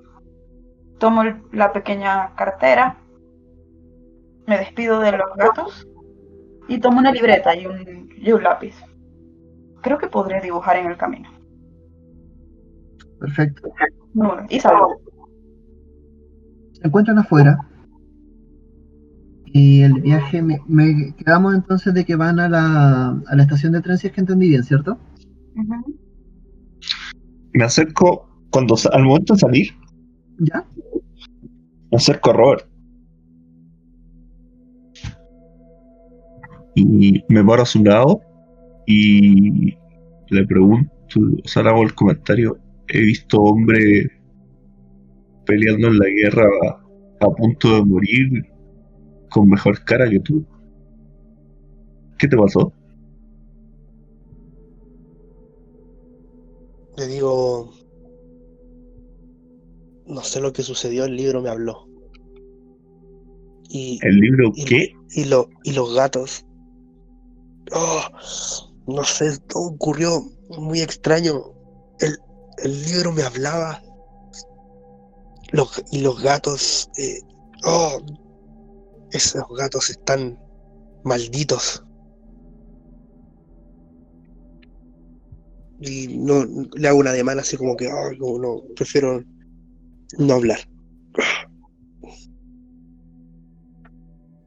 Tomo 1.00 1.24
el- 1.24 1.42
la 1.52 1.72
pequeña 1.72 2.34
cartera, 2.36 2.98
me 4.48 4.58
despido 4.58 5.00
de 5.00 5.12
los 5.14 5.28
gatos 5.36 5.88
y 6.68 6.80
tomo 6.80 7.00
una 7.00 7.12
libreta 7.12 7.56
y 7.56 7.66
un, 7.66 8.10
y 8.18 8.32
un 8.32 8.44
lápiz. 8.44 8.76
Creo 9.82 9.98
que 9.98 10.08
podré 10.08 10.40
dibujar 10.42 10.78
en 10.78 10.88
el 10.88 10.98
camino. 10.98 11.30
Perfecto. 13.20 13.70
Bueno, 14.14 14.46
y 14.50 14.60
salgo. 14.60 14.96
Se 16.74 16.88
encuentran 16.88 17.18
afuera. 17.20 17.58
Y 19.46 19.82
el 19.84 19.94
viaje, 20.02 20.42
me, 20.42 20.60
me- 20.68 21.14
quedamos 21.16 21.54
entonces 21.54 21.94
de 21.94 22.06
que 22.06 22.16
van 22.16 22.40
a 22.40 22.50
la, 22.50 23.10
a 23.28 23.36
la 23.36 23.44
estación 23.44 23.74
de 23.74 23.82
tren, 23.82 23.98
si 23.98 24.08
es 24.08 24.14
que 24.14 24.22
entendí 24.22 24.50
bien, 24.50 24.64
¿cierto? 24.64 24.98
Me 27.54 27.64
acerco, 27.64 28.28
cuando 28.50 28.76
al 28.92 29.04
momento 29.04 29.34
de 29.34 29.40
salir, 29.40 29.72
¿Ya? 30.40 30.66
me 31.92 31.98
acerco 31.98 32.32
a 32.32 32.34
Robert. 32.34 32.68
Y 36.76 37.24
me 37.30 37.44
paro 37.44 37.62
a 37.62 37.66
su 37.68 37.84
lado 37.84 38.22
y 38.88 39.76
le 40.30 40.48
pregunto, 40.48 40.90
o 41.44 41.48
sea, 41.48 41.62
le 41.64 41.70
hago 41.70 41.84
el 41.84 41.94
comentario, 41.94 42.58
he 42.88 43.00
visto 43.00 43.40
hombres 43.40 44.08
peleando 45.46 45.88
en 45.90 46.00
la 46.00 46.08
guerra 46.08 46.48
a, 46.68 47.26
a 47.26 47.30
punto 47.30 47.76
de 47.76 47.86
morir 47.86 48.46
con 49.30 49.50
mejor 49.50 49.84
cara 49.84 50.10
que 50.10 50.20
tú. 50.20 50.46
¿Qué 52.18 52.28
te 52.28 52.38
pasó? 52.38 52.74
Le 56.98 57.08
digo, 57.08 57.74
no 60.06 60.22
sé 60.22 60.40
lo 60.40 60.54
que 60.54 60.64
sucedió, 60.64 61.06
el 61.06 61.16
libro 61.16 61.42
me 61.42 61.50
habló. 61.50 61.88
Y, 63.70 64.00
¿El 64.04 64.18
libro 64.20 64.52
y, 64.56 64.66
qué? 64.66 64.94
y, 65.16 65.26
lo, 65.26 65.50
y 65.64 65.72
los 65.72 65.94
gatos. 65.96 66.46
Oh, 67.74 68.02
no 68.88 69.04
sé, 69.04 69.38
todo 69.48 69.70
ocurrió 69.70 70.22
muy 70.60 70.82
extraño. 70.82 71.42
El, 72.00 72.18
el 72.64 72.86
libro 72.86 73.12
me 73.12 73.24
hablaba. 73.24 73.82
Los, 75.52 75.84
y 75.92 76.02
los 76.02 76.22
gatos. 76.22 76.90
eh, 76.98 77.20
oh, 77.66 78.00
esos 79.12 79.44
gatos 79.58 79.90
están 79.90 80.40
malditos. 81.04 81.84
Y 85.86 86.18
no 86.18 86.46
le 86.76 86.88
hago 86.88 87.00
una 87.00 87.12
demanda 87.12 87.42
así 87.42 87.58
como 87.58 87.76
que, 87.76 87.88
"Ay, 87.88 88.18
como 88.18 88.40
no, 88.40 88.62
prefiero 88.76 89.22
no 90.18 90.34
hablar. 90.34 90.60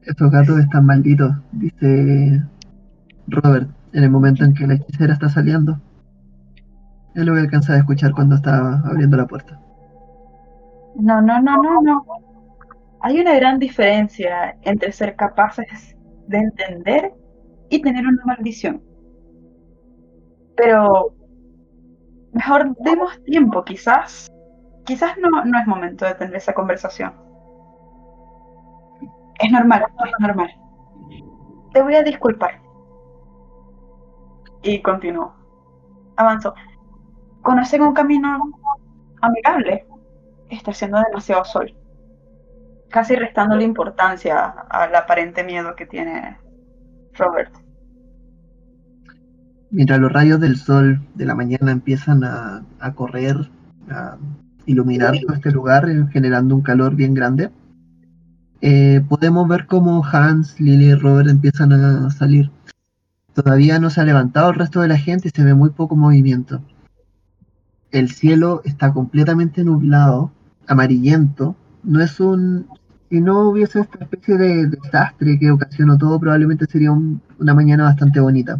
Estos 0.01 0.31
gatos 0.31 0.59
están 0.59 0.85
malditos, 0.85 1.31
dice 1.51 2.41
Robert, 3.27 3.69
en 3.93 4.03
el 4.03 4.09
momento 4.09 4.45
en 4.45 4.53
que 4.53 4.65
la 4.65 4.75
hechicera 4.75 5.13
está 5.13 5.29
saliendo. 5.29 5.79
Es 7.13 7.25
lo 7.25 7.33
que 7.33 7.41
alcanza 7.41 7.73
a 7.73 7.77
escuchar 7.77 8.13
cuando 8.13 8.35
está 8.35 8.79
abriendo 8.79 9.17
la 9.17 9.27
puerta. 9.27 9.59
No, 10.95 11.21
no, 11.21 11.41
no, 11.41 11.61
no, 11.61 11.81
no. 11.81 12.05
Hay 13.01 13.19
una 13.19 13.35
gran 13.35 13.59
diferencia 13.59 14.57
entre 14.63 14.91
ser 14.91 15.15
capaces 15.15 15.95
de 16.27 16.37
entender 16.37 17.13
y 17.69 17.81
tener 17.81 18.07
una 18.07 18.23
maldición. 18.25 18.81
Pero 20.55 21.16
mejor 22.33 22.75
demos 22.77 23.23
tiempo, 23.23 23.63
quizás. 23.63 24.31
Quizás 24.85 25.17
no, 25.17 25.43
no 25.43 25.59
es 25.59 25.67
momento 25.67 26.05
de 26.05 26.15
tener 26.15 26.35
esa 26.35 26.53
conversación. 26.53 27.13
Es 29.39 29.51
normal, 29.51 29.85
es 30.05 30.11
normal. 30.19 30.49
Te 31.73 31.81
voy 31.81 31.95
a 31.95 32.03
disculpar. 32.03 32.61
Y 34.63 34.81
continúo. 34.81 35.33
Avanzo. 36.15 36.53
¿Conocen 37.41 37.81
un 37.81 37.93
camino 37.93 38.39
amigable? 39.21 39.85
Está 40.49 40.71
haciendo 40.71 40.99
demasiado 40.99 41.45
sol. 41.45 41.75
Casi 42.89 43.15
restándole 43.15 43.63
importancia 43.63 44.49
al 44.69 44.95
aparente 44.95 45.43
miedo 45.43 45.75
que 45.75 45.85
tiene 45.85 46.39
Robert. 47.13 47.66
Mientras 49.69 49.99
los 49.99 50.11
rayos 50.11 50.39
del 50.39 50.55
sol 50.57 51.01
de 51.15 51.25
la 51.25 51.35
mañana 51.35 51.71
empiezan 51.71 52.23
a, 52.23 52.63
a 52.79 52.93
correr, 52.93 53.49
a 53.89 54.17
iluminar 54.65 55.15
todo 55.19 55.35
este 55.35 55.51
lugar, 55.51 55.89
eh, 55.89 56.05
generando 56.11 56.55
un 56.55 56.61
calor 56.61 56.95
bien 56.95 57.13
grande, 57.13 57.49
eh, 58.61 59.01
podemos 59.07 59.47
ver 59.47 59.67
cómo 59.67 60.03
Hans, 60.05 60.59
Lily 60.59 60.85
y 60.91 60.95
Robert 60.95 61.29
empiezan 61.29 61.73
a 61.73 62.09
salir. 62.11 62.49
Todavía 63.33 63.79
no 63.79 63.89
se 63.89 64.01
ha 64.01 64.05
levantado 64.05 64.49
el 64.49 64.55
resto 64.55 64.81
de 64.81 64.87
la 64.87 64.97
gente 64.97 65.27
y 65.27 65.31
se 65.31 65.43
ve 65.43 65.53
muy 65.53 65.69
poco 65.69 65.95
movimiento. 65.95 66.61
El 67.91 68.09
cielo 68.11 68.61
está 68.65 68.91
completamente 68.93 69.63
nublado, 69.63 70.31
amarillento. 70.65 71.55
No 71.83 72.01
es 72.01 72.19
un. 72.19 72.67
Si 73.09 73.21
no 73.21 73.49
hubiese 73.49 73.79
esta 73.81 73.99
especie 74.03 74.37
de 74.37 74.67
desastre 74.67 75.39
que 75.39 75.51
ocasionó 75.51 75.97
todo, 75.97 76.19
probablemente 76.19 76.65
sería 76.65 76.91
un- 76.91 77.21
una 77.39 77.53
mañana 77.53 77.85
bastante 77.85 78.19
bonita. 78.19 78.59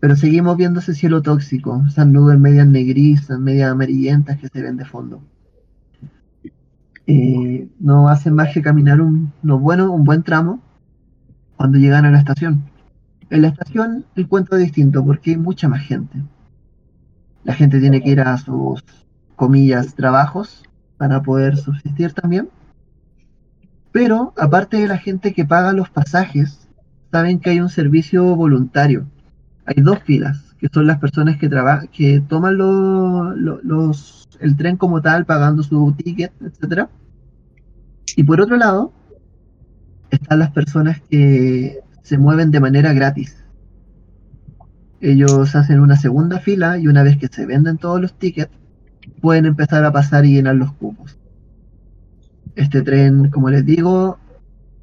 Pero 0.00 0.16
seguimos 0.16 0.56
viendo 0.56 0.80
ese 0.80 0.94
cielo 0.94 1.22
tóxico, 1.22 1.84
esas 1.86 2.06
nubes 2.06 2.38
medias 2.38 2.66
negrizas, 2.66 3.38
medias 3.38 3.70
amarillentas 3.70 4.38
que 4.38 4.48
se 4.48 4.62
ven 4.62 4.76
de 4.76 4.84
fondo. 4.84 5.22
Eh, 7.06 7.68
no 7.78 8.08
hacen 8.08 8.34
más 8.34 8.52
que 8.54 8.62
caminar 8.62 9.00
un, 9.00 9.32
no, 9.42 9.58
bueno, 9.58 9.92
un 9.92 10.04
buen 10.04 10.22
tramo 10.22 10.62
cuando 11.56 11.78
llegan 11.78 12.06
a 12.06 12.10
la 12.10 12.18
estación. 12.18 12.64
En 13.28 13.42
la 13.42 13.48
estación 13.48 14.06
el 14.16 14.26
cuento 14.26 14.56
es 14.56 14.62
distinto 14.62 15.04
porque 15.04 15.30
hay 15.30 15.36
mucha 15.36 15.68
más 15.68 15.82
gente. 15.82 16.22
La 17.44 17.54
gente 17.54 17.80
tiene 17.80 18.02
que 18.02 18.10
ir 18.10 18.20
a 18.20 18.36
sus, 18.38 18.84
comillas, 19.40 19.94
trabajos 19.94 20.62
para 20.98 21.22
poder 21.22 21.56
subsistir 21.56 22.12
también. 22.12 22.50
Pero 23.90 24.34
aparte 24.36 24.76
de 24.76 24.86
la 24.86 24.98
gente 24.98 25.32
que 25.32 25.46
paga 25.46 25.72
los 25.72 25.88
pasajes, 25.88 26.68
saben 27.10 27.40
que 27.40 27.48
hay 27.48 27.60
un 27.60 27.70
servicio 27.70 28.36
voluntario. 28.36 29.06
Hay 29.64 29.82
dos 29.82 30.00
filas, 30.00 30.54
que 30.58 30.68
son 30.72 30.86
las 30.86 30.98
personas 30.98 31.38
que 31.38 31.48
trabajan, 31.48 31.88
que 31.88 32.20
toman 32.20 32.58
lo- 32.58 33.34
lo- 33.34 33.60
los, 33.62 34.28
el 34.40 34.56
tren 34.56 34.76
como 34.76 35.00
tal, 35.00 35.24
pagando 35.26 35.62
su 35.62 35.94
ticket, 35.96 36.32
etcétera. 36.42 36.90
Y 38.16 38.22
por 38.24 38.40
otro 38.40 38.56
lado, 38.56 38.92
están 40.10 40.38
las 40.40 40.50
personas 40.50 41.00
que 41.08 41.78
se 42.02 42.18
mueven 42.18 42.50
de 42.50 42.60
manera 42.60 42.92
gratis. 42.92 43.36
Ellos 45.00 45.56
hacen 45.56 45.80
una 45.80 45.96
segunda 45.96 46.38
fila 46.38 46.78
y 46.78 46.86
una 46.86 47.02
vez 47.02 47.16
que 47.18 47.26
se 47.26 47.44
venden 47.44 47.76
todos 47.76 48.00
los 48.00 48.16
tickets, 48.16 48.52
pueden 49.20 49.46
empezar 49.46 49.84
a 49.84 49.92
pasar 49.92 50.24
y 50.26 50.34
llenar 50.34 50.56
los 50.56 50.72
cupos. 50.74 51.18
Este 52.54 52.82
tren, 52.82 53.28
como 53.30 53.50
les 53.50 53.64
digo, 53.66 54.18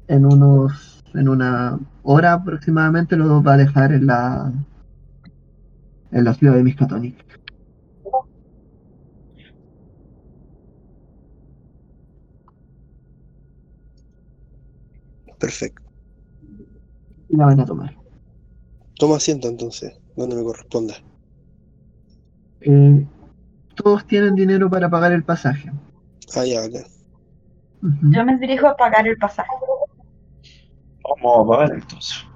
en 0.08 0.26
unos 0.26 0.87
en 1.18 1.28
una 1.28 1.78
hora 2.02 2.32
aproximadamente 2.32 3.16
lo 3.16 3.42
va 3.42 3.54
a 3.54 3.56
dejar 3.58 3.92
en 3.92 4.06
la 4.06 4.52
en 6.10 6.24
la 6.24 6.34
ciudad 6.34 6.54
de 6.54 6.62
Miskatonic. 6.62 7.16
Perfecto. 15.38 15.82
La 17.28 17.46
van 17.46 17.60
a 17.60 17.64
tomar. 17.64 17.94
Toma 18.98 19.16
asiento 19.16 19.48
entonces, 19.48 19.96
donde 20.16 20.36
me 20.36 20.42
corresponda. 20.42 20.94
Eh, 22.60 23.06
todos 23.74 24.06
tienen 24.06 24.34
dinero 24.34 24.68
para 24.68 24.90
pagar 24.90 25.12
el 25.12 25.22
pasaje. 25.22 25.70
Ah, 26.34 26.44
ya, 26.44 26.62
Yo 27.82 28.24
me 28.24 28.36
dirijo 28.38 28.66
a 28.66 28.76
pagar 28.76 29.06
el 29.06 29.16
pasaje. 29.16 29.48
Vamos 31.22 31.46
a 31.46 31.50
pagar 31.50 31.72
entonces. 31.74 32.26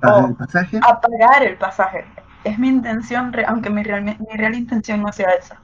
Pagar 0.00 0.30
el 0.30 0.34
pasaje. 0.36 0.80
A 0.82 1.00
pagar 1.00 1.42
el 1.42 1.56
pasaje. 1.58 2.04
Es 2.44 2.58
mi 2.58 2.68
intención, 2.68 3.32
aunque 3.46 3.70
mi 3.70 3.82
real, 3.82 4.02
mi 4.04 4.36
real 4.36 4.54
intención 4.54 5.00
no 5.02 5.12
sea 5.12 5.30
esa. 5.30 5.60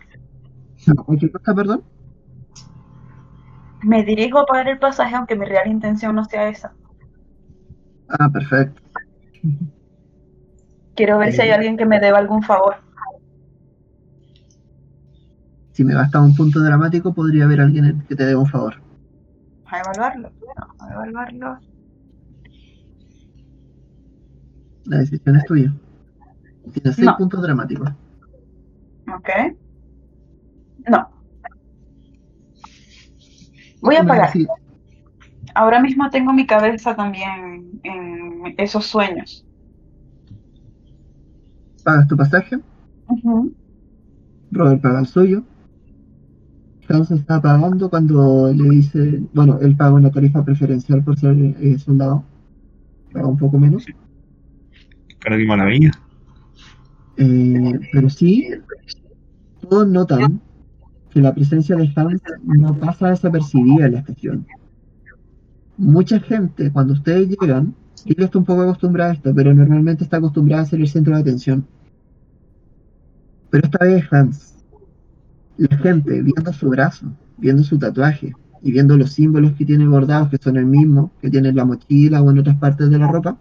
¿Qué 1.21 1.31
cosa, 1.33 1.55
perdón? 1.55 1.83
Me 3.83 4.03
dirijo 4.05 4.39
a 4.41 4.47
pagar 4.47 4.69
el 4.69 4.79
pasaje, 4.79 5.15
aunque 5.15 5.37
mi 5.37 5.45
real 5.45 5.69
intención 5.69 6.15
no 6.15 6.25
sea 6.25 6.49
esa. 6.49 6.73
Ah, 8.09 8.29
perfecto. 8.33 8.81
Quiero 10.95 11.19
ver 11.19 11.33
si 11.33 11.41
hay 11.43 11.51
Eh. 11.51 11.55
alguien 11.55 11.77
que 11.77 11.85
me 11.87 12.01
deba 12.01 12.19
algún 12.19 12.43
favor. 12.43 12.77
Si 15.73 15.85
me 15.85 15.95
gastaba 15.95 16.25
un 16.25 16.35
punto 16.35 16.61
dramático, 16.61 17.13
podría 17.15 17.45
haber 17.45 17.61
alguien 17.61 18.05
que 18.09 18.17
te 18.17 18.25
dé 18.25 18.35
un 18.35 18.47
favor. 18.47 18.77
A 19.71 19.79
evaluarlo. 19.81 20.31
A 20.79 20.93
evaluarlo. 20.93 21.59
La 24.87 24.99
decisión 24.99 25.37
es 25.37 25.45
tuya. 25.45 25.75
Tienes 26.73 26.97
seis 26.97 27.07
No. 27.07 27.17
puntos 27.17 27.43
dramáticos. 27.43 27.91
Ok. 29.15 29.29
No. 30.89 31.09
Voy 33.81 33.95
a 33.97 33.99
Bueno, 34.01 34.09
pagar. 34.09 34.33
sí, 34.33 34.47
Ahora 35.55 35.81
mismo 35.81 36.09
tengo 36.11 36.33
mi 36.33 36.47
cabeza 36.47 36.95
también 36.95 37.81
en 37.83 38.55
esos 38.59 38.87
sueños. 38.87 39.45
pagas 41.85 42.07
tu 42.07 42.17
pasaje, 42.19 42.59
Ujú. 43.09 43.55
Robert 44.51 44.83
paga 44.83 45.01
el 45.01 45.07
suyo. 45.07 45.43
Hans 46.89 47.11
está 47.11 47.41
pagando 47.41 47.91
cuando 47.91 48.53
le 48.53 48.71
dice, 48.71 49.23
bueno, 49.35 49.59
él 49.61 49.77
paga 49.77 49.95
una 49.95 50.11
tarifa 50.11 50.45
preferencial 50.45 51.03
por 51.05 51.19
ser 51.19 51.37
eh, 51.37 51.79
soldado. 51.79 52.25
Paga 53.13 53.27
un 53.27 53.39
poco 53.39 53.59
menos. 53.59 53.87
Cara 55.19 55.37
de 55.37 55.47
maravilla. 55.47 55.91
Eh, 57.17 57.81
pero 57.93 58.09
sí, 58.09 58.49
todos 59.61 59.89
notan 59.89 60.41
que 61.11 61.21
la 61.21 61.35
presencia 61.35 61.77
de 61.77 61.91
Hans 61.97 62.23
no 62.45 62.79
pasa 62.79 63.11
desapercibida 63.11 63.87
en 63.87 63.93
la 63.93 63.99
estación. 64.01 64.47
Mucha 65.77 66.21
gente, 66.21 66.71
cuando 66.73 66.93
ustedes 66.95 67.29
llegan, 67.29 67.75
Lily 68.05 68.25
está 68.25 68.39
un 68.39 68.45
poco 68.45 68.63
acostumbrada 68.63 69.11
a 69.11 69.15
esto, 69.15 69.35
pero 69.35 69.55
normalmente 69.55 70.05
está 70.05 70.19
acostumbrada 70.19 70.63
a 70.63 70.67
ser 70.67 70.81
el 70.81 70.89
centro 70.89 71.15
de 71.15 71.21
atención. 71.21 71.67
Pero 73.51 73.67
esta 73.67 73.85
vez 73.85 74.05
Hans, 74.13 74.58
la 75.59 75.77
gente 75.79 76.23
viendo 76.23 76.53
su 76.53 76.69
brazo, 76.69 77.07
viendo 77.37 77.63
su 77.63 77.79
tatuaje 77.79 78.33
y 78.63 78.73
viendo 78.73 78.97
los 78.97 79.13
símbolos 79.13 79.53
que 79.53 79.65
tiene 79.65 79.87
bordados, 79.87 80.31
que 80.31 80.39
son 80.39 80.57
el 80.57 80.67
mismo 80.67 81.13
que 81.21 81.31
tiene 81.31 81.49
en 81.49 81.57
la 81.57 81.65
mochila 81.65 82.23
o 82.23 82.31
en 82.31 82.39
otras 82.39 82.57
partes 82.57 82.89
de 82.91 82.99
la 82.99 83.09
ropa, 83.09 83.37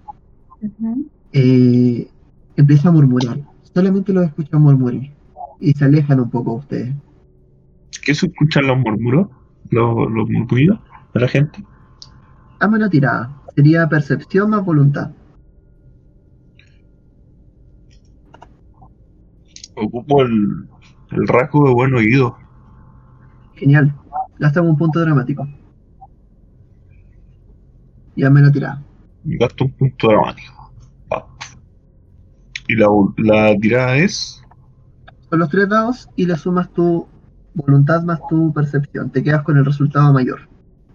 eh, 1.32 2.09
empieza 2.55 2.89
a 2.89 2.91
murmurar. 2.91 3.39
Solamente 3.74 4.13
los 4.13 4.26
escuchan 4.26 4.61
murmurar. 4.61 5.01
Y 5.59 5.74
se 5.74 5.86
alejan 5.86 6.20
un 6.20 6.30
poco 6.30 6.53
ustedes. 6.53 6.93
¿Qué 8.03 8.13
se 8.13 8.28
escuchan 8.28 8.68
los 8.68 8.78
murmuros? 8.78 9.28
Los, 9.70 10.11
los 10.11 10.30
murmullos 10.30 10.80
de 11.13 11.20
la 11.20 11.28
gente. 11.28 11.63
Hazme 12.59 12.78
una 12.78 12.89
tirada. 12.89 13.41
Sería 13.55 13.88
percepción 13.88 14.49
más 14.51 14.63
voluntad. 14.63 15.11
Ocupo 19.76 20.24
el, 20.24 20.68
el 21.12 21.28
rasgo 21.28 21.68
de 21.68 21.74
buen 21.74 21.93
oído. 21.93 22.38
Genial. 23.55 23.93
Gastamos 24.39 24.72
un 24.72 24.78
punto 24.78 24.99
dramático. 24.99 25.47
Y 28.16 28.24
hazme 28.24 28.41
una 28.41 28.51
tirada. 28.51 28.84
Gasto 29.24 29.66
un 29.66 29.72
punto 29.74 30.08
dramático. 30.10 30.72
Y 32.68 32.76
la, 32.76 32.88
la 33.18 33.58
tirada 33.58 33.97
es. 33.97 34.43
Son 35.30 35.39
los 35.39 35.49
tres 35.49 35.70
dados 35.70 36.10
y 36.16 36.26
le 36.26 36.36
sumas 36.36 36.72
tu 36.74 37.08
voluntad 37.53 38.03
más 38.03 38.20
tu 38.30 38.53
percepción. 38.53 39.10
Te 39.10 39.24
quedas 39.24 39.43
con 39.43 39.58
el 39.58 39.66
resultado 39.66 40.14
mayor. 40.14 40.41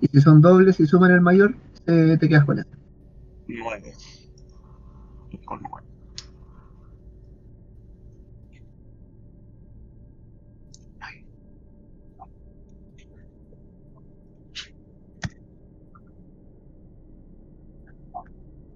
Y 0.00 0.06
si 0.08 0.20
son 0.20 0.40
dobles 0.40 0.80
y 0.80 0.86
suman 0.86 1.10
el 1.10 1.20
mayor, 1.20 1.54
eh, 1.86 2.16
te 2.18 2.28
quedas 2.28 2.44
con 2.44 2.58
ese. 2.58 2.70
9. 3.48 3.92
Con 5.44 5.60
nueve. 5.62 5.81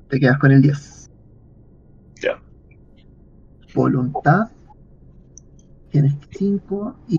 Te 0.09 0.21
quedas 0.21 0.39
con 0.39 0.53
el 0.53 0.63
10. 0.63 1.11
Ya. 2.23 2.41
Voluntad. 3.75 4.49
Tienes 5.91 6.15
5 6.31 6.97
y 7.09 7.19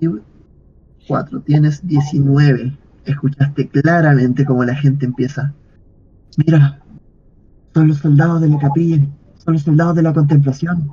4. 1.06 1.40
Tienes 1.42 1.86
19. 1.86 2.76
Escuchaste 3.04 3.68
claramente 3.68 4.44
cómo 4.44 4.64
la 4.64 4.74
gente 4.74 5.06
empieza. 5.06 5.54
Mira, 6.36 6.80
son 7.74 7.88
los 7.88 7.98
soldados 7.98 8.40
de 8.40 8.48
la 8.48 8.58
capilla. 8.58 8.98
Son 9.36 9.54
los 9.54 9.62
soldados 9.62 9.96
de 9.96 10.02
la 10.02 10.12
contemplación. 10.12 10.90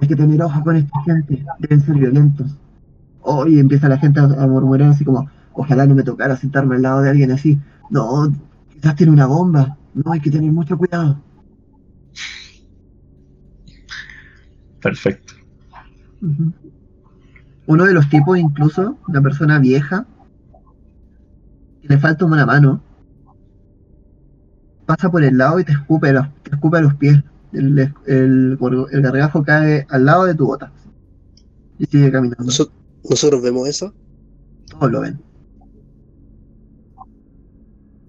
Hay 0.00 0.08
que 0.08 0.16
tener 0.16 0.42
ojo 0.42 0.62
con 0.62 0.76
esta 0.76 1.02
gente. 1.02 1.44
Deben 1.58 1.80
ser 1.80 1.96
violentos. 1.96 2.56
Oh, 3.22 3.46
y 3.46 3.58
empieza 3.58 3.88
la 3.88 3.98
gente 3.98 4.20
a, 4.20 4.24
a 4.24 4.46
murmurar 4.46 4.90
así 4.90 5.04
como, 5.04 5.28
ojalá 5.52 5.86
no 5.86 5.94
me 5.94 6.02
tocara 6.02 6.36
sentarme 6.36 6.76
al 6.76 6.82
lado 6.82 7.02
de 7.02 7.10
alguien 7.10 7.30
así. 7.32 7.58
No, 7.90 8.32
quizás 8.80 8.96
tiene 8.96 9.12
una 9.12 9.26
bomba. 9.26 9.76
No, 9.94 10.12
hay 10.12 10.20
que 10.20 10.30
tener 10.30 10.50
mucho 10.52 10.76
cuidado. 10.78 11.20
Perfecto. 14.80 15.34
Uno 17.66 17.84
de 17.84 17.92
los 17.94 18.08
tipos, 18.08 18.38
incluso, 18.38 18.98
una 19.08 19.20
persona 19.20 19.58
vieja, 19.58 20.06
que 21.82 21.88
le 21.88 21.98
falta 21.98 22.24
una 22.24 22.46
mano, 22.46 22.82
pasa 24.86 25.10
por 25.10 25.22
el 25.22 25.36
lado 25.38 25.60
y 25.60 25.64
te 25.64 25.72
escupe, 25.72 26.12
los, 26.12 26.26
te 26.42 26.50
escupe 26.54 26.78
a 26.78 26.80
los 26.80 26.94
pies. 26.94 27.22
El, 27.52 27.78
el, 28.06 28.58
el 28.92 29.02
gargajo 29.02 29.42
cae 29.42 29.86
al 29.90 30.04
lado 30.04 30.24
de 30.24 30.34
tu 30.34 30.46
bota. 30.46 30.72
Y 31.78 31.86
sigue 31.86 32.10
caminando. 32.12 32.44
Noso- 32.44 32.70
Nosotros 33.08 33.42
vemos 33.42 33.68
eso. 33.68 33.92
Todos 34.70 34.90
lo 34.90 35.00
ven. 35.00 35.20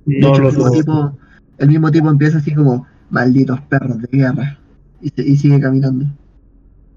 De 0.06 0.20
No 0.20 0.30
hecho, 0.30 0.42
lo 0.42 0.50
el, 0.50 0.56
mismo 0.56 0.72
tipo, 0.72 1.18
el 1.58 1.68
mismo 1.70 1.92
tipo 1.92 2.10
empieza 2.10 2.38
así 2.40 2.54
como, 2.54 2.86
malditos 3.10 3.62
perros 3.62 4.02
de 4.02 4.08
guerra. 4.12 4.60
Y, 5.02 5.10
se- 5.10 5.28
y 5.28 5.36
sigue 5.36 5.60
caminando. 5.60 6.06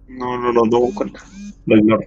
No, 0.09 0.39
no 0.41 0.53
lo 0.53 0.63
tomo 0.63 0.87
en 0.87 0.93
cuenta. 0.93 1.21
Lo 1.67 1.77
ignoro. 1.77 2.03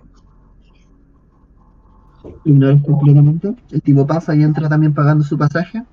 Lo 2.23 2.51
ignoras 2.51 2.81
completamente. 2.83 3.55
El 3.71 3.81
tipo 3.81 4.05
pasa 4.07 4.35
y 4.35 4.43
entra 4.43 4.69
también 4.69 4.93
pagando 4.93 5.23
su 5.23 5.37
pasaje. 5.37 5.83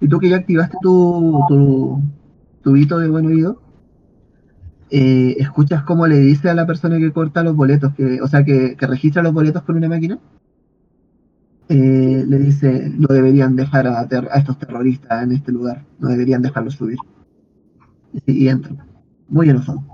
Y 0.00 0.08
tú 0.08 0.18
que 0.18 0.28
ya 0.28 0.36
activaste 0.36 0.76
tu, 0.82 1.40
tu, 1.48 2.00
tu 2.62 2.76
hito 2.76 2.98
de 2.98 3.08
buen 3.08 3.26
oído, 3.26 3.60
eh, 4.90 5.36
escuchas 5.38 5.82
cómo 5.84 6.06
le 6.06 6.18
dice 6.18 6.48
a 6.50 6.54
la 6.54 6.66
persona 6.66 6.98
que 6.98 7.12
corta 7.12 7.42
los 7.42 7.56
boletos, 7.56 7.94
que, 7.94 8.20
o 8.20 8.26
sea, 8.28 8.44
que, 8.44 8.76
que 8.76 8.86
registra 8.86 9.22
los 9.22 9.32
boletos 9.32 9.62
con 9.62 9.76
una 9.76 9.88
máquina, 9.88 10.18
eh, 11.68 12.24
le 12.26 12.38
dice, 12.38 12.90
no 12.94 13.08
deberían 13.08 13.56
dejar 13.56 13.86
a, 13.86 14.00
a 14.00 14.38
estos 14.38 14.58
terroristas 14.58 15.22
en 15.22 15.32
este 15.32 15.52
lugar, 15.52 15.86
no 15.98 16.08
deberían 16.08 16.42
dejarlos 16.42 16.74
subir. 16.74 16.98
Y, 18.26 18.44
y 18.44 18.48
entra, 18.48 18.72
muy 19.28 19.48
enojado. 19.50 19.84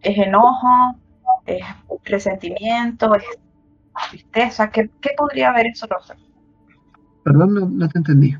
Es 0.00 0.18
enojo, 0.18 0.68
es 1.46 1.64
resentimiento, 2.04 3.14
es 3.14 3.24
tristeza. 4.10 4.70
¿Qué, 4.70 4.90
qué 5.00 5.10
podría 5.16 5.50
haber 5.50 5.66
en 5.66 5.76
su 5.76 5.86
rostro? 5.86 6.16
Perdón, 7.24 7.54
no, 7.54 7.68
no 7.68 7.88
te 7.88 7.98
entendí. 7.98 8.36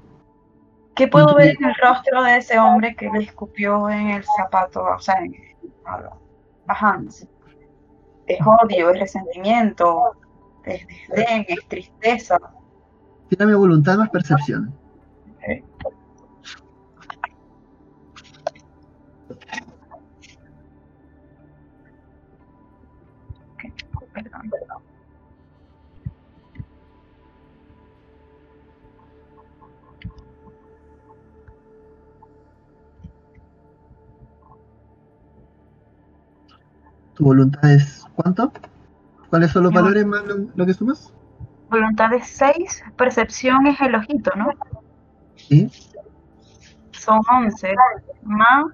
¿Qué 0.94 1.08
puedo 1.08 1.34
ver 1.34 1.56
en 1.58 1.64
el 1.64 1.74
rostro 1.82 2.22
de 2.22 2.36
ese 2.36 2.58
hombre 2.58 2.94
que 2.94 3.08
le 3.10 3.24
escupió 3.24 3.88
en 3.88 4.10
el 4.10 4.24
zapato, 4.36 4.84
o 4.84 4.98
sea, 4.98 5.16
en, 5.20 5.34
a 5.86 6.12
Hans? 6.68 7.26
Es 8.26 8.38
odio, 8.40 8.90
es 8.90 9.00
resentimiento, 9.00 10.12
es 10.64 10.86
desdén, 11.08 11.46
es 11.48 11.66
tristeza. 11.68 12.38
Tírame 13.28 13.54
voluntad 13.54 13.96
más 13.96 14.10
percepción. 14.10 14.74
Okay. 15.38 15.64
Okay, 23.56 23.72
perdón. 24.12 24.50
¿Tu 37.22 37.26
voluntad 37.28 37.72
es 37.72 38.04
cuánto? 38.16 38.52
¿Cuáles 39.30 39.52
son 39.52 39.62
los 39.62 39.72
Mi 39.72 39.76
valores 39.76 40.04
más 40.04 40.24
lo, 40.24 40.48
lo 40.56 40.66
que 40.66 40.74
sumas? 40.74 41.12
Voluntad 41.70 42.12
es 42.14 42.26
6, 42.26 42.82
percepción 42.96 43.66
es 43.68 43.80
el 43.80 43.94
ojito, 43.94 44.32
¿no? 44.36 44.48
Sí, 45.36 45.70
Son 46.92 47.20
11 47.30 47.74
más 48.22 48.64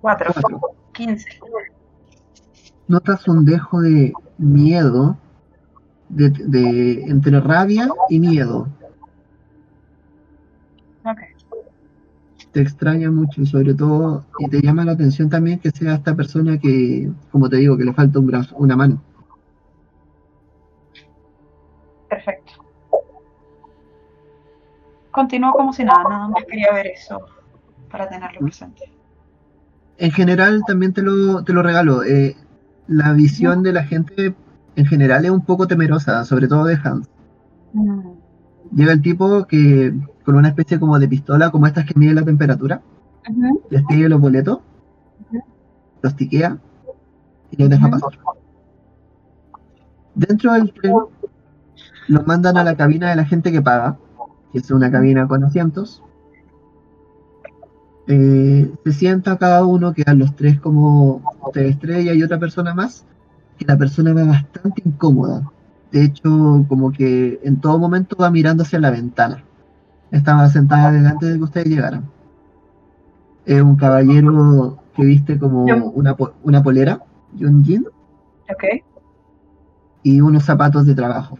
4, 0.00 0.32
cuatro. 0.32 0.60
15. 0.92 1.28
Notas 2.88 3.26
un 3.28 3.44
dejo 3.44 3.80
de 3.80 4.12
miedo, 4.38 5.16
de, 6.08 6.30
de- 6.30 7.04
entre 7.04 7.40
rabia 7.40 7.88
y 8.08 8.20
miedo. 8.20 8.68
Ok. 11.04 11.31
Te 12.52 12.60
extraña 12.60 13.10
mucho 13.10 13.40
y 13.40 13.46
sobre 13.46 13.74
todo, 13.74 14.24
y 14.38 14.48
te 14.48 14.60
llama 14.60 14.84
la 14.84 14.92
atención 14.92 15.30
también 15.30 15.58
que 15.58 15.70
sea 15.70 15.94
esta 15.94 16.14
persona 16.14 16.58
que, 16.58 17.10
como 17.30 17.48
te 17.48 17.56
digo, 17.56 17.78
que 17.78 17.84
le 17.84 17.94
falta 17.94 18.18
un 18.18 18.26
brazo, 18.26 18.54
una 18.56 18.76
mano. 18.76 19.02
Perfecto. 22.08 22.52
Continúo 25.10 25.52
como 25.52 25.72
si 25.72 25.84
nada, 25.84 26.04
nada 26.08 26.28
más 26.28 26.44
quería 26.44 26.72
ver 26.72 26.86
eso 26.88 27.20
para 27.90 28.08
tenerlo 28.08 28.40
presente. 28.40 28.90
En 29.98 30.10
general, 30.10 30.62
también 30.66 30.92
te 30.92 31.02
lo, 31.02 31.42
te 31.44 31.52
lo 31.52 31.62
regalo. 31.62 32.02
eh, 32.04 32.36
la 32.86 33.12
visión 33.12 33.62
de 33.62 33.72
la 33.72 33.84
gente 33.84 34.34
en 34.76 34.86
general 34.86 35.24
es 35.24 35.30
un 35.30 35.44
poco 35.44 35.66
temerosa, 35.66 36.24
sobre 36.24 36.48
todo 36.48 36.64
de 36.64 36.78
Hans. 36.82 37.08
Mm, 37.72 38.10
Llega 38.74 38.92
el 38.92 39.02
tipo 39.02 39.46
que 39.46 39.94
con 40.24 40.36
una 40.36 40.48
especie 40.48 40.78
como 40.78 40.98
de 40.98 41.08
pistola, 41.08 41.50
como 41.50 41.66
estas 41.66 41.86
que 41.86 41.98
miden 41.98 42.16
la 42.16 42.24
temperatura, 42.24 42.82
ujú, 43.28 43.62
les 43.70 43.84
pide 43.84 44.08
los 44.08 44.20
boletos, 44.20 44.58
los 46.02 46.16
tiquea 46.16 46.58
y 47.50 47.56
los 47.56 47.70
deja 47.70 47.90
pasar. 47.90 48.10
Dentro 50.14 50.52
del 50.52 50.72
tren 50.72 50.94
los 52.08 52.26
mandan 52.26 52.56
a 52.56 52.64
la 52.64 52.76
cabina 52.76 53.10
de 53.10 53.16
la 53.16 53.24
gente 53.24 53.52
que 53.52 53.62
paga, 53.62 53.96
que 54.52 54.58
es 54.58 54.70
una 54.70 54.90
cabina 54.90 55.26
con 55.26 55.44
asientos. 55.44 56.02
Eh, 58.08 58.70
se 58.84 58.92
sienta 58.92 59.38
cada 59.38 59.64
uno, 59.64 59.94
quedan 59.94 60.18
los 60.18 60.34
tres 60.34 60.60
como 60.60 61.22
tres 61.52 61.72
estrellas 61.72 62.16
y 62.16 62.22
otra 62.22 62.38
persona 62.38 62.74
más, 62.74 63.06
que 63.56 63.64
la 63.64 63.78
persona 63.78 64.12
va 64.12 64.24
bastante 64.24 64.82
incómoda. 64.84 65.50
De 65.92 66.04
hecho, 66.04 66.64
como 66.68 66.90
que 66.90 67.40
en 67.44 67.60
todo 67.60 67.78
momento 67.78 68.16
va 68.16 68.30
mirando 68.30 68.64
hacia 68.64 68.80
la 68.80 68.90
ventana. 68.90 69.44
Estaba 70.12 70.48
sentada 70.48 70.92
desde 70.92 71.08
antes 71.08 71.32
de 71.32 71.38
que 71.38 71.44
ustedes 71.44 71.66
llegaran. 71.66 72.04
Es 73.44 73.60
un 73.60 73.74
caballero 73.76 74.78
que 74.94 75.04
viste 75.04 75.38
como 75.38 75.64
una, 75.64 76.14
una 76.44 76.62
polera 76.62 77.02
y 77.36 77.44
un 77.44 77.64
jean 77.64 77.84
Ok. 78.50 78.64
y 80.04 80.20
unos 80.20 80.44
zapatos 80.44 80.86
de 80.86 80.94
trabajo. 80.94 81.38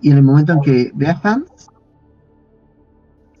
Y 0.00 0.10
en 0.10 0.18
el 0.18 0.22
momento 0.22 0.52
en 0.52 0.60
que 0.60 0.90
ve 0.94 1.08
a 1.08 1.20
Hans, 1.22 1.68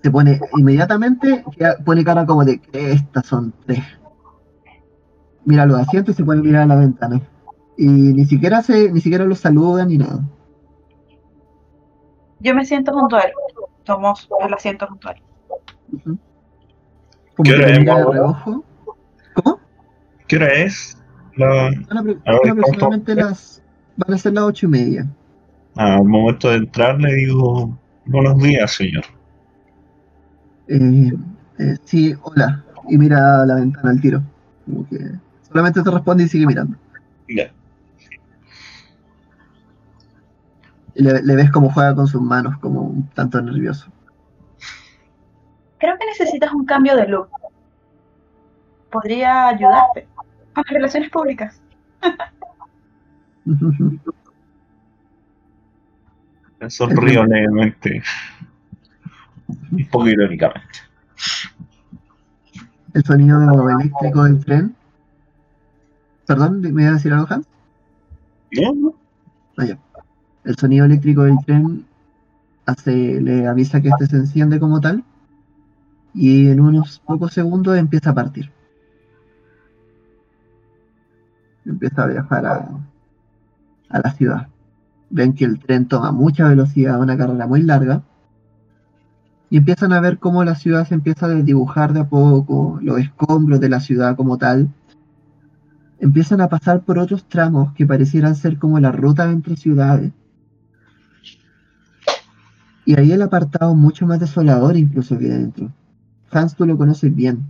se 0.02 0.10
pone 0.10 0.38
inmediatamente, 0.56 1.44
pone 1.84 2.04
cara 2.04 2.26
como 2.26 2.44
de 2.44 2.58
que 2.58 2.92
estas 2.92 3.24
son 3.26 3.54
tres. 3.64 3.82
Mira 5.46 5.66
los 5.66 5.78
asientos 5.80 6.14
y 6.14 6.16
se 6.16 6.24
pone 6.24 6.40
a 6.40 6.42
mirar 6.42 6.62
a 6.62 6.66
la 6.66 6.76
ventana. 6.76 7.22
Y 7.78 7.86
ni 7.86 8.24
siquiera 8.26 8.60
se, 8.62 8.90
ni 8.92 9.00
siquiera 9.00 9.24
los 9.24 9.38
saluda 9.38 9.86
ni 9.86 9.98
nada. 9.98 10.20
Yo 12.40 12.54
me 12.54 12.64
siento 12.64 12.92
junto 12.92 13.16
a 13.16 13.20
él. 13.20 13.32
Tomo 13.84 14.14
el 14.46 14.54
asiento 14.54 14.86
junto 14.86 15.08
a 15.08 15.12
él. 15.12 15.22
Ujú. 15.92 16.18
Como 17.36 17.50
¿Qué 17.50 17.50
que 17.50 17.62
hora 17.62 17.72
es, 17.72 17.78
mira 17.80 17.94
de 17.96 18.04
Mauro? 18.04 18.12
reojo. 18.12 18.64
¿Cómo? 19.34 19.60
¿Qué 20.28 20.36
hora 20.36 20.52
es? 20.54 20.96
La- 21.36 21.46
Van, 21.46 21.74
apro- 21.90 22.22
A 22.26 22.32
ver, 22.32 22.40
son 22.42 22.50
aproximadamente 22.50 23.14
¿cuánto? 23.14 23.30
las. 23.30 23.62
Van 23.96 24.14
a 24.14 24.18
ser 24.18 24.32
las 24.32 24.44
ocho 24.44 24.66
y 24.66 24.68
media. 24.70 25.06
Al 25.76 26.04
momento 26.04 26.50
de 26.50 26.56
entrar 26.56 27.00
le 27.00 27.12
digo, 27.14 27.76
buenos 28.06 28.38
días, 28.38 28.70
señor. 28.72 29.04
Eh, 30.68 31.12
eh, 31.58 31.76
sí, 31.84 32.14
hola. 32.22 32.64
Y 32.88 32.98
mira 32.98 33.42
a 33.42 33.46
la 33.46 33.54
ventana 33.56 33.90
al 33.90 34.00
tiro. 34.00 34.22
Como 34.64 34.86
que 34.88 34.98
solamente 35.48 35.82
te 35.82 35.90
responde 35.90 36.24
y 36.24 36.28
sigue 36.28 36.46
mirando. 36.46 36.76
Ya. 37.28 37.53
Le, 40.94 41.22
le 41.22 41.36
ves 41.36 41.50
cómo 41.50 41.70
juega 41.70 41.94
con 41.94 42.06
sus 42.06 42.20
manos, 42.20 42.58
como 42.58 42.82
un 42.82 43.08
tanto 43.10 43.40
nervioso. 43.40 43.90
Creo 45.78 45.98
que 45.98 46.06
necesitas 46.06 46.52
un 46.52 46.64
cambio 46.64 46.96
de 46.96 47.08
look. 47.08 47.28
Podría 48.90 49.48
ayudarte 49.48 50.06
con 50.54 50.64
las 50.64 50.72
relaciones 50.72 51.10
públicas. 51.10 51.60
Me 56.60 56.70
sonrío 56.70 57.24
levemente. 57.26 58.02
Un 59.72 59.86
poco 59.90 60.08
irónicamente. 60.08 60.78
El 62.94 63.04
sonido 63.04 63.68
eléctrico 63.68 64.24
del 64.24 64.44
tren. 64.44 64.74
Perdón, 66.26 66.62
¿me 66.62 66.82
iba 66.82 66.92
a 66.92 66.94
decir 66.94 67.12
algo, 67.12 67.26
Hans? 67.28 67.46
¿No? 68.52 68.94
El 70.44 70.56
sonido 70.56 70.84
eléctrico 70.84 71.22
del 71.22 71.38
tren 71.44 71.86
hace, 72.66 73.20
le 73.20 73.46
avisa 73.46 73.80
que 73.80 73.88
este 73.88 74.06
se 74.06 74.16
enciende 74.16 74.60
como 74.60 74.80
tal. 74.80 75.04
Y 76.12 76.48
en 76.48 76.60
unos 76.60 77.00
pocos 77.00 77.32
segundos 77.32 77.76
empieza 77.76 78.10
a 78.10 78.14
partir. 78.14 78.50
Empieza 81.64 82.04
a 82.04 82.06
viajar 82.06 82.46
a, 82.46 82.68
a 83.88 83.98
la 84.00 84.12
ciudad. 84.12 84.48
Ven 85.10 85.32
que 85.32 85.44
el 85.44 85.58
tren 85.58 85.86
toma 85.86 86.12
mucha 86.12 86.48
velocidad, 86.48 87.00
una 87.00 87.16
carrera 87.16 87.46
muy 87.46 87.62
larga. 87.62 88.02
Y 89.50 89.56
empiezan 89.58 89.92
a 89.92 90.00
ver 90.00 90.18
cómo 90.18 90.44
la 90.44 90.56
ciudad 90.56 90.86
se 90.86 90.94
empieza 90.94 91.26
a 91.26 91.30
desdibujar 91.30 91.92
de 91.92 92.00
a 92.00 92.08
poco, 92.08 92.78
los 92.82 92.98
escombros 92.98 93.60
de 93.60 93.68
la 93.68 93.80
ciudad 93.80 94.16
como 94.16 94.36
tal. 94.36 94.68
Empiezan 96.00 96.40
a 96.40 96.48
pasar 96.48 96.82
por 96.82 96.98
otros 96.98 97.24
tramos 97.24 97.72
que 97.72 97.86
parecieran 97.86 98.34
ser 98.34 98.58
como 98.58 98.78
la 98.78 98.92
ruta 98.92 99.30
entre 99.30 99.56
ciudades. 99.56 100.12
Y 102.86 102.98
ahí 102.98 103.12
el 103.12 103.22
apartado 103.22 103.74
mucho 103.74 104.06
más 104.06 104.20
desolador 104.20 104.76
incluso 104.76 105.18
que 105.18 105.26
dentro. 105.26 105.70
Hans, 106.30 106.54
tú 106.54 106.66
lo 106.66 106.76
conoces 106.76 107.14
bien. 107.14 107.44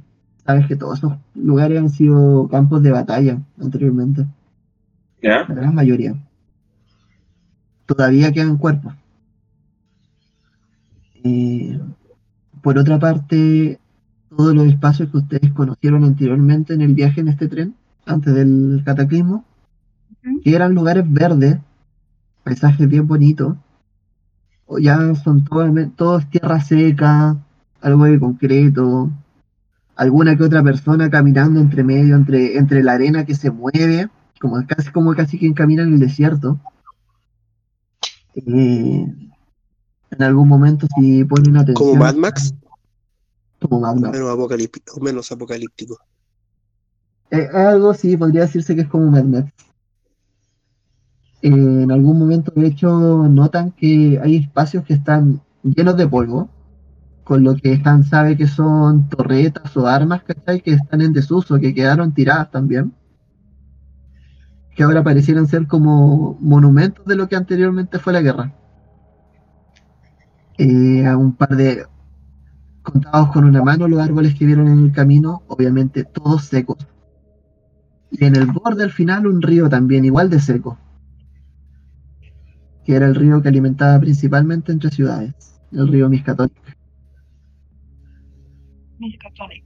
Sabes 0.47 0.66
que 0.66 0.76
todos 0.76 0.99
esos 0.99 1.14
lugares 1.35 1.78
han 1.78 1.91
sido 1.91 2.49
campos 2.49 2.82
de 2.82 2.91
batalla 2.91 3.41
anteriormente, 3.61 4.26
¿Ya? 5.22 5.47
la 5.49 5.55
gran 5.55 5.74
mayoría. 5.74 6.14
Todavía 7.87 8.32
quedan 8.32 8.59
cuerpos. 8.59 8.95
Eh, 11.22 11.80
por 12.62 12.76
otra 12.76 12.99
parte, 12.99 13.78
todos 14.37 14.55
los 14.55 14.66
espacios 14.66 15.11
que 15.11 15.16
ustedes 15.16 15.53
conocieron 15.53 16.05
anteriormente 16.05 16.74
en 16.74 16.82
el 16.82 16.95
viaje 16.95 17.22
en 17.22 17.28
este 17.28 17.49
tren, 17.49 17.74
antes 18.05 18.35
del 18.35 18.82
cataclismo, 18.85 19.45
que 20.43 20.55
eran 20.55 20.74
lugares 20.74 21.05
verdes, 21.11 21.59
paisajes 22.43 22.89
bien 22.89 23.07
bonitos, 23.07 23.57
ya 24.78 25.14
son 25.14 25.44
todo, 25.44 25.72
todos 25.96 26.28
tierra 26.30 26.60
seca, 26.60 27.36
algo 27.80 28.04
de 28.04 28.18
concreto, 28.18 29.10
alguna 29.96 30.36
que 30.36 30.44
otra 30.44 30.62
persona 30.62 31.10
caminando 31.10 31.60
entre 31.60 31.84
medio, 31.84 32.16
entre, 32.16 32.56
entre 32.58 32.82
la 32.82 32.92
arena 32.92 33.24
que 33.24 33.34
se 33.34 33.50
mueve, 33.50 34.08
como 34.40 34.64
casi 34.66 34.90
como 34.90 35.14
casi 35.14 35.38
quien 35.38 35.54
camina 35.54 35.82
en 35.82 35.94
el 35.94 36.00
desierto. 36.00 36.58
Eh, 38.34 39.06
en 40.10 40.22
algún 40.22 40.48
momento 40.48 40.86
si 40.96 41.24
ponen 41.24 41.56
atención. 41.56 41.90
Como 41.90 42.02
Mad 42.02 42.16
Max, 42.16 42.54
Como 43.60 43.80
Mad 43.80 43.96
Max. 43.96 44.12
menos 44.18 44.32
apocalíptico, 44.32 44.96
o 44.96 45.00
menos 45.00 45.30
apocalíptico. 45.30 45.98
Eh, 47.30 47.48
algo 47.52 47.94
sí, 47.94 48.16
podría 48.16 48.42
decirse 48.42 48.74
que 48.74 48.82
es 48.82 48.88
como 48.88 49.10
Mad 49.10 49.24
Max. 49.24 49.52
En 51.45 51.90
algún 51.92 52.18
momento, 52.18 52.53
de 52.57 52.66
hecho, 52.68 52.88
notan 53.28 53.70
que 53.72 54.18
hay 54.22 54.36
espacios 54.36 54.82
que 54.82 54.95
están 54.95 55.42
llenos 55.62 55.95
de 55.99 56.09
polvo, 56.09 56.49
con 57.22 57.45
lo 57.45 57.55
que 57.55 57.78
Han 57.84 58.03
sabe 58.03 58.34
que 58.34 58.47
son 58.47 59.11
torretas 59.11 59.76
o 59.76 59.86
armas. 59.86 60.22
Que 60.24 60.72
están 60.72 61.03
en 61.03 61.12
desuso, 61.12 61.61
que 61.61 61.74
quedaron 61.74 62.14
tiradas 62.14 62.51
también. 62.51 62.95
Que 64.74 64.84
ahora 64.84 65.05
parecieran 65.05 65.47
ser 65.47 65.66
como 65.66 66.38
monumentos 66.40 67.05
de 67.05 67.14
lo 67.14 67.28
que 67.28 67.36
anteriormente 67.36 67.99
fue 67.99 68.14
la 68.14 68.22
guerra. 68.22 68.55
Eh, 70.57 71.07
a 71.07 71.18
un 71.18 71.34
par 71.34 71.55
de 71.57 71.84
contados 72.82 73.32
con 73.32 73.45
una 73.45 73.62
mano 73.62 73.86
los 73.86 74.01
árboles 74.01 74.34
que 74.34 74.47
vieron 74.47 74.68
en 74.68 74.78
el 74.78 74.92
camino, 74.92 75.42
obviamente 75.49 76.05
todos 76.05 76.47
secos. 76.47 76.78
Y 78.11 78.24
en 78.24 78.34
el 78.34 78.47
borde 78.47 78.82
al 78.84 78.92
final 78.92 79.26
un 79.26 79.42
río 79.42 79.68
también 79.68 80.07
igual 80.07 80.30
de 80.30 80.40
seco, 80.40 80.78
que 82.85 82.95
era 82.95 83.07
el 83.07 83.14
río 83.14 83.41
que 83.43 83.49
alimentaba 83.49 83.99
principalmente 83.99 84.72
entre 84.72 84.91
ciudades, 84.91 85.61
el 85.72 85.89
río 85.89 86.09
Miskatonic. 86.09 86.76
Miskatonic. 88.99 89.64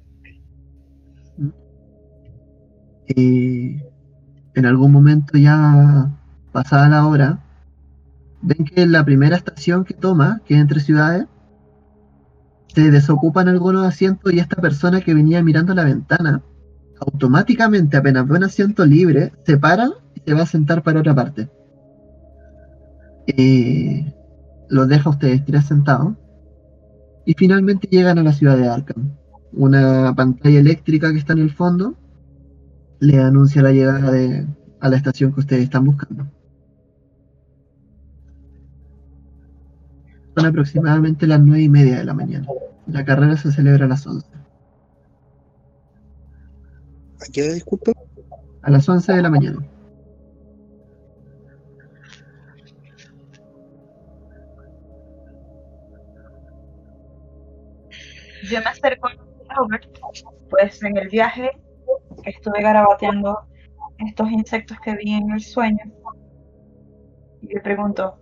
Y 3.08 3.78
en 4.54 4.66
algún 4.66 4.92
momento 4.92 5.38
ya 5.38 6.10
pasada 6.52 6.88
la 6.88 7.06
hora, 7.06 7.40
ven 8.42 8.64
que 8.64 8.86
la 8.86 9.04
primera 9.04 9.36
estación 9.36 9.84
que 9.84 9.94
toma, 9.94 10.42
que 10.44 10.54
es 10.54 10.60
entre 10.60 10.80
ciudades, 10.80 11.26
se 12.74 12.90
desocupan 12.90 13.48
algunos 13.48 13.86
asientos 13.86 14.32
y 14.32 14.38
esta 14.38 14.60
persona 14.60 15.00
que 15.00 15.14
venía 15.14 15.42
mirando 15.42 15.74
la 15.74 15.84
ventana, 15.84 16.42
automáticamente 17.00 17.96
apenas 17.96 18.26
ve 18.28 18.36
un 18.36 18.44
asiento 18.44 18.84
libre, 18.84 19.32
se 19.44 19.56
para 19.56 19.90
y 20.14 20.20
se 20.20 20.34
va 20.34 20.42
a 20.42 20.46
sentar 20.46 20.82
para 20.82 21.00
otra 21.00 21.14
parte. 21.14 21.48
Y 23.36 24.06
los 24.70 24.88
deja 24.88 25.10
a 25.10 25.12
ustedes 25.12 25.44
tres 25.44 25.66
sentados. 25.66 26.14
Y 27.26 27.34
finalmente 27.34 27.86
llegan 27.88 28.18
a 28.18 28.22
la 28.22 28.32
ciudad 28.32 28.56
de 28.56 28.68
Arkham. 28.68 29.14
Una 29.52 30.14
pantalla 30.16 30.58
eléctrica 30.58 31.12
que 31.12 31.18
está 31.18 31.34
en 31.34 31.40
el 31.40 31.50
fondo 31.50 31.94
le 33.00 33.18
anuncia 33.18 33.62
la 33.62 33.72
llegada 33.72 34.10
de, 34.10 34.46
a 34.80 34.88
la 34.88 34.96
estación 34.96 35.32
que 35.32 35.40
ustedes 35.40 35.64
están 35.64 35.84
buscando. 35.84 36.26
Son 40.34 40.46
aproximadamente 40.46 41.26
las 41.26 41.40
nueve 41.40 41.62
y 41.62 41.68
media 41.68 41.98
de 41.98 42.04
la 42.04 42.14
mañana. 42.14 42.46
La 42.86 43.04
carrera 43.04 43.36
se 43.36 43.52
celebra 43.52 43.84
a 43.84 43.88
las 43.88 44.06
11. 44.06 44.26
¿A 47.20 47.32
qué 47.32 47.42
hora, 47.42 47.52
disculpa? 47.52 47.92
A 48.62 48.70
las 48.70 48.88
11 48.88 49.12
de 49.12 49.22
la 49.22 49.30
mañana. 49.30 49.58
Yo 58.50 58.60
me 58.60 58.66
acerco 58.70 59.08
a 59.08 59.54
Robert, 59.54 59.84
pues 60.50 60.82
en 60.82 60.96
el 60.96 61.08
viaje 61.08 61.50
estuve 62.24 62.62
garabateando 62.62 63.38
estos 63.98 64.30
insectos 64.30 64.78
que 64.80 64.94
vi 64.96 65.14
en 65.14 65.30
el 65.30 65.40
sueño. 65.40 65.78
Y 67.42 67.46
le 67.54 67.60
pregunto, 67.60 68.18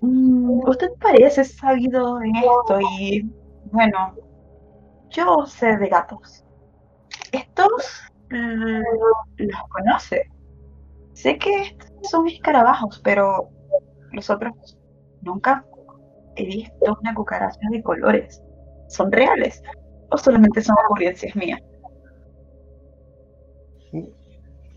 "Mm, 0.00 0.68
¿usted 0.68 0.88
parece 1.00 1.44
sabido 1.44 2.20
en 2.22 2.36
esto? 2.36 2.80
Y 2.98 3.30
bueno, 3.72 4.14
yo 5.10 5.46
sé 5.46 5.76
de 5.76 5.88
gatos. 5.88 6.44
Estos 7.32 8.02
mm, 8.30 8.82
los 9.38 9.62
conoce. 9.68 10.30
Sé 11.12 11.38
que 11.38 11.62
estos 11.62 12.10
son 12.10 12.26
escarabajos, 12.28 13.00
pero 13.04 13.50
los 14.12 14.28
otros 14.30 14.78
nunca 15.20 15.64
he 16.36 16.46
visto 16.46 16.98
una 17.00 17.14
cucaracha 17.14 17.60
de 17.70 17.82
colores. 17.82 18.42
¿Son 18.92 19.10
reales? 19.10 19.62
¿O 20.10 20.18
solamente 20.18 20.60
son 20.60 20.76
ocurrencias 20.84 21.34
mías? 21.34 21.58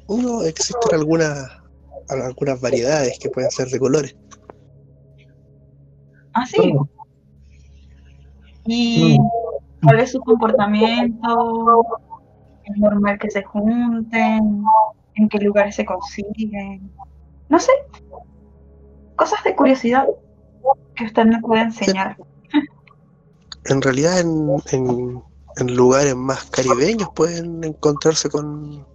Uno, 0.08 0.42
existen 0.44 0.94
algunas, 0.94 1.50
algunas 2.10 2.62
variedades 2.62 3.20
que 3.20 3.30
pueden 3.30 3.52
ser 3.52 3.68
de 3.68 3.80
colores. 3.80 4.16
Ah, 6.34 6.46
sí. 6.46 6.74
¿Y 8.66 9.18
cuál 9.84 10.00
es 10.00 10.12
su 10.12 10.20
comportamiento? 10.22 11.84
¿Es 12.64 12.78
normal 12.78 13.20
que 13.20 13.30
se 13.30 13.44
junten? 13.44 14.64
¿En 15.16 15.30
qué 15.30 15.40
lugares 15.40 15.76
se 15.76 15.86
consiguen? 15.86 16.90
No 17.50 17.60
sé. 17.60 17.72
Cosas 19.18 19.44
de 19.44 19.56
curiosidad 19.56 20.08
que 20.96 21.04
usted 21.04 21.26
me 21.26 21.42
puede 21.42 21.64
enseñar. 21.64 22.18
En 23.66 23.82
realidad, 23.82 24.20
en, 24.20 24.48
en, 24.72 25.76
lugares 25.76 26.16
más 26.16 26.46
caribeños 26.46 27.10
pueden 27.16 27.64
encontrarse 27.64 28.30
con, 28.30 28.86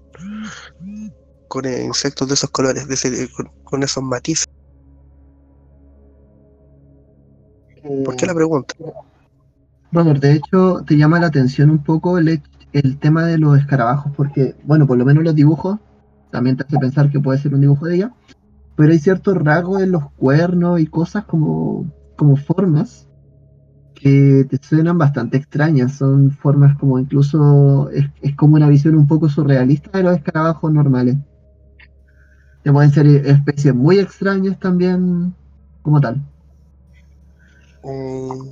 con 1.49 1.65
insectos 1.65 2.29
de 2.29 2.35
esos 2.35 2.51
colores, 2.51 2.87
de 2.87 2.95
ese- 2.95 3.29
con, 3.65 3.83
esos 3.83 4.03
matices. 4.03 4.47
¿Por 8.05 8.15
qué 8.15 8.27
la 8.27 8.35
pregunta? 8.35 8.75
Robert, 9.91 10.21
de 10.21 10.35
hecho, 10.35 10.85
te 10.87 10.97
llama 10.97 11.19
la 11.19 11.27
atención 11.27 11.71
un 11.71 11.83
poco 11.83 12.19
el, 12.19 12.41
el 12.73 12.99
tema 13.01 13.27
de 13.27 13.39
los 13.39 13.59
escarabajos, 13.59 14.13
porque, 14.17 14.55
bueno, 14.63 14.87
por 14.87 14.99
lo 14.99 15.05
menos 15.05 15.25
los 15.25 15.35
dibujos 15.35 15.79
también 16.31 16.57
te 16.57 16.63
hace 16.63 16.79
pensar 16.79 17.11
que 17.11 17.19
puede 17.19 17.41
ser 17.41 17.55
un 17.55 17.63
dibujo 17.63 17.87
de 17.87 17.97
ella, 17.97 18.13
pero 18.77 18.93
hay 18.93 19.01
ciertos 19.01 19.37
rasgos 19.37 19.83
en 19.83 19.91
los 19.91 20.13
cuernos 20.13 20.79
y 20.79 20.87
cosas 20.87 21.25
como, 21.25 21.87
como 22.17 22.37
formas 22.37 23.10
que 24.01 24.47
te 24.49 24.59
suenan 24.63 24.99
bastante 24.99 25.37
extrañas. 25.37 25.97
Son 25.97 26.31
formas 26.31 26.77
como 26.79 26.99
incluso, 26.99 27.91
es, 27.91 28.07
es 28.23 28.35
como 28.35 28.57
una 28.57 28.69
visión 28.69 28.95
un 28.97 29.07
poco 29.07 29.29
surrealista 29.29 29.99
de 29.99 30.05
los 30.05 30.17
escarabajos 30.17 30.73
normales. 30.73 31.17
Que 32.65 32.73
pueden 32.73 32.91
ser 32.91 33.07
especies 33.07 33.75
muy 33.75 33.99
extrañas 33.99 34.59
también, 34.59 35.35
como 35.83 36.01
tal. 36.01 36.23
Mm, 37.83 38.49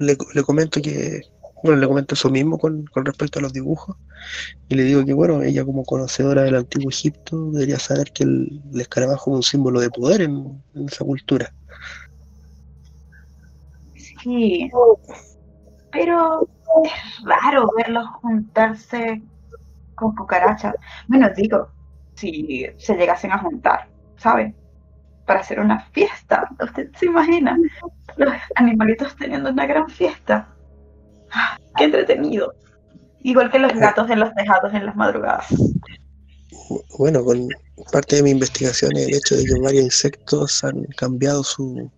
le, 0.00 0.18
le 0.34 0.42
comento 0.42 0.80
que, 0.80 1.22
bueno, 1.62 1.78
le 1.78 1.86
comento 1.86 2.14
eso 2.14 2.30
mismo 2.30 2.58
con, 2.58 2.84
con 2.86 3.04
respecto 3.04 3.38
a 3.38 3.42
los 3.42 3.52
dibujos 3.52 3.96
y 4.68 4.74
le 4.74 4.84
digo 4.84 5.04
que, 5.04 5.12
bueno, 5.14 5.42
ella 5.42 5.64
como 5.64 5.84
conocedora 5.84 6.42
del 6.42 6.56
antiguo 6.56 6.90
Egipto 6.90 7.50
debería 7.52 7.78
saber 7.78 8.12
que 8.12 8.24
el, 8.24 8.62
escarabajo 8.74 9.30
es 9.32 9.36
un 9.36 9.42
símbolo 9.42 9.80
de 9.80 9.90
poder 9.90 10.22
en 10.22 10.62
esa 10.86 11.04
cultura. 11.04 11.52
Sí. 14.22 14.70
Pero 15.90 16.48
es 16.84 17.24
raro 17.24 17.68
verlos 17.76 18.06
juntarse 18.20 19.22
con 19.94 20.14
cucarachas. 20.14 20.74
Bueno, 21.08 21.28
digo, 21.36 21.68
si 22.14 22.66
se 22.78 22.94
llegasen 22.94 23.32
a 23.32 23.38
juntar, 23.38 23.88
¿sabe? 24.16 24.54
Para 25.26 25.40
hacer 25.40 25.60
una 25.60 25.80
fiesta. 25.92 26.48
¿Usted 26.62 26.90
se 26.98 27.06
imagina? 27.06 27.58
Los 28.16 28.34
animalitos 28.54 29.14
teniendo 29.16 29.50
una 29.50 29.66
gran 29.66 29.88
fiesta. 29.88 30.48
¡Ah, 31.32 31.58
¡Qué 31.76 31.84
entretenido! 31.84 32.54
Igual 33.20 33.50
que 33.50 33.58
los 33.58 33.72
gatos 33.74 34.10
en 34.10 34.20
los 34.20 34.34
tejados 34.34 34.74
en 34.74 34.86
las 34.86 34.96
madrugadas. 34.96 35.46
Bueno, 36.98 37.24
con 37.24 37.48
parte 37.92 38.16
de 38.16 38.22
mi 38.22 38.30
investigación 38.30 38.96
es 38.96 39.08
el 39.08 39.14
hecho 39.14 39.36
de 39.36 39.44
que 39.44 39.60
varios 39.60 39.84
insectos 39.84 40.64
han 40.64 40.84
cambiado 40.96 41.44
su, 41.44 41.90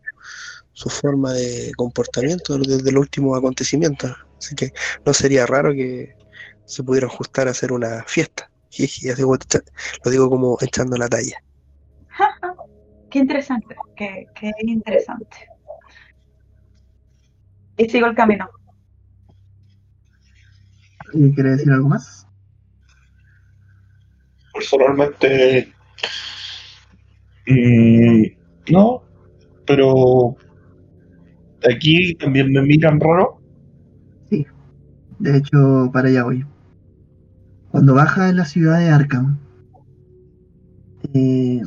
su 0.74 0.90
forma 0.90 1.32
de 1.34 1.72
comportamiento 1.76 2.58
desde 2.58 2.92
los 2.92 3.02
últimos 3.02 3.38
acontecimientos. 3.38 4.12
Así 4.40 4.56
que 4.56 4.72
no 5.06 5.14
sería 5.14 5.46
raro 5.46 5.72
que 5.72 6.14
se 6.64 6.82
pudieran 6.84 7.10
ajustar 7.10 7.48
a 7.48 7.52
hacer 7.52 7.72
una 7.72 8.04
fiesta. 8.04 8.50
Y, 8.72 8.84
y 8.84 9.10
así 9.10 9.22
como 9.22 9.36
echa- 9.36 9.62
lo 10.04 10.10
digo 10.12 10.30
como 10.30 10.58
echando 10.60 10.96
la 10.98 11.08
talla. 11.08 11.38
Qué 13.10 13.20
interesante, 13.20 13.76
qué, 13.96 14.26
qué 14.34 14.50
interesante. 14.66 15.36
Y 17.76 17.88
sigo 17.88 18.06
el 18.08 18.16
camino. 18.16 18.50
¿Y 21.12 21.32
¿Quiere 21.34 21.50
decir 21.50 21.70
algo 21.72 21.88
más? 21.90 22.26
Personalmente, 24.52 25.72
mm, 27.46 28.22
no, 28.70 29.02
pero 29.66 30.36
aquí 31.70 32.14
también 32.14 32.52
me 32.52 32.62
miran 32.62 33.00
raro. 33.00 33.40
De 35.18 35.36
hecho, 35.36 35.90
para 35.92 36.08
allá 36.08 36.24
voy. 36.24 36.44
Cuando 37.70 37.94
bajas 37.94 38.30
en 38.30 38.36
la 38.36 38.44
ciudad 38.44 38.78
de 38.78 38.90
Arkham, 38.90 39.38
eh, 41.12 41.62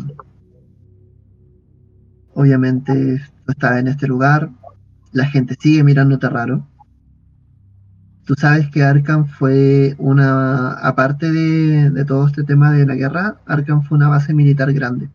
obviamente 2.34 3.22
estás 3.48 3.80
en 3.80 3.88
este 3.88 4.08
lugar, 4.08 4.50
la 5.12 5.26
gente 5.26 5.56
sigue 5.60 5.84
mirándote 5.84 6.30
raro. 6.30 6.68
Tú 8.26 8.36
sabes 8.36 8.70
que 8.70 8.84
Arkham 8.84 9.26
fue 9.26 9.96
una, 9.98 10.74
aparte 10.74 11.32
de, 11.32 11.90
de 11.90 12.06
todo 12.06 12.28
este 12.28 12.44
tema 12.44 12.74
de 12.74 12.86
la 12.86 12.96
guerra, 12.96 13.38
Arkham 13.46 13.82
fue 13.84 13.98
una 13.98 14.10
base 14.10 14.34
militar 14.34 14.72
grande. 14.74 15.10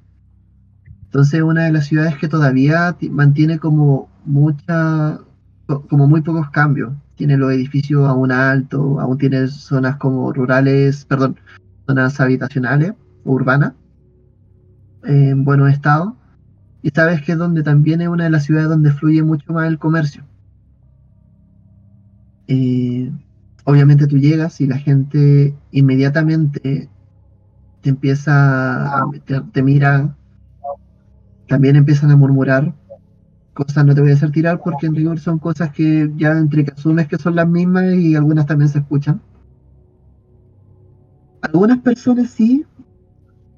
Entonces, 1.05 1.43
una 1.43 1.65
de 1.65 1.73
las 1.73 1.87
ciudades 1.87 2.17
que 2.17 2.29
todavía 2.29 2.95
ti- 2.95 3.11
mantiene 3.11 3.59
como 3.59 4.09
mucha, 4.25 5.19
co- 5.67 5.87
como 5.89 6.07
muy 6.09 6.23
pocos 6.23 6.51
cambios. 6.51 6.93
Tiene 7.17 7.37
los 7.37 7.53
edificios 7.53 8.09
aún 8.09 8.33
altos, 8.33 8.81
aún 9.01 9.19
tiene 9.19 9.47
zonas 9.49 9.97
como 9.97 10.33
rurales, 10.33 11.05
perdón, 11.07 11.39
zonas 11.87 12.21
habitacionales, 12.21 12.95
urbanas, 13.25 13.75
en 15.05 15.45
buenos 15.45 15.71
estados. 15.71 16.15
Y 16.83 16.91
sabes 16.91 17.23
que 17.23 17.33
es 17.33 17.39
donde 17.39 17.63
también 17.63 18.03
es 18.03 18.09
una 18.09 18.25
de 18.25 18.31
las 18.31 18.45
ciudades 18.45 18.69
donde 18.71 18.93
fluye 18.93 19.23
mucho 19.23 19.53
más 19.53 19.69
el 19.69 19.79
comercio. 19.79 20.27
Eh, 22.47 23.11
obviamente 23.65 24.07
tú 24.07 24.19
llegas 24.19 24.61
y 24.61 24.67
la 24.67 24.79
gente 24.79 25.55
inmediatamente 25.71 26.91
te 27.83 27.91
empieza 27.91 28.99
a 29.01 29.11
te, 29.27 29.41
te 29.53 29.63
mira, 29.63 30.17
también 31.47 31.77
empiezan 31.77 32.11
a 32.11 32.17
murmurar 32.17 32.75
cosas, 33.55 33.85
no 33.85 33.95
te 33.95 34.01
voy 34.01 34.11
a 34.11 34.15
hacer 34.15 34.31
tirar 34.31 34.61
porque 34.63 34.87
en 34.87 34.95
rigor 34.95 35.21
son 35.21 35.39
cosas 35.39 35.73
que 35.73 36.11
ya 36.17 36.33
entre 36.33 36.65
asumes 36.75 37.09
que 37.09 37.19
son 37.19 37.37
las 37.37 37.49
mismas 37.49 37.95
y 37.95 38.15
algunas 38.15 38.47
también 38.47 38.69
se 38.69 38.79
escuchan. 38.79 39.21
Algunas 41.43 41.79
personas 41.81 42.31
sí, 42.31 42.65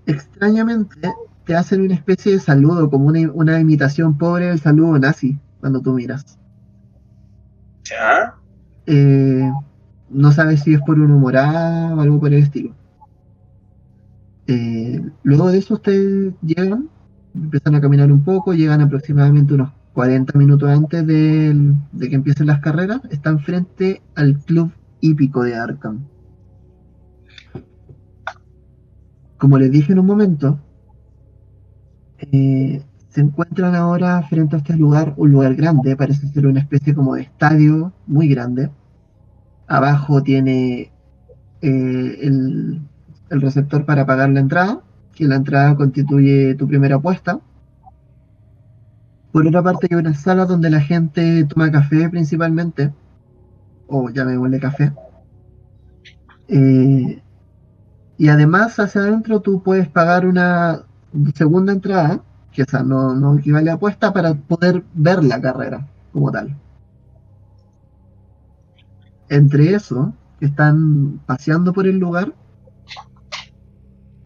extrañamente, 0.06 1.12
te 1.44 1.54
hacen 1.54 1.82
una 1.82 1.94
especie 1.94 2.32
de 2.32 2.40
saludo, 2.40 2.88
como 2.88 3.06
una, 3.06 3.30
una 3.32 3.60
imitación 3.60 4.16
pobre 4.16 4.46
del 4.46 4.58
saludo 4.58 4.98
nazi, 4.98 5.38
cuando 5.60 5.80
tú 5.80 5.92
miras. 5.92 6.38
¿Ya? 7.84 8.34
Eh, 8.86 9.50
no 10.08 10.32
sabes 10.32 10.62
si 10.62 10.74
es 10.74 10.80
por 10.80 10.98
un 10.98 11.10
humorado 11.10 11.96
o 11.96 12.00
algo 12.00 12.20
por 12.20 12.32
el 12.32 12.42
estilo. 12.42 12.74
Eh, 14.46 15.02
luego 15.22 15.50
de 15.50 15.58
eso 15.58 15.74
ustedes 15.74 16.34
llegan, 16.42 16.88
empiezan 17.34 17.74
a 17.74 17.80
caminar 17.80 18.10
un 18.10 18.24
poco, 18.24 18.54
llegan 18.54 18.80
aproximadamente 18.80 19.54
unos 19.54 19.70
40 19.94 20.36
minutos 20.38 20.68
antes 20.68 21.06
de 21.06 21.74
que 22.00 22.14
empiecen 22.14 22.48
las 22.48 22.60
carreras, 22.60 23.00
están 23.10 23.38
frente 23.38 24.02
al 24.16 24.38
club 24.40 24.72
hípico 25.00 25.44
de 25.44 25.54
Arkham. 25.54 26.00
Como 29.38 29.58
les 29.58 29.70
dije 29.70 29.92
en 29.92 30.00
un 30.00 30.06
momento, 30.06 30.58
eh, 32.18 32.82
se 33.08 33.20
encuentran 33.20 33.76
ahora 33.76 34.22
frente 34.22 34.56
a 34.56 34.58
este 34.58 34.76
lugar, 34.76 35.14
un 35.16 35.30
lugar 35.30 35.54
grande, 35.54 35.96
parece 35.96 36.26
ser 36.28 36.46
una 36.46 36.60
especie 36.60 36.94
como 36.94 37.14
de 37.14 37.22
estadio 37.22 37.92
muy 38.06 38.28
grande. 38.28 38.70
Abajo 39.68 40.22
tiene 40.22 40.90
eh, 41.60 42.18
el, 42.22 42.80
el 43.30 43.40
receptor 43.40 43.84
para 43.84 44.06
pagar 44.06 44.30
la 44.30 44.40
entrada, 44.40 44.80
que 45.14 45.26
la 45.26 45.36
entrada 45.36 45.76
constituye 45.76 46.56
tu 46.56 46.66
primera 46.66 46.96
apuesta. 46.96 47.38
Por 49.34 49.48
otra 49.48 49.64
parte 49.64 49.88
hay 49.90 49.96
una 49.96 50.14
sala 50.14 50.44
donde 50.46 50.70
la 50.70 50.80
gente 50.80 51.44
toma 51.46 51.68
café 51.68 52.08
principalmente, 52.08 52.94
o 53.88 54.08
llamémosle 54.08 54.60
café. 54.60 54.92
Eh, 56.46 57.20
y 58.16 58.28
además 58.28 58.78
hacia 58.78 59.00
adentro 59.00 59.40
tú 59.40 59.60
puedes 59.60 59.88
pagar 59.88 60.24
una 60.24 60.84
segunda 61.34 61.72
entrada, 61.72 62.22
que 62.52 62.62
esa 62.62 62.84
no, 62.84 63.12
no 63.16 63.36
equivale 63.36 63.72
a 63.72 63.74
apuesta, 63.74 64.12
para 64.12 64.34
poder 64.34 64.84
ver 64.94 65.24
la 65.24 65.40
carrera 65.40 65.84
como 66.12 66.30
tal. 66.30 66.56
Entre 69.28 69.74
eso, 69.74 70.14
están 70.38 71.18
paseando 71.26 71.72
por 71.72 71.88
el 71.88 71.98
lugar, 71.98 72.32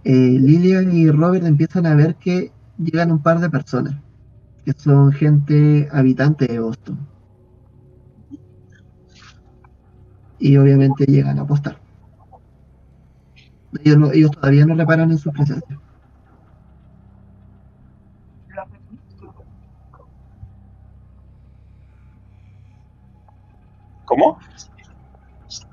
eh, 0.05 0.39
Lilian 0.39 0.95
y 0.95 1.11
Robert 1.11 1.47
empiezan 1.47 1.87
a 1.87 1.95
ver 1.95 2.17
que 2.17 2.53
llegan 2.77 3.11
un 3.11 3.23
par 3.23 3.41
de 3.41 3.49
personas, 3.49 3.95
que 4.69 4.75
son 4.83 5.13
gente 5.13 5.89
habitante 5.91 6.47
de 6.47 6.59
Boston. 6.61 6.99
Y 10.39 10.59
obviamente 10.59 11.07
llegan 11.07 11.39
a 11.39 11.43
apostar. 11.43 11.79
Ellos, 13.83 13.97
no- 13.97 14.13
ellos 14.13 14.31
todavía 14.33 14.67
no 14.67 14.75
reparan 14.75 15.11
en 15.11 15.17
su 15.17 15.33
presencia. 15.33 15.81
¿Cómo? 24.05 24.39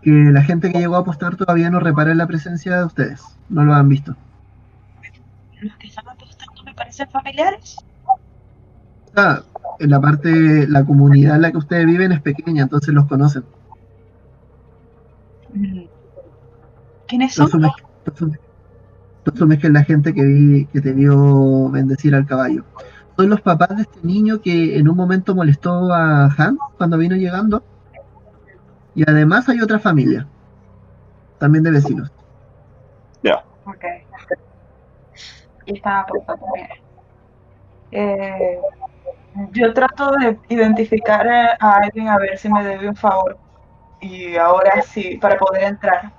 Que 0.01 0.09
la 0.11 0.41
gente 0.41 0.71
que 0.71 0.79
llegó 0.79 0.95
a 0.95 0.99
apostar 0.99 1.35
todavía 1.35 1.69
no 1.69 1.81
repara 1.81 2.11
en 2.11 2.17
la 2.17 2.27
presencia 2.27 2.77
de 2.77 2.85
ustedes. 2.85 3.21
No 3.49 3.65
lo 3.65 3.73
han 3.73 3.89
visto. 3.89 4.15
Los 5.61 5.75
que 5.77 5.87
están 5.87 6.07
apostando 6.07 6.63
me 6.63 6.73
parecen 6.73 7.09
familiares. 7.09 7.75
Ah, 9.15 9.41
en 9.79 9.89
la 9.89 9.99
parte, 9.99 10.67
la 10.67 10.85
comunidad 10.85 11.35
en 11.35 11.41
la 11.41 11.51
que 11.51 11.57
ustedes 11.57 11.85
viven 11.85 12.11
es 12.11 12.21
pequeña, 12.21 12.63
entonces 12.63 12.93
los 12.93 13.07
conocen. 13.07 13.43
¿Quiénes 17.07 17.35
Tú 17.35 17.47
son? 17.47 17.61
asumes- 18.05 18.39
asumes 19.25 19.59
que 19.59 19.67
es 19.67 19.73
la 19.73 19.83
gente 19.83 20.13
que, 20.13 20.23
vi, 20.23 20.65
que 20.67 20.81
te 20.81 20.93
vio 20.93 21.69
bendecir 21.69 22.15
al 22.15 22.25
caballo. 22.25 22.63
Son 23.17 23.29
los 23.29 23.41
papás 23.41 23.69
de 23.75 23.83
este 23.83 23.99
niño 24.03 24.41
que 24.41 24.77
en 24.77 24.89
un 24.89 24.97
momento 24.97 25.33
molestó 25.35 25.93
a 25.93 26.25
Han 26.37 26.57
cuando 26.77 26.97
vino 26.97 27.15
llegando. 27.15 27.63
Y 28.93 29.09
además 29.09 29.47
hay 29.49 29.61
otra 29.61 29.79
familia, 29.79 30.27
también 31.37 31.63
de 31.63 31.71
vecinos. 31.71 32.11
Ok. 33.67 33.83
Y 35.65 35.73
están 35.77 36.01
apostando 36.01 36.45
bien. 36.53 36.67
Eh, 37.91 38.59
yo 39.51 39.73
trato 39.73 40.11
de 40.11 40.39
identificar 40.49 41.27
a 41.27 41.75
alguien 41.77 42.07
a 42.07 42.17
ver 42.17 42.37
si 42.37 42.49
me 42.49 42.63
debe 42.63 42.89
un 42.89 42.95
favor. 42.95 43.37
Y 43.99 44.35
ahora 44.35 44.81
sí, 44.81 45.17
para 45.17 45.37
poder 45.37 45.63
entrar. 45.63 46.11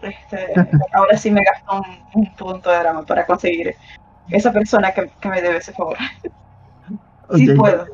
Este, 0.00 0.52
ahora 0.92 1.16
sí 1.16 1.30
me 1.30 1.42
gasto 1.44 1.80
un, 1.80 2.22
un 2.22 2.34
punto 2.34 2.70
de 2.70 2.78
drama 2.78 3.04
para 3.04 3.24
conseguir 3.24 3.74
esa 4.28 4.52
persona 4.52 4.92
que, 4.92 5.10
que 5.20 5.28
me 5.28 5.40
debe 5.40 5.58
ese 5.58 5.72
favor. 5.72 5.96
Sí 7.36 7.50
Ok, 7.50 7.56
puedo. 7.56 7.86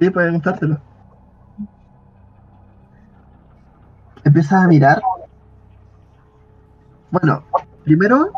Sí, 0.00 0.10
pueden 0.10 0.34
gustártelo. 0.34 0.78
Empiezas 4.24 4.64
a 4.64 4.66
mirar. 4.66 5.02
Bueno, 7.10 7.46
primero 7.84 8.32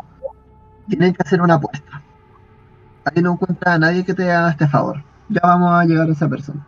tienen 0.87 1.13
que 1.13 1.23
hacer 1.25 1.41
una 1.41 1.55
apuesta. 1.55 2.06
Ahí 3.07 3.21
no 3.23 3.33
encuentra 3.33 3.73
a 3.73 3.79
nadie 3.79 4.03
que 4.05 4.13
te 4.13 4.31
haga 4.31 4.51
este 4.51 4.67
favor. 4.67 5.03
Ya 5.29 5.39
vamos 5.43 5.73
a 5.73 5.85
llegar 5.85 6.07
a 6.07 6.11
esa 6.11 6.27
persona. 6.29 6.65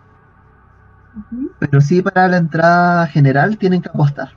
Pero 1.59 1.81
sí 1.81 2.01
para 2.01 2.27
la 2.27 2.37
entrada 2.37 3.05
general 3.07 3.57
tienen 3.57 3.81
que 3.81 3.89
apostar. 3.89 4.29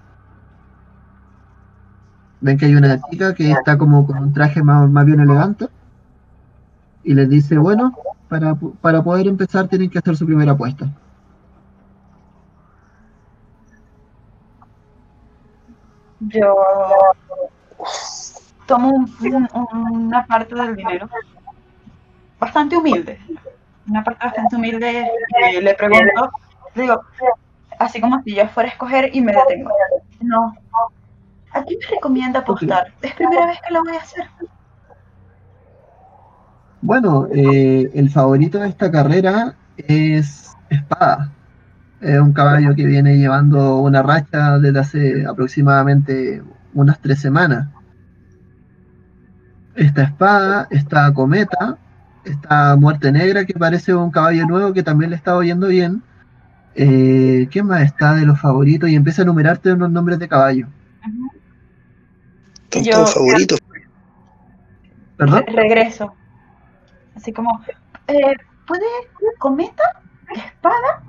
Ven 2.41 2.59
que 2.59 2.66
hay 2.66 2.74
una 2.74 3.01
chica 3.09 3.35
que 3.35 3.51
está 3.53 3.79
como 3.79 4.07
con 4.07 4.19
un 4.19 4.33
traje 4.33 4.62
más, 4.62 4.91
más 4.91 5.05
bien 5.07 5.20
elegante. 5.20 5.69
Y 7.05 7.15
les 7.15 7.29
dice, 7.29 7.59
bueno, 7.59 7.93
para, 8.29 8.55
para 8.55 9.03
poder 9.03 9.27
empezar 9.29 9.69
tienen 9.69 9.91
que 9.91 9.99
hacer 9.99 10.16
su 10.16 10.27
primera 10.27 10.53
apuesta. 10.53 10.91
Yo 16.20 16.55
tomo 18.66 18.89
un- 18.91 19.12
un- 19.55 20.07
una 20.07 20.27
parte 20.27 20.55
del 20.55 20.77
dinero 20.77 21.09
bastante 22.43 22.77
humilde, 22.77 23.20
una 23.89 24.02
parte 24.02 24.27
bastante 24.27 24.56
humilde 24.56 25.09
y 25.52 25.60
le 25.60 25.74
pregunto, 25.74 26.31
digo, 26.74 27.01
así 27.78 28.01
como 28.01 28.20
si 28.24 28.35
yo 28.35 28.48
fuera 28.48 28.69
a 28.69 28.73
escoger 28.73 29.10
y 29.14 29.20
me 29.20 29.32
detengo. 29.32 29.70
No. 30.20 30.52
¿A 31.52 31.62
quién 31.62 31.78
me 31.78 31.86
recomienda 31.94 32.40
apostar? 32.40 32.93
Es 33.01 33.14
primera 33.14 33.47
vez 33.47 33.59
que 33.64 33.73
lo 33.73 33.85
voy 33.85 33.94
a 33.94 34.01
hacer. 34.01 34.24
Bueno, 36.81 37.28
eh, 37.32 37.90
el 37.94 38.10
favorito 38.10 38.59
de 38.59 38.70
esta 38.70 38.90
carrera 38.90 39.55
es 39.77 40.52
Espada. 40.69 41.31
Es 42.01 42.19
un 42.19 42.32
caballo 42.32 42.74
que 42.74 42.86
viene 42.86 43.19
llevando 43.19 43.77
una 43.77 44.02
racha 44.02 44.59
desde 44.59 44.81
hace 44.81 45.27
aproximadamente 45.27 46.43
unas 46.74 46.98
tres 46.98 47.20
semanas. 47.20 47.69
Esta 49.77 50.02
Espada, 50.02 50.66
esta 50.70 51.12
Cometa, 51.14 51.78
esta 52.24 52.77
Muerte 52.77 53.11
Negra 53.12 53.44
que 53.44 53.55
parece 53.55 53.94
un 53.94 54.11
caballo 54.11 54.47
nuevo 54.47 54.73
que 54.73 54.82
también 54.82 55.11
le 55.11 55.16
está 55.16 55.36
oyendo 55.36 55.69
bien. 55.69 56.03
Eh, 56.74 57.49
¿Qué 57.51 57.62
más 57.62 57.82
está 57.82 58.15
de 58.15 58.24
los 58.24 58.40
favoritos? 58.40 58.89
Y 58.89 58.94
empieza 58.97 59.23
a 59.23 59.24
enumerarte 59.24 59.73
unos 59.73 59.90
nombres 59.90 60.19
de 60.19 60.28
caballo. 60.28 60.66
Están 62.65 62.85
Yo- 62.85 62.93
todos 62.93 63.15
favoritos. 63.15 63.59
¿Perdón? 65.16 65.44
Re- 65.47 65.53
regreso. 65.53 66.15
Así 67.15 67.32
como, 67.32 67.61
eh, 68.09 68.35
¿puede 68.66 68.85
cometa, 69.39 69.82
espada, 70.35 71.03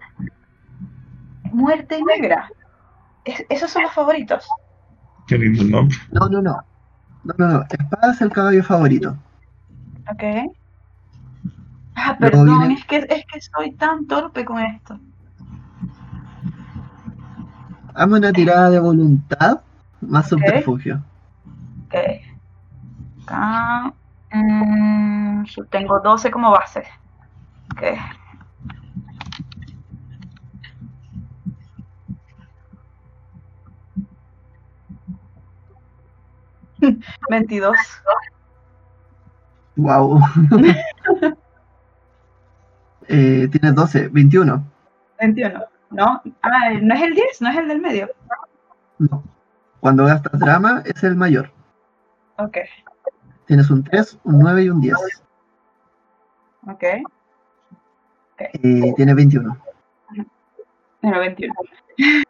muerte 1.52 2.00
negra? 2.06 2.50
Es- 3.24 3.46
esos 3.50 3.72
son 3.72 3.84
los 3.84 3.94
favoritos. 3.94 4.46
Qué 5.28 5.38
lindo 5.38 5.64
nombre. 5.64 5.98
No, 6.12 6.28
no, 6.28 6.42
no. 6.42 6.58
No, 7.24 7.34
no, 7.38 7.48
no. 7.48 7.64
Espada 7.70 8.12
es 8.12 8.20
el 8.22 8.32
caballo 8.32 8.62
favorito. 8.64 9.16
Ok. 10.12 10.24
Ah, 11.96 12.16
perdón, 12.20 12.48
no, 12.48 12.64
es, 12.66 12.86
que, 12.86 12.98
es 12.98 13.26
que 13.26 13.42
soy 13.42 13.72
tan 13.74 14.08
torpe 14.08 14.44
con 14.46 14.60
esto. 14.60 15.00
Hazme 17.94 18.18
una 18.18 18.30
eh. 18.30 18.34
tirada 18.34 18.70
de 18.70 18.80
voluntad 18.80 19.62
más 20.02 20.32
okay. 20.34 20.48
subterfugio. 20.48 21.04
Ok. 21.86 21.96
Acá, 23.24 23.94
mmm, 24.34 25.44
tengo 25.70 26.00
12 26.00 26.32
como 26.32 26.52
base. 26.52 26.84
Ok. 27.72 27.84
Veintidós. 37.30 37.78
Wow. 39.76 40.20
eh, 43.14 43.48
tienes 43.48 43.76
12, 43.76 44.08
21. 44.10 44.64
21. 45.20 45.64
¿No? 45.92 46.22
Ah, 46.42 46.72
¿no 46.82 46.96
es 46.96 47.02
el 47.02 47.14
10? 47.14 47.42
¿No 47.42 47.50
es 47.50 47.58
el 47.58 47.68
del 47.68 47.80
medio? 47.82 48.10
No. 48.98 49.24
Cuando 49.80 50.06
gastas 50.06 50.40
drama 50.40 50.82
es 50.86 51.04
el 51.04 51.16
mayor. 51.16 51.52
Ok, 52.38 52.58
Tienes 53.46 53.70
un 53.70 53.84
3, 53.84 54.20
un 54.24 54.40
9 54.40 54.64
y 54.64 54.70
un 54.70 54.82
10. 54.82 54.96
ok. 56.68 56.84
Eh, 58.40 58.94
tienes 58.96 59.16
21. 59.16 59.58
Pero 61.02 61.20
21. 61.20 61.54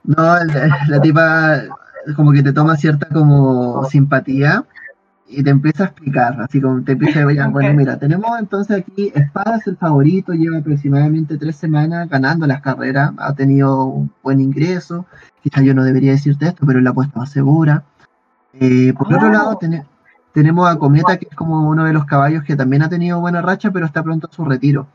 No, 0.03 0.15
la, 0.17 0.77
la 0.87 1.01
tipa 1.01 1.61
como 2.15 2.33
que 2.33 2.43
te 2.43 2.51
toma 2.51 2.75
cierta 2.75 3.07
como 3.09 3.85
simpatía 3.85 4.65
y 5.35 5.43
te 5.43 5.49
empieza 5.49 5.83
a 5.83 5.87
explicar, 5.87 6.39
así 6.41 6.61
como 6.61 6.83
te 6.83 6.93
empieza 6.93 7.19
a 7.21 7.25
decir, 7.25 7.43
bueno, 7.49 7.73
mira, 7.73 7.97
tenemos 7.97 8.29
entonces 8.39 8.77
aquí 8.79 9.11
Espada 9.15 9.57
es 9.57 9.67
el 9.67 9.77
favorito, 9.77 10.33
lleva 10.33 10.57
aproximadamente 10.59 11.37
tres 11.37 11.55
semanas 11.55 12.07
ganando 12.09 12.45
las 12.47 12.61
carreras, 12.61 13.11
ha 13.17 13.33
tenido 13.33 13.85
un 13.85 14.11
buen 14.21 14.39
ingreso, 14.39 15.05
quizás 15.41 15.63
yo 15.63 15.73
no 15.73 15.83
debería 15.83 16.11
decirte 16.11 16.47
esto, 16.47 16.65
pero 16.65 16.79
la 16.81 16.91
apuesta 16.91 17.19
más 17.19 17.31
segura. 17.31 17.83
Eh, 18.53 18.93
por 18.97 19.07
otro 19.13 19.27
Oh. 19.29 19.31
lado, 19.31 19.57
tene- 19.57 19.85
tenemos 20.33 20.69
a 20.69 20.77
Cometa, 20.77 21.17
que 21.17 21.27
es 21.29 21.35
como 21.35 21.67
uno 21.69 21.83
de 21.85 21.93
los 21.93 22.05
caballos 22.05 22.43
que 22.43 22.55
también 22.55 22.81
ha 22.83 22.89
tenido 22.89 23.19
buena 23.19 23.41
racha, 23.41 23.71
pero 23.71 23.85
está 23.85 24.01
pronto 24.03 24.27
a 24.31 24.33
su 24.35 24.45
retiro. 24.45 24.87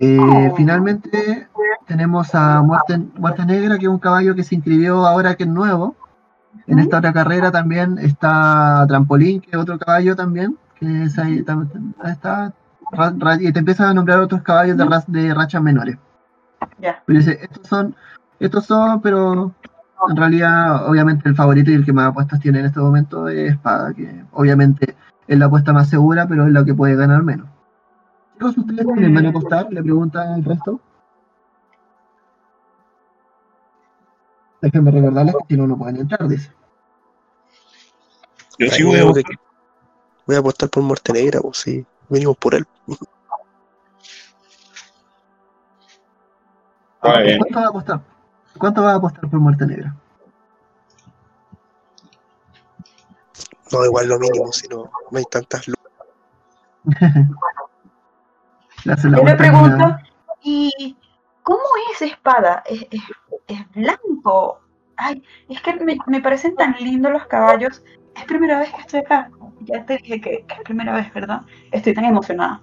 Eh, 0.00 0.18
Oh. 0.20 0.54
Finalmente 0.56 1.48
tenemos 1.86 2.34
a 2.34 2.62
Muerte, 2.62 2.98
Muerte 3.18 3.44
Negra, 3.44 3.78
que 3.78 3.86
es 3.86 3.90
un 3.90 3.98
caballo 3.98 4.34
que 4.34 4.44
se 4.44 4.54
inscribió 4.54 5.06
ahora 5.06 5.34
que 5.34 5.42
es 5.44 5.48
nuevo. 5.48 5.96
En 6.68 6.78
esta 6.78 6.98
otra 6.98 7.12
carrera 7.12 7.50
también 7.50 7.98
está 7.98 8.84
Trampolín, 8.86 9.40
que 9.40 9.50
es 9.50 9.56
otro 9.56 9.78
caballo 9.78 10.14
también, 10.14 10.56
que 10.78 11.04
es 11.04 11.18
ahí, 11.18 11.38
está, 12.04 12.52
y 13.40 13.52
te 13.52 13.58
empiezan 13.58 13.88
a 13.88 13.94
nombrar 13.94 14.20
otros 14.20 14.42
caballos 14.42 14.76
de, 14.76 14.84
de 15.08 15.34
rachas 15.34 15.62
menores. 15.62 15.96
Ya. 16.78 17.02
Pero 17.06 17.18
dice, 17.18 17.38
estos 17.40 17.66
son, 17.66 17.96
estos 18.38 18.66
son, 18.66 19.00
pero 19.00 19.54
en 20.08 20.16
realidad, 20.16 20.88
obviamente 20.88 21.28
el 21.28 21.34
favorito 21.34 21.70
y 21.70 21.74
el 21.74 21.84
que 21.84 21.92
más 21.92 22.08
apuestas 22.08 22.38
tiene 22.40 22.60
en 22.60 22.66
este 22.66 22.80
momento 22.80 23.28
es 23.28 23.52
Espada, 23.52 23.94
que 23.94 24.24
obviamente 24.32 24.94
es 25.26 25.38
la 25.38 25.46
apuesta 25.46 25.72
más 25.72 25.88
segura, 25.88 26.26
pero 26.28 26.46
es 26.46 26.52
la 26.52 26.64
que 26.64 26.74
puede 26.74 26.96
ganar 26.96 27.22
menos. 27.22 27.48
Chicos, 28.34 28.58
¿ustedes 28.58 28.86
también 28.86 29.14
van 29.14 29.26
a 29.26 29.30
apostar? 29.30 29.66
Le 29.70 29.82
preguntan 29.82 30.34
al 30.34 30.44
resto. 30.44 30.80
Déjenme 34.60 34.90
recordarles 34.90 35.34
que 35.34 35.54
si 35.54 35.56
no, 35.56 35.66
no 35.66 35.78
pueden 35.78 35.96
entrar, 35.96 36.26
dice. 36.28 36.52
Yo 38.58 38.70
sí 38.70 38.82
voy 38.82 38.96
a 38.96 39.04
veo 39.04 39.12
de 39.12 39.24
que- 39.24 39.36
Voy 40.26 40.36
a 40.36 40.40
apostar 40.40 40.68
por 40.68 40.82
Muerte 40.82 41.12
Negra, 41.12 41.40
pues 41.40 41.58
sí. 41.58 41.86
Venimos 42.08 42.36
por 42.36 42.54
él. 42.54 42.66
Ah, 47.00 47.20
bien. 47.20 47.38
¿Cuánto 47.38 47.58
va 47.60 47.64
a 47.64 47.68
apostar? 47.68 48.00
¿Cuánto 48.58 48.82
va 48.82 48.92
a 48.92 48.96
apostar 48.96 49.30
por 49.30 49.40
Muerte 49.40 49.66
Negra? 49.66 49.94
No, 53.72 53.84
igual 53.84 54.08
lo 54.08 54.18
mínimo, 54.18 54.52
si 54.52 54.66
no, 54.68 54.90
no 55.10 55.18
hay 55.18 55.24
tantas 55.30 55.66
luces. 55.68 55.78
Yo 58.84 58.92
a 58.92 59.36
pregunto, 59.36 59.98
¿y 60.42 60.96
cómo 61.48 61.68
es 61.92 62.02
espada? 62.02 62.62
¿Es, 62.66 62.82
es, 62.90 63.02
es 63.48 63.60
blanco? 63.74 64.60
Ay, 64.96 65.22
es 65.48 65.60
que 65.62 65.74
me, 65.84 65.96
me 66.06 66.20
parecen 66.20 66.54
tan 66.56 66.74
lindos 66.80 67.12
los 67.12 67.26
caballos. 67.26 67.82
Es 68.16 68.24
primera 68.24 68.58
vez 68.60 68.70
que 68.74 68.80
estoy 68.82 69.00
acá. 69.00 69.30
Ya 69.60 69.84
te 69.86 69.98
dije 69.98 70.20
que, 70.20 70.30
que 70.46 70.54
es 70.54 70.60
primera 70.64 70.92
vez, 70.94 71.12
¿verdad? 71.14 71.42
Estoy 71.72 71.94
tan 71.94 72.04
emocionada. 72.04 72.60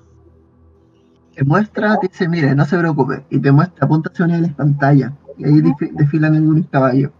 te 1.35 1.43
muestra, 1.43 1.97
te 1.99 2.07
dice, 2.07 2.27
mire, 2.29 2.55
no 2.55 2.65
se 2.65 2.77
preocupe, 2.77 3.25
y 3.29 3.39
te 3.39 3.51
muestra, 3.51 3.85
apunta 3.85 4.09
hacia 4.11 4.25
una 4.25 4.35
de 4.35 4.41
las 4.43 4.53
pantallas, 4.53 5.11
y 5.37 5.45
ahí 5.45 5.61
defi- 5.61 5.91
desfilan 5.91 6.35
algunos 6.35 6.67
caballos. 6.69 7.11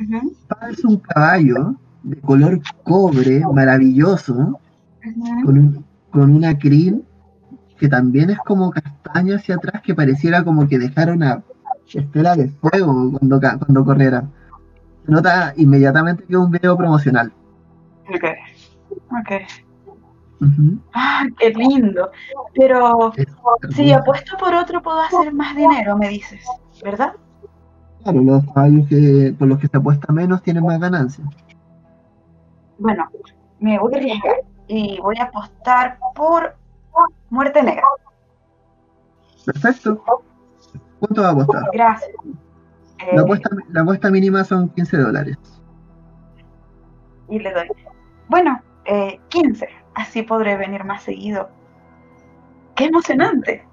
Ujú, 0.00 0.32
Es 0.70 0.84
un 0.84 0.96
caballo 0.98 1.74
de 2.02 2.20
color 2.20 2.60
cobre, 2.84 3.42
maravilloso, 3.52 4.58
con, 5.44 5.58
un- 5.58 5.84
con 6.10 6.32
una 6.34 6.58
crin 6.58 7.04
que 7.80 7.88
también 7.88 8.28
es 8.28 8.38
como 8.40 8.70
castaña 8.70 9.36
hacia 9.36 9.54
atrás, 9.56 9.80
que 9.82 9.94
pareciera 9.94 10.44
como 10.44 10.68
que 10.68 10.78
dejara 10.78 11.14
una 11.14 11.42
estela 11.92 12.36
de 12.36 12.48
fuego 12.48 13.18
cuando, 13.18 13.40
cuando 13.40 13.84
corriera. 13.84 14.24
Se 15.06 15.10
nota 15.10 15.54
inmediatamente 15.56 16.24
que 16.24 16.34
es 16.34 16.38
un 16.38 16.50
video 16.50 16.76
promocional. 16.76 17.32
Ok. 18.08 18.24
Ok. 18.92 19.32
¡Ah, 20.94 21.24
qué 21.38 21.50
lindo! 21.50 22.10
Pero 22.54 23.12
si 23.70 23.92
apuesto 23.92 24.36
por 24.38 24.54
otro 24.54 24.82
puedo 24.82 25.00
hacer 25.00 25.32
más 25.32 25.56
dinero, 25.56 25.96
me 25.96 26.08
dices, 26.08 26.44
¿verdad? 26.84 27.14
Claro, 28.02 28.20
los 28.22 28.44
caballos 28.52 28.88
que, 28.88 29.34
por 29.38 29.48
los 29.48 29.58
que 29.58 29.68
se 29.68 29.76
apuesta 29.76 30.12
menos 30.12 30.42
tienen 30.42 30.64
más 30.64 30.80
ganancias. 30.80 31.26
Bueno, 32.78 33.06
me 33.58 33.78
voy 33.78 33.94
a 33.94 33.96
arriesgar 33.98 34.36
y 34.68 34.98
voy 35.00 35.16
a 35.18 35.24
apostar 35.24 35.98
por 36.14 36.59
muerte 37.30 37.62
negra. 37.62 37.84
Perfecto. 39.46 40.02
¿Cuánto 40.98 41.22
va 41.22 41.28
a 41.28 41.32
apostar? 41.32 41.62
Gracias. 41.72 42.10
Eh, 42.98 43.14
La 43.16 43.22
apuesta, 43.22 43.48
la 43.70 43.80
apuesta 43.80 44.10
mínima 44.10 44.44
son 44.44 44.68
15 44.70 44.96
dólares. 44.98 45.38
y 47.28 47.38
le 47.38 47.52
doy. 47.52 47.68
Bueno, 48.28 48.60
eh, 48.84 49.20
15. 49.28 49.68
Así 49.94 50.22
podré 50.22 50.56
venir 50.56 50.82
más 50.84 51.02
seguido. 51.04 51.48
¡Qué 52.74 52.86
emocionante! 52.86 53.64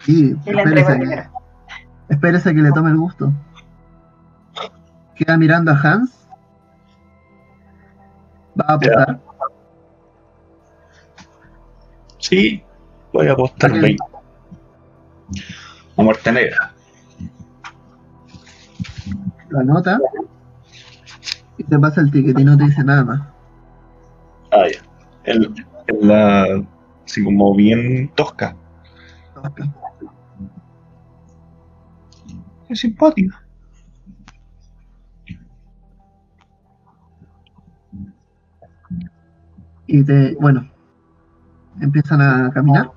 Sí, 0.00 0.36
Y 0.46 0.50
espérese, 0.50 0.98
que- 0.98 2.54
que 2.54 2.62
le 2.62 2.70
tome 2.72 2.90
el 2.90 2.96
gusto. 2.96 3.32
Queda 5.16 5.36
mirando 5.36 5.72
a 5.72 5.74
Hans. 5.80 6.28
Va 8.60 8.64
a 8.68 8.72
apostar. 8.74 9.20
Sí, 12.24 12.62
voy 13.12 13.28
a 13.28 13.32
apostar 13.32 13.70
Ok. 13.70 13.80
20. 13.80 14.04
A 15.98 16.02
muerte 16.02 16.32
negra. 16.32 16.72
Lo 19.50 19.58
anota. 19.60 20.00
Y 21.58 21.64
te 21.64 21.78
pasa 21.78 22.00
el 22.00 22.10
ticket 22.10 22.38
y 22.38 22.44
no 22.44 22.56
te 22.56 22.64
dice 22.64 22.82
nada 22.82 23.04
más. 23.04 23.20
Ah, 24.52 24.64
ya. 24.72 24.80
El, 25.24 25.54
el, 25.86 26.08
la, 26.08 26.64
así 27.04 27.22
como 27.22 27.54
bien 27.54 28.10
tosca. 28.14 28.56
Ok. 29.36 29.60
Es 32.70 32.80
simpática. 32.80 33.46
Y 39.86 40.02
te, 40.02 40.34
bueno, 40.36 40.73
empiezan 41.80 42.20
a 42.20 42.50
caminar. 42.52 42.90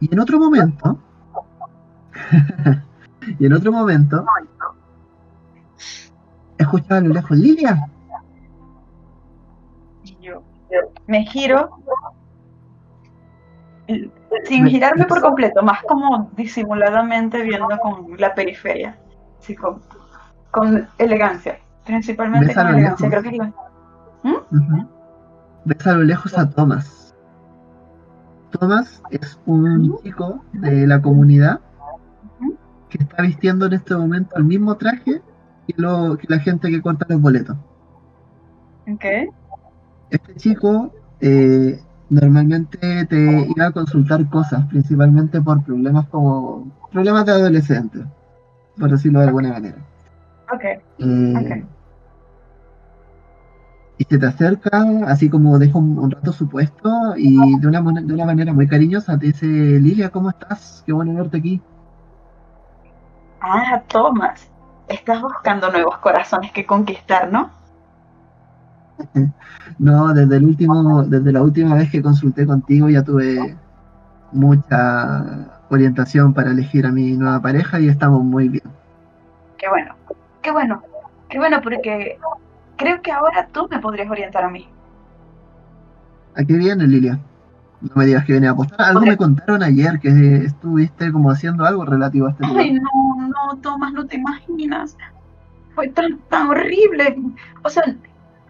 Y 0.00 0.12
en 0.12 0.18
otro 0.20 0.38
momento, 0.38 0.98
y 3.38 3.46
en 3.46 3.52
otro 3.52 3.70
momento, 3.72 4.24
escuchaba 6.58 6.96
a 6.98 7.00
lo 7.02 7.14
lejos, 7.14 7.36
Lilia, 7.36 7.88
Y 10.04 10.16
yo 10.20 10.42
me 11.06 11.24
giro 11.26 11.70
sin 14.44 14.66
girarme 14.66 15.04
por 15.04 15.20
completo, 15.20 15.62
más 15.62 15.82
como 15.84 16.30
disimuladamente 16.36 17.42
viendo 17.42 17.78
con 17.78 18.16
la 18.18 18.34
periferia, 18.34 18.98
así 19.38 19.54
con, 19.54 19.82
con 20.50 20.88
elegancia, 20.98 21.58
principalmente 21.84 22.46
¿Ves 22.48 22.56
a 22.58 22.62
con 22.64 22.74
elegancia. 22.74 23.08
lejos? 23.08 23.22
Creo 23.22 23.32
que 23.32 23.38
lo- 23.38 24.40
Ujú. 24.50 24.88
Ves 25.64 25.86
a 25.86 25.94
lo 25.94 26.04
lejos 26.04 26.36
a 26.38 26.48
Thomas. 26.50 27.14
Thomas 28.50 29.02
es 29.10 29.40
un 29.46 29.96
chico 30.02 30.44
de 30.52 30.86
la 30.86 31.00
comunidad 31.02 31.60
que 32.88 32.98
está 32.98 33.22
vistiendo 33.22 33.66
en 33.66 33.72
este 33.74 33.94
momento 33.96 34.36
el 34.36 34.44
mismo 34.44 34.76
traje 34.76 35.22
que, 35.66 35.74
lo, 35.76 36.16
que 36.18 36.26
la 36.28 36.38
gente 36.40 36.70
que 36.70 36.82
corta 36.82 37.06
los 37.08 37.20
boletos. 37.20 37.56
Ok, 38.86 39.04
Este 40.10 40.34
chico 40.36 40.92
eh, 41.20 41.80
normalmente 42.08 43.06
te 43.06 43.46
iba 43.48 43.66
a 43.66 43.72
consultar 43.72 44.28
cosas, 44.28 44.66
principalmente 44.66 45.40
por 45.40 45.64
problemas 45.64 46.08
como 46.08 46.72
problemas 46.90 47.24
de 47.26 47.32
adolescentes, 47.32 48.02
por 48.78 48.90
decirlo 48.90 49.20
de 49.20 49.26
alguna 49.26 49.52
manera. 49.52 49.78
ok, 50.52 50.64
Eh, 50.98 51.34
Ok. 51.34 51.71
Y 54.02 54.04
se 54.04 54.18
te 54.18 54.26
acerca, 54.26 54.84
así 55.06 55.30
como 55.30 55.60
deja 55.60 55.78
un, 55.78 55.96
un 55.96 56.10
rato 56.10 56.32
su 56.32 56.48
puesto 56.48 56.90
y 57.16 57.38
de 57.60 57.68
una, 57.68 57.80
de 57.80 58.12
una 58.12 58.24
manera 58.24 58.52
muy 58.52 58.66
cariñosa 58.66 59.16
te 59.16 59.26
dice, 59.26 59.46
Lilia, 59.46 60.10
¿cómo 60.10 60.30
estás? 60.30 60.82
Qué 60.84 60.92
bueno 60.92 61.14
verte 61.14 61.36
aquí. 61.36 61.62
Ah, 63.40 63.80
Thomas, 63.86 64.50
estás 64.88 65.22
buscando 65.22 65.70
nuevos 65.70 65.98
corazones 65.98 66.50
que 66.50 66.66
conquistar, 66.66 67.30
¿no? 67.30 67.50
No, 69.78 70.12
desde 70.12 70.36
el 70.36 70.44
último, 70.46 71.04
desde 71.04 71.32
la 71.32 71.40
última 71.40 71.76
vez 71.76 71.90
que 71.90 72.02
consulté 72.02 72.44
contigo 72.44 72.88
ya 72.88 73.04
tuve 73.04 73.56
mucha 74.32 75.48
orientación 75.70 76.34
para 76.34 76.50
elegir 76.50 76.86
a 76.86 76.92
mi 76.92 77.16
nueva 77.16 77.40
pareja 77.40 77.78
y 77.78 77.88
estamos 77.88 78.24
muy 78.24 78.48
bien. 78.48 78.64
Qué 79.58 79.68
bueno, 79.68 79.94
qué 80.42 80.50
bueno, 80.50 80.82
qué 81.28 81.38
bueno 81.38 81.60
porque 81.62 82.18
creo 82.82 83.02
que 83.02 83.12
ahora 83.12 83.48
tú 83.52 83.68
me 83.70 83.78
podrías 83.78 84.10
orientar 84.10 84.44
a 84.44 84.48
mí. 84.48 84.68
¿A 86.36 86.44
qué 86.44 86.54
viene, 86.54 86.86
Lilia? 86.86 87.18
No 87.80 87.90
me 87.94 88.06
digas 88.06 88.24
que 88.24 88.32
viene 88.32 88.48
a 88.48 88.52
apostar. 88.52 88.80
Algo 88.80 89.00
me 89.00 89.16
contaron 89.16 89.62
ayer 89.62 89.98
que 90.00 90.08
estuviste 90.44 91.10
como 91.12 91.30
haciendo 91.30 91.64
algo 91.64 91.84
relativo 91.84 92.28
a 92.28 92.30
este 92.30 92.44
tema. 92.44 92.60
Ay, 92.60 92.72
no, 92.74 93.28
no, 93.28 93.56
Tomás, 93.60 93.92
no 93.92 94.06
te 94.06 94.16
imaginas. 94.16 94.96
Fue 95.74 95.88
tan, 95.88 96.18
tan 96.28 96.48
horrible. 96.48 97.16
O 97.64 97.68
sea, 97.68 97.82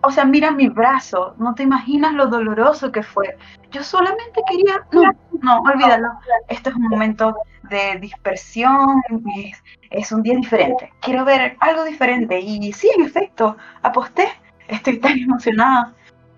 o 0.03 0.11
sea, 0.11 0.25
mira 0.25 0.51
mi 0.51 0.69
brazo, 0.69 1.35
no 1.39 1.55
te 1.55 1.63
imaginas 1.63 2.13
lo 2.15 2.27
doloroso 2.27 2.91
que 2.93 3.03
fue. 3.03 3.37
Yo 3.71 3.83
solamente 3.83 4.43
quería, 4.49 4.85
no, 4.93 5.03
no, 5.41 5.61
olvídalo. 5.63 6.09
Esto 6.49 6.71
es 6.71 6.77
un 6.77 6.89
momento 6.89 7.37
de 7.71 7.99
dispersión, 8.01 9.01
es, 9.37 9.63
es, 9.93 10.13
un 10.13 10.23
día 10.23 10.37
diferente. 10.37 10.93
Quiero 11.01 11.25
ver 11.25 11.57
algo 11.61 11.85
diferente. 11.85 12.41
Y 12.41 12.73
sí, 12.73 12.91
en 12.97 13.05
efecto, 13.05 13.57
aposté. 13.83 14.29
Estoy 14.69 14.99
tan 14.99 15.19
emocionada. 15.19 15.93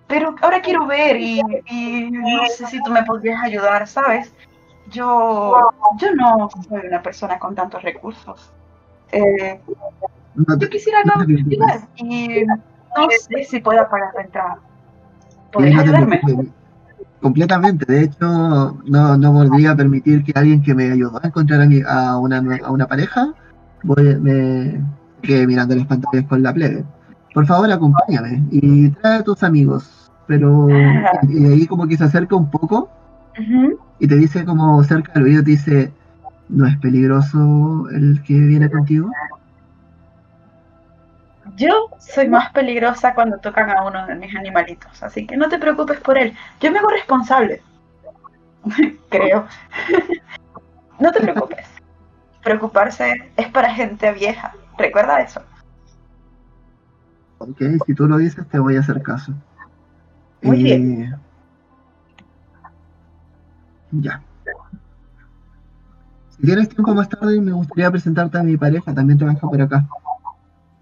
Pero 0.07 0.35
ahora 0.41 0.61
quiero 0.61 0.85
ver 0.85 1.17
y, 1.17 1.41
y 1.67 2.11
no 2.11 2.45
sé 2.55 2.67
si 2.67 2.83
tú 2.83 2.91
me 2.91 3.03
podrías 3.03 3.43
ayudar, 3.43 3.87
¿sabes? 3.87 4.31
Yo, 4.91 5.57
yo 5.97 6.13
no 6.13 6.47
soy 6.69 6.85
una 6.87 7.01
persona 7.01 7.39
con 7.39 7.55
tantos 7.55 7.81
recursos. 7.81 8.51
Eh, 9.11 9.59
yo 10.35 10.69
quisiera 10.69 10.99
ayudar 10.99 11.87
y 11.95 12.43
no 12.45 13.07
sé 13.09 13.43
si 13.45 13.59
pueda 13.59 13.89
pagar 13.89 14.13
la 14.15 14.21
entrada. 14.21 14.59
¿Podrías 15.51 15.79
ayudarme? 15.81 16.21
Completamente. 17.21 17.85
De 17.91 18.03
hecho, 18.03 18.77
no, 18.85 19.17
no 19.17 19.33
podría 19.33 19.75
permitir 19.75 20.23
que 20.23 20.33
alguien 20.35 20.61
que 20.61 20.75
me 20.75 20.91
ayudó 20.91 21.19
a 21.23 21.27
encontrar 21.27 21.61
a, 21.61 21.65
mi, 21.65 21.81
a, 21.87 22.17
una, 22.17 22.43
a 22.63 22.69
una 22.69 22.87
pareja 22.87 23.33
voy, 23.85 24.15
me 24.19 24.81
quede 25.21 25.47
mirando 25.47 25.75
las 25.75 25.87
pantallas 25.87 26.25
con 26.25 26.43
la 26.43 26.53
plebe. 26.53 26.83
Por 27.33 27.45
favor, 27.45 27.71
acompáñame 27.71 28.43
y 28.51 28.89
trae 28.89 29.19
a 29.19 29.23
tus 29.23 29.43
amigos. 29.43 30.11
Pero 30.27 30.67
y 31.29 31.45
ahí 31.45 31.67
como 31.67 31.87
que 31.87 31.97
se 31.97 32.03
acerca 32.03 32.35
un 32.35 32.49
poco 32.49 32.89
y 33.99 34.07
te 34.07 34.15
dice 34.15 34.45
como 34.45 34.83
cerca 34.83 35.13
del 35.13 35.23
oído, 35.23 35.43
te 35.43 35.51
dice, 35.51 35.91
¿no 36.49 36.65
es 36.65 36.77
peligroso 36.77 37.87
el 37.91 38.21
que 38.23 38.33
viene 38.33 38.69
contigo? 38.69 39.11
Yo 41.57 41.89
soy 41.99 42.27
más 42.27 42.51
peligrosa 42.51 43.13
cuando 43.13 43.37
tocan 43.37 43.69
a 43.69 43.83
uno 43.85 44.05
de 44.07 44.15
mis 44.15 44.35
animalitos, 44.35 45.03
así 45.03 45.25
que 45.25 45.37
no 45.37 45.47
te 45.47 45.59
preocupes 45.59 45.99
por 45.99 46.17
él. 46.17 46.33
Yo 46.59 46.71
me 46.71 46.79
hago 46.79 46.89
responsable. 46.89 47.61
Creo. 49.09 49.45
no 50.99 51.11
te 51.11 51.21
preocupes. 51.21 51.74
Preocuparse 52.45 53.31
es 53.35 53.47
para 53.49 53.73
gente 53.73 54.11
vieja. 54.11 54.53
Recuerda 54.77 55.19
eso. 55.19 55.41
Ok, 57.39 57.59
si 57.87 57.95
tú 57.95 58.07
lo 58.07 58.17
dices, 58.17 58.47
te 58.47 58.59
voy 58.59 58.75
a 58.75 58.81
hacer 58.81 59.01
caso. 59.01 59.33
Muy 60.43 60.61
bien. 60.61 61.01
Eh, 61.01 61.15
ya. 63.93 64.21
Si 66.29 66.43
tienes 66.43 66.69
tiempo 66.69 66.93
más 66.93 67.09
tarde, 67.09 67.41
me 67.41 67.51
gustaría 67.51 67.89
presentarte 67.89 68.37
a 68.37 68.43
mi 68.43 68.57
pareja. 68.57 68.93
También 68.93 69.17
trabaja 69.17 69.39
por 69.39 69.59
acá. 69.59 69.83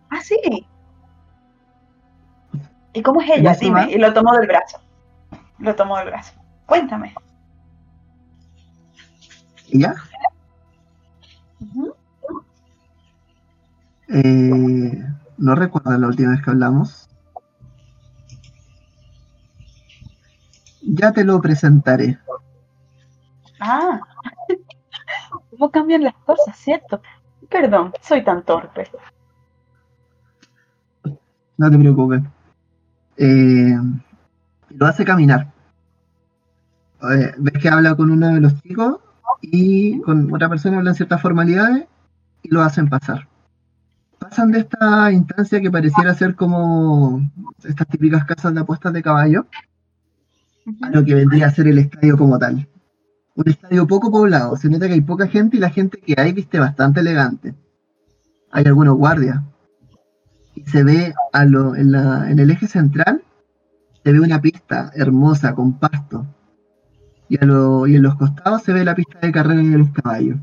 Ah, 0.10 0.20
sí. 0.22 0.68
¿Y 2.92 3.02
cómo 3.02 3.22
es 3.22 3.30
ella? 3.38 3.56
Dime. 3.58 3.90
Y 3.90 4.00
lo 4.00 4.14
tomo 4.14 4.34
del 4.34 4.48
brazo. 4.48 4.82
Lo 5.60 5.74
tomo 5.76 5.98
del 5.98 6.08
brazo. 6.08 6.34
Cuéntame. 6.66 7.16
Eh, 14.08 15.06
no 15.38 15.56
recuerdo 15.56 15.98
la 15.98 16.08
última 16.08 16.32
vez 16.32 16.42
que 16.44 16.52
hablamos. 16.52 17.10
Ya 20.82 21.12
te 21.12 21.24
lo 21.24 21.42
presentaré. 21.42 22.20
Ah, 23.60 24.00
¿cómo 25.50 25.72
cambian 25.72 26.04
las 26.04 26.16
cosas, 26.26 26.56
cierto? 26.58 27.02
Perdón, 27.50 27.94
soy 28.02 28.24
tan 28.24 28.44
torpe. 28.44 28.90
No 31.58 31.72
te 31.72 31.78
preocupes. 31.78 32.22
Eh, 33.18 33.78
lo 34.70 34.86
hace 34.86 35.06
caminar. 35.06 35.52
Eh, 37.12 37.32
ves 37.38 37.62
que 37.62 37.70
habla 37.70 37.96
con 37.96 38.12
uno 38.12 38.34
de 38.34 38.42
los 38.42 38.62
chicos 38.62 39.00
y 39.44 40.00
con 40.02 40.34
otra 40.34 40.50
persona 40.50 40.78
hablan 40.78 40.96
ciertas 40.96 41.22
formalidades 41.22 41.86
y 42.42 42.50
lo 42.50 42.62
hacen 42.62 42.88
pasar. 42.88 43.28
Pasan 44.18 44.52
de 44.52 44.60
esta 44.60 45.12
instancia 45.12 45.60
que 45.60 45.70
pareciera 45.70 46.14
ser 46.16 46.36
como 46.36 47.22
estas 47.64 47.88
típicas 47.88 48.24
casas 48.26 48.54
de 48.54 48.62
apuestas 48.62 48.94
de 48.94 49.04
caballo 49.04 49.46
a 50.82 50.90
lo 50.90 51.04
que 51.04 51.14
vendría 51.14 51.48
a 51.48 51.52
ser 51.52 51.68
el 51.68 51.78
estadio 51.78 52.18
como 52.18 52.40
tal. 52.40 52.68
Un 53.36 53.50
estadio 53.50 53.86
poco 53.86 54.10
poblado, 54.10 54.56
se 54.56 54.70
nota 54.70 54.88
que 54.88 54.94
hay 54.94 55.02
poca 55.02 55.28
gente 55.28 55.58
y 55.58 55.60
la 55.60 55.70
gente 55.70 56.00
que 56.00 56.16
hay 56.18 56.32
viste 56.32 56.60
bastante 56.60 57.02
elegante. 57.02 57.54
Hay 58.52 58.64
algunos 58.66 58.96
guardias, 58.96 59.42
y 60.56 60.64
se 60.64 60.84
ve 60.84 61.14
a 61.32 61.46
lo, 61.46 61.76
en, 61.76 61.92
la, 61.92 62.30
en 62.30 62.40
el 62.40 62.52
eje 62.52 62.68
central, 62.68 63.24
se 64.04 64.12
ve 64.12 64.20
una 64.20 64.42
pista 64.42 64.92
hermosa 64.96 65.54
con 65.56 65.80
pasto. 65.80 66.26
Y, 67.34 67.96
en 67.96 68.04
los 68.04 68.16
costados 68.16 68.62
se 68.62 68.74
ve 68.74 68.86
la 68.86 68.94
pista 68.94 69.18
de 69.20 69.32
carrera 69.32 69.64
de 69.64 69.78
los 69.80 69.90
caballos. 69.90 70.38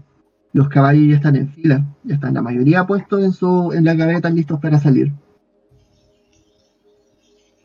Los 0.53 0.69
caballos 0.69 1.07
ya 1.09 1.15
están 1.15 1.37
en 1.37 1.49
fila, 1.51 1.87
ya 2.03 2.17
están 2.17 2.35
la 2.35 2.43
mayoría 2.43 2.85
puestos 2.85 3.23
en, 3.23 3.33
su, 3.33 3.73
en 3.73 3.85
la 3.85 3.95
gaveta 3.95 4.29
listos 4.29 4.59
para 4.59 4.81
salir. 4.81 5.13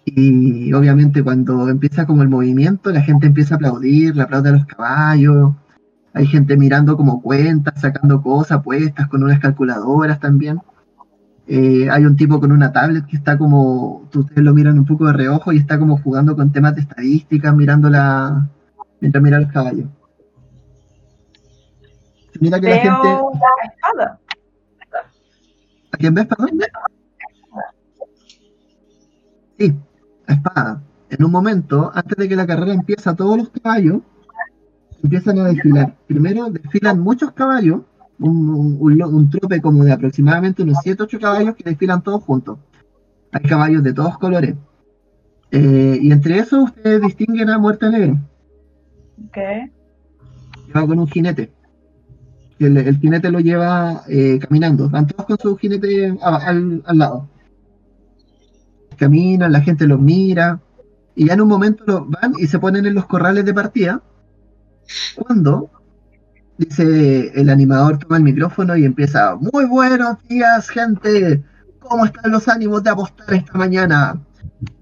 Y 0.06 0.72
obviamente 0.74 1.24
cuando 1.24 1.70
empieza 1.70 2.06
como 2.06 2.22
el 2.22 2.30
movimiento, 2.30 2.92
la 2.92 3.02
gente 3.02 3.26
empieza 3.26 3.56
a 3.56 3.58
aplaudir, 3.58 4.16
le 4.16 4.22
aplaude 4.22 4.50
a 4.50 4.54
los 4.54 4.66
caballos. 4.68 5.56
Hay 6.14 6.28
gente 6.28 6.56
mirando 6.56 6.96
como 6.96 7.24
cuentas, 7.24 7.82
sacando 7.82 8.22
cosas 8.22 8.62
puestas 8.62 9.08
con 9.08 9.24
unas 9.24 9.40
calculadoras 9.40 10.20
también. 10.20 10.60
Eh, 11.48 11.90
hay 11.90 12.06
un 12.06 12.16
tipo 12.16 12.40
con 12.40 12.52
una 12.52 12.72
tablet 12.72 13.08
que 13.08 13.18
está 13.18 13.40
como, 13.40 14.08
ustedes 14.14 14.44
lo 14.44 14.54
miran 14.54 14.78
un 14.78 14.86
poco 14.86 15.08
de 15.08 15.14
reojo 15.14 15.52
y 15.52 15.58
está 15.58 15.80
como 15.80 15.98
jugando 15.98 16.36
con 16.36 16.52
temas 16.52 16.76
de 16.76 16.82
estadística, 16.82 17.52
mirando 17.52 17.90
la, 17.90 18.50
mientras 19.06 19.24
mira 19.24 19.40
los 19.40 19.52
caballos. 19.52 19.86
Mira 22.40 22.60
que 22.60 22.70
la 22.70 22.78
gente. 22.78 23.08
La 23.08 23.72
espada. 23.72 24.20
¿A 25.92 25.98
quién 25.98 26.14
ves, 26.16 26.26
perdón? 26.26 26.50
Sí, 29.60 29.76
la 30.26 30.34
espada. 30.34 30.84
En 31.12 31.24
un 31.24 31.32
momento, 31.32 31.92
antes 31.94 32.18
de 32.18 32.28
que 32.28 32.36
la 32.36 32.48
carrera 32.48 32.74
empieza, 32.74 33.16
todos 33.16 33.38
los 33.38 33.50
caballos 33.50 34.02
empiezan 35.04 35.38
a 35.38 35.44
desfilar. 35.46 35.96
Primero 36.08 36.50
desfilan 36.50 37.00
muchos 37.00 37.32
caballos 37.32 37.82
un, 38.18 38.78
un, 38.80 39.30
trope 39.30 39.62
como 39.62 39.84
de 39.84 39.92
aproximadamente 39.92 40.64
unos 40.64 40.78
7-8 40.78 41.20
caballos 41.20 41.56
que 41.56 41.64
desfilan 41.64 42.02
todos 42.02 42.24
juntos. 42.24 42.58
Hay 43.32 43.44
caballos 43.44 43.84
de 43.84 43.94
todos 43.94 44.18
colores. 44.18 44.56
Eh, 45.52 46.00
y 46.02 46.12
entre 46.12 46.40
esos 46.40 46.72
ustedes 46.72 47.02
distinguen 47.02 47.52
a 47.52 47.60
Muerte 47.60 47.88
Negra. 47.90 48.20
Ok. 49.28 49.38
Lleva 50.68 50.88
con 50.88 51.00
un 51.00 51.08
jinete. 51.08 51.52
El, 52.60 52.98
jinete 53.00 53.32
lo 53.32 53.40
lleva 53.40 54.04
eh, 54.08 54.40
caminando. 54.40 54.90
Van 54.90 55.08
todos 55.08 55.26
con 55.26 55.38
su 55.38 55.58
jinete 55.58 56.18
al, 56.22 56.84
al, 56.86 56.98
lado. 56.98 57.30
Caminan, 58.98 59.52
la 59.52 59.62
gente 59.62 59.88
los 59.88 60.00
mira. 60.00 60.60
Y 61.16 61.28
ya 61.28 61.34
en 61.34 61.42
un 61.42 61.48
momento 61.48 62.06
van 62.08 62.34
y 62.38 62.48
se 62.48 62.60
ponen 62.60 62.86
en 62.86 62.94
los 62.94 63.06
corrales 63.06 63.46
de 63.46 63.54
partida. 63.54 64.02
Cuando 65.16 65.70
Dice 66.58 67.32
el 67.36 67.50
animador, 67.50 67.98
toma 67.98 68.16
el 68.16 68.24
micrófono 68.24 68.78
y 68.78 68.86
empieza. 68.86 69.36
Muy 69.36 69.66
buenos 69.66 70.18
días, 70.30 70.70
gente. 70.70 71.44
¿Cómo 71.80 72.06
están 72.06 72.32
los 72.32 72.48
ánimos 72.48 72.82
de 72.82 72.92
apostar 72.92 73.34
esta 73.34 73.58
mañana? 73.58 74.22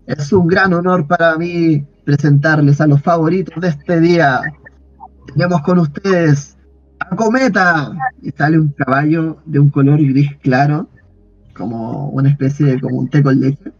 Es 0.05 0.31
un 0.31 0.45
gran 0.45 0.71
honor 0.73 1.07
para 1.07 1.35
mí 1.35 1.83
presentarles 2.05 2.81
a 2.81 2.87
los 2.87 3.01
favoritos 3.01 3.61
de 3.61 3.69
este 3.69 3.99
día. 3.99 4.41
Tenemos 5.33 5.61
con 5.61 5.79
ustedes 5.79 6.57
a 6.99 7.15
Cometa. 7.15 7.91
Y 8.21 8.31
sale 8.31 8.59
un 8.59 8.69
caballo 8.69 9.37
de 9.45 9.59
un 9.59 9.69
color 9.69 9.99
gris 9.99 10.35
claro, 10.41 10.89
como 11.55 12.09
una 12.09 12.29
especie 12.29 12.65
de 12.65 12.79
como 12.79 12.99
un 12.99 13.09
té 13.09 13.21
con 13.23 13.39
leche. 13.39 13.71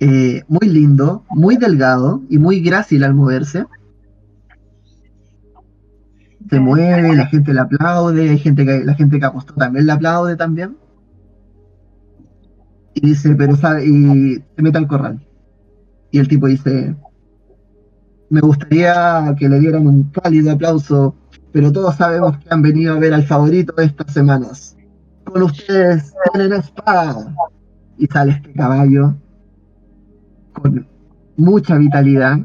Eh, 0.00 0.42
muy 0.48 0.68
lindo, 0.68 1.24
muy 1.30 1.56
delgado 1.56 2.22
y 2.28 2.38
muy 2.38 2.60
grácil 2.60 3.04
al 3.04 3.14
moverse 3.14 3.66
se 6.48 6.60
mueve, 6.60 7.16
la 7.16 7.26
gente 7.26 7.54
le 7.54 7.60
aplaude, 7.60 8.30
hay 8.30 8.38
gente 8.38 8.64
que, 8.64 8.84
la 8.84 8.94
gente 8.94 9.18
que 9.18 9.24
apostó 9.24 9.54
también 9.54 9.86
le 9.86 9.92
aplaude 9.92 10.36
también. 10.36 10.76
Y 12.94 13.08
dice, 13.08 13.34
pero 13.34 13.56
sabe, 13.56 13.86
y 13.86 14.36
se 14.36 14.62
mete 14.62 14.78
al 14.78 14.86
corral. 14.86 15.20
Y 16.14 16.20
el 16.20 16.28
tipo 16.28 16.46
dice, 16.46 16.94
me 18.30 18.40
gustaría 18.40 19.34
que 19.36 19.48
le 19.48 19.58
dieran 19.58 19.84
un 19.88 20.04
cálido 20.10 20.52
aplauso, 20.52 21.16
pero 21.50 21.72
todos 21.72 21.96
sabemos 21.96 22.38
que 22.38 22.46
han 22.50 22.62
venido 22.62 22.94
a 22.94 23.00
ver 23.00 23.12
al 23.12 23.24
favorito 23.24 23.74
estas 23.78 24.12
semanas. 24.12 24.76
Con 25.24 25.42
ustedes 25.42 26.14
tienen 26.32 26.52
espada. 26.52 27.34
Y 27.98 28.06
sale 28.06 28.30
este 28.30 28.52
caballo 28.52 29.16
con 30.52 30.86
mucha 31.36 31.78
vitalidad. 31.78 32.38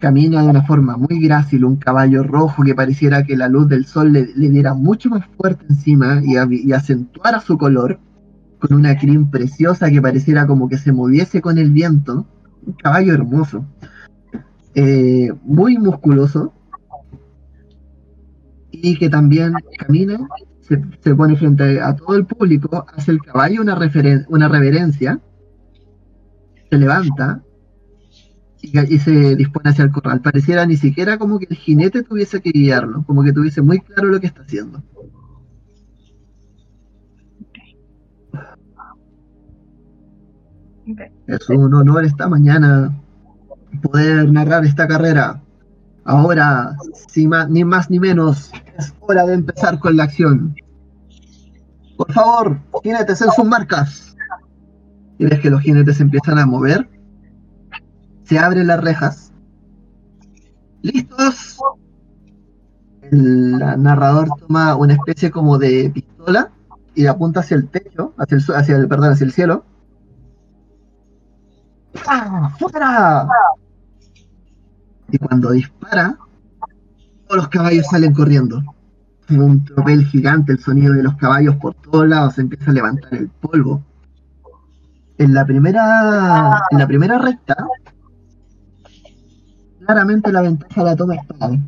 Camina 0.00 0.42
de 0.42 0.48
una 0.48 0.64
forma 0.64 0.96
muy 0.96 1.20
grácil, 1.20 1.64
un 1.64 1.76
caballo 1.76 2.24
rojo 2.24 2.64
que 2.64 2.74
pareciera 2.74 3.22
que 3.22 3.36
la 3.36 3.46
luz 3.46 3.68
del 3.68 3.86
sol 3.86 4.12
le, 4.12 4.24
diera 4.50 4.74
mucho 4.74 5.08
más 5.08 5.24
fuerte 5.38 5.64
encima 5.70 6.20
y, 6.24 6.34
y 6.68 6.72
acentuara 6.72 7.38
su 7.38 7.56
color, 7.58 8.00
con 8.58 8.76
una 8.76 8.98
crin 8.98 9.30
preciosa 9.30 9.88
que 9.88 10.02
pareciera 10.02 10.48
como 10.48 10.68
que 10.68 10.78
se 10.78 10.90
moviese 10.90 11.40
con 11.40 11.58
el 11.58 11.70
viento. 11.70 12.26
Un 12.66 12.72
caballo 12.74 13.14
hermoso, 13.14 13.64
eh, 14.74 15.32
muy 15.42 15.78
musculoso 15.78 16.52
y 18.70 18.98
que 18.98 19.08
también 19.08 19.54
camina, 19.78 20.28
se, 20.60 21.14
pone 21.14 21.36
frente 21.36 21.80
a 21.80 21.94
todo 21.96 22.16
el 22.16 22.26
público, 22.26 22.84
hace 22.94 23.12
el 23.12 23.22
caballo 23.22 23.62
una, 23.62 23.76
referen- 23.76 24.26
una 24.28 24.48
reverencia, 24.48 25.20
se 26.70 26.78
levanta 26.78 27.42
y, 28.60 28.94
y 28.94 28.98
se 28.98 29.36
dispone 29.36 29.70
hacia 29.70 29.84
el 29.84 29.92
corral. 29.92 30.20
Pareciera 30.20 30.66
ni 30.66 30.76
siquiera 30.76 31.18
como 31.18 31.38
que 31.38 31.46
el 31.48 31.56
jinete 31.56 32.02
tuviese 32.02 32.40
que 32.40 32.50
guiarlo, 32.50 33.04
como 33.06 33.22
que 33.22 33.32
tuviese 33.32 33.62
muy 33.62 33.80
claro 33.80 34.08
lo 34.08 34.20
que 34.20 34.26
está 34.26 34.42
haciendo. 34.42 34.82
Es 41.26 41.48
un 41.48 41.74
honor 41.74 42.04
esta 42.04 42.28
mañana 42.28 42.96
poder 43.82 44.30
narrar 44.30 44.64
esta 44.64 44.86
carrera. 44.86 45.42
Ahora, 46.04 46.76
sin 47.08 47.30
ma- 47.30 47.46
ni 47.46 47.64
más 47.64 47.90
ni 47.90 47.98
menos, 47.98 48.52
es 48.78 48.94
hora 49.00 49.26
de 49.26 49.34
empezar 49.34 49.78
con 49.80 49.96
la 49.96 50.04
acción. 50.04 50.54
Por 51.96 52.12
favor, 52.12 52.60
jinetes 52.84 53.20
en 53.22 53.30
sus 53.32 53.44
marcas. 53.44 54.16
Y 55.18 55.24
ves 55.24 55.40
que 55.40 55.50
los 55.50 55.60
jinetes 55.62 56.00
empiezan 56.00 56.38
a 56.38 56.46
mover. 56.46 56.88
Se 58.24 58.38
abren 58.38 58.66
las 58.68 58.80
rejas. 58.82 59.32
¿Listos? 60.82 61.58
El 63.10 63.58
narrador 63.58 64.28
toma 64.38 64.76
una 64.76 64.92
especie 64.94 65.30
como 65.30 65.58
de 65.58 65.90
pistola 65.92 66.50
y 66.94 67.06
apunta 67.06 67.40
hacia 67.40 67.56
el 67.56 67.68
techo, 67.68 68.14
hacia 68.18 68.36
el, 68.36 68.44
hacia 68.56 68.76
el, 68.76 68.88
perdón, 68.88 69.12
hacia 69.12 69.24
el 69.24 69.32
cielo. 69.32 69.64
¡Ah, 72.06 72.54
¡Fuera! 72.58 73.28
Y 75.10 75.18
cuando 75.18 75.50
dispara, 75.52 76.16
todos 77.26 77.36
los 77.42 77.48
caballos 77.48 77.86
salen 77.90 78.12
corriendo. 78.12 78.62
Un 79.30 79.64
tropel 79.64 80.04
gigante, 80.06 80.52
el 80.52 80.58
sonido 80.60 80.94
de 80.94 81.02
los 81.02 81.16
caballos 81.16 81.56
por 81.56 81.74
todos 81.74 82.06
lados, 82.08 82.34
se 82.34 82.42
empieza 82.42 82.70
a 82.70 82.74
levantar 82.74 83.14
el 83.14 83.28
polvo. 83.28 83.82
En 85.18 85.32
la 85.34 85.44
primera, 85.46 86.60
en 86.70 86.78
la 86.78 86.86
primera 86.86 87.18
recta, 87.18 87.56
claramente 89.84 90.30
la 90.32 90.42
ventaja 90.42 90.82
la 90.84 90.96
toma 90.96 91.14
Espada. 91.14 91.58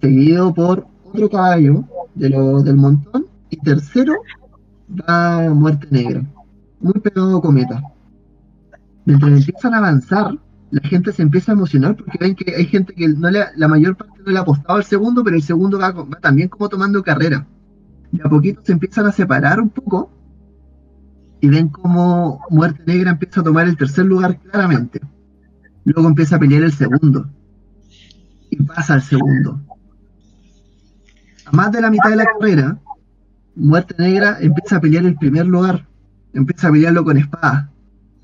Seguido 0.00 0.52
por 0.54 0.86
otro 1.04 1.28
caballo 1.30 1.84
de 2.14 2.30
lo- 2.30 2.62
del 2.62 2.76
montón. 2.76 3.26
Y 3.50 3.56
tercero 3.58 4.14
va 4.88 5.48
Muerte 5.50 5.86
Negra. 5.90 6.22
Muy 6.80 6.94
pegado 6.94 7.40
Cometa 7.40 7.82
mientras 9.04 9.32
empiezan 9.32 9.74
a 9.74 9.78
avanzar, 9.78 10.38
la 10.70 10.88
gente 10.88 11.12
se 11.12 11.22
empieza 11.22 11.52
a 11.52 11.54
emocionar 11.54 11.96
porque 11.96 12.18
ven 12.20 12.34
que 12.34 12.54
hay 12.54 12.66
gente 12.66 12.94
que 12.94 13.08
no 13.08 13.30
le, 13.30 13.44
la 13.56 13.68
mayor 13.68 13.96
parte 13.96 14.20
no 14.24 14.32
le 14.32 14.38
ha 14.38 14.42
apostado 14.42 14.74
al 14.74 14.84
segundo, 14.84 15.22
pero 15.22 15.36
el 15.36 15.42
segundo 15.42 15.78
va, 15.78 15.94
también 16.20 16.48
como 16.48 16.68
tomando 16.68 17.02
carrera. 17.02 17.46
De 18.10 18.22
a 18.22 18.28
poquito 18.28 18.60
se 18.64 18.72
empiezan 18.72 19.06
a 19.06 19.12
separar 19.12 19.60
un 19.60 19.70
poco 19.70 20.10
y 21.40 21.48
ven 21.48 21.68
como 21.68 22.40
Muerte 22.50 22.82
Negra 22.86 23.10
empieza 23.10 23.40
a 23.40 23.44
tomar 23.44 23.68
el 23.68 23.76
tercer 23.76 24.06
lugar 24.06 24.40
claramente. 24.40 25.00
Luego 25.84 26.08
empieza 26.08 26.36
a 26.36 26.38
pelear 26.38 26.62
el 26.62 26.72
segundo 26.72 27.28
y 28.50 28.56
pasa 28.62 28.94
al 28.94 29.02
segundo. 29.02 29.60
A 31.44 31.52
más 31.52 31.70
de 31.70 31.80
la 31.82 31.90
mitad 31.90 32.08
de 32.10 32.16
la 32.16 32.24
carrera, 32.24 32.78
Muerte 33.54 33.94
Negra 33.98 34.38
empieza 34.40 34.76
a 34.76 34.80
pelear 34.80 35.04
el 35.04 35.16
primer 35.16 35.46
lugar. 35.46 35.86
Empieza 36.32 36.68
a 36.68 36.72
pelearlo 36.72 37.04
con 37.04 37.16
espada 37.16 37.73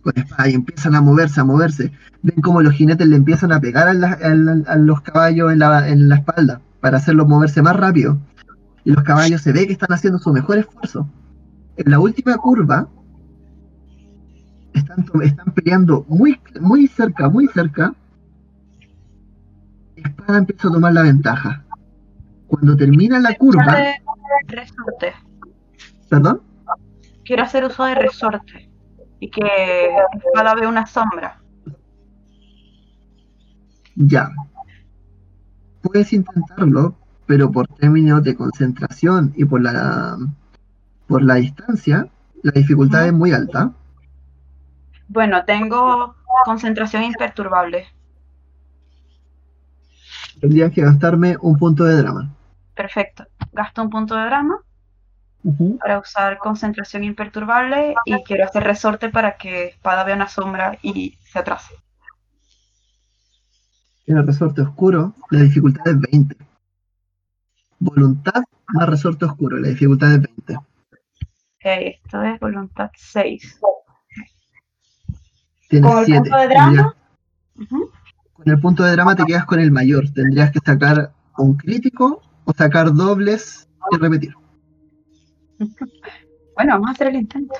con 0.02 0.12
espada 0.16 0.48
y 0.48 0.55
empiezan 0.55 0.94
a 0.94 1.01
moverse, 1.01 1.40
a 1.40 1.44
moverse. 1.44 1.93
Ven 2.22 2.40
como 2.43 2.62
los 2.62 2.72
jinetes 2.74 3.06
le 3.06 3.16
empiezan 3.16 3.52
a 3.52 3.60
pegar 3.60 3.89
a, 3.89 3.94
la- 3.94 4.12
a 4.22 4.28
la- 4.35 4.64
a 4.66 4.77
los 4.77 5.01
caballos 5.02 5.52
en 5.52 5.59
la, 5.59 5.89
en 5.89 6.09
la 6.09 6.16
espalda 6.16 6.60
para 6.81 6.97
hacerlos 6.98 7.28
moverse 7.28 7.62
más 7.62 7.77
rápido. 7.77 8.18
Y 8.85 8.93
los 8.93 9.02
caballos 9.05 9.43
se 9.43 9.52
ve 9.52 9.66
que 9.66 9.72
están 9.74 9.93
haciendo 9.93 10.18
su 10.18 10.32
mejor 10.32 10.59
esfuerzo. 10.59 11.09
En 11.77 11.90
la 11.90 11.98
última 12.01 12.36
curva 12.39 12.89
están, 14.72 15.05
están 15.22 15.52
peleando 15.52 16.05
muy, 16.09 16.40
muy 16.60 16.86
cerca, 16.86 17.28
muy 17.28 17.47
cerca. 17.48 17.94
Espada 19.97 20.39
empieza 20.39 20.68
a 20.68 20.72
tomar 20.72 20.93
la 20.94 21.02
ventaja. 21.02 21.64
Cuando 22.47 22.74
termina 22.77 23.18
la 23.20 23.35
curva, 23.35 23.77
resorte. 24.48 25.12
perdón, 26.09 26.40
Quiero 27.24 27.43
hacer 27.44 27.64
uso 27.64 27.85
de 27.85 27.94
resorte. 27.94 28.70
Y 29.21 29.31
que 29.31 29.95
Espada 30.25 30.55
ve 30.55 30.67
una 30.67 30.87
sombra. 30.87 31.39
Ya. 33.95 34.31
Puedes 35.83 36.13
intentarlo, 36.13 36.97
pero 37.27 37.51
por 37.51 37.69
términos 37.69 38.25
de 38.25 38.35
concentración 38.35 39.33
y 39.37 39.45
por 39.45 39.61
la 39.61 40.17
por 41.07 41.23
la 41.23 41.35
distancia, 41.35 42.09
la 42.43 42.53
dificultad 42.53 43.07
es 43.07 43.13
muy 43.13 43.33
alta. 43.33 43.73
Bueno, 45.09 45.45
tengo 45.45 46.15
concentración 46.45 47.03
imperturbable. 47.03 47.87
Tendrías 50.41 50.73
que 50.73 50.83
gastarme 50.83 51.37
un 51.41 51.59
punto 51.59 51.85
de 51.85 51.97
drama. 51.97 52.31
Perfecto. 52.75 53.27
Gasto 53.53 53.83
un 53.83 53.91
punto 53.91 54.15
de 54.15 54.25
drama 54.25 54.61
Para 55.79 55.99
usar 55.99 56.39
concentración 56.39 57.03
imperturbable 57.03 57.95
y 58.05 58.23
quiero 58.25 58.45
hacer 58.45 58.62
resorte 58.62 59.09
para 59.09 59.37
que 59.37 59.69
Espada 59.69 60.05
vea 60.05 60.15
una 60.15 60.29
sombra 60.29 60.79
y 60.83 61.19
se 61.23 61.39
atrase. 61.39 61.75
Tiene 64.05 64.23
resorte 64.23 64.61
oscuro, 64.61 65.15
la 65.31 65.41
dificultad 65.41 65.87
es 65.87 66.01
20. 66.01 66.37
Voluntad 67.79 68.43
más 68.69 68.89
resorte 68.89 69.25
oscuro, 69.25 69.57
la 69.57 69.69
dificultad 69.69 70.12
es 70.12 70.23
20. 70.23 70.57
Ok, 70.57 70.65
esto 71.62 72.23
es 72.23 72.41
voluntad 72.41 72.91
6. 72.95 73.61
Tienes 75.69 75.91
¿Con 75.91 75.99
el 76.01 76.05
7. 76.05 76.21
punto 76.21 76.37
de 76.37 76.49
drama? 76.49 76.97
Ujú. 77.57 77.91
Con 78.33 78.49
el 78.49 78.61
punto 78.61 78.83
de 78.83 78.93
drama 78.93 79.15
te 79.15 79.25
quedas 79.25 79.45
con 79.47 79.61
el 79.61 79.71
mayor. 79.71 80.11
Tendrías 80.12 80.51
que 80.51 80.59
sacar 80.59 81.12
un 81.39 81.57
crítico 81.57 82.23
o 82.45 82.53
sacar 82.53 82.93
dobles 82.93 83.69
y 83.93 83.97
repetir. 83.97 84.35
Bueno, 86.57 86.74
vamos 86.74 86.89
a 86.89 86.93
hacer 86.93 87.09
el 87.09 87.16
intento. 87.16 87.55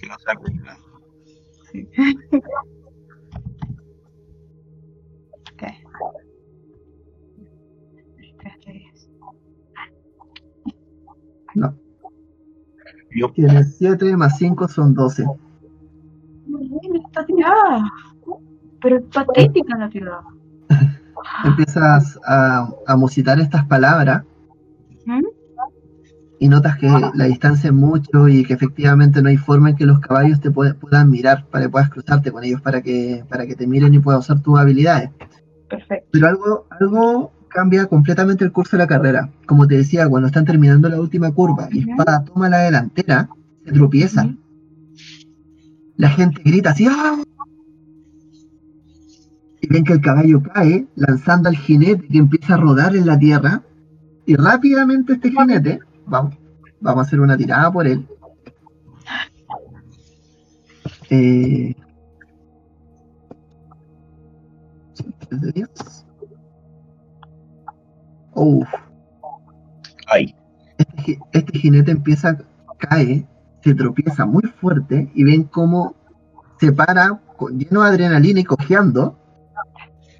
Que 0.00 0.06
no 0.08 0.18
saco 0.18 0.44
nada. 0.62 0.78
Ok. 5.52 5.62
Tres, 8.38 8.54
tres. 8.62 9.10
No. 11.54 11.74
Yo, 13.12 13.32
Tienes 13.32 13.76
7 13.78 14.16
más 14.16 14.38
5 14.38 14.68
son 14.68 14.94
12. 14.94 15.24
Muy 16.46 16.68
bien, 16.68 16.96
está 17.04 17.24
tirada. 17.24 17.90
Pero 18.80 18.98
es 18.98 19.02
patética 19.12 19.76
la 19.76 19.88
tirada. 19.88 20.24
empiezas 21.44 22.18
a, 22.26 22.70
a 22.86 22.96
musitar 22.96 23.40
estas 23.40 23.66
palabras. 23.66 24.24
Y 26.42 26.48
notas 26.48 26.78
que 26.78 26.88
la 26.88 27.24
distancia 27.26 27.68
es 27.68 27.74
mucho 27.74 28.26
y 28.26 28.44
que 28.44 28.54
efectivamente 28.54 29.20
no 29.22 29.28
hay 29.28 29.36
forma 29.36 29.70
en 29.70 29.76
que 29.76 29.84
los 29.84 30.00
caballos 30.00 30.40
te 30.40 30.50
pue- 30.50 30.74
puedan 30.74 31.10
mirar 31.10 31.46
para 31.50 31.66
que 31.66 31.70
puedas 31.70 31.90
cruzarte 31.90 32.32
con 32.32 32.42
ellos 32.42 32.62
para 32.62 32.80
que, 32.80 33.22
para 33.28 33.46
que 33.46 33.54
te 33.54 33.66
miren 33.66 33.92
y 33.92 33.98
puedas 33.98 34.20
usar 34.20 34.40
tus 34.42 34.58
habilidades. 34.58 35.10
Perfecto. 35.68 36.08
Pero 36.10 36.26
algo, 36.26 36.66
algo 36.70 37.32
cambia 37.48 37.84
completamente 37.86 38.42
el 38.42 38.52
curso 38.52 38.76
de 38.76 38.82
la 38.84 38.86
carrera. 38.86 39.30
Como 39.46 39.66
te 39.66 39.76
decía, 39.76 40.08
cuando 40.08 40.28
están 40.28 40.46
terminando 40.46 40.88
la 40.88 40.98
última 40.98 41.30
curva 41.30 41.68
y. 41.70 41.80
Espada 41.90 42.24
toma 42.24 42.48
la 42.48 42.60
delantera, 42.60 43.28
se 43.64 43.72
tropieza. 43.72 44.34
La 45.96 46.08
gente 46.08 46.40
grita 46.42 46.70
así, 46.70 46.86
¡ah! 46.88 47.22
Y 49.60 49.66
ven 49.68 49.84
que 49.84 49.92
el 49.92 50.00
caballo 50.00 50.42
cae, 50.42 50.86
lanzando 50.96 51.50
al 51.50 51.56
jinete 51.56 52.08
que 52.08 52.16
empieza 52.16 52.54
a 52.54 52.56
rodar 52.56 52.96
en 52.96 53.04
la 53.06 53.18
tierra. 53.18 53.62
Y 54.24 54.36
rápidamente 54.36 55.12
este 55.12 55.30
jinete, 55.30 55.80
vamos, 56.10 56.34
vamos 56.80 57.04
a 57.04 57.06
hacer 57.06 57.20
una 57.20 57.36
tirada 57.36 57.72
por 57.72 57.86
él. 57.86 58.06
Eh, 61.08 61.74
Ay. 70.06 70.34
este, 70.78 71.20
este 71.32 71.58
jinete 71.58 71.90
empieza, 71.92 72.38
cae, 72.78 73.26
se 73.62 73.74
tropieza 73.74 74.24
muy 74.26 74.42
fuerte 74.42 75.10
y 75.14 75.24
ven 75.24 75.44
cómo 75.44 75.94
se 76.58 76.72
para 76.72 77.20
con- 77.36 77.58
lleno 77.58 77.82
de 77.82 77.88
adrenalina 77.88 78.40
y 78.40 78.44
cojeando, 78.44 79.16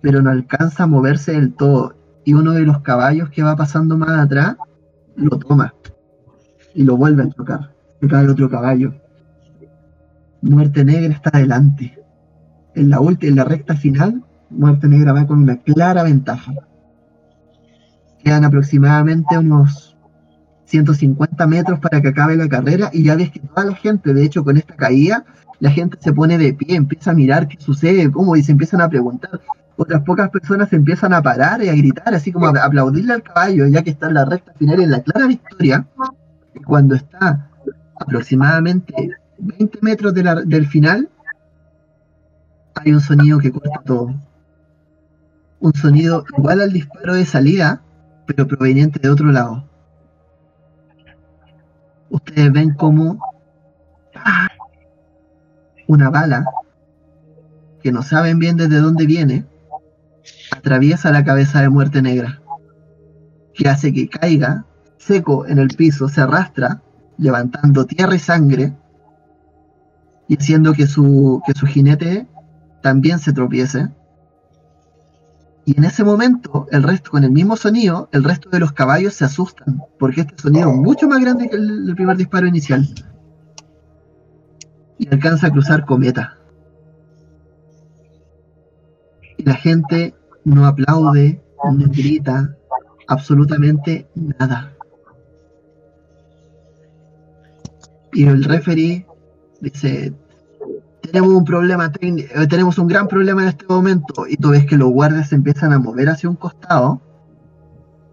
pero 0.03 0.23
no 0.23 0.31
alcanza 0.31 0.85
a 0.85 0.87
moverse 0.87 1.33
del 1.33 1.55
todo. 1.55 1.95
Y 2.25 2.35
uno 2.35 2.53
de 2.53 2.62
los 2.62 2.81
caballos 2.81 3.31
que 3.31 3.43
va 3.43 3.57
pasando 3.57 3.97
más 3.97 4.19
atrás 4.19 4.57
lo 5.17 5.39
toma 5.39 5.75
y 6.75 6.83
lo 6.85 6.97
vuelve 6.97 7.23
a 7.25 7.29
chocar. 7.31 7.71
Se 8.01 8.09
cae 8.09 8.29
otro 8.29 8.49
caballo. 8.49 8.95
Muerte 10.43 10.85
Negra 10.85 11.13
está 11.15 11.31
adelante. 11.33 11.99
En 12.75 12.91
la, 12.91 12.99
ulti- 13.01 13.29
en 13.29 13.37
la 13.37 13.45
recta 13.45 13.77
final, 13.77 14.23
Muerte 14.49 14.89
Negra 14.89 15.13
va 15.13 15.27
con 15.27 15.43
una 15.43 15.57
clara 15.59 16.03
ventaja. 16.03 16.53
Quedan 18.23 18.45
aproximadamente 18.45 19.37
unos 19.39 19.97
150 20.67 21.47
metros 21.47 21.79
para 21.81 22.01
que 22.01 22.09
acabe 22.09 22.37
la 22.37 22.49
carrera 22.49 22.91
y 22.93 23.03
ya 23.05 23.17
ves 23.17 23.31
que 23.31 23.41
toda 23.41 23.65
la 23.67 23.75
gente, 23.75 24.15
de 24.15 24.25
hecho 24.25 24.45
con 24.45 24.57
esta 24.57 24.77
caída, 24.77 25.25
la 25.59 25.71
gente 25.71 25.99
se 26.01 26.13
pone 26.13 26.39
de 26.39 26.55
pie, 26.55 26.77
empieza 26.77 27.11
a 27.11 27.15
mirar 27.15 27.49
qué 27.49 27.57
sucede, 27.61 28.11
cómo, 28.11 28.37
y 28.37 28.43
se 28.43 28.53
empiezan 28.53 28.81
a 28.81 28.89
preguntar. 28.89 29.41
Otras 29.77 30.03
pocas 30.03 30.31
personas 30.31 30.73
empiezan 30.73 31.13
a 31.13 31.23
parar 31.23 31.63
y 31.63 31.69
a 31.69 31.75
gritar, 31.75 32.15
así 32.15 32.31
como 32.33 32.47
a 32.47 32.51
aplaudirle 32.65 33.15
al 33.15 33.23
caballo, 33.23 33.67
ya 33.67 33.83
que 33.83 33.91
está 33.91 34.09
en 34.09 34.15
la 34.15 34.25
recta 34.27 34.53
final 34.55 34.81
en 34.81 34.91
la 34.91 35.01
clara 35.01 35.27
victoria. 35.27 35.87
Y 36.55 36.61
cuando 36.61 36.95
está 36.95 37.51
aproximadamente 37.99 39.19
20 39.39 39.79
metros 39.83 40.15
del 40.15 40.67
final, 40.67 41.09
hay 42.75 42.93
un 42.93 43.01
sonido 43.01 43.39
que 43.39 43.53
corta 43.53 43.83
todo. 43.85 44.15
Un 45.61 45.75
sonido 45.75 46.25
igual 46.37 46.61
al 46.61 46.73
disparo 46.73 47.15
de 47.15 47.27
salida, 47.27 47.83
pero 48.27 48.47
proveniente 48.47 48.99
de 48.99 49.11
otro 49.11 49.27
lado. 49.27 49.69
Ustedes 52.09 52.53
ven 52.53 52.75
como 52.75 53.21
¡ah! 54.15 54.49
una 55.87 56.11
bala, 56.11 56.45
que 57.83 57.93
no 57.93 58.03
saben 58.03 58.39
bien 58.39 58.57
desde 58.57 58.79
dónde 58.79 59.07
viene, 59.07 59.45
atraviesa 60.51 61.11
la 61.11 61.25
cabeza 61.25 61.61
de 61.61 61.69
muerte 61.69 62.03
negra, 62.03 62.41
que 63.55 63.69
hace 63.69 63.93
que 63.93 64.09
caiga 64.09 64.65
seco 65.01 65.47
en 65.47 65.59
el 65.59 65.69
piso, 65.69 66.09
se 66.09 66.21
arrastra, 66.21 66.83
levantando 67.19 67.87
tierra 67.87 68.15
y 68.15 68.19
sangre, 68.19 68.73
y 70.29 70.37
haciendo 70.37 70.73
que 70.73 70.87
su, 70.87 71.43
que 71.45 71.55
su 71.55 71.67
jinete 71.67 72.27
también 72.83 73.19
se 73.19 73.33
tropiece. 73.33 73.89
Y 75.65 75.77
en 75.77 75.85
ese 75.85 76.05
momento, 76.05 76.67
el 76.71 76.83
resto, 76.83 77.11
con 77.11 77.25
el 77.25 77.31
mismo 77.31 77.57
sonido, 77.57 78.09
el 78.13 78.25
resto 78.25 78.49
de 78.51 78.61
los 78.61 78.73
caballos 78.73 79.15
se 79.15 79.25
asustan, 79.25 79.83
porque 79.99 80.23
este 80.23 80.41
sonido 80.41 80.71
es 80.71 80.77
mucho 80.77 81.09
más 81.09 81.21
grande 81.21 81.49
que 81.49 81.57
el, 81.57 81.89
el 81.89 81.95
primer 81.95 82.17
disparo 82.17 82.47
inicial. 82.47 82.87
Y 84.99 85.09
alcanza 85.13 85.49
a 85.49 85.51
cruzar 85.51 85.87
cometa. 85.87 86.37
Y 89.37 89.45
la 89.45 89.55
gente 89.55 90.15
no 90.45 90.67
aplaude, 90.67 91.43
no 91.65 91.87
grita, 91.89 92.57
absolutamente 93.09 94.09
nada. 94.15 94.75
pero 98.11 98.32
el 98.32 98.45
referee 98.45 99.07
dice, 99.61 100.12
tenemos 101.01 101.31
un 101.31 101.45
problema 101.45 101.93
eh, 102.01 102.47
tenemos 102.49 102.78
un 102.78 102.87
gran 102.87 103.09
problema 103.09 103.43
en 103.43 103.49
este 103.49 103.66
momento, 103.69 104.27
y 104.27 104.37
tú 104.37 104.51
ves 104.51 104.66
que 104.66 104.77
los 104.77 104.91
guardias 104.91 105.28
se 105.28 105.35
empiezan 105.35 105.73
a 105.73 105.78
mover 105.78 106.09
hacia 106.09 106.28
un 106.28 106.37
costado, 106.37 107.01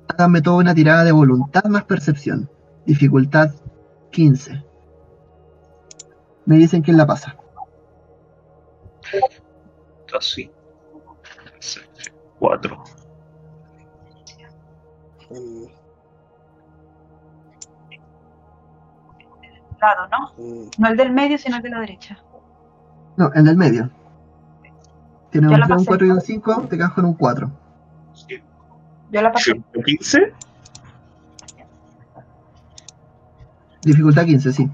háganme 0.07 0.41
toda 0.41 0.57
una 0.57 0.75
tirada 0.75 1.03
de 1.03 1.11
voluntad 1.11 1.65
más 1.65 1.83
percepción, 1.83 2.49
dificultad 2.85 3.51
15. 4.11 4.63
Me 6.45 6.57
dicen 6.57 6.81
quién 6.81 6.97
la 6.97 7.05
pasa. 7.05 7.35
Así. 10.17 10.49
4. 12.39 12.83
Lado, 19.79 20.07
¿no? 20.07 20.43
mm, 20.43 20.69
No 20.77 20.87
el 20.89 20.97
del 20.97 21.11
medio, 21.11 21.37
sino 21.37 21.57
el 21.57 21.63
de 21.63 21.69
la 21.69 21.79
derecha. 21.79 22.17
No, 23.15 23.31
el 23.33 23.45
del 23.45 23.57
medio. 23.57 23.89
Tiene 25.31 25.47
Yo 25.47 25.53
un 25.53 25.59
la 25.59 25.65
3, 25.67 25.69
un 25.79 25.85
pasé. 25.85 25.87
4 25.87 26.07
y 26.07 26.09
un 26.11 26.21
5, 26.21 26.61
te 26.69 26.77
quedas 26.77 26.91
con 26.91 27.05
un 27.05 27.13
4. 27.13 27.51
Yo 29.11 29.21
la 29.21 29.31
pasé. 29.31 29.51
¿15? 29.53 30.33
Dificultad 33.83 34.25
15, 34.25 34.51
sí. 34.51 34.69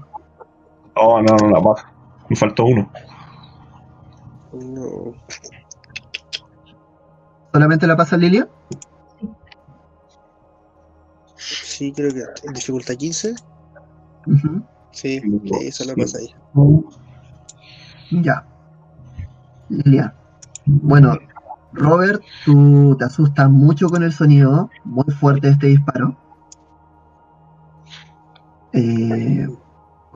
Oh, 0.96 1.20
no, 1.20 1.36
no 1.36 1.50
la 1.50 1.60
pasa. 1.60 1.92
Me 2.28 2.36
faltó 2.36 2.64
uno. 2.64 2.90
no. 4.52 5.14
¿Solamente 7.52 7.86
la 7.86 7.96
pasa 7.96 8.16
Lilia? 8.16 8.48
Sí, 11.36 11.92
creo 11.92 12.10
que 12.12 12.22
en 12.48 12.52
dificultad 12.52 12.94
15. 12.94 13.34
Ujú. 14.26 14.48
Sí, 14.58 14.73
Sí, 14.94 15.20
sí, 15.20 15.50
esa 15.66 15.84
la 15.84 15.94
pasa 15.94 16.18
ahí. 16.18 16.34
Ya. 18.22 18.46
Lilia. 19.68 20.14
Bueno, 20.66 21.18
Robert, 21.72 22.22
tú 22.44 22.96
te 22.98 23.04
asustas 23.04 23.50
mucho 23.50 23.88
con 23.88 24.02
el 24.02 24.12
sonido, 24.12 24.70
muy 24.84 25.12
fuerte 25.18 25.48
este 25.48 25.66
disparo. 25.68 26.16
Eh, 28.72 29.46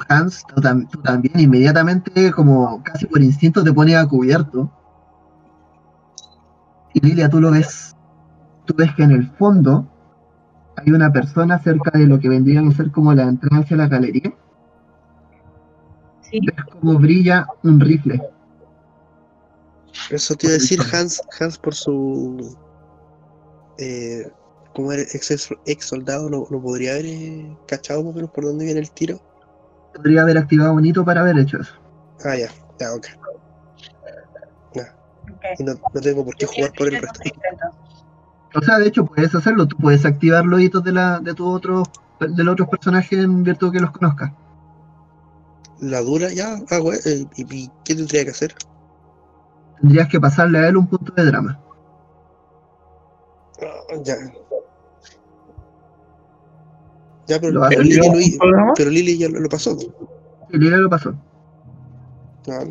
Hans, 0.08 0.44
tú, 0.46 0.60
tam- 0.60 0.88
tú 0.88 1.00
también 1.02 1.38
inmediatamente, 1.40 2.30
como 2.32 2.82
casi 2.82 3.06
por 3.06 3.20
instinto, 3.22 3.64
te 3.64 3.72
pones 3.72 3.96
a 3.96 4.06
cubierto. 4.06 4.70
Y 6.94 7.00
Lilia, 7.00 7.28
tú 7.28 7.40
lo 7.40 7.50
ves. 7.50 7.94
Tú 8.64 8.74
ves 8.76 8.94
que 8.94 9.02
en 9.02 9.12
el 9.12 9.26
fondo 9.36 9.86
hay 10.76 10.92
una 10.92 11.12
persona 11.12 11.58
cerca 11.58 11.98
de 11.98 12.06
lo 12.06 12.18
que 12.20 12.28
vendría 12.28 12.60
a 12.60 12.70
ser 12.72 12.90
como 12.90 13.12
la 13.14 13.24
entrada 13.24 13.62
hacia 13.62 13.76
la 13.76 13.88
galería. 13.88 14.32
Sí. 16.30 16.40
Ves 16.40 16.64
cómo 16.72 16.98
brilla 16.98 17.46
un 17.62 17.80
rifle. 17.80 18.20
Eso 20.10 20.34
te 20.34 20.46
iba 20.46 20.54
a 20.54 20.58
decir 20.58 20.80
Hans, 20.92 21.22
Hans 21.38 21.58
por 21.58 21.74
su. 21.74 22.56
Eh, 23.78 24.30
como 24.74 24.92
era 24.92 25.02
ex, 25.02 25.50
ex 25.66 25.84
soldado, 25.84 26.28
no, 26.30 26.46
no 26.50 26.60
podría 26.60 26.92
haber 26.92 27.06
eh, 27.06 27.56
cachado 27.66 28.02
más 28.02 28.12
o 28.12 28.14
menos 28.14 28.30
por 28.30 28.44
dónde 28.44 28.64
viene 28.64 28.80
el 28.80 28.90
tiro. 28.90 29.20
Podría 29.94 30.22
haber 30.22 30.38
activado 30.38 30.72
un 30.74 30.84
hito 30.84 31.04
para 31.04 31.20
haber 31.22 31.38
hecho 31.38 31.58
eso. 31.60 31.74
Ah, 32.24 32.36
ya, 32.36 32.48
ya, 32.78 32.94
ok. 32.94 33.06
Ok. 34.70 34.82
Y 35.58 35.64
no, 35.64 35.74
no 35.94 36.00
tengo 36.00 36.24
por 36.24 36.36
qué 36.36 36.46
jugar 36.46 36.72
por 36.72 36.88
el 36.88 37.00
resto. 37.00 37.20
O 38.54 38.60
sea, 38.62 38.78
de 38.78 38.88
hecho, 38.88 39.04
puedes 39.04 39.34
hacerlo. 39.34 39.66
Tú 39.66 39.76
puedes 39.76 40.04
activar 40.04 40.44
los 40.44 40.60
hitos 40.60 40.82
de, 40.82 40.92
la, 40.92 41.20
de 41.20 41.34
tu 41.34 41.46
otro, 41.46 41.82
de 42.20 42.44
los 42.44 42.52
otros 42.52 42.68
personajes 42.68 43.18
en 43.18 43.42
virtud 43.42 43.72
que 43.72 43.80
los 43.80 43.90
conozcas. 43.90 44.32
La 45.80 46.00
dura, 46.00 46.32
ya, 46.32 46.58
ah, 46.70 46.78
güey, 46.78 46.98
eh, 47.04 47.24
¿y, 47.36 47.54
y 47.54 47.70
qué 47.84 47.94
tendría 47.94 48.24
que 48.24 48.30
hacer? 48.30 48.54
Tendrías 49.80 50.08
que 50.08 50.20
pasarle 50.20 50.58
a 50.58 50.68
él 50.68 50.76
un 50.76 50.88
punto 50.88 51.12
de 51.12 51.24
drama. 51.24 51.60
Ah, 53.62 53.94
ya. 54.04 54.16
Ya, 57.26 57.38
pero, 57.40 57.52
Lo 57.52 57.68
pero. 57.68 57.82
Lili, 57.82 58.00
¿Lleva 58.00 58.46
lo 58.46 58.72
pero 58.74 58.90
Lili 58.90 59.18
ya 59.18 59.28
lo, 59.28 59.40
lo 59.40 59.48
pasó. 59.48 59.76
Y 60.50 60.58
Lila 60.58 60.78
lo 60.78 60.88
pasó. 60.90 61.14
Ah, 62.48 62.64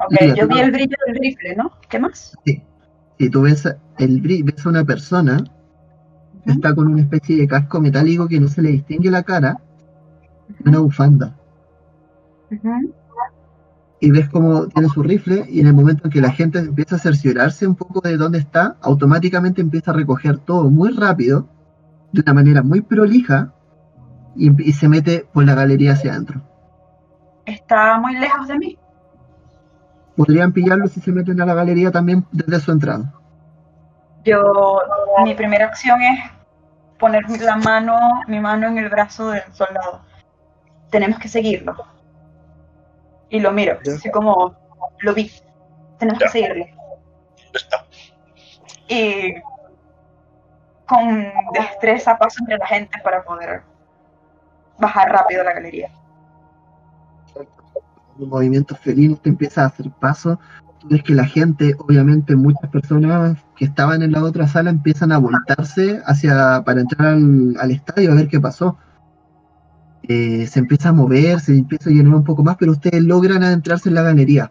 Ok, 0.00 0.36
yo 0.36 0.46
vi 0.46 0.60
el 0.60 0.70
brillo 0.70 0.96
del 1.06 1.16
rifle, 1.16 1.56
¿no? 1.56 1.72
¿Qué 1.88 1.98
más? 1.98 2.36
Si 3.18 3.30
tú 3.30 3.42
ves, 3.42 3.64
el, 3.98 4.20
ves 4.20 4.64
a 4.64 4.68
una 4.68 4.84
persona 4.84 5.42
que 6.44 6.52
está 6.52 6.72
con 6.74 6.86
una 6.86 7.02
especie 7.02 7.36
de 7.36 7.48
casco 7.48 7.80
metálico 7.80 8.28
que 8.28 8.38
no 8.38 8.46
se 8.46 8.62
le 8.62 8.70
distingue 8.70 9.10
la 9.10 9.24
cara 9.24 9.60
una 10.64 10.78
bufanda. 10.78 11.36
Y 14.00 14.10
ves 14.10 14.28
cómo 14.28 14.68
tiene 14.68 14.88
su 14.88 15.02
rifle 15.02 15.44
y 15.48 15.60
en 15.60 15.66
el 15.66 15.74
momento 15.74 16.02
en 16.04 16.10
que 16.10 16.20
la 16.20 16.30
gente 16.30 16.60
empieza 16.60 16.96
a 16.96 16.98
cerciorarse 16.98 17.66
un 17.66 17.74
poco 17.74 18.00
de 18.00 18.16
dónde 18.16 18.38
está, 18.38 18.76
automáticamente 18.80 19.60
empieza 19.60 19.90
a 19.90 19.94
recoger 19.94 20.38
todo 20.38 20.70
muy 20.70 20.90
rápido, 20.90 21.48
de 22.12 22.22
una 22.22 22.34
manera 22.34 22.62
muy 22.62 22.80
prolija, 22.80 23.52
y, 24.36 24.68
y 24.68 24.72
se 24.72 24.88
mete 24.88 25.26
por 25.32 25.44
la 25.44 25.54
galería 25.54 25.92
hacia 25.92 26.12
adentro. 26.12 26.40
Está 27.44 27.98
muy 27.98 28.14
lejos 28.16 28.46
de 28.46 28.58
mí. 28.58 28.78
Podrían 30.16 30.52
pillarlo 30.52 30.86
si 30.86 31.00
se 31.00 31.12
meten 31.12 31.40
a 31.40 31.46
la 31.46 31.54
galería 31.54 31.90
también 31.90 32.26
desde 32.30 32.60
su 32.60 32.72
entrada. 32.72 33.12
Yo, 34.24 34.42
mi 35.24 35.34
primera 35.34 35.66
acción 35.66 36.00
es 36.02 36.20
poner 36.98 37.24
la 37.40 37.56
mano, 37.56 37.96
mi 38.26 38.40
mano 38.40 38.68
en 38.68 38.78
el 38.78 38.88
brazo 38.88 39.30
del 39.30 39.42
soldado. 39.52 40.02
Tenemos 40.90 41.18
que 41.18 41.28
seguirlo. 41.28 41.74
Y 43.30 43.40
lo 43.40 43.52
miro, 43.52 43.78
Ya. 43.84 43.94
así 43.94 44.10
como 44.10 44.56
lo 45.00 45.14
vi. 45.14 45.30
Tenemos 45.98 46.20
Ya. 46.20 46.26
que 46.26 46.32
seguirle. 46.32 46.74
Y 48.88 49.34
con 50.86 51.30
destreza 51.52 52.16
paso 52.16 52.38
entre 52.40 52.56
la 52.56 52.66
gente 52.66 52.98
para 53.04 53.22
poder 53.22 53.62
bajar 54.78 55.10
rápido 55.12 55.44
la 55.44 55.52
galería. 55.52 55.90
Los 58.18 58.28
movimientos 58.28 58.78
felinos 58.80 59.20
te 59.20 59.28
empiezas 59.28 59.58
a 59.58 59.66
hacer 59.66 59.90
paso. 60.00 60.40
Tú 60.80 60.88
ves 60.88 61.02
que 61.02 61.14
la 61.14 61.24
gente, 61.26 61.74
obviamente 61.78 62.34
muchas 62.36 62.70
personas 62.70 63.36
que 63.56 63.66
estaban 63.66 64.02
en 64.02 64.12
la 64.12 64.22
otra 64.22 64.48
sala 64.48 64.70
empiezan 64.70 65.12
a 65.12 65.18
voltarse 65.18 66.00
hacia 66.06 66.62
para 66.64 66.80
entrar 66.80 67.08
al, 67.14 67.56
al 67.60 67.70
estadio 67.70 68.12
a 68.12 68.14
ver 68.14 68.28
qué 68.28 68.40
pasó. 68.40 68.78
Eh, 70.08 70.46
se 70.46 70.58
empieza 70.58 70.88
a 70.88 70.92
mover, 70.92 71.40
se 71.40 71.56
empieza 71.56 71.90
a 71.90 71.92
llenar 71.92 72.14
un 72.14 72.24
poco 72.24 72.42
más, 72.42 72.56
pero 72.56 72.72
ustedes 72.72 73.02
logran 73.02 73.42
adentrarse 73.42 73.90
en 73.90 73.94
la 73.94 74.02
galería. 74.02 74.50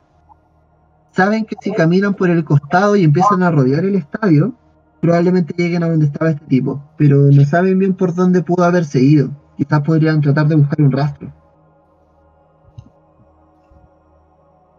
Saben 1.12 1.46
que 1.46 1.56
si 1.60 1.72
caminan 1.72 2.14
por 2.14 2.30
el 2.30 2.44
costado 2.46 2.96
y 2.96 3.04
empiezan 3.04 3.42
a 3.42 3.50
rodear 3.50 3.84
el 3.84 3.96
estadio, 3.96 4.54
probablemente 5.02 5.56
lleguen 5.58 5.84
a 5.84 5.90
donde 5.90 6.06
estaba 6.06 6.30
este 6.30 6.46
tipo, 6.46 6.84
pero 6.96 7.18
no 7.18 7.44
saben 7.44 7.80
bien 7.80 7.96
por 7.96 8.14
dónde 8.14 8.44
pudo 8.44 8.64
haberse 8.66 9.00
ido. 9.02 9.32
Quizás 9.58 9.82
podrían 9.82 10.22
tratar 10.22 10.48
de 10.48 10.56
buscar 10.56 10.80
un 10.82 10.92
rastro. 10.92 11.34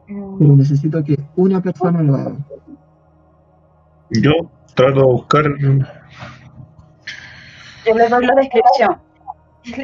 pero 0.08 0.56
necesito 0.56 1.04
que 1.04 1.18
una 1.36 1.60
persona 1.60 2.02
lo 2.02 2.14
haga. 2.14 2.36
Yo 4.10 4.32
trato 4.74 5.00
de 5.00 5.06
buscar. 5.06 5.44
Yo 7.86 7.94
le 7.94 8.08
doy 8.08 8.26
la 8.26 8.34
descripción. 8.34 8.96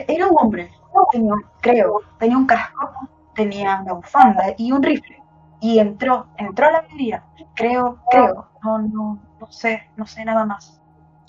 Era 0.09 0.29
un 0.29 0.37
hombre, 0.39 0.71
tenía, 1.13 1.33
un- 1.35 1.45
creo, 1.61 2.01
tenía 2.19 2.37
un 2.39 2.47
casco, 2.47 3.09
tenía 3.35 3.81
una 3.81 3.93
bufanda 3.95 4.45
y 4.57 4.73
un 4.73 4.83
rifle. 4.83 5.17
Y 5.61 5.79
entró, 5.79 6.27
entró 6.37 6.67
a 6.67 6.73
la 6.73 6.83
galería. 6.83 7.25
Creo, 7.57 7.99
creo, 8.11 8.49
no, 8.63 8.79
no, 8.79 9.23
no 9.41 9.53
sé, 9.53 9.83
no 9.97 10.07
sé 10.07 10.25
nada 10.25 10.45
más. 10.45 10.81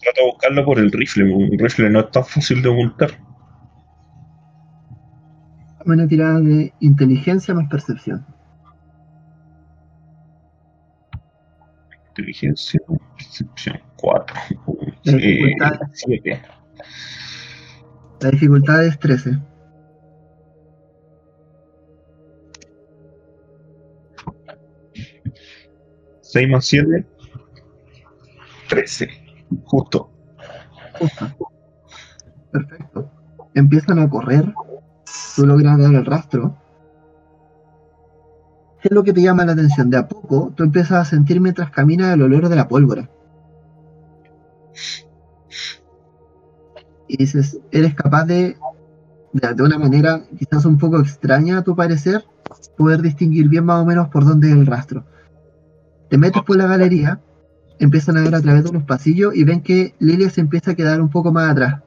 Trato 0.02 0.22
de 0.22 0.28
buscarlo 0.32 0.66
por 0.66 0.80
el 0.80 0.92
rifle. 0.92 1.24
Un 1.34 1.58
rifle 1.58 1.90
no 1.90 2.02
es 2.02 2.12
tan 2.12 2.26
fácil 2.26 2.62
de 2.62 2.70
ocultar. 2.70 3.12
Una 5.86 6.08
tirada 6.08 6.40
de 6.40 6.74
inteligencia 6.80 7.54
más 7.54 7.70
percepción. 7.70 8.26
Inteligencia, 12.10 12.80
percepción 13.18 13.80
4. 13.98 14.36
La 15.04 15.14
dificultad. 15.14 15.80
7. 15.94 16.42
La 18.22 18.32
dificultad 18.32 18.86
es 18.86 18.98
13. 19.00 19.38
Seis 26.28 26.50
más 26.50 26.66
7. 26.66 27.06
13. 28.68 29.08
Justo. 29.64 30.10
Perfecto. 32.52 33.12
Empiezan 33.54 34.00
a 34.00 34.10
correr. 34.10 34.52
Tú 35.36 35.46
logras 35.46 35.78
dar 35.78 35.94
el 35.94 36.04
rastro. 36.04 36.58
¿Qué 38.82 38.88
es 38.88 38.92
lo 38.92 39.04
que 39.04 39.14
te 39.14 39.22
llama 39.22 39.46
la 39.46 39.52
atención? 39.52 39.92
De 39.92 39.98
a 39.98 40.08
poco, 40.08 40.52
tú 40.56 40.64
empiezas 40.64 40.94
a 40.94 41.06
sentir 41.06 41.40
mientras 41.40 41.70
caminas 41.70 42.16
el 42.16 42.24
olor 42.24 42.50
de 42.50 42.56
la 42.56 42.68
pólvora. 42.68 43.08
Y 47.08 47.18
dices, 47.18 47.60
eres 47.72 47.94
capaz 47.94 48.26
de, 48.26 48.58
de, 49.32 49.54
de 49.54 49.64
una 49.64 49.78
manera 49.78 50.24
quizás 50.40 50.66
un 50.66 50.80
poco 50.80 51.00
extraña 51.00 51.60
a 51.60 51.64
tu 51.64 51.76
parecer, 51.76 52.26
poder 52.76 53.04
distinguir 53.04 53.48
bien 53.48 53.66
más 53.66 53.84
o 53.84 53.86
menos 53.86 54.10
por 54.10 54.26
dónde 54.26 54.50
es 54.50 54.56
el 54.56 54.66
rastro. 54.66 55.06
Te 56.10 56.18
metes 56.18 56.44
por 56.44 56.58
la 56.58 56.68
galería, 56.68 57.20
empiezan 57.80 58.18
a 58.18 58.22
ver 58.22 58.36
a 58.36 58.42
través 58.42 58.64
de 58.64 58.70
unos 58.70 58.84
pasillos 58.84 59.36
y 59.36 59.44
ven 59.44 59.62
que 59.62 59.96
Lilia 60.00 60.30
se 60.30 60.42
empieza 60.42 60.72
a 60.72 60.76
quedar 60.76 61.02
un 61.02 61.10
poco 61.10 61.32
más 61.32 61.52
atrás. 61.52 61.82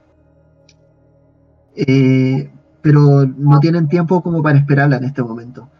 Eh, 1.77 2.51
pero 2.82 3.27
no 3.27 3.61
tienen 3.61 3.89
tiempo 3.89 4.23
como 4.23 4.43
para 4.43 4.59
esperarla 4.59 4.97
en 4.97 5.05
este 5.05 5.23
momento. 5.23 5.70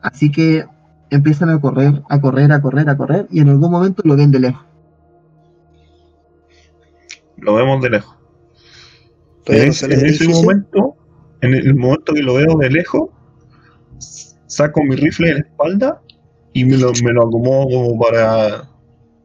Así 0.00 0.30
que 0.30 0.66
empiezan 1.10 1.50
a 1.50 1.60
correr, 1.60 2.02
a 2.08 2.20
correr, 2.20 2.52
a 2.52 2.60
correr, 2.60 2.88
a 2.88 2.96
correr 2.96 3.26
y 3.30 3.40
en 3.40 3.48
algún 3.48 3.70
momento 3.70 4.02
lo 4.04 4.16
ven 4.16 4.30
de 4.30 4.40
lejos. 4.40 4.64
Lo 7.36 7.54
vemos 7.54 7.80
de 7.80 7.90
lejos. 7.90 8.16
En, 9.46 9.68
no 9.68 9.94
en 9.94 10.06
ese 10.06 10.28
momento, 10.28 10.96
en 11.40 11.54
el 11.54 11.74
momento 11.74 12.12
que 12.12 12.22
lo 12.22 12.34
veo 12.34 12.56
de 12.58 12.70
lejos, 12.70 13.10
saco 14.46 14.82
mi 14.82 14.96
rifle 14.96 15.28
de 15.28 15.34
la 15.34 15.40
espalda 15.40 16.02
y 16.52 16.64
me 16.64 16.76
lo, 16.76 16.92
me 17.04 17.12
lo 17.12 17.26
acomodo 17.26 17.68
como 17.68 17.98
para 17.98 18.68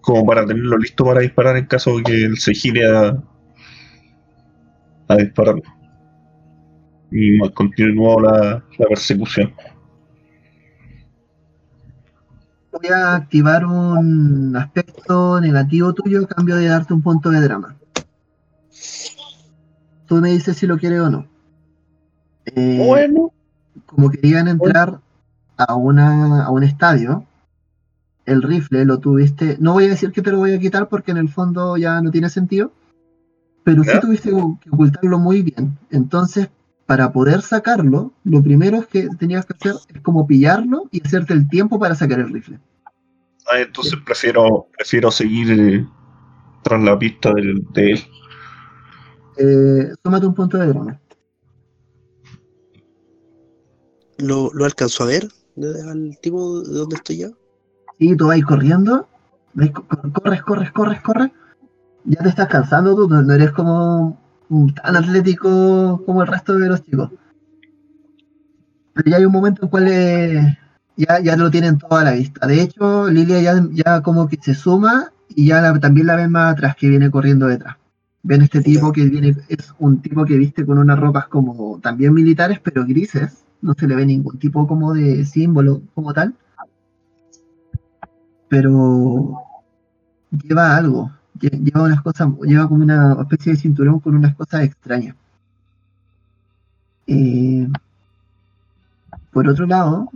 como 0.01 0.25
para 0.25 0.45
tenerlo 0.45 0.77
listo 0.77 1.03
para 1.05 1.21
disparar 1.21 1.57
en 1.57 1.65
caso 1.65 1.97
de 1.97 2.03
que 2.03 2.25
él 2.25 2.37
se 2.37 2.53
gire 2.53 2.87
a, 2.87 3.17
a 5.07 5.15
disparar. 5.15 5.55
Y 7.11 7.39
continúo 7.51 8.19
la, 8.21 8.63
la 8.77 8.85
persecución. 8.87 9.53
Voy 12.71 12.89
a 12.91 13.15
activar 13.15 13.65
un 13.65 14.55
aspecto 14.55 15.39
negativo 15.39 15.93
tuyo 15.93 16.23
a 16.23 16.27
cambio 16.27 16.57
de 16.57 16.67
darte 16.67 16.93
un 16.93 17.01
punto 17.01 17.29
de 17.29 17.41
drama. 17.41 17.75
Tú 20.07 20.15
me 20.15 20.31
dices 20.31 20.57
si 20.57 20.67
lo 20.67 20.77
quieres 20.77 20.99
o 20.99 21.09
no. 21.09 21.25
Eh, 22.45 22.83
Bueno, 22.85 23.31
como 23.85 24.09
querían 24.11 24.47
entrar 24.49 24.99
a, 25.57 25.75
una, 25.75 26.45
a 26.45 26.49
un 26.51 26.63
estadio, 26.63 27.25
el 28.25 28.41
rifle 28.41 28.85
lo 28.85 28.99
tuviste. 28.99 29.57
No 29.59 29.73
voy 29.73 29.85
a 29.85 29.89
decir 29.89 30.11
que 30.11 30.21
te 30.21 30.31
lo 30.31 30.37
voy 30.39 30.53
a 30.53 30.59
quitar 30.59 30.87
porque 30.89 31.11
en 31.11 31.17
el 31.17 31.29
fondo 31.29 31.77
ya 31.77 32.01
no 32.01 32.11
tiene 32.11 32.29
sentido, 32.29 32.71
pero 33.63 33.83
sí 33.83 33.89
¿Ya? 33.91 33.99
tuviste 33.99 34.29
que 34.29 34.69
ocultarlo 34.69 35.19
muy 35.19 35.41
bien. 35.41 35.77
Entonces, 35.89 36.49
para 36.85 37.11
poder 37.11 37.41
sacarlo, 37.41 38.11
lo 38.23 38.41
primero 38.43 38.85
que 38.87 39.09
tenías 39.17 39.45
que 39.45 39.53
hacer 39.53 39.75
es 39.93 40.01
como 40.01 40.27
pillarlo 40.27 40.83
y 40.91 41.05
hacerte 41.05 41.33
el 41.33 41.47
tiempo 41.49 41.79
para 41.79 41.95
sacar 41.95 42.19
el 42.19 42.31
rifle. 42.31 42.59
ah, 43.51 43.59
entonces 43.59 43.95
prefiero 44.05 44.67
prefiero 44.77 45.11
seguir 45.11 45.51
eh, 45.51 45.85
tras 46.63 46.81
la 46.81 46.97
pista 46.97 47.33
del- 47.33 47.65
de 47.73 47.91
él. 47.91 47.99
Eh, 49.37 49.93
tómate 50.01 50.25
un 50.25 50.33
punto 50.33 50.57
de 50.57 50.67
drama. 50.67 50.99
¿Lo, 54.17 54.49
lo 54.53 54.65
alcanzó 54.65 55.03
a 55.03 55.07
ver 55.07 55.27
al 55.57 56.17
tipo 56.21 56.61
de 56.61 56.77
donde 56.79 56.95
estoy 56.95 57.17
yo? 57.19 57.27
Y 57.97 58.15
tú 58.15 58.27
vas 58.27 58.41
corriendo, 58.43 59.07
corres, 60.13 60.41
corres, 60.43 60.71
corres, 60.71 61.01
corres. 61.01 61.31
Ya 62.03 62.21
te 62.21 62.29
estás 62.29 62.47
cansando 62.47 62.95
tú, 62.95 63.07
no 63.09 63.33
eres 63.33 63.51
como 63.51 64.19
tan 64.83 64.95
atlético 64.95 66.03
como 66.05 66.21
el 66.21 66.27
resto 66.27 66.57
de 66.57 66.69
los 66.69 66.83
chicos. 66.83 67.09
Pero 68.93 69.09
ya 69.11 69.17
hay 69.17 69.25
un 69.25 69.31
momento 69.31 69.63
en 69.63 69.69
cual 69.69 69.87
eh, 69.89 70.57
ya, 70.95 71.19
ya 71.19 71.35
lo 71.35 71.49
tienen 71.51 71.77
todo 71.77 71.97
a 71.97 72.03
la 72.03 72.11
vista. 72.11 72.45
De 72.47 72.61
hecho, 72.61 73.09
Lilia 73.09 73.41
ya, 73.41 73.67
ya 73.71 74.01
como 74.01 74.27
que 74.27 74.37
se 74.41 74.53
suma 74.53 75.11
y 75.29 75.47
ya 75.47 75.61
la- 75.61 75.79
también 75.79 76.07
la 76.07 76.15
ven 76.15 76.31
más 76.31 76.53
atrás, 76.53 76.75
que 76.75 76.89
viene 76.89 77.09
corriendo 77.09 77.47
detrás. 77.47 77.77
Ven 78.23 78.41
este 78.41 78.61
tipo 78.61 78.91
que 78.91 79.05
viene, 79.05 79.35
es 79.49 79.73
un 79.79 80.01
tipo 80.01 80.25
que 80.25 80.37
viste 80.37 80.65
con 80.65 80.77
unas 80.79 80.99
ropas 80.99 81.27
como 81.27 81.79
también 81.81 82.13
militares, 82.13 82.59
pero 82.63 82.85
grises. 82.85 83.44
No 83.61 83.73
se 83.73 83.87
le 83.87 83.95
ve 83.95 84.05
ningún 84.05 84.39
tipo 84.39 84.65
como 84.67 84.93
de 84.93 85.25
símbolo 85.25 85.81
como 85.93 86.13
tal 86.13 86.35
pero 88.47 89.37
lleva 90.31 90.75
algo, 90.77 91.11
lle- 91.39 91.59
lleva 91.63 91.83
unas 91.83 92.01
cosas, 92.01 92.29
lleva 92.43 92.67
como 92.67 92.83
una 92.83 93.17
especie 93.21 93.53
de 93.53 93.57
cinturón 93.59 93.99
con 93.99 94.15
unas 94.15 94.35
cosas 94.35 94.63
extrañas. 94.63 95.15
Eh, 97.07 97.67
por 99.31 99.47
otro 99.47 99.65
lado, 99.65 100.09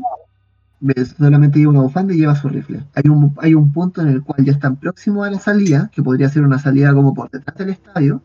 solamente 1.18 1.60
lleva 1.60 1.72
una 1.72 1.82
bufanda 1.82 2.14
y 2.14 2.18
lleva 2.20 2.36
su 2.36 2.50
rifle. 2.50 2.84
Hay 2.96 3.10
un, 3.10 3.34
hay 3.42 3.54
un 3.54 3.72
punto 3.72 4.02
en 4.02 4.10
el 4.10 4.24
cual 4.24 4.46
ya 4.46 4.54
están 4.54 4.78
próximos 4.78 5.28
a 5.28 5.32
la 5.32 5.40
salida, 5.40 5.90
que 5.94 6.04
podría 6.04 6.30
ser 6.30 6.44
una 6.44 6.60
salida 6.60 6.94
como 6.94 7.14
por 7.14 7.30
detrás 7.30 7.58
del 7.58 7.70
estadio, 7.70 8.22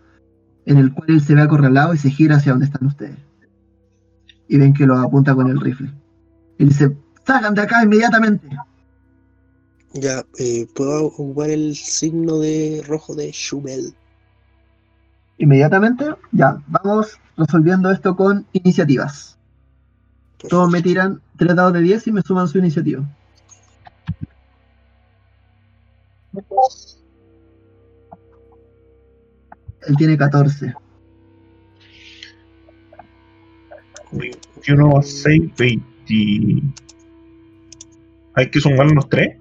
en 0.66 0.78
el 0.78 0.92
cual 0.92 1.10
él 1.10 1.20
se 1.20 1.34
ve 1.34 1.42
acorralado 1.42 1.94
y 1.94 1.98
se 1.98 2.10
gira 2.10 2.36
hacia 2.36 2.52
donde 2.52 2.66
están 2.66 2.86
ustedes. 2.86 3.18
Y 4.48 4.58
ven 4.58 4.74
que 4.74 4.86
lo 4.86 4.96
apunta 4.98 5.34
con 5.34 5.48
el 5.48 5.60
rifle. 5.60 5.92
Y 6.58 6.66
dice, 6.66 6.96
salgan 7.26 7.54
de 7.54 7.62
acá 7.62 7.82
inmediatamente. 7.82 8.48
Ya, 9.94 10.24
eh, 10.38 10.66
¿puedo 10.74 11.06
ocupar 11.06 11.50
el 11.50 11.76
signo 11.76 12.38
de 12.38 12.82
rojo 12.86 13.14
de 13.14 13.30
Schumel? 13.30 13.94
Inmediatamente, 15.38 16.06
ya, 16.32 16.58
vamos 16.66 17.18
resolviendo 17.36 17.90
esto 17.90 18.16
con 18.16 18.46
iniciativas. 18.52 19.38
Todos 20.48 20.70
me 20.70 20.82
tiran 20.82 21.22
tres 21.36 21.56
dados 21.56 21.72
de 21.72 21.80
10 21.80 22.06
y 22.08 22.12
me 22.12 22.22
suman 22.22 22.48
su 22.48 22.58
iniciativa. 22.58 23.04
Él 29.86 29.96
tiene 29.96 30.16
14. 30.16 30.74
21 34.18 34.98
a 34.98 35.02
6, 35.02 35.52
20. 35.56 35.94
20. 36.06 36.62
¿Hay 38.34 38.50
que 38.50 38.60
sumar 38.60 38.90
los 38.90 39.08
tres? 39.08 39.36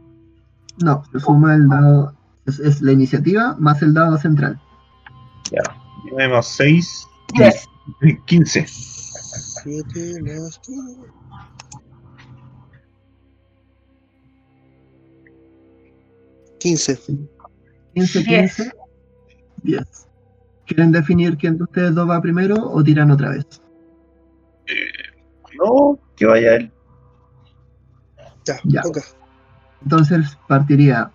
No, 0.83 1.03
se 1.11 1.19
suma 1.19 1.55
el 1.55 1.67
dado. 1.67 2.15
Es, 2.45 2.59
es 2.59 2.81
la 2.81 2.91
iniciativa 2.91 3.55
más 3.59 3.81
el 3.81 3.93
dado 3.93 4.17
central. 4.17 4.59
Ya. 5.51 5.61
9 6.11 6.33
más 6.33 6.47
6. 6.47 7.07
Yes. 7.35 7.67
15. 8.25 8.65
7 8.67 10.21
más. 10.21 10.59
15. 16.59 16.97
15, 17.93 18.19
Diez. 18.23 18.55
15. 18.55 18.71
10. 19.63 20.07
¿Quieren 20.65 20.91
definir 20.91 21.37
quién 21.37 21.57
de 21.57 21.63
ustedes 21.63 21.93
dos 21.93 22.09
va 22.09 22.21
primero 22.21 22.55
o 22.55 22.83
tiran 22.83 23.11
otra 23.11 23.29
vez? 23.31 23.62
No, 25.63 25.97
que 26.15 26.25
vaya 26.25 26.55
él. 26.55 26.71
Ya, 28.45 28.55
Ya. 28.65 28.81
toca. 28.81 29.01
Entonces 29.83 30.37
partiría 30.47 31.11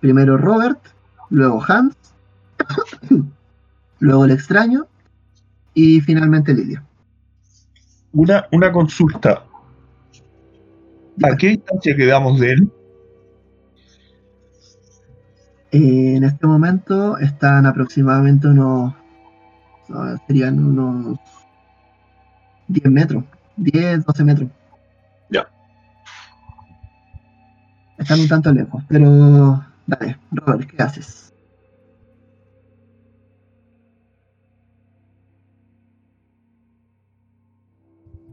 primero 0.00 0.36
Robert, 0.36 0.78
luego 1.30 1.62
Hans, 1.66 1.96
luego 4.00 4.24
el 4.24 4.30
extraño 4.32 4.86
y 5.74 6.00
finalmente 6.00 6.54
Lidia. 6.54 6.84
Una, 8.12 8.46
una 8.52 8.72
consulta. 8.72 9.44
¿A 11.22 11.36
qué 11.36 11.48
distancia 11.48 11.96
quedamos 11.96 12.38
de 12.40 12.52
él? 12.52 12.72
En 15.70 16.24
este 16.24 16.46
momento 16.46 17.18
están 17.18 17.66
aproximadamente 17.66 18.48
unos. 18.48 18.94
no, 19.88 20.16
serían 20.26 20.58
unos 20.64 21.18
10 22.68 22.86
metros, 22.90 23.24
10, 23.58 24.04
12 24.04 24.24
metros. 24.24 24.50
Ya. 25.30 25.48
Están 27.98 28.20
un 28.20 28.28
tanto 28.28 28.52
lejos, 28.52 28.82
pero. 28.88 29.64
Dale, 29.86 30.18
Robert, 30.30 30.70
¿qué 30.70 30.82
haces? 30.82 31.32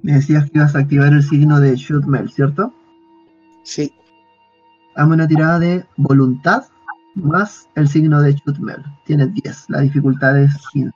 Me 0.02 0.14
decías 0.14 0.46
que 0.46 0.60
ibas 0.60 0.76
a 0.76 0.80
activar 0.80 1.14
el 1.14 1.24
signo 1.24 1.60
de 1.60 1.76
Shoot 1.76 2.06
Mel, 2.06 2.30
¿cierto? 2.30 2.74
Sí, 3.64 3.92
Dame 4.96 5.14
una 5.14 5.28
tirada 5.28 5.60
de 5.60 5.86
voluntad 5.98 6.64
más 7.16 7.68
el 7.76 7.90
signo 7.90 8.22
de 8.22 8.34
Shootmel. 8.34 8.82
Tienes 9.06 9.34
10, 9.34 9.70
la 9.70 9.82
dificultad 9.82 10.40
es 10.42 10.56
15. 10.72 10.94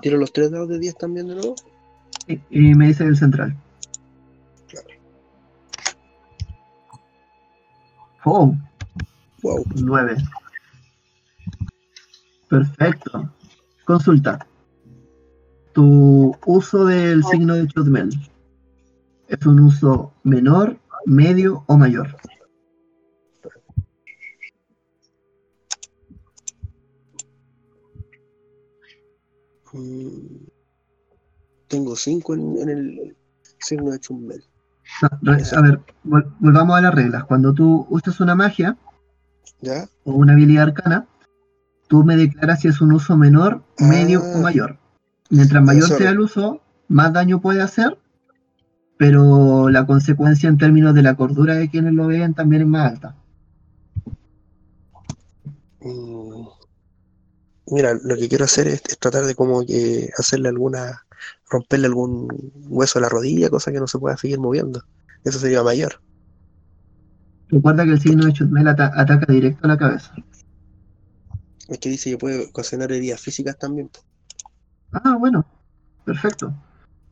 tiro 0.00 0.16
los 0.16 0.32
tres 0.32 0.50
dados 0.50 0.68
de 0.70 0.78
10 0.78 0.96
también 0.96 1.28
de 1.28 1.34
nuevo. 1.34 1.54
Y, 2.28 2.40
y 2.50 2.74
me 2.74 2.88
dice 2.88 3.04
el 3.04 3.16
central. 3.16 3.56
Claro. 4.68 4.88
Oh, 8.24 8.54
Wow. 9.42 9.64
9. 9.76 10.16
Perfecto. 12.48 13.30
Consulta. 13.84 14.46
Tu 15.72 16.36
uso 16.44 16.84
del 16.86 17.22
signo 17.24 17.54
de 17.54 17.66
Shootmel 17.66 18.10
es 19.28 19.46
un 19.46 19.60
uso 19.60 20.12
menor, 20.24 20.76
medio 21.06 21.62
o 21.66 21.76
mayor. 21.76 22.16
Mm, 29.72 30.47
Tengo 31.68 31.94
5 31.96 32.34
en, 32.34 32.58
en 32.58 32.68
el 32.70 33.16
signo 33.60 33.90
de 33.90 34.00
Chumbel. 34.00 34.42
No, 35.20 35.32
a 35.32 35.60
ver, 35.62 35.80
vol- 36.04 36.34
volvamos 36.40 36.76
a 36.78 36.80
las 36.80 36.94
reglas. 36.94 37.24
Cuando 37.24 37.52
tú 37.52 37.86
usas 37.90 38.20
una 38.20 38.34
magia, 38.34 38.76
¿Ya? 39.60 39.86
o 40.04 40.12
una 40.12 40.32
habilidad 40.32 40.64
arcana, 40.64 41.06
tú 41.88 42.04
me 42.04 42.16
declaras 42.16 42.60
si 42.60 42.68
es 42.68 42.80
un 42.80 42.92
uso 42.92 43.16
menor, 43.16 43.62
medio 43.78 44.22
Ah. 44.24 44.32
o 44.36 44.38
mayor. 44.40 44.78
Mientras 45.30 45.62
mayor 45.62 45.88
Sorry. 45.88 46.02
sea 46.04 46.10
el 46.12 46.20
uso, 46.20 46.62
más 46.88 47.12
daño 47.12 47.40
puede 47.40 47.60
hacer, 47.60 47.98
pero 48.96 49.68
la 49.68 49.86
consecuencia 49.86 50.48
en 50.48 50.56
términos 50.56 50.94
de 50.94 51.02
la 51.02 51.14
cordura 51.16 51.54
de 51.54 51.68
quienes 51.70 51.92
lo 51.92 52.06
ven 52.06 52.32
también 52.34 52.62
es 52.62 52.68
más 52.68 52.92
alta. 52.92 53.14
Mm, 55.80 56.46
Mira, 57.70 57.92
lo 58.02 58.16
que 58.16 58.28
quiero 58.30 58.46
hacer 58.46 58.66
es, 58.68 58.82
es 58.88 58.98
tratar 58.98 59.24
de 59.26 59.34
como 59.34 59.64
que 59.66 60.08
hacerle 60.18 60.48
alguna, 60.48 61.04
romperle 61.50 61.86
algún 61.86 62.28
hueso 62.68 62.98
de 62.98 63.02
la 63.02 63.08
rodilla, 63.08 63.50
cosa 63.50 63.72
que 63.72 63.80
no 63.80 63.86
se 63.86 63.98
pueda 63.98 64.16
seguir 64.16 64.38
moviendo. 64.38 64.82
Eso 65.24 65.38
sería 65.38 65.62
mayor. 65.62 66.00
Recuerda 67.48 67.84
que 67.84 67.92
el 67.92 68.00
signo 68.00 68.26
de 68.26 68.32
Chutmel 68.32 68.68
ata- 68.68 68.92
ataca 68.94 69.32
directo 69.32 69.64
a 69.64 69.68
la 69.68 69.78
cabeza. 69.78 70.12
Es 71.68 71.78
que 71.78 71.88
dice 71.88 72.10
que 72.10 72.18
puede 72.18 72.46
ocasionar 72.46 72.92
heridas 72.92 73.20
físicas 73.20 73.58
también. 73.58 73.90
Ah, 74.92 75.16
bueno, 75.18 75.46
perfecto. 76.04 76.54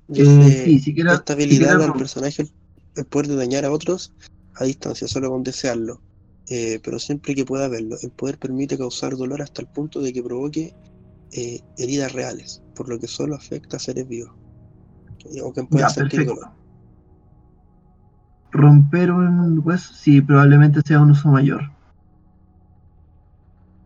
Y 0.09 0.23
Eh, 0.23 0.63
sí, 0.65 0.79
si 0.81 0.95
quieres. 0.95 1.15
esta 1.15 1.33
habilidad 1.33 1.79
da 1.79 1.87
al 1.87 1.93
personaje 1.95 2.43
el, 2.43 2.53
el 2.95 3.05
poder 3.07 3.29
de 3.29 3.37
dañar 3.37 3.65
a 3.65 3.73
otros 3.73 4.13
a 4.55 4.65
distancia, 4.65 5.09
solo 5.09 5.31
con 5.31 5.43
desearlo. 5.43 6.03
Eh, 6.49 6.81
pero 6.83 6.99
siempre 6.99 7.35
que 7.35 7.45
pueda 7.45 7.69
verlo, 7.69 7.97
el 8.01 8.11
poder 8.13 8.39
permite 8.39 8.79
causar 8.79 9.17
dolor 9.17 9.43
hasta 9.43 9.63
el 9.63 9.69
punto 9.69 10.01
de 10.01 10.13
que 10.13 10.23
provoque 10.23 10.73
eh, 11.33 11.61
heridas 11.77 12.13
reales, 12.13 12.63
por 12.77 12.89
lo 12.89 12.99
que 13.01 13.09
solo 13.09 13.35
afecta 13.35 13.79
a 13.79 13.81
seres 13.81 14.07
vivos. 14.07 14.33
O 15.43 15.53
pueda 15.53 15.89
Ya, 15.89 15.89
sentir 15.89 16.27
dolor. 16.27 16.51
Romper 18.53 19.11
un 19.11 19.61
hueso, 19.65 19.93
sí, 19.93 20.21
probablemente 20.21 20.81
sea 20.87 21.01
un 21.01 21.11
uso 21.11 21.29
mayor. 21.29 21.63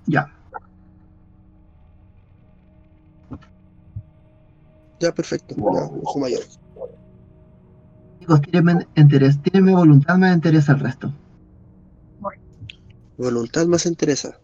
Ya, 0.07 0.31
Ya, 5.01 5.13
perfecto. 5.13 5.55
Ya, 5.57 5.63
ojo 5.63 6.19
mayor. 6.19 6.43
chicos, 8.21 8.43
tírenme 8.43 8.87
interés, 8.97 9.41
tírenme 9.43 9.73
voluntad, 9.73 10.17
me 10.19 10.31
interesa 10.31 10.73
el 10.73 10.81
resto. 10.81 11.13
Voluntad 13.17 13.67
más 13.67 13.87
interesa. 13.87 14.39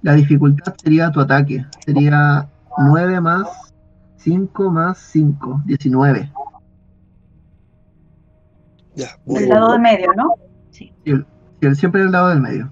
Sí. 0.00 0.06
La 0.06 0.14
dificultad 0.14 0.74
sería 0.82 1.10
tu 1.10 1.20
ataque. 1.20 1.64
Sería 1.84 2.48
9 2.78 3.20
más 3.20 3.72
5 4.16 4.70
más 4.70 4.98
5. 4.98 5.62
19. 5.66 6.30
Ya, 8.94 9.08
voy. 9.24 9.42
El 9.42 9.48
lado 9.48 9.72
de 9.72 9.78
medio, 9.78 10.12
¿no? 10.16 10.34
Y 11.04 11.10
el- 11.10 11.26
y 11.60 11.66
el- 11.66 11.76
siempre 11.76 12.02
el 12.02 12.10
lado 12.10 12.28
del 12.28 12.40
medio. 12.40 12.70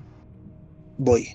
Voy. 0.98 1.28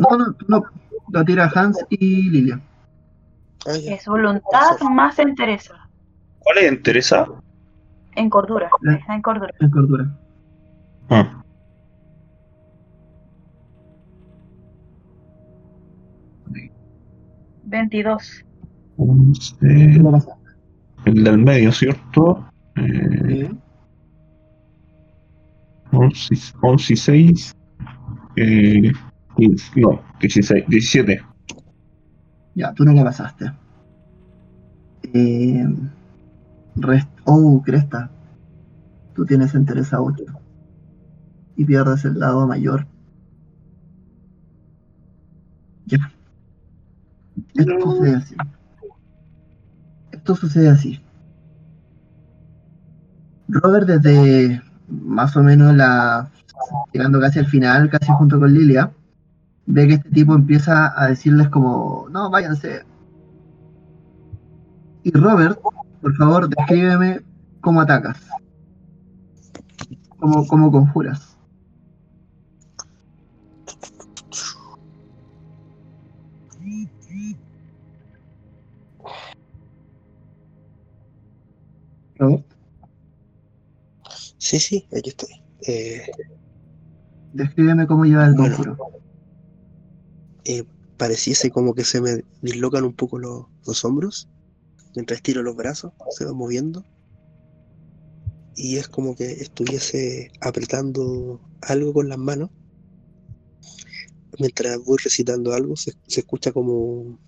No, 0.00 0.16
no, 0.16 0.34
no. 0.48 0.62
Lo 1.10 1.24
tira 1.24 1.50
Hans 1.54 1.78
y 1.88 2.30
Lilia. 2.30 2.60
Ah. 3.66 3.72
Es 3.74 4.06
voluntad 4.06 4.78
más 4.90 5.18
entereza. 5.18 5.74
¿Cuál 6.40 6.56
le 6.56 6.68
interesa? 6.68 7.26
En 8.16 8.30
cordura. 8.30 8.70
Está 8.98 9.14
en 9.14 9.22
cordura. 9.22 9.52
En 9.60 9.70
cordura. 9.70 10.18
Ah, 11.10 11.44
22. 17.66 18.44
11, 18.96 19.56
Lo 19.98 20.10
pasaste. 20.12 20.42
el 21.04 21.24
del 21.24 21.38
medio, 21.38 21.72
¿cierto? 21.72 22.46
Eh, 22.76 23.48
Sí. 23.50 23.58
11, 25.92 26.34
11 26.62 26.92
y 26.92 26.96
6. 26.96 27.52
Eh, 28.36 28.92
15, 29.36 29.80
no, 29.80 30.00
16, 30.20 30.64
17. 30.68 31.22
Ya, 32.54 32.72
tú 32.72 32.84
no 32.84 32.92
lo 32.92 33.04
pasaste. 33.04 33.52
Eh, 35.12 35.64
rest- 36.76 37.08
oh, 37.24 37.62
cresta. 37.64 38.10
Tú 39.14 39.24
tienes 39.24 39.54
interés 39.54 39.92
a 39.92 40.00
8. 40.00 40.24
Y 41.56 41.64
pierdes 41.64 42.04
el 42.04 42.18
lado 42.18 42.46
mayor. 42.46 42.86
Ya. 45.86 46.12
Esto 47.54 47.72
No. 47.74 47.80
sucede 47.80 48.16
así. 48.16 48.36
Esto 50.12 50.36
sucede 50.36 50.68
así. 50.68 51.00
Robert 53.48 53.86
desde 53.86 54.60
más 54.88 55.36
o 55.36 55.42
menos 55.42 55.74
la 55.74 56.30
llegando 56.92 57.20
casi 57.20 57.38
al 57.38 57.46
final, 57.46 57.90
casi 57.90 58.10
junto 58.12 58.40
con 58.40 58.52
Lilia, 58.52 58.90
ve 59.66 59.86
que 59.86 59.94
este 59.94 60.10
tipo 60.10 60.34
empieza 60.34 60.92
a 61.00 61.08
decirles 61.08 61.48
como, 61.48 62.06
no, 62.10 62.30
váyanse. 62.30 62.84
Y 65.02 65.10
Robert, 65.12 65.60
por 66.00 66.16
favor, 66.16 66.48
descríbeme 66.48 67.20
cómo 67.60 67.80
atacas. 67.80 68.18
Cómo, 70.18 70.46
cómo 70.46 70.72
conjuras. 70.72 71.35
Sí, 84.38 84.60
sí, 84.60 84.88
aquí 84.96 85.10
estoy. 85.10 85.28
Eh, 85.66 86.06
descríbeme 87.32 87.86
cómo 87.86 88.04
lleva 88.04 88.26
el 88.26 88.34
Bueno. 88.34 88.76
eh, 90.44 90.64
pareciese 90.96 91.50
como 91.50 91.74
que 91.74 91.84
se 91.84 92.00
me 92.00 92.24
dislocan 92.40 92.84
un 92.84 92.94
poco 92.94 93.18
los, 93.18 93.46
los 93.66 93.84
hombros 93.84 94.28
mientras 94.94 95.18
estiro 95.18 95.42
los 95.42 95.54
brazos, 95.54 95.92
se 96.10 96.24
va 96.24 96.32
moviendo. 96.32 96.82
Y 98.56 98.78
es 98.78 98.88
como 98.88 99.14
que 99.14 99.30
estuviese 99.30 100.30
apretando 100.40 101.40
algo 101.60 101.92
con 101.92 102.08
las 102.08 102.18
manos. 102.18 102.50
Mientras 104.38 104.82
voy 104.84 104.96
recitando 105.02 105.52
algo, 105.52 105.76
se, 105.76 105.92
se 106.06 106.20
escucha 106.20 106.52
como 106.52 107.18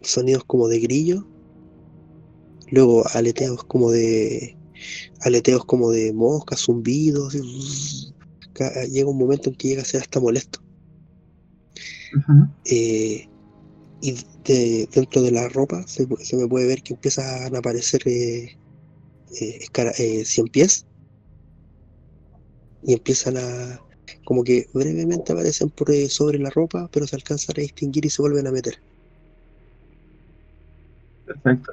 sonidos 0.00 0.44
como 0.44 0.68
de 0.68 0.78
grillo. 0.78 1.26
Luego 2.72 3.04
aleteos 3.14 3.64
como 3.64 3.90
de 3.92 4.58
aleteos 5.20 5.64
como 5.66 5.90
de 5.92 6.12
moscas, 6.14 6.62
zumbidos. 6.62 7.34
y 7.34 8.14
Llega 8.90 9.10
un 9.10 9.18
momento 9.18 9.50
en 9.50 9.56
que 9.56 9.68
llega 9.68 9.82
a 9.82 9.84
ser 9.84 10.00
hasta 10.02 10.20
molesto. 10.20 10.60
Eh, 12.64 13.28
y 14.00 14.12
de- 14.44 14.88
dentro 14.94 15.22
de 15.22 15.32
la 15.32 15.48
ropa 15.48 15.84
se, 15.88 16.06
se 16.22 16.36
me 16.36 16.48
puede 16.48 16.66
ver 16.66 16.82
que 16.82 16.94
empiezan 16.94 17.54
a 17.54 17.58
aparecer 17.58 18.02
eh, 18.06 18.50
eh, 19.40 19.60
eh, 19.98 20.24
cien 20.24 20.46
pies 20.48 20.86
y 22.82 22.92
empiezan 22.94 23.36
a 23.38 23.80
como 24.24 24.44
que 24.44 24.66
brevemente 24.74 25.32
aparecen 25.32 25.70
por 25.70 25.90
eh, 25.90 26.08
sobre 26.08 26.38
la 26.38 26.50
ropa 26.50 26.88
pero 26.92 27.06
se 27.06 27.16
alcanzan 27.16 27.54
a 27.58 27.62
distinguir 27.62 28.04
y 28.06 28.10
se 28.10 28.22
vuelven 28.22 28.46
a 28.46 28.52
meter 28.52 28.76
Perfecto. 31.24 31.72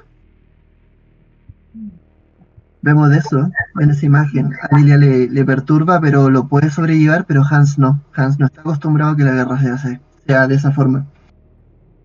Vemos 2.82 3.10
de 3.10 3.18
eso 3.18 3.50
en 3.78 3.90
esa 3.90 4.06
imagen. 4.06 4.52
A 4.70 4.78
Lilia 4.78 4.96
le, 4.96 5.28
le 5.28 5.44
perturba, 5.44 6.00
pero 6.00 6.30
lo 6.30 6.48
puede 6.48 6.70
sobrellevar, 6.70 7.26
pero 7.26 7.42
Hans 7.48 7.78
no. 7.78 8.00
Hans 8.14 8.38
no 8.38 8.46
está 8.46 8.62
acostumbrado 8.62 9.12
a 9.12 9.16
que 9.16 9.24
la 9.24 9.32
guerra 9.32 9.60
sea, 9.60 9.74
así- 9.74 9.98
sea 10.26 10.46
de 10.48 10.54
esa 10.54 10.72
forma. 10.72 11.06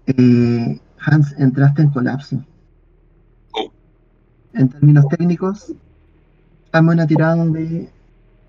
Eh, 0.08 0.80
Hans, 1.00 1.34
entraste 1.38 1.82
en 1.82 1.90
colapso. 1.90 2.44
Oh. 3.54 3.72
En 4.54 4.70
términos 4.70 5.08
técnicos, 5.08 5.74
hazme 6.72 6.92
una 6.94 7.08
tirada 7.08 7.46
de 7.46 7.90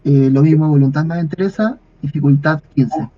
eh, 0.04 0.30
lo 0.30 0.42
mismo, 0.42 0.68
voluntad 0.68 1.04
más 1.04 1.18
entereza, 1.18 1.78
dificultad 2.02 2.60
15. 2.74 3.08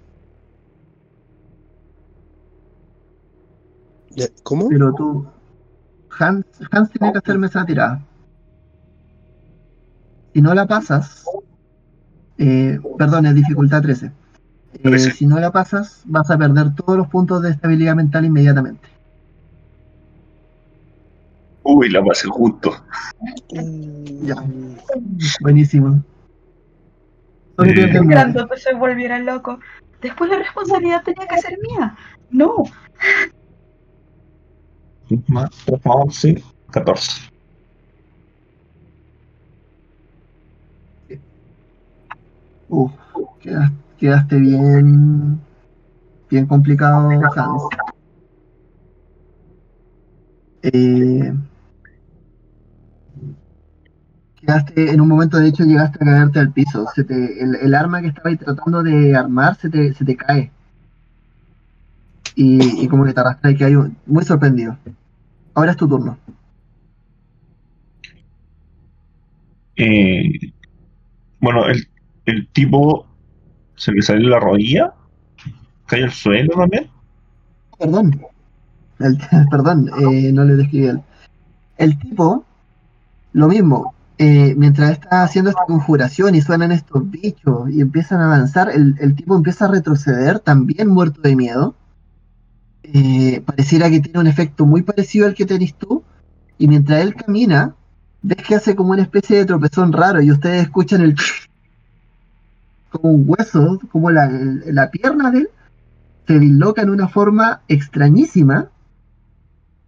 Ya, 4.11 4.27
¿cómo? 4.43 4.69
Pero 4.69 4.93
tú, 4.95 5.27
Hans, 6.19 6.45
Hans 6.71 6.91
tiene 6.91 7.13
que 7.13 7.19
hacerme 7.19 7.47
esa 7.47 7.65
tirada. 7.67 8.01
Si 10.35 10.43
no 10.43 10.55
la 10.55 10.67
pasas, 10.67 11.25
eh, 12.39 12.79
perdón, 12.99 13.27
es 13.27 13.35
dificultad 13.35 13.83
13. 13.83 14.07
Eh, 14.07 14.79
13. 14.83 15.11
si 15.13 15.27
no 15.27 15.39
la 15.41 15.51
pasas, 15.51 16.03
vas 16.05 16.31
a 16.31 16.39
perder 16.39 16.75
todos 16.75 16.97
los 16.99 17.09
puntos 17.09 17.43
de 17.43 17.51
estabilidad 17.51 17.95
mental 17.97 18.25
inmediatamente. 18.25 18.89
Uy, 21.63 21.91
la 21.91 22.03
pasé 22.03 22.29
justo. 22.29 22.75
Ya. 23.51 24.37
Buenísimo. 25.41 26.03
Solo 27.57 27.71
Eh, 27.71 27.75
nueve. 27.93 28.07
grandote 28.07 28.57
se 28.59 28.75
volviera 28.75 29.19
loco. 29.19 29.59
Después 30.01 30.31
la 30.31 30.39
responsabilidad 30.39 31.03
tenía 31.03 31.27
que 31.27 31.39
ser 31.39 31.59
mía. 31.61 31.97
No. 32.31 32.55
Más 35.29 35.51
3 35.65 35.85
más 35.85 35.97
11, 36.07 36.43
14. 36.71 37.23
Uf, 42.69 42.93
quedas- 43.41 43.73
quedaste 43.99 44.37
bien, 44.37 45.41
bien 46.31 46.47
complicado, 46.47 47.11
Hans. 47.11 47.63
Eh, 50.63 51.33
quedaste, 54.41 54.91
en 54.91 55.01
un 55.01 55.09
momento 55.09 55.39
de 55.39 55.49
hecho 55.49 55.65
llegaste 55.65 55.99
a 56.03 56.07
caerte 56.07 56.39
al 56.41 56.53
piso. 56.53 56.87
Se 56.95 57.05
te- 57.05 57.43
el, 57.43 57.55
el 57.57 57.75
arma 57.75 58.01
que 58.01 58.09
estabas 58.09 58.39
tratando 58.39 58.83
de 58.83 59.15
armar 59.17 59.57
se 59.57 59.69
te, 59.71 59.93
se 59.95 60.05
te 60.05 60.17
cae. 60.17 60.51
Y, 62.35 62.87
como 62.89 63.05
que 63.05 63.13
te 63.13 63.21
arrastras 63.21 63.53
y 63.53 63.57
que 63.57 63.65
hay 63.65 63.75
muy 64.07 64.25
sorprendido. 64.25 64.79
Ahora 65.59 65.73
es 65.73 65.77
tu 65.77 65.89
turno. 65.89 66.17
Eh, 69.75 70.53
bueno, 71.41 71.67
el, 71.67 71.89
el 72.27 72.47
tipo 72.53 73.07
se 73.75 73.91
le 73.91 74.03
sale 74.03 74.21
la 74.21 74.39
rodilla, 74.39 74.95
cae 75.87 76.05
al 76.05 76.13
suelo 76.13 76.55
también. 76.55 76.89
Perdón. 77.77 78.21
El- 79.01 79.19
perdón, 79.51 79.91
eh, 79.99 80.31
no 80.33 80.45
le 80.45 80.55
describí 80.55 80.87
el. 80.87 81.03
El 81.77 81.99
tipo, 81.99 82.45
lo 83.33 83.49
mismo, 83.49 83.95
eh, 84.19 84.55
mientras 84.57 84.93
está 84.93 85.25
haciendo 85.25 85.51
esta 85.51 85.65
conjuración 85.67 86.37
y 86.37 86.41
suenan 86.41 86.71
estos 86.71 87.11
bichos 87.11 87.69
y 87.69 87.81
empiezan 87.81 88.21
a 88.21 88.27
avanzar, 88.27 88.71
el, 88.71 88.95
el 89.01 89.17
tipo 89.17 89.35
empieza 89.35 89.65
a 89.65 89.73
retroceder, 89.73 90.39
también 90.39 90.87
muerto 90.87 91.21
de 91.21 91.35
miedo. 91.35 91.75
Eh, 92.93 93.43
pareciera 93.45 93.91
que 93.91 94.01
tiene 94.01 94.21
un 94.21 94.27
efecto 94.27 94.65
muy 94.65 94.83
parecido 94.83 95.27
al 95.27 95.35
que 95.35 95.47
tenés 95.47 95.75
tú. 95.75 96.03
Y 96.59 96.69
mientras 96.69 97.03
él 97.03 97.15
camina, 97.15 97.75
ves 98.23 98.39
que 98.39 98.55
hace 98.55 98.75
como 98.75 98.93
una 98.93 99.03
especie 99.03 99.37
de 99.37 99.45
tropezón 99.45 99.93
raro 99.93 100.21
y 100.23 100.31
ustedes 100.31 100.63
escuchan 100.63 101.03
el. 101.03 101.15
como 102.91 103.13
un 103.13 103.25
hueso, 103.27 103.81
como 103.93 104.11
la, 104.11 104.29
la 104.29 104.91
pierna 104.91 105.31
de 105.31 105.41
él 105.41 105.51
se 106.27 106.39
disloca 106.39 106.83
en 106.83 106.91
una 106.91 107.09
forma 107.09 107.61
extrañísima 107.69 108.69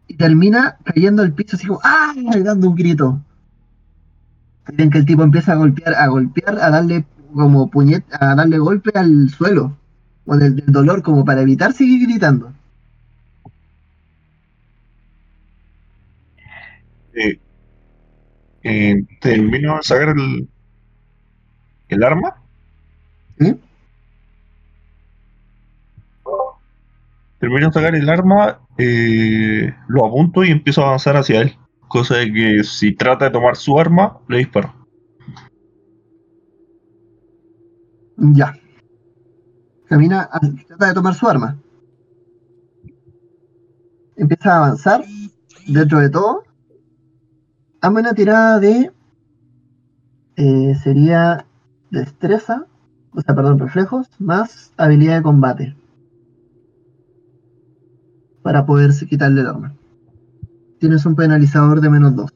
y 0.07 0.15
termina 0.15 0.77
cayendo 0.85 1.23
al 1.23 1.33
piso 1.33 1.57
así 1.57 1.67
como 1.67 1.81
¡ah! 1.83 2.15
dando 2.43 2.69
un 2.69 2.75
grito. 2.75 3.21
Ven 4.73 4.91
que 4.91 4.99
el 4.99 5.07
tipo 5.07 5.23
empieza 5.23 5.53
a 5.53 5.57
golpear, 5.57 5.95
a 5.95 6.07
golpear, 6.09 6.59
a 6.61 6.71
darle 6.71 7.05
como 7.35 7.71
puñet, 7.71 8.05
a 8.13 8.35
darle 8.35 8.59
golpe 8.59 8.91
al 8.95 9.31
suelo, 9.31 9.77
o 10.27 10.37
del, 10.37 10.57
del 10.57 10.73
dolor, 10.73 11.03
como 11.03 11.25
para 11.25 11.43
evitar 11.43 11.73
seguir 11.73 12.07
gritando. 12.07 12.53
Eh, 17.21 17.41
eh, 18.63 18.97
termino 19.21 19.77
de 19.77 19.83
sacar 19.83 20.09
el, 20.11 20.49
el 21.89 22.03
arma. 22.03 22.35
Termino 27.41 27.67
de 27.69 27.73
sacar 27.73 27.95
el 27.97 28.09
arma, 28.09 28.61
eh, 28.79 29.75
lo 29.89 30.07
apunto 30.07 30.45
y 30.45 30.51
empiezo 30.51 30.83
a 30.83 30.89
avanzar 30.89 31.17
hacia 31.17 31.41
él. 31.41 31.57
Cosa 31.89 32.17
de 32.19 32.33
que 32.33 32.63
si 32.65 32.95
trata 32.95 33.25
de 33.25 33.31
tomar 33.33 33.57
su 33.57 33.79
arma, 33.81 34.19
le 34.29 34.39
disparo. 34.39 34.73
Ya. 38.37 38.55
Camina, 39.89 40.21
a- 40.33 40.41
trata 40.69 40.87
de 40.89 40.95
tomar 40.95 41.15
su 41.15 41.29
arma. 41.29 41.57
Empieza 44.17 44.53
a 44.53 44.57
avanzar 44.59 45.05
dentro 45.67 45.99
de 45.99 46.11
todo. 46.11 46.45
Hazme 47.81 48.01
una 48.01 48.15
tirada 48.15 48.61
de. 48.61 48.93
eh, 50.37 50.75
sería 50.83 51.47
destreza, 51.91 52.67
o 53.13 53.21
sea, 53.21 53.35
perdón, 53.35 53.59
reflejos, 53.59 54.09
más 54.19 54.73
habilidad 54.77 55.17
de 55.17 55.23
combate. 55.23 55.77
Para 58.43 58.65
poderse 58.65 59.07
quitarle 59.07 59.41
el 59.43 59.47
arma. 59.49 59.75
Tienes 60.79 61.05
un 61.05 61.15
penalizador 61.15 61.81
de 61.81 61.91
menos 61.91 62.17
2. 62.17 62.31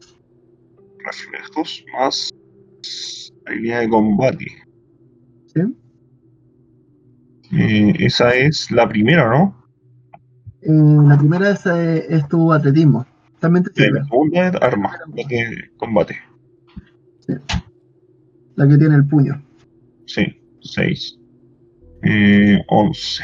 Reflejos 1.04 1.84
más 1.96 2.30
habilidad 3.46 3.80
de 3.80 3.88
combate. 3.88 4.46
¿sí? 5.54 5.60
Eh, 7.52 7.94
esa 8.00 8.34
es 8.34 8.70
la 8.70 8.88
primera, 8.88 9.28
¿no? 9.30 9.56
Eh, 10.62 11.08
la 11.08 11.18
primera 11.18 11.50
es, 11.50 11.64
es 11.66 12.28
tu 12.28 12.52
atletismo. 12.52 13.06
También 13.44 13.64
te 13.64 13.72
sirve. 13.74 13.98
la 13.98 14.04
segunda 14.06 14.48
es 14.48 14.54
arma, 14.62 14.90
la 15.14 15.28
que 15.28 15.70
combate. 15.76 16.16
La 18.56 18.66
que 18.66 18.78
tiene 18.78 18.94
el 18.94 19.06
puño. 19.06 19.44
Sí, 20.06 20.24
6. 20.62 21.18
Eh, 22.04 22.58
11. 22.68 23.22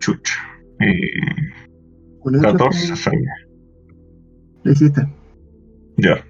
Chucha. 0.00 0.34
Eh, 0.80 1.20
Un 2.20 2.36
ocho 2.36 2.42
14 2.52 2.88
te- 2.88 2.96
falla. 2.96 3.34
Lo 4.64 4.72
hiciste. 4.72 5.02
Ya. 5.96 6.24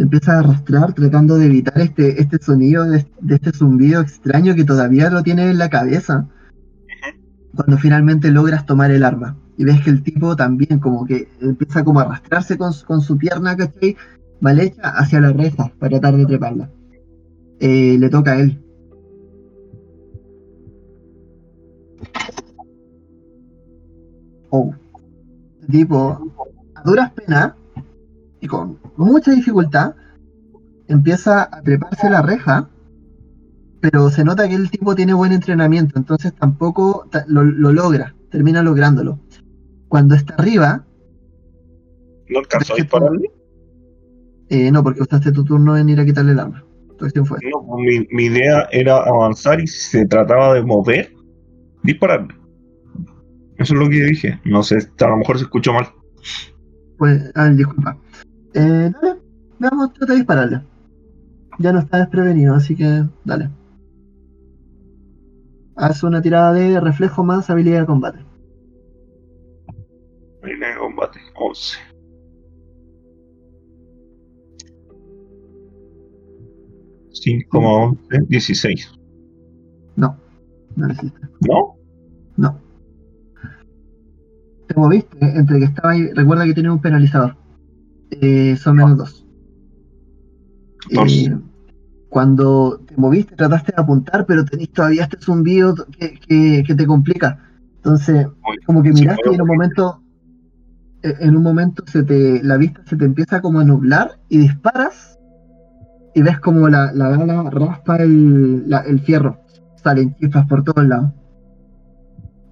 Te 0.00 0.04
empiezas 0.04 0.28
a 0.30 0.38
arrastrar 0.38 0.94
tratando 0.94 1.36
de 1.36 1.44
evitar 1.44 1.78
este, 1.78 2.22
este 2.22 2.38
sonido 2.38 2.84
de, 2.84 3.04
de 3.20 3.34
este 3.34 3.52
zumbido 3.52 4.00
extraño 4.00 4.54
que 4.54 4.64
todavía 4.64 5.10
lo 5.10 5.22
tiene 5.22 5.50
en 5.50 5.58
la 5.58 5.68
cabeza. 5.68 6.26
cuando 7.54 7.76
finalmente 7.76 8.30
logras 8.30 8.64
tomar 8.64 8.90
el 8.92 9.04
arma. 9.04 9.36
Y 9.58 9.64
ves 9.64 9.82
que 9.82 9.90
el 9.90 10.02
tipo 10.02 10.34
también 10.36 10.78
como 10.78 11.04
que 11.04 11.28
empieza 11.42 11.84
como 11.84 12.00
a 12.00 12.04
arrastrarse 12.04 12.56
con, 12.56 12.72
su- 12.72 12.86
con 12.86 13.02
su 13.02 13.18
pierna, 13.18 13.54
¿cachai? 13.54 13.94
Mal 14.40 14.58
hecha 14.60 14.80
hacia 14.88 15.20
la 15.20 15.34
reja 15.34 15.70
para 15.78 16.00
tratar 16.00 16.16
de 16.16 16.24
treparla. 16.24 16.70
Eh, 17.58 17.98
le 17.98 18.08
toca 18.08 18.32
a 18.32 18.40
él. 18.40 18.58
Oh. 24.50 24.72
Tipo, 25.70 26.18
a 26.74 26.82
duras 26.82 27.12
penas 27.12 27.52
y 28.40 28.46
con 28.46 28.78
mucha 28.96 29.32
dificultad, 29.32 29.94
empieza 30.88 31.42
a 31.52 31.62
treparse 31.62 32.08
la 32.10 32.22
reja, 32.22 32.68
pero 33.80 34.10
se 34.10 34.24
nota 34.24 34.48
que 34.48 34.54
el 34.54 34.70
tipo 34.70 34.94
tiene 34.94 35.14
buen 35.14 35.32
entrenamiento, 35.32 35.98
entonces 35.98 36.34
tampoco 36.34 37.06
ta- 37.10 37.24
lo, 37.28 37.42
lo 37.44 37.72
logra, 37.72 38.14
termina 38.30 38.62
lográndolo. 38.62 39.18
Cuando 39.88 40.14
está 40.14 40.34
arriba, 40.34 40.84
¿No 42.28 42.38
alcanzó 42.38 42.74
a 42.74 42.76
dispararle? 42.76 43.30
eh, 44.48 44.70
no, 44.70 44.82
porque 44.82 45.02
usaste 45.02 45.32
tu 45.32 45.44
turno 45.44 45.76
en 45.76 45.88
ir 45.88 46.00
a 46.00 46.04
quitarle 46.04 46.32
el 46.32 46.40
arma. 46.40 46.64
Tu 46.98 47.04
acción 47.06 47.24
fue. 47.26 47.38
No, 47.50 47.76
mi, 47.76 48.06
mi 48.12 48.24
idea 48.24 48.68
era 48.70 48.96
avanzar 48.98 49.60
y 49.60 49.66
si 49.66 49.80
se 49.98 50.06
trataba 50.06 50.54
de 50.54 50.62
mover, 50.62 51.12
dispararle. 51.82 52.34
Eso 53.56 53.74
es 53.74 53.80
lo 53.80 53.88
que 53.88 54.02
dije. 54.04 54.40
No 54.44 54.62
sé, 54.62 54.78
a 55.00 55.06
lo 55.08 55.16
mejor 55.16 55.38
se 55.38 55.44
escuchó 55.44 55.72
mal. 55.72 55.86
Pues, 56.98 57.30
ah, 57.34 57.48
disculpa. 57.48 57.96
Eh, 58.54 58.90
dale, 58.92 59.20
veamos, 59.58 59.92
trata 59.92 60.12
de 60.12 60.18
dispararle. 60.18 60.60
Ya 61.58 61.72
no 61.72 61.80
está 61.80 61.98
desprevenido, 61.98 62.54
así 62.54 62.74
que 62.74 63.04
dale. 63.24 63.50
Haz 65.76 66.02
una 66.02 66.20
tirada 66.20 66.52
de 66.52 66.80
reflejo 66.80 67.24
más 67.24 67.48
habilidad 67.50 67.80
de 67.80 67.86
combate. 67.86 68.18
Línea 70.42 70.70
de 70.70 70.78
combate, 70.78 71.20
11. 71.34 71.78
Cinco 77.12 77.60
más 77.60 77.98
11, 78.10 78.26
16. 78.28 79.00
No 80.76 80.86
lo 80.86 80.92
hiciste. 80.92 81.20
¿No? 81.46 81.76
No. 82.36 82.60
Te 84.66 84.74
moviste 84.74 85.18
entre 85.20 85.58
que 85.58 85.64
estaba 85.64 85.90
ahí. 85.90 86.12
Recuerda 86.12 86.44
que 86.44 86.54
tiene 86.54 86.70
un 86.70 86.80
penalizador. 86.80 87.36
Eh, 88.10 88.56
son 88.56 88.76
menos 88.76 88.96
dos. 88.98 89.26
14. 90.90 91.24
Eh, 91.26 91.38
cuando 92.08 92.80
te 92.86 92.96
moviste, 92.96 93.36
trataste 93.36 93.72
de 93.76 93.80
apuntar, 93.82 94.26
pero 94.26 94.44
tenés 94.44 94.70
todavía 94.70 95.04
este 95.04 95.18
zumbido 95.20 95.74
que, 95.98 96.18
que- 96.18 96.64
que 96.66 96.74
te 96.74 96.86
complica. 96.86 97.38
Entonces, 97.76 98.26
como 98.66 98.82
que 98.82 98.92
Sí, 98.92 99.00
miraste 99.02 99.30
y 99.30 99.34
en 99.34 99.40
un 99.42 99.46
momento, 99.46 100.02
eh, 101.02 101.14
en 101.20 101.36
un 101.36 101.42
momento 101.42 101.84
se 101.86 102.02
te, 102.02 102.42
la 102.42 102.56
vista 102.56 102.82
se 102.86 102.96
te 102.96 103.04
empieza 103.04 103.40
como 103.40 103.60
a 103.60 103.64
nublar 103.64 104.18
y 104.28 104.38
disparas 104.38 105.18
y 106.14 106.22
ves 106.22 106.40
como 106.40 106.68
la, 106.68 106.92
la 106.92 107.08
bala 107.16 107.48
raspa 107.48 107.96
el, 107.98 108.68
la- 108.68 108.80
el 108.80 109.00
fierro. 109.00 109.38
Salen 109.76 110.14
chispas 110.16 110.46
por 110.48 110.64
todos 110.64 110.86
lados. 110.86 111.12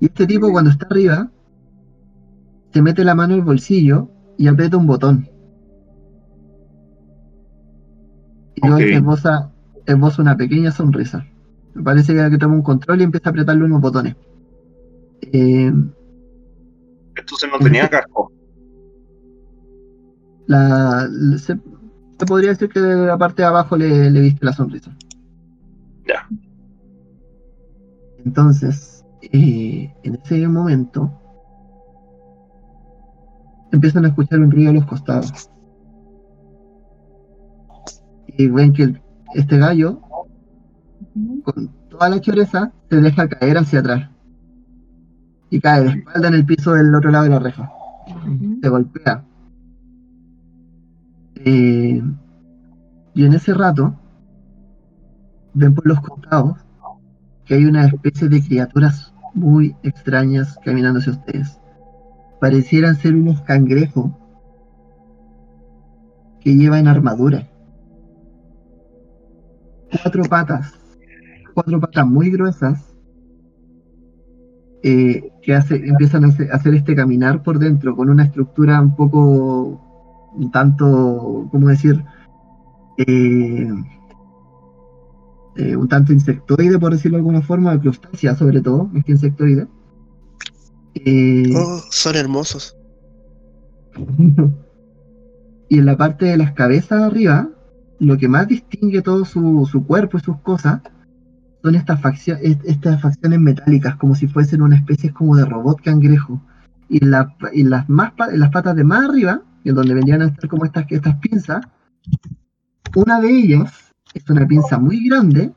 Y 0.01 0.07
este 0.07 0.27
tipo 0.27 0.51
cuando 0.53 0.71
está 0.71 0.87
arriba, 0.89 1.29
se 2.73 2.81
mete 2.81 3.05
la 3.05 3.15
mano 3.17 3.35
en 3.35 3.41
el 3.41 3.45
bolsillo 3.45 4.09
y 4.39 4.47
aprieta 4.47 4.77
un 4.77 4.87
botón. 4.87 5.29
Y 8.61 8.67
luego 8.67 8.77
Ok. 8.83 8.91
esboza, 8.93 9.51
esboza 9.87 10.23
una 10.23 10.37
pequeña 10.37 10.71
sonrisa. 10.73 11.25
Me 11.75 11.83
parece 11.83 12.15
que, 12.15 12.31
que 12.31 12.39
toma 12.39 12.55
un 12.57 12.63
control 12.63 13.01
y 13.01 13.05
empieza 13.05 13.29
a 13.29 13.31
apretarle 13.31 13.65
unos 13.65 13.81
botones. 13.81 14.17
Eh, 15.23 15.73
Entonces 17.17 17.51
no 17.53 17.59
tenía 17.59 17.89
casco. 17.89 18.33
la, 20.47 21.09
se, 21.37 21.59
se 22.19 22.27
podría 22.27 22.51
decir 22.51 22.69
que 22.71 22.81
de 22.81 23.07
la 23.07 23.19
parte 23.19 23.43
de 23.43 23.49
abajo 23.49 23.77
le, 23.77 24.11
le 24.11 24.21
viste 24.21 24.45
la 24.45 24.53
sonrisa. 24.53 24.97
Ya. 26.07 26.27
Entonces, 28.25 29.05
eh, 29.23 29.93
en 30.03 30.15
ese 30.17 30.49
momento, 30.49 31.13
empiezan 33.71 34.05
a 34.07 34.09
escuchar 34.09 34.41
un 34.41 34.51
ruido 34.51 34.71
a 34.71 34.75
los 34.75 34.87
costados. 34.87 35.51
Y 38.39 38.47
ven 38.49 38.73
que 38.73 38.95
este 39.35 39.59
gallo, 39.59 40.01
con 41.43 41.69
toda 41.91 42.09
la 42.09 42.21
choreza, 42.21 42.73
se 42.89 43.01
deja 43.01 43.29
caer 43.29 43.59
hacia 43.59 43.81
atrás. 43.81 44.11
Y 45.51 45.61
cae 45.61 45.83
de 45.83 45.91
espalda 45.91 46.29
en 46.29 46.35
el 46.35 46.47
piso 46.47 46.73
del 46.73 46.95
otro 46.95 47.11
lado 47.11 47.25
de 47.25 47.31
la 47.31 47.41
reja. 47.41 47.71
Se 48.63 48.69
golpea. 48.69 49.25
Eh, 51.45 52.03
y 53.15 53.25
en 53.25 53.35
ese 53.35 53.55
rato, 53.55 53.97
ven 55.55 55.75
por 55.75 55.87
los 55.87 56.01
costados 56.01 56.59
que 57.45 57.55
hay 57.55 57.65
una 57.65 57.87
especie 57.87 58.29
de 58.29 58.41
criaturas 58.41 59.13
muy 59.35 59.75
extrañas 59.83 60.61
caminando 60.65 61.01
hacia 61.01 61.13
ustedes. 61.13 61.59
Parecieran 62.41 62.95
ser 62.95 63.17
unos 63.17 63.41
cangrejos 63.43 64.13
que 66.41 66.55
llevan 66.55 66.87
armadura. 66.87 67.49
Cuatro 69.91 70.23
patas, 70.25 70.75
cuatro 71.55 71.81
patas 71.81 72.07
muy 72.07 72.31
gruesas 72.31 72.89
eh, 74.83 75.33
que 75.43 75.55
hace, 75.55 75.75
empiezan 75.75 76.25
a 76.25 76.29
hacer, 76.29 76.75
este 76.75 76.95
caminar 76.95 77.43
por 77.43 77.59
dentro 77.59 77.97
con 77.97 78.11
una 78.11 78.25
estructura 78.25 78.81
un 78.81 78.95
poco, 78.95 80.31
un 80.35 80.51
tanto, 80.53 81.49
¿cómo 81.51 81.69
decir? 81.69 82.05
Eh, 82.99 83.69
eh, 85.57 85.77
un 85.77 85.89
tanto 85.89 86.13
insectoide, 86.13 86.79
por 86.79 86.93
decirlo 86.93 87.17
de 87.17 87.21
alguna 87.21 87.43
forma, 87.43 87.81
crustácea 87.81 88.37
sobre 88.37 88.61
todo, 88.61 88.85
más 88.93 89.05
que 89.05 89.13
insectoide. 89.13 89.67
Oh, 91.57 91.81
son 91.91 92.17
hermosos. 92.17 92.77
y 95.69 95.79
en 95.79 95.87
la 95.87 95.97
parte 95.97 96.27
de 96.27 96.37
las 96.37 96.53
cabezas 96.53 97.03
arriba, 97.03 97.49
lo 98.01 98.17
que 98.17 98.29
más 98.29 98.47
distingue 98.49 99.03
todo 99.03 99.25
su, 99.25 99.69
su 99.71 99.85
cuerpo 99.87 100.19
y 100.19 100.21
sus 100.21 100.37
cosas 100.41 100.81
son 101.63 101.75
estas, 101.75 102.01
faccio- 102.01 102.39
est- 102.41 102.65
estas 102.65 103.01
facciones 103.01 103.41
metálicas, 103.41 103.97
como 103.97 104.15
si 104.15 104.29
fuesen 104.29 104.63
una 104.63 104.77
especie 104.77 105.13
como 105.13 105.37
de 105.37 105.45
robot 105.45 105.81
cangrejo. 105.83 106.41
Y, 106.89 107.03
en 107.05 107.11
la- 107.11 107.35
y 107.53 107.65
las, 107.65 107.89
más 107.89 108.13
pa- 108.13 108.31
las 108.31 108.51
patas 108.51 108.77
de 108.77 108.85
más 108.85 109.09
arriba, 109.09 109.43
en 109.65 109.75
donde 109.75 109.95
vendrían 109.95 110.23
a 110.23 110.27
estar 110.27 110.49
como 110.49 110.65
estas, 110.65 110.87
estas 110.91 111.17
pinzas, 111.17 111.67
una 112.95 113.21
de 113.21 113.29
ellas 113.31 113.93
es 114.15 114.29
una 114.31 114.47
pinza 114.47 114.79
muy 114.79 115.07
grande 115.09 115.53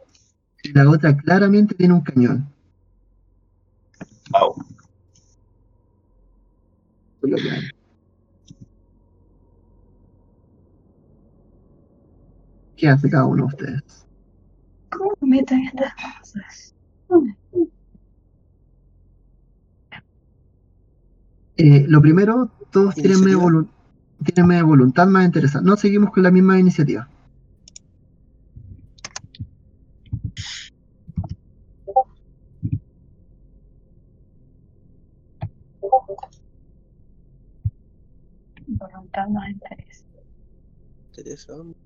y 0.64 0.74
la 0.74 0.90
otra 0.90 1.16
claramente 1.16 1.76
tiene 1.76 1.94
un 1.94 2.02
cañón. 2.02 2.48
Wow. 4.32 4.66
Por 7.22 7.30
lo 7.30 7.38
que 7.38 7.52
hay. 7.52 7.62
¿Qué 12.82 12.90
hace 12.90 13.12
cada 13.12 13.26
uno 13.26 13.44
de 13.44 13.54
ustedes? 13.54 14.08
¿Cómo 14.90 15.16
meten 15.22 15.66
estas 15.66 15.94
cosas? 16.20 16.76
Eh, 21.58 21.86
lo 21.88 22.02
primero, 22.02 22.50
todos 22.72 22.96
tienen 22.96 23.22
medio, 23.22 24.66
voluntad 24.66 25.06
más 25.06 25.26
interesada. 25.26 25.64
No 25.64 25.78
seguimos 25.78 26.10
con 26.10 26.24
la 26.24 26.32
misma 26.32 26.58
iniciativa. 26.58 27.08
Voluntad 38.66 39.28
más 39.28 39.52
interés. 39.52 40.04
Tres 41.12 41.48
hombres, 41.48 41.78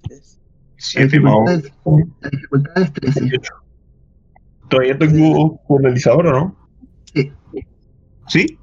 tres. 0.00 0.37
La 0.37 0.37
7 0.78 1.20
más 1.20 1.62
dificultad, 1.62 2.04
es, 2.04 2.20
la 2.20 2.30
dificultad 2.30 2.82
es 2.82 2.92
13. 2.92 3.20
18. 3.20 3.52
¿Todavía 4.68 4.98
tengo 4.98 5.60
penalizador 5.66 6.26
o 6.28 6.32
no? 6.32 6.56
Sí. 7.12 7.32
¿Sí? 8.28 8.58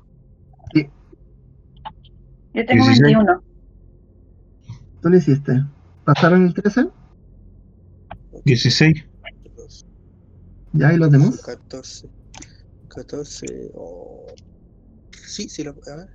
Yo 2.54 2.66
tengo 2.66 2.86
16. 2.86 3.02
21. 3.02 3.44
¿Tú 5.02 5.10
lo 5.10 5.18
hiciste? 5.18 5.64
¿Pasaron 6.06 6.46
el 6.46 6.54
13? 6.54 6.88
16. 8.46 9.06
dos, 9.58 9.86
¿Ya? 10.72 10.94
¿Y 10.94 10.98
los 10.98 11.12
demás? 11.12 11.42
14. 11.42 12.08
14. 12.88 13.72
Oh. 13.76 14.26
Sí, 15.12 15.50
sí, 15.50 15.64
la, 15.66 15.72
a 15.72 15.96
ver. 15.96 16.10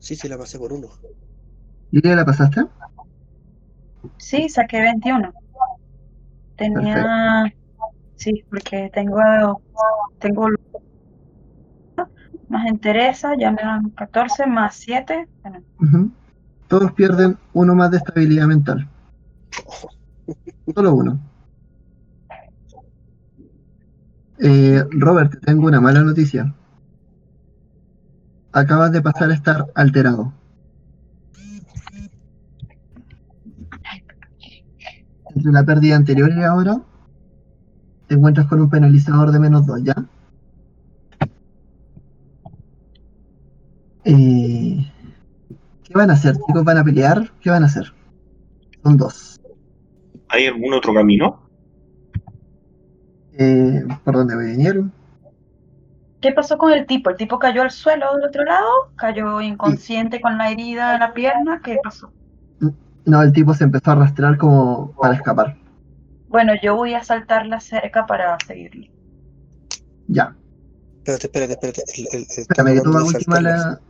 Sí, 0.00 0.16
sí, 0.16 0.28
la 0.28 0.38
pasé 0.38 0.58
por 0.58 0.72
uno. 0.72 0.88
¿Lilia 1.92 2.16
la 2.16 2.24
pasaste? 2.24 2.62
Sí, 4.16 4.48
saqué 4.48 4.80
21. 4.80 5.32
Tenía. 6.56 7.52
Sí, 8.16 8.44
porque 8.48 8.90
tengo. 8.92 9.18
Tengo 10.18 10.48
Más 12.48 12.66
entereza, 12.66 13.34
ya 13.36 13.50
me 13.50 13.62
dan 13.62 13.90
14 13.90 14.46
más 14.46 14.74
7. 14.74 15.28
Bueno. 15.42 16.10
Todos 16.68 16.92
pierden 16.92 17.38
uno 17.52 17.74
más 17.74 17.90
de 17.90 17.96
estabilidad 17.96 18.46
mental. 18.46 18.88
Solo 20.74 20.94
uno. 20.94 21.18
Eh, 24.38 24.84
Robert, 24.90 25.32
te 25.32 25.38
tengo 25.40 25.66
una 25.66 25.80
mala 25.80 26.02
noticia. 26.02 26.54
Acabas 28.52 28.92
de 28.92 29.02
pasar 29.02 29.30
a 29.30 29.34
estar 29.34 29.66
alterado. 29.74 30.32
Entre 35.40 35.52
la 35.52 35.64
pérdida 35.64 35.96
anterior 35.96 36.30
y 36.36 36.42
ahora, 36.42 36.82
te 38.08 38.14
encuentras 38.14 38.46
con 38.46 38.60
un 38.60 38.68
penalizador 38.68 39.32
de 39.32 39.38
menos 39.38 39.64
2, 39.64 39.84
¿ya? 39.84 39.94
Eh, 44.04 44.92
¿Qué 45.82 45.94
van 45.94 46.10
a 46.10 46.12
hacer, 46.12 46.34
chicos? 46.34 46.62
¿Van 46.62 46.76
a 46.76 46.84
pelear? 46.84 47.32
¿Qué 47.40 47.48
van 47.48 47.62
a 47.62 47.66
hacer? 47.66 47.90
Son 48.82 48.98
dos. 48.98 49.40
¿Hay 50.28 50.44
algún 50.44 50.74
otro 50.74 50.92
camino? 50.92 51.40
Eh, 53.38 53.82
¿Por 54.04 54.14
dónde 54.14 54.36
vinieron? 54.36 54.92
¿Qué 56.20 56.32
pasó 56.32 56.58
con 56.58 56.70
el 56.74 56.84
tipo? 56.84 57.08
¿El 57.08 57.16
tipo 57.16 57.38
cayó 57.38 57.62
al 57.62 57.70
suelo 57.70 58.14
del 58.14 58.26
otro 58.26 58.44
lado? 58.44 58.92
¿Cayó 58.96 59.40
inconsciente 59.40 60.20
con 60.20 60.36
la 60.36 60.50
herida 60.50 60.92
en 60.92 61.00
la 61.00 61.14
pierna? 61.14 61.62
¿Qué 61.64 61.78
pasó? 61.82 62.12
No, 63.06 63.22
el 63.22 63.32
tipo 63.32 63.54
se 63.54 63.64
empezó 63.64 63.90
a 63.90 63.94
arrastrar 63.94 64.36
como 64.36 64.92
para 64.92 65.14
escapar. 65.14 65.56
Bueno, 66.28 66.52
yo 66.62 66.76
voy 66.76 66.94
a 66.94 67.02
saltar 67.02 67.46
la 67.46 67.60
cerca 67.60 68.06
para 68.06 68.36
seguirlo. 68.46 68.86
Ya. 70.06 70.34
Espérate, 70.98 71.26
espérate, 71.26 71.52
espérate. 71.54 71.82
El, 71.96 72.06
el, 72.12 72.18
el- 72.20 72.26
Espérame, 72.28 72.66
que 72.66 72.80
de 72.88 73.04
última 73.04 73.40
la. 73.40 73.80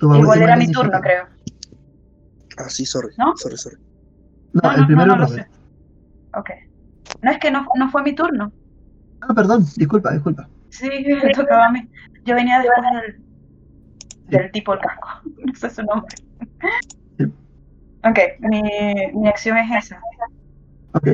Igual 0.00 0.20
última 0.20 0.34
era 0.36 0.46
la 0.46 0.56
mi 0.56 0.70
turno, 0.72 1.00
creo. 1.00 1.26
Ah, 2.58 2.68
sí, 2.68 2.84
sorry. 2.84 3.14
¿No? 3.18 3.36
Sorry, 3.36 3.56
sorry. 3.56 3.76
No, 4.52 4.60
No, 4.62 4.72
el 4.72 4.80
no, 4.80 4.86
primero 4.86 5.06
no, 5.08 5.16
no 5.16 5.22
lo 5.22 5.28
sé. 5.28 5.46
Ok. 6.34 6.50
No 7.22 7.30
es 7.30 7.38
que 7.38 7.50
no, 7.50 7.66
no 7.76 7.90
fue 7.90 8.02
mi 8.02 8.14
turno. 8.14 8.52
Ah, 9.22 9.32
perdón, 9.34 9.64
disculpa, 9.76 10.12
disculpa. 10.12 10.48
Sí, 10.70 10.88
me 11.22 11.32
tocaba 11.32 11.66
a 11.66 11.70
mí. 11.72 11.88
Yo 12.24 12.34
venía 12.34 12.58
después 12.58 12.78
del, 13.02 14.38
del 14.40 14.50
tipo 14.52 14.72
del 14.72 14.80
casco. 14.80 15.08
No 15.46 15.54
sé 15.54 15.70
su 15.70 15.82
nombre. 15.82 16.14
Ok, 18.08 18.18
mi, 18.40 18.62
mi 19.14 19.28
acción 19.28 19.56
es 19.58 19.84
esa. 19.84 20.00
Ok. 20.92 21.08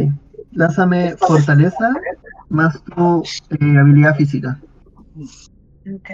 Lánzame 0.53 1.17
fortaleza 1.17 1.93
más 2.49 2.83
tu 2.85 3.23
eh, 3.51 3.79
habilidad 3.79 4.15
física. 4.17 4.59
Ok. 5.17 6.11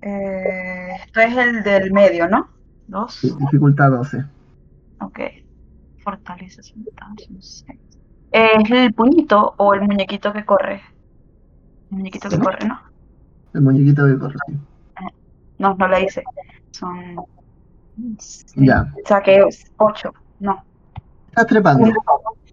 Eh, 0.00 0.88
esto 1.04 1.20
es 1.20 1.36
el 1.36 1.62
del 1.62 1.92
medio, 1.92 2.28
¿no? 2.28 2.48
Dos. 2.86 3.14
Sí, 3.14 3.30
dificultad 3.38 3.90
12. 3.90 4.24
Ok. 5.00 5.20
Fortaleza. 6.02 6.62
¿Es 8.30 8.70
el 8.70 8.94
puñito 8.94 9.54
o 9.58 9.74
el 9.74 9.82
muñequito 9.82 10.32
que 10.32 10.44
corre? 10.44 10.80
El 11.90 11.98
muñequito 11.98 12.28
que 12.28 12.38
corre, 12.38 12.66
¿no? 12.66 12.80
El 13.52 13.60
muñequito 13.60 14.04
de 14.06 14.18
corre. 14.18 14.36
sí. 14.46 14.58
No, 15.58 15.74
no 15.74 15.88
la 15.88 16.00
hice. 16.00 16.22
Son. 16.70 17.16
Ya. 18.54 18.92
Saqué 19.06 19.44
ocho. 19.76 20.12
No. 20.40 20.62
Estás 21.28 21.46
trepando. 21.46 21.92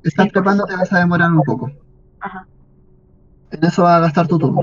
Estás 0.04 0.28
trepando, 0.30 0.66
te 0.66 0.76
vas 0.76 0.92
a 0.94 1.00
demorar 1.00 1.32
un 1.32 1.42
poco. 1.44 1.72
Ajá. 2.20 2.46
En 3.52 3.64
eso 3.64 3.84
va 3.84 3.98
a 3.98 4.00
gastar 4.02 4.28
tu 4.28 4.38
turno. 4.38 4.62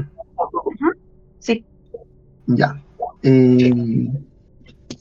Sí. 1.39 1.65
Ya. 2.47 2.81
Eh, 3.23 4.09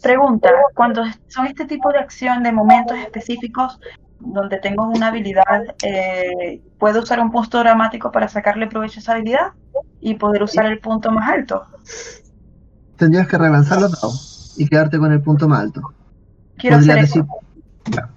Pregunta, 0.02 0.50
cuando 0.74 1.04
son 1.28 1.46
este 1.46 1.66
tipo 1.66 1.92
de 1.92 2.00
acción 2.00 2.42
de 2.42 2.52
momentos 2.52 2.98
específicos 2.98 3.80
donde 4.20 4.58
tengo 4.58 4.88
una 4.88 5.08
habilidad, 5.08 5.76
eh, 5.84 6.62
¿puedo 6.80 7.02
usar 7.02 7.20
un 7.20 7.32
punto 7.32 7.60
dramático 7.60 8.12
para 8.12 8.28
sacarle 8.28 8.68
provecho 8.68 9.00
a 9.00 9.02
esa 9.02 9.12
habilidad 9.14 9.54
y 10.00 10.16
poder 10.16 10.44
usar 10.44 10.66
el 10.66 10.80
punto 10.80 11.12
más 11.12 11.30
alto? 11.30 11.66
tendrías 12.98 13.28
que 13.28 13.38
relanzar 13.38 13.82
los 13.82 13.92
dados 13.94 14.41
y 14.58 14.68
quedarte 14.68 14.98
con 14.98 15.12
el 15.12 15.22
punto 15.22 15.48
más 15.48 15.62
alto. 15.62 15.94
Quiero 16.58 16.78
hacer 16.78 16.90
Podrías 16.96 17.10
eso. 17.10 17.20
decir. 17.20 17.32
Quiero 17.86 18.10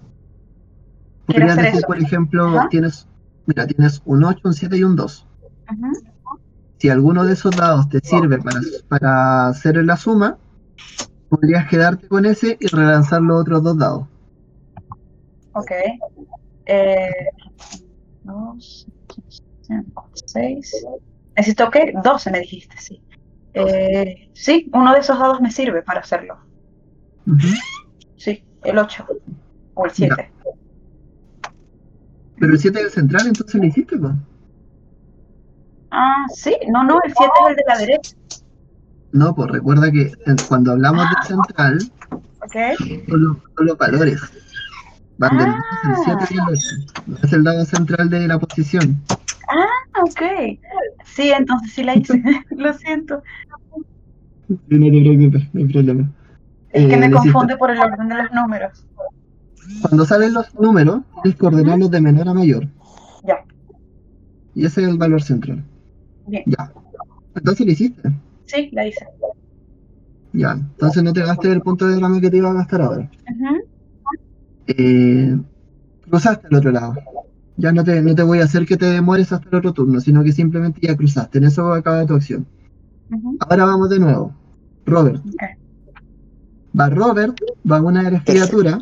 Podrías 1.27 1.51
hacer 1.53 1.65
decir, 1.65 1.79
eso. 1.79 1.87
por 1.87 1.99
ejemplo, 1.99 2.59
Ajá. 2.59 2.69
tienes, 2.71 3.07
mira, 3.47 3.67
tienes 3.67 4.03
un 4.05 4.25
8, 4.25 4.41
un 4.45 4.55
7 4.55 4.77
y 4.77 4.85
un 4.85 4.97
2. 4.97 5.27
Ujú. 5.73 5.93
Si 6.79 6.89
alguno 6.91 7.25
de 7.25 7.33
esos 7.33 7.57
dados 7.57 7.89
te 7.89 8.01
sirve 8.01 8.39
para, 8.39 8.61
para 8.89 9.49
hacer 9.49 9.77
la 9.85 9.97
suma, 9.97 10.37
podrías 11.31 11.67
quedarte 11.69 12.09
con 12.09 12.27
ese 12.27 12.59
y 12.61 12.67
relanzar 12.67 13.23
los 13.23 13.41
otros 13.41 13.63
dos 13.63 13.79
dados. 13.79 14.07
Ok. 15.53 15.71
Eh, 16.67 17.11
dos, 18.25 18.87
cinco, 19.63 20.11
seis. 20.27 20.85
Necesito 21.37 21.71
que 21.71 21.93
12 22.03 22.31
me 22.31 22.41
dijiste, 22.41 22.77
sí. 22.79 23.01
Eh, 23.55 24.29
sí, 24.35 24.69
uno 24.73 24.93
de 24.93 25.01
esos 25.01 25.19
dados 25.19 25.41
me 25.41 25.51
sirve 25.51 25.83
para 25.83 26.01
hacerlo. 26.01 26.37
Sí, 28.17 28.45
el 28.65 28.79
8 28.79 29.07
o 29.75 29.85
el 29.87 29.91
7. 29.93 30.31
Pero 32.39 32.53
el 32.53 32.59
7 32.59 32.79
es 32.81 32.85
el 32.87 32.91
central, 32.91 33.27
entonces 33.29 33.55
lo 33.61 33.67
hiciste, 33.67 33.97
pues. 33.97 34.13
Ah, 35.91 36.25
sí, 36.35 36.57
no, 36.69 36.83
no, 36.85 36.99
el 37.05 37.13
7 37.17 37.33
es 37.45 37.51
el 37.51 37.57
de 37.57 37.63
la 37.69 37.79
derecha. 37.79 38.17
No, 39.13 39.35
pues 39.35 39.51
recuerda 39.53 39.91
que 39.93 40.13
en- 40.27 40.37
cuando 40.49 40.73
hablamos 40.73 41.07
de 41.09 41.29
central, 41.29 41.79
Ok. 42.11 42.57
son 43.09 43.25
los, 43.25 43.37
son 43.57 43.67
los 43.67 43.79
valores. 43.79 44.21
Van 45.19 45.39
del 45.39 45.47
2, 45.47 45.57
el 45.85 46.05
7 46.05 46.25
y 46.31 46.35
el 46.39 46.45
8. 46.49 47.03
No 47.07 47.17
es 47.23 47.33
el 47.33 47.45
dado 47.45 47.65
central 47.65 48.11
de 48.11 48.27
la 48.27 48.39
posición. 48.41 49.01
Ah, 49.49 50.01
ok. 50.03 50.21
Sí, 51.15 51.31
entonces 51.31 51.73
sí 51.73 51.83
la 51.85 51.95
hice. 51.97 52.23
Lo 52.51 52.73
siento. 52.75 53.23
No 54.49 54.57
te 54.59 54.77
preocupes, 54.77 55.55
no 55.55 55.61
hay 55.61 55.73
problema. 55.73 56.11
Es 56.71 56.87
que 56.87 56.95
Eh, 56.95 56.97
me 56.99 57.07
hiciste. 57.07 57.13
confunde 57.33 57.57
por 57.57 57.71
el 57.71 57.79
orden 57.79 58.09
de 58.09 58.15
los 58.17 58.33
números. 58.33 58.85
Cuando 59.81 60.05
salen 60.05 60.35
los 60.35 60.53
números, 60.55 61.01
tienes 61.23 61.39
que 61.39 61.47
ordenarlos 61.47 61.91
de 61.91 62.01
menor 62.01 62.29
a 62.29 62.35
mayor. 62.35 62.69
Ya. 63.23 63.39
Y 64.55 64.67
ese 64.67 64.83
es 64.83 64.89
el 64.89 64.99
valor 64.99 65.23
central. 65.23 65.65
Bien. 66.27 66.43
Ya. 66.47 66.71
Entonces 67.35 67.65
lo 67.67 67.73
hiciste. 67.73 68.03
Sí, 68.45 68.69
la 68.73 68.87
hice. 68.87 69.07
Ya. 70.33 70.53
Entonces 70.53 71.03
no 71.03 71.13
te 71.13 71.23
gastes 71.23 71.51
el 71.53 71.63
punto 71.63 71.87
de 71.87 71.97
drama 71.97 72.21
que 72.21 72.31
te 72.31 72.37
iba 72.37 72.51
a 72.51 72.55
gastar 72.55 72.83
ahora. 72.83 73.09
Ujú. 73.31 73.63
Eh, 74.67 75.39
cruzaste 76.09 76.47
al 76.49 76.55
otro 76.57 76.71
lado. 76.71 76.95
Ya 77.57 77.73
no 77.73 77.85
te, 77.85 78.03
no 78.03 78.15
te 78.15 78.23
voy 78.23 78.41
a 78.41 78.45
hacer 78.45 78.67
que 78.67 78.77
te 78.77 78.87
demores 78.87 79.33
hasta 79.33 79.49
el 79.49 79.55
otro 79.57 79.73
turno, 79.73 80.01
sino 80.01 80.25
que 80.25 80.33
simplemente 80.33 80.81
ya 80.83 80.97
cruzaste. 80.97 81.39
En 81.39 81.45
eso 81.45 81.73
acaba 81.73 82.05
tu 82.05 82.15
acción. 82.15 82.47
Ahora 83.41 83.65
vamos 83.65 83.91
de 83.91 83.99
nuevo. 84.01 84.35
Robert. 84.87 85.23
Va 86.79 86.91
Robert, 86.91 87.39
va 87.71 87.81
una 87.81 88.03
de 88.03 88.11
las 88.11 88.25
criaturas, 88.25 88.79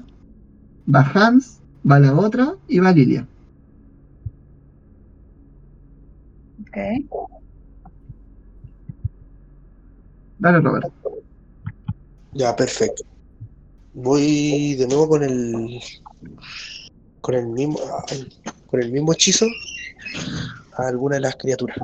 va 0.93 1.01
Hans, 1.15 1.61
va 1.89 1.99
la 1.99 2.15
otra 2.15 2.55
y 2.67 2.79
va 2.79 2.93
Lilia. 2.93 3.29
Ok. 6.63 6.79
Dale, 10.39 10.61
Robert. 10.61 10.93
Ya, 12.33 12.57
perfecto. 12.57 13.05
Voy 13.93 14.75
de 14.77 14.87
nuevo 14.87 15.09
con 15.11 15.23
el 15.23 15.79
con 17.21 17.35
el 17.35 17.47
mismo 17.47 17.79
ay, 18.09 18.27
con 18.73 18.83
el 18.83 18.91
mismo 18.91 19.13
hechizo 19.13 19.47
a 20.79 20.89
alguna 20.89 21.17
de 21.17 21.21
las 21.21 21.37
criaturas. 21.37 21.77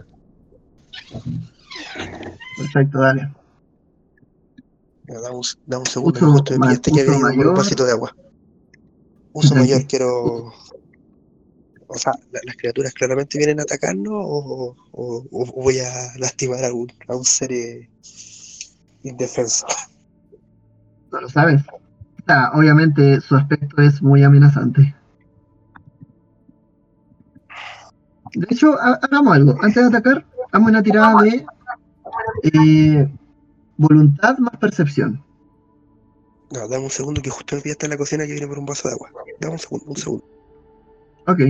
Perfecto, 2.57 2.99
dale. 2.99 3.31
Dame 5.03 5.29
un, 5.37 5.37
un 5.37 5.87
segundo, 5.87 6.19
Uso 6.21 6.33
justo 6.33 6.53
me 6.55 6.67
pillaste 6.69 6.91
que 6.93 7.01
había 7.03 7.35
ido 7.35 7.51
un 7.51 7.57
vasito 7.57 7.85
de 7.85 7.93
agua. 7.93 8.15
Uso 9.33 9.55
mayor, 9.55 9.87
quiero. 9.87 10.51
O 11.91 11.95
sea, 11.99 12.13
¿la- 12.31 12.41
¿las 12.45 12.57
criaturas 12.57 12.95
claramente 12.95 13.37
vienen 13.37 13.61
a 13.61 13.65
atacarnos 13.65 14.15
o, 14.15 14.75
o- 14.93 15.25
o 15.31 15.63
voy 15.63 15.79
a 15.81 15.91
lastimar 16.17 16.65
a 16.65 16.73
un, 16.73 16.91
a 17.07 17.17
un 17.17 17.25
ser 17.25 17.53
eh, 17.53 17.91
indefenso? 19.03 19.67
No 21.13 21.21
lo 21.21 21.29
sabes. 21.29 21.61
Obviamente 22.55 23.21
su 23.21 23.37
aspecto 23.37 23.83
es 23.83 24.01
muy 24.03 24.23
amenazante. 24.23 24.95
De 28.39 28.47
hecho, 28.51 28.75
ha- 28.81 28.99
hagamos 29.03 29.35
algo. 29.35 29.53
Antes 29.63 29.83
de 29.83 29.89
atacar, 29.89 30.25
hagamos 30.53 30.71
una 30.71 30.83
tirada 30.83 31.23
de 31.23 31.45
eh, 32.45 33.09
voluntad 33.77 34.39
más 34.39 34.57
percepción. 34.59 35.23
No, 36.53 36.69
dame 36.69 36.85
un 36.85 36.91
segundo 36.91 37.21
que 37.21 37.31
justo 37.31 37.57
me 37.57 37.63
pillaste 37.63 37.87
en 37.87 37.91
la 37.91 37.99
cocina 37.99 38.27
que 38.27 38.33
viene 38.33 38.47
por 38.47 38.59
un 38.59 38.67
vaso 38.67 38.89
de 38.89 38.95
agua. 38.95 39.11
Dame 39.41 39.55
un 39.55 39.59
segundo, 39.59 39.85
un 39.89 39.97
segundo. 39.97 40.25
Ok. 41.27 41.41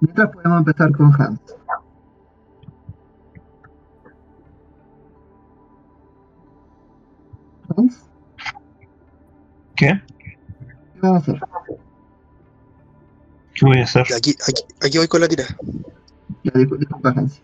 Mientras 0.00 0.30
podemos 0.30 0.58
empezar 0.60 0.92
con 0.92 1.12
Hans. 1.20 1.40
Hans, 7.76 8.04
¿Qué? 9.76 10.00
¿Qué 11.06 11.14
a 11.14 11.18
hacer? 11.18 11.40
¿Qué 13.54 13.66
voy 13.66 13.78
a 13.78 13.84
hacer? 13.84 14.02
Aquí, 14.14 14.34
aquí, 14.48 14.62
aquí 14.80 14.98
voy 14.98 15.08
con 15.08 15.20
la 15.20 15.28
tira. 15.28 15.44
Ya, 16.44 16.52
discul- 16.52 16.78
disculpa, 16.78 17.10
Hans. 17.10 17.40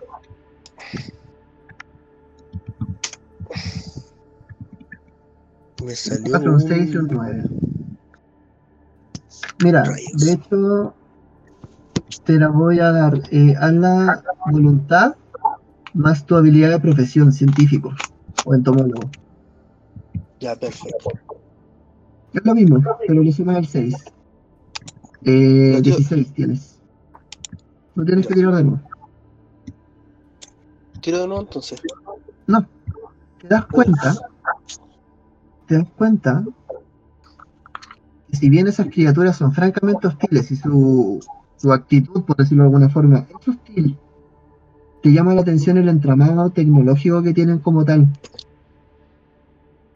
Me 5.85 5.95
salió 5.97 6.31
4, 6.31 6.53
un 6.53 6.61
6 6.61 6.91
y 6.93 6.97
un 6.97 7.09
9. 7.11 7.45
Mira, 9.59 9.85
Rayos. 9.85 10.13
de 10.25 10.33
hecho, 10.33 10.95
te 12.25 12.39
la 12.39 12.49
voy 12.49 12.79
a 12.81 12.93
dar. 12.93 13.15
Eh, 13.31 13.55
haz 13.59 13.73
la 13.73 14.23
voluntad 14.51 15.17
más 15.95 16.25
tu 16.25 16.37
habilidad 16.37 16.71
de 16.71 16.81
profesión, 16.81 17.33
científico 17.33 17.93
o 18.45 18.55
entomólogo. 18.55 19.11
Ya, 20.41 20.55
perfecto. 20.57 21.11
Es 22.33 22.45
lo 22.45 22.55
mismo, 22.55 22.83
pero 23.07 23.23
le 23.23 23.33
sumas 23.33 23.57
al 23.57 23.67
6. 23.67 23.95
Eh, 25.25 25.73
No, 25.75 25.79
yo- 25.79 25.97
16 25.97 26.33
tienes. 26.35 26.79
No 27.95 28.05
tienes 28.05 28.27
que 28.27 28.35
tirar 28.35 28.55
de 28.57 28.65
nuevo. 28.65 28.81
Tiro 31.01 31.19
de 31.21 31.27
nuevo 31.27 31.43
entonces. 31.43 31.83
No. 32.47 32.67
Te 33.41 33.49
das 33.49 33.67
cuenta. 33.67 34.15
Te 35.67 35.75
das 35.79 35.89
cuenta. 35.97 36.45
Que 38.31 38.37
si 38.37 38.49
bien 38.49 38.67
esas 38.67 38.87
criaturas 38.89 39.37
son 39.37 39.53
francamente 39.53 40.07
hostiles 40.07 40.51
y 40.51 40.57
su, 40.57 41.21
su 41.57 41.73
actitud, 41.73 42.23
por 42.23 42.37
decirlo 42.37 42.65
de 42.65 42.69
alguna 42.69 42.89
forma, 42.89 43.27
es 43.29 43.49
hostil, 43.49 43.99
te 45.03 45.13
llama 45.13 45.35
la 45.35 45.43
atención 45.43 45.77
el 45.77 45.89
entramado 45.89 46.49
tecnológico 46.51 47.23
que 47.23 47.35
tienen 47.35 47.59
como 47.59 47.85
tal. 47.85 48.09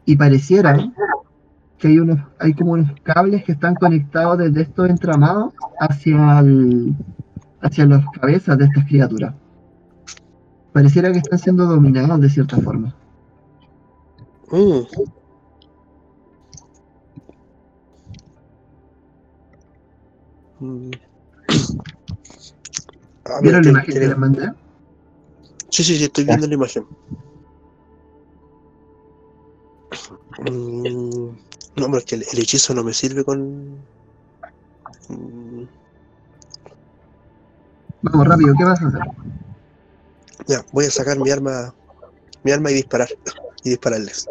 Y 0.05 0.15
pareciera 0.17 0.77
que 1.77 1.87
hay 1.87 1.99
unos, 1.99 2.19
hay 2.39 2.53
como 2.53 2.71
unos 2.73 2.91
cables 3.03 3.43
que 3.43 3.51
están 3.51 3.75
conectados 3.75 4.37
desde 4.39 4.61
estos 4.61 4.89
entramados 4.89 5.53
hacia 5.79 6.39
el, 6.39 6.95
hacia 7.61 7.85
las 7.85 8.03
cabezas 8.19 8.57
de 8.57 8.65
estas 8.65 8.85
criaturas. 8.85 9.33
Pareciera 10.73 11.11
que 11.11 11.19
están 11.19 11.39
siendo 11.39 11.65
dominados 11.65 12.19
de 12.21 12.29
cierta 12.29 12.57
forma. 12.57 12.95
Mm. 14.51 14.81
Mm. 20.59 20.91
Ah, 23.25 23.39
¿Vieron 23.41 23.63
la 23.63 23.69
imagen 23.69 23.93
que 23.93 23.99
les 23.99 24.17
mandé? 24.17 24.51
Sí, 25.69 25.83
sí, 25.83 25.97
sí, 25.97 26.05
estoy 26.05 26.23
viendo 26.23 26.47
la 26.47 26.53
imagen. 26.53 26.85
Mm, 30.39 31.46
No, 31.77 31.85
pero 31.85 31.97
es 31.99 32.05
que 32.05 32.15
el, 32.15 32.25
el 32.31 32.39
hechizo 32.39 32.73
no 32.73 32.83
me 32.83 32.93
sirve 32.93 33.23
con. 33.23 33.77
Vamos, 38.01 38.27
rápido, 38.27 38.53
¿qué 38.57 38.63
vas 38.63 38.81
a 38.81 38.87
hacer? 38.87 39.01
Ya, 40.47 40.65
voy 40.71 40.85
a 40.85 40.91
sacar 40.91 41.19
mi 41.19 41.29
arma. 41.29 41.73
Mi 42.43 42.51
arma 42.51 42.71
y 42.71 42.75
disparar. 42.75 43.09
Y 43.63 43.69
dispararles. 43.69 44.27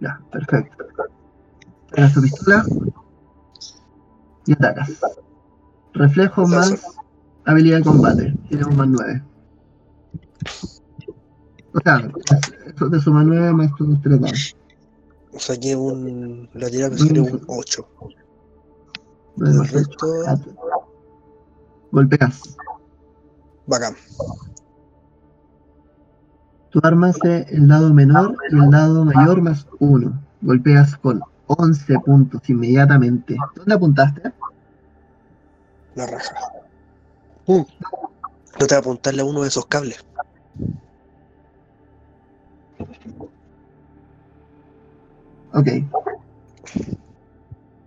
Ya, 0.00 0.20
perfecto. 0.30 0.84
Sacas 1.90 2.14
tu 2.14 2.22
pistola 2.22 2.64
y 4.46 4.52
atacas. 4.52 4.92
Reflejo 5.94 6.46
más 6.46 6.74
habilidad 7.44 7.78
de 7.78 7.84
combate. 7.84 8.34
Tienes 8.48 8.66
un 8.66 8.76
más 8.76 8.88
9. 8.88 9.22
O 11.72 11.80
sea, 11.80 12.08
eso 12.66 12.90
te 12.90 13.00
suma 13.00 13.24
9 13.24 13.52
más 13.52 13.74
tus 13.74 14.00
3 14.02 14.20
dados. 14.20 14.56
Saqué 15.38 15.76
un. 15.76 16.48
La 16.54 16.70
tirada 16.70 16.90
me 16.90 16.98
salió 16.98 17.24
un 17.24 17.42
8. 17.46 17.88
9 19.36 19.52
El 19.52 19.58
más 19.58 19.68
8. 19.68 19.78
resto. 19.78 20.06
Golpeas. 21.92 22.56
Bacán. 23.66 23.96
Tu 26.70 26.80
arma 26.82 27.08
hace 27.08 27.46
el 27.50 27.68
dado 27.68 27.92
menor 27.94 28.36
y 28.50 28.58
el 28.58 28.70
dado 28.70 29.04
mayor 29.04 29.40
más 29.40 29.66
1. 29.78 30.22
Golpeas 30.42 30.96
con 30.98 31.22
11 31.46 31.98
puntos 32.00 32.48
inmediatamente. 32.50 33.36
¿Dónde 33.54 33.74
apuntaste? 33.74 34.32
La 35.94 36.06
raja. 36.06 36.34
Mm. 37.46 37.62
No 38.58 38.66
te 38.66 38.66
voy 38.66 38.74
a 38.74 38.78
apuntarle 38.78 39.22
a 39.22 39.24
uno 39.24 39.42
de 39.42 39.48
esos 39.48 39.66
cables. 39.66 40.04
Ok. 45.56 45.68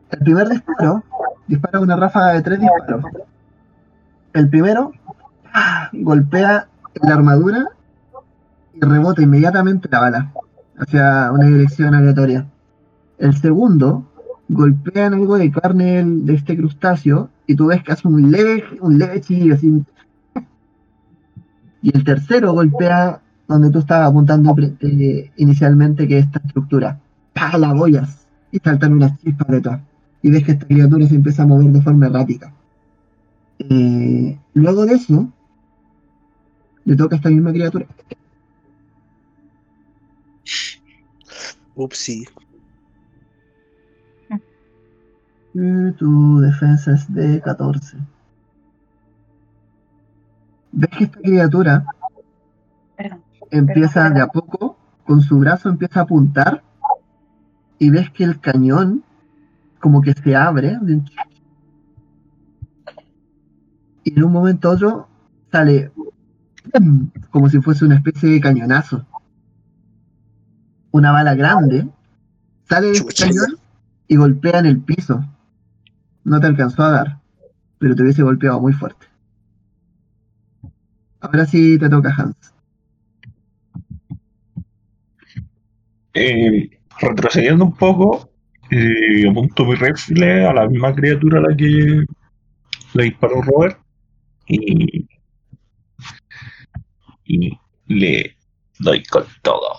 El 0.10 0.20
primer 0.24 0.50
disparo 0.50 1.04
dispara 1.46 1.80
una 1.80 1.96
ráfaga 1.96 2.34
de 2.34 2.41
tres 2.41 2.60
disparos. 2.60 3.06
El 4.34 4.50
primero 4.50 4.91
¡ah! 5.54 5.88
golpea 5.94 6.68
la 6.96 7.14
armadura 7.14 7.70
y 8.74 8.80
rebota 8.82 9.22
inmediatamente 9.22 9.88
la 9.91 10.00
bala 10.00 10.34
hacia 10.80 11.32
una 11.32 11.46
dirección 11.46 11.94
aleatoria. 11.94 12.48
El 13.20 13.38
segundo 13.38 14.04
golpea 14.48 15.06
en 15.06 15.14
algo 15.14 15.38
de 15.38 15.52
carne 15.52 16.04
de 16.04 16.34
este 16.34 16.58
crustáceo 16.58 17.30
y 17.46 17.56
tú 17.56 17.68
ves 17.68 17.84
que 17.84 17.91
hace 17.91 18.08
un 18.08 18.32
leve, 18.32 18.64
un 18.82 18.98
leve 18.98 19.22
chillido 19.22 19.54
así. 19.54 19.86
Y 21.84 21.96
el 21.96 22.04
tercero 22.04 22.52
golpea 22.54 23.22
donde 23.48 23.70
tú 23.70 23.78
estabas 23.78 24.10
apuntando 24.10 24.56
eh, 24.58 25.32
inicialmente, 25.38 26.08
que 26.08 26.18
es 26.18 26.26
esta 26.26 26.40
estructura. 26.44 27.00
¡Pah! 27.40 27.57
La 27.57 27.74
bollas 27.74 28.28
y 28.52 28.60
saltan 28.60 28.94
unas 28.94 29.18
chispas 29.20 29.48
detrás. 29.48 29.82
Y 30.22 30.30
ves 30.30 30.44
que 30.44 30.52
esta 30.52 30.68
criatura 30.68 31.07
se 31.07 31.16
empieza 31.16 31.44
a 31.44 31.48
mover 31.48 31.72
de 31.72 31.82
forma 31.82 32.07
errática. 32.07 32.53
Eh, 33.60 34.38
luego 34.53 34.86
de 34.86 34.94
eso, 34.94 35.32
le 36.84 36.95
toca 36.95 37.16
a 37.16 37.18
esta 37.18 37.30
misma 37.30 37.52
criatura. 37.52 37.86
Upsi. 41.76 42.26
Y 45.53 45.91
tu 45.94 46.40
defensa 46.40 46.91
es 46.94 47.14
de 47.14 47.41
14. 47.41 47.98
Ves 50.72 50.90
que 50.98 51.03
esta 51.06 51.20
criatura 51.20 51.86
Perdón. 52.98 53.22
empieza 53.49 54.10
de 54.10 54.22
a 54.22 54.28
poco, 54.28 54.78
con 55.06 55.22
su 55.22 55.40
brazo 55.40 55.70
empieza 55.70 56.02
a 56.02 56.03
apuntar 56.03 56.64
y 57.80 57.89
ves 57.89 58.11
que 58.11 58.26
el 58.26 58.39
cañón 58.39 59.03
como 59.80 60.01
que 60.01 60.14
se 60.14 60.35
abre 60.35 60.77
de 60.81 60.95
un 60.95 61.06
y 64.03 64.18
en 64.18 64.23
un 64.23 64.31
momento 64.31 64.69
a 64.69 64.73
otro 64.73 65.07
sale 65.51 65.91
como 67.31 67.49
si 67.49 67.60
fuese 67.60 67.85
una 67.85 67.95
especie 67.95 68.30
de 68.30 68.41
cañonazo. 68.41 69.06
Una 70.91 71.11
bala 71.11 71.35
grande 71.35 71.88
sale 72.68 72.88
del 72.88 72.97
Chucha. 72.97 73.27
cañón 73.27 73.57
y 74.07 74.15
golpea 74.15 74.60
en 74.60 74.65
el 74.65 74.80
piso. 74.80 75.23
No 76.23 76.39
te 76.39 76.47
alcanzó 76.47 76.84
a 76.84 76.91
dar, 76.91 77.19
pero 77.77 77.95
te 77.95 78.03
hubiese 78.03 78.23
golpeado 78.23 78.60
muy 78.60 78.73
fuerte. 78.73 79.06
Ahora 81.22 81.45
sí 81.45 81.77
te 81.77 81.89
toca 81.89 82.14
Hans. 82.18 82.53
Eh, 86.14 86.78
retrocediendo 87.02 87.66
un 87.66 87.76
poco, 87.76 88.30
eh, 88.72 89.28
apunto 89.30 89.66
mi 89.66 89.76
rifle 89.76 90.46
a 90.46 90.54
la 90.54 90.68
misma 90.68 90.94
criatura 90.94 91.40
a 91.40 91.50
la 91.50 91.56
que 91.56 92.06
le 92.94 93.04
disparó 93.04 93.42
Robert 93.42 93.80
y, 94.48 95.08
y 97.26 97.60
le 97.88 98.36
doy 98.80 99.04
con 99.04 99.24
todo. 99.42 99.78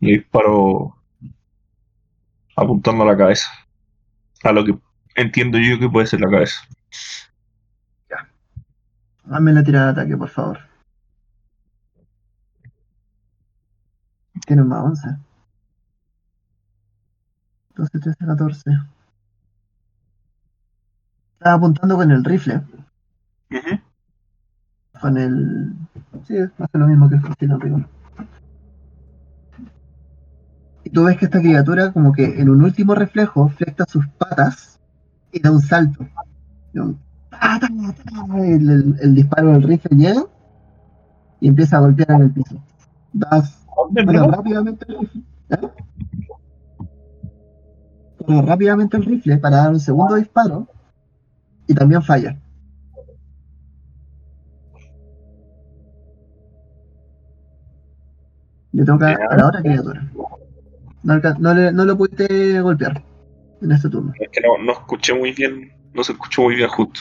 Le 0.00 0.18
disparo 0.18 0.94
apuntando 2.56 3.04
a 3.04 3.06
la 3.06 3.16
cabeza. 3.16 3.50
A 4.44 4.52
lo 4.52 4.64
que 4.64 4.78
entiendo 5.16 5.58
yo 5.58 5.78
que 5.78 5.88
puede 5.88 6.06
ser 6.06 6.20
la 6.20 6.30
cabeza. 6.30 6.60
Hazme 9.30 9.52
la 9.52 9.62
tirada 9.62 9.92
de 9.92 10.00
ataque, 10.00 10.16
por 10.16 10.28
favor. 10.30 10.58
Tienes 14.46 14.64
más 14.64 14.84
11. 14.84 15.27
12, 17.78 17.98
13, 18.00 18.26
14. 18.26 18.70
Estaba 21.34 21.54
apuntando 21.56 21.96
con 21.96 22.10
el 22.10 22.24
rifle. 22.24 22.60
Con 25.00 25.16
el. 25.16 25.72
Sí, 26.26 26.36
hace 26.38 26.78
lo 26.78 26.88
mismo 26.88 27.08
que 27.08 27.14
el 27.14 27.20
fusil. 27.22 27.86
Y 30.84 30.90
tú 30.90 31.04
ves 31.04 31.16
que 31.18 31.26
esta 31.26 31.40
criatura, 31.40 31.92
como 31.92 32.12
que 32.12 32.40
en 32.40 32.48
un 32.48 32.62
último 32.62 32.94
reflejo, 32.94 33.48
flecta 33.50 33.84
sus 33.88 34.06
patas 34.08 34.80
y 35.32 35.40
da 35.40 35.52
un 35.52 35.60
salto. 35.60 36.04
Y 36.72 36.78
un- 36.80 36.98
el, 38.38 38.68
el- 38.70 38.96
el 39.00 39.14
disparo 39.14 39.52
del 39.52 39.62
rifle 39.62 39.96
llega 39.96 40.22
y 41.40 41.46
empieza 41.48 41.76
a 41.76 41.80
golpear 41.80 42.10
en 42.12 42.22
el 42.22 42.30
piso. 42.32 42.56
Das 43.12 43.64
¿Dónde, 43.76 44.04
Bueno, 44.04 44.26
rápidamente 44.32 44.84
el 44.88 44.98
rifle. 44.98 45.22
¿eh? 45.50 45.58
Rápidamente 48.28 48.98
el 48.98 49.04
rifle 49.04 49.38
para 49.38 49.56
dar 49.56 49.70
un 49.70 49.80
segundo 49.80 50.14
disparo 50.16 50.68
y 51.66 51.74
también 51.74 52.02
falla. 52.02 52.38
Le 58.72 58.84
toca 58.84 59.16
a 59.30 59.36
la 59.36 59.46
otra 59.46 59.62
criatura. 59.62 60.10
No, 61.02 61.18
no, 61.38 61.54
le, 61.54 61.72
no 61.72 61.84
lo 61.86 61.96
pudiste 61.96 62.60
golpear 62.60 63.02
en 63.62 63.72
este 63.72 63.88
turno. 63.88 64.12
Es 64.20 64.28
que 64.30 64.40
no, 64.42 64.62
no 64.62 64.72
escuché 64.72 65.14
muy 65.14 65.32
bien, 65.32 65.72
no 65.94 66.04
se 66.04 66.12
escuchó 66.12 66.42
muy 66.42 66.56
bien 66.56 66.68
justo. 66.68 67.00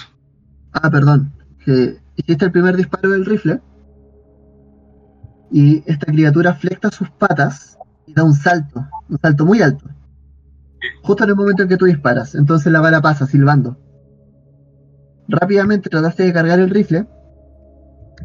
Ah, 0.72 0.90
perdón. 0.90 1.34
Que 1.66 1.98
hiciste 2.16 2.46
el 2.46 2.52
primer 2.52 2.78
disparo 2.78 3.10
del 3.10 3.26
rifle 3.26 3.60
y 5.52 5.84
esta 5.86 6.06
criatura 6.06 6.54
flecta 6.54 6.90
sus 6.90 7.10
patas 7.12 7.78
y 8.06 8.14
da 8.14 8.24
un 8.24 8.34
salto, 8.34 8.88
un 9.10 9.20
salto 9.20 9.46
muy 9.46 9.62
alto. 9.62 9.90
Justo 11.04 11.24
en 11.24 11.30
el 11.30 11.36
momento 11.36 11.64
en 11.64 11.70
que 11.70 11.78
tú 11.78 11.86
disparas, 11.86 12.36
entonces 12.36 12.72
la 12.72 12.82
bala 12.82 13.02
pasa 13.02 13.26
silbando. 13.26 13.78
Rápidamente 15.28 15.90
trataste 15.90 16.24
de 16.24 16.34
cargar 16.34 16.60
el 16.60 16.70
rifle 16.70 17.08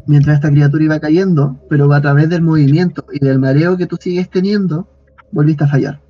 mientras 0.07 0.35
esta 0.35 0.49
criatura 0.49 0.83
iba 0.83 0.99
cayendo, 0.99 1.59
pero 1.69 1.91
a 1.93 2.01
través 2.01 2.29
del 2.29 2.41
movimiento 2.41 3.05
y 3.11 3.19
del 3.19 3.39
mareo 3.39 3.77
que 3.77 3.85
tú 3.85 3.97
sigues 3.99 4.29
teniendo, 4.29 4.87
volviste 5.31 5.63
a 5.63 5.67
fallar. 5.67 6.01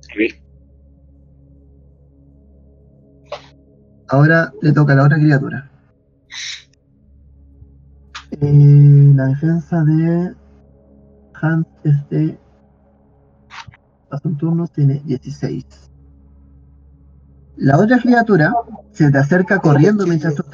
¿Sí? 0.00 0.34
Ahora 4.08 4.52
le 4.60 4.72
toca 4.72 4.92
a 4.92 4.96
la 4.96 5.04
otra 5.04 5.16
criatura. 5.16 5.70
Eh, 8.30 9.12
la 9.14 9.26
defensa 9.26 9.84
de 9.84 10.34
Hans 11.34 11.66
es 11.84 12.08
de. 12.10 12.38
Pasan 14.12 14.32
un 14.32 14.36
turno, 14.36 14.66
tiene 14.68 15.00
16. 15.06 15.64
La 17.56 17.78
otra 17.78 17.98
criatura 17.98 18.52
se 18.90 19.10
te 19.10 19.16
acerca 19.16 19.58
corriendo 19.58 20.06
mientras 20.06 20.34
tú. 20.34 20.44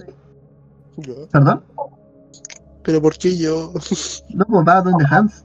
Yo. 0.98 1.26
¿Perdón? 1.32 1.64
Pero 2.84 3.02
¿por 3.02 3.18
qué 3.18 3.36
yo? 3.36 3.72
No, 4.32 4.44
pues 4.46 4.64
va 4.68 4.80
donde 4.80 5.04
Hans. 5.10 5.44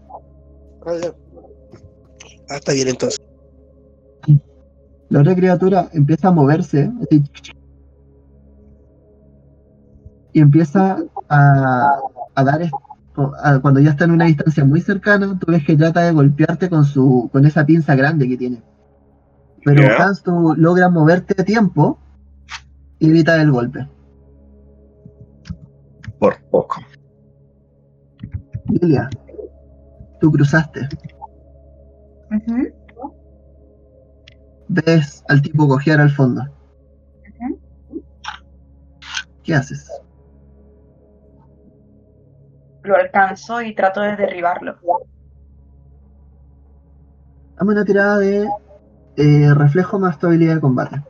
Ah, 0.85 0.93
ya. 1.01 1.11
Ah, 2.49 2.57
está 2.57 2.73
bien 2.73 2.89
entonces. 2.89 3.19
La 5.09 5.21
otra 5.21 5.35
criatura 5.35 5.89
empieza 5.93 6.27
a 6.27 6.31
moverse 6.31 6.91
así, 7.01 7.23
y 10.33 10.39
empieza 10.39 10.99
a, 11.29 11.89
a 12.35 12.43
dar 12.43 12.61
a- 12.61 12.69
cuando 13.13 13.79
ya 13.79 13.91
está 13.91 14.05
en 14.05 14.11
una 14.11 14.25
distancia 14.25 14.65
muy 14.65 14.81
cercana, 14.81 15.37
tú 15.39 15.51
ves 15.51 15.63
que 15.65 15.77
trata 15.77 16.01
de 16.01 16.11
golpearte 16.11 16.69
con 16.69 16.83
su 16.85 17.29
con 17.31 17.45
esa 17.45 17.65
pinza 17.65 17.95
grande 17.95 18.27
que 18.27 18.37
tiene. 18.37 18.63
Pero. 19.63 19.83
Hans, 19.97 20.23
tú 20.23 20.53
logras 20.57 20.91
moverte 20.91 21.39
a 21.39 21.45
tiempo 21.45 21.99
y 22.99 23.09
evitar 23.09 23.39
el 23.39 23.51
golpe. 23.51 23.87
Por 26.19 26.41
poco. 26.49 26.81
Lilia, 28.65 29.09
tú 30.19 30.31
cruzaste. 30.31 30.87
Ujú. 32.31 33.13
Ves 34.69 35.23
al 35.27 35.41
tipo 35.41 35.67
cojear 35.67 36.01
al 36.01 36.09
fondo. 36.09 36.43
¿Qué 39.43 39.53
haces? 39.53 39.89
Lo 42.83 42.95
alcanzo 42.95 43.61
y 43.61 43.73
trato 43.73 44.01
de 44.01 44.15
derribarlo. 44.15 44.77
Dame 47.57 47.71
una 47.71 47.85
tirada 47.85 48.17
de 48.17 48.47
eh, 49.15 49.53
reflejo 49.53 49.99
más 49.99 50.19
tu 50.19 50.27
habilidad 50.27 50.55
de 50.55 50.61
combate. 50.61 51.01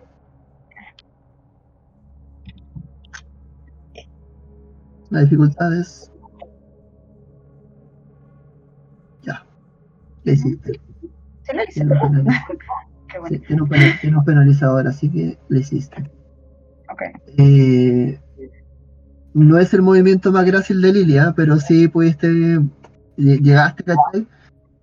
La 5.09 5.21
dificultad 5.21 5.79
es. 5.79 6.11
Ya. 9.21 9.45
Le 10.23 10.33
hiciste. 10.33 10.71
¿Sí 11.43 11.55
lo 11.55 11.63
hice? 11.63 11.85
Tiene 11.85 11.99
un, 12.01 12.23
bueno. 13.19 13.29
sí, 13.29 13.39
tiene 14.01 14.17
un 14.17 14.25
penalizador, 14.25 14.87
así 14.87 15.09
que 15.09 15.37
le 15.49 15.59
hiciste. 15.59 16.11
Ok. 16.89 17.01
Eh, 17.37 18.19
no 19.33 19.57
es 19.57 19.73
el 19.73 19.81
movimiento 19.81 20.31
más 20.31 20.45
grácil 20.45 20.81
de 20.81 20.93
Lilia, 20.93 21.33
pero 21.35 21.57
sí 21.57 21.87
pudiste. 21.87 22.27
lle- 22.27 22.69
Llegaste, 23.41 23.83
¿cachai? 23.83 24.27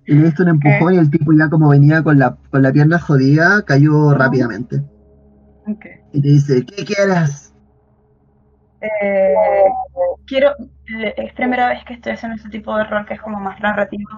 Y 0.06 0.14
le 0.14 0.24
diste 0.27 0.43
un 0.43 0.48
empujón 0.51 0.94
y 0.94 0.98
el 0.98 1.10
tipo 1.10 1.32
ya 1.32 1.48
como 1.51 1.68
venía 1.68 2.02
con 2.02 2.18
la, 2.18 2.36
con 2.51 2.62
la 2.62 2.72
pierna 2.72 2.98
jodida, 2.98 3.62
cayó 3.64 4.12
rápidamente. 4.14 4.82
Ok. 5.66 5.85
Y 6.12 6.20
te 6.22 6.28
dice, 6.28 6.64
¿qué 6.66 6.85
quieres? 6.85 7.52
Eh, 8.81 9.35
quiero. 10.27 10.51
le- 10.86 11.14
Es 11.16 11.32
primera 11.35 11.68
vez 11.68 11.85
que 11.85 11.94
estoy 11.94 12.12
haciendo 12.12 12.36
este 12.36 12.48
tipo 12.48 12.77
de 12.77 12.85
rol 12.85 13.05
que 13.06 13.14
es 13.14 13.20
como 13.20 13.39
más 13.40 13.60
narrativo. 13.60 14.09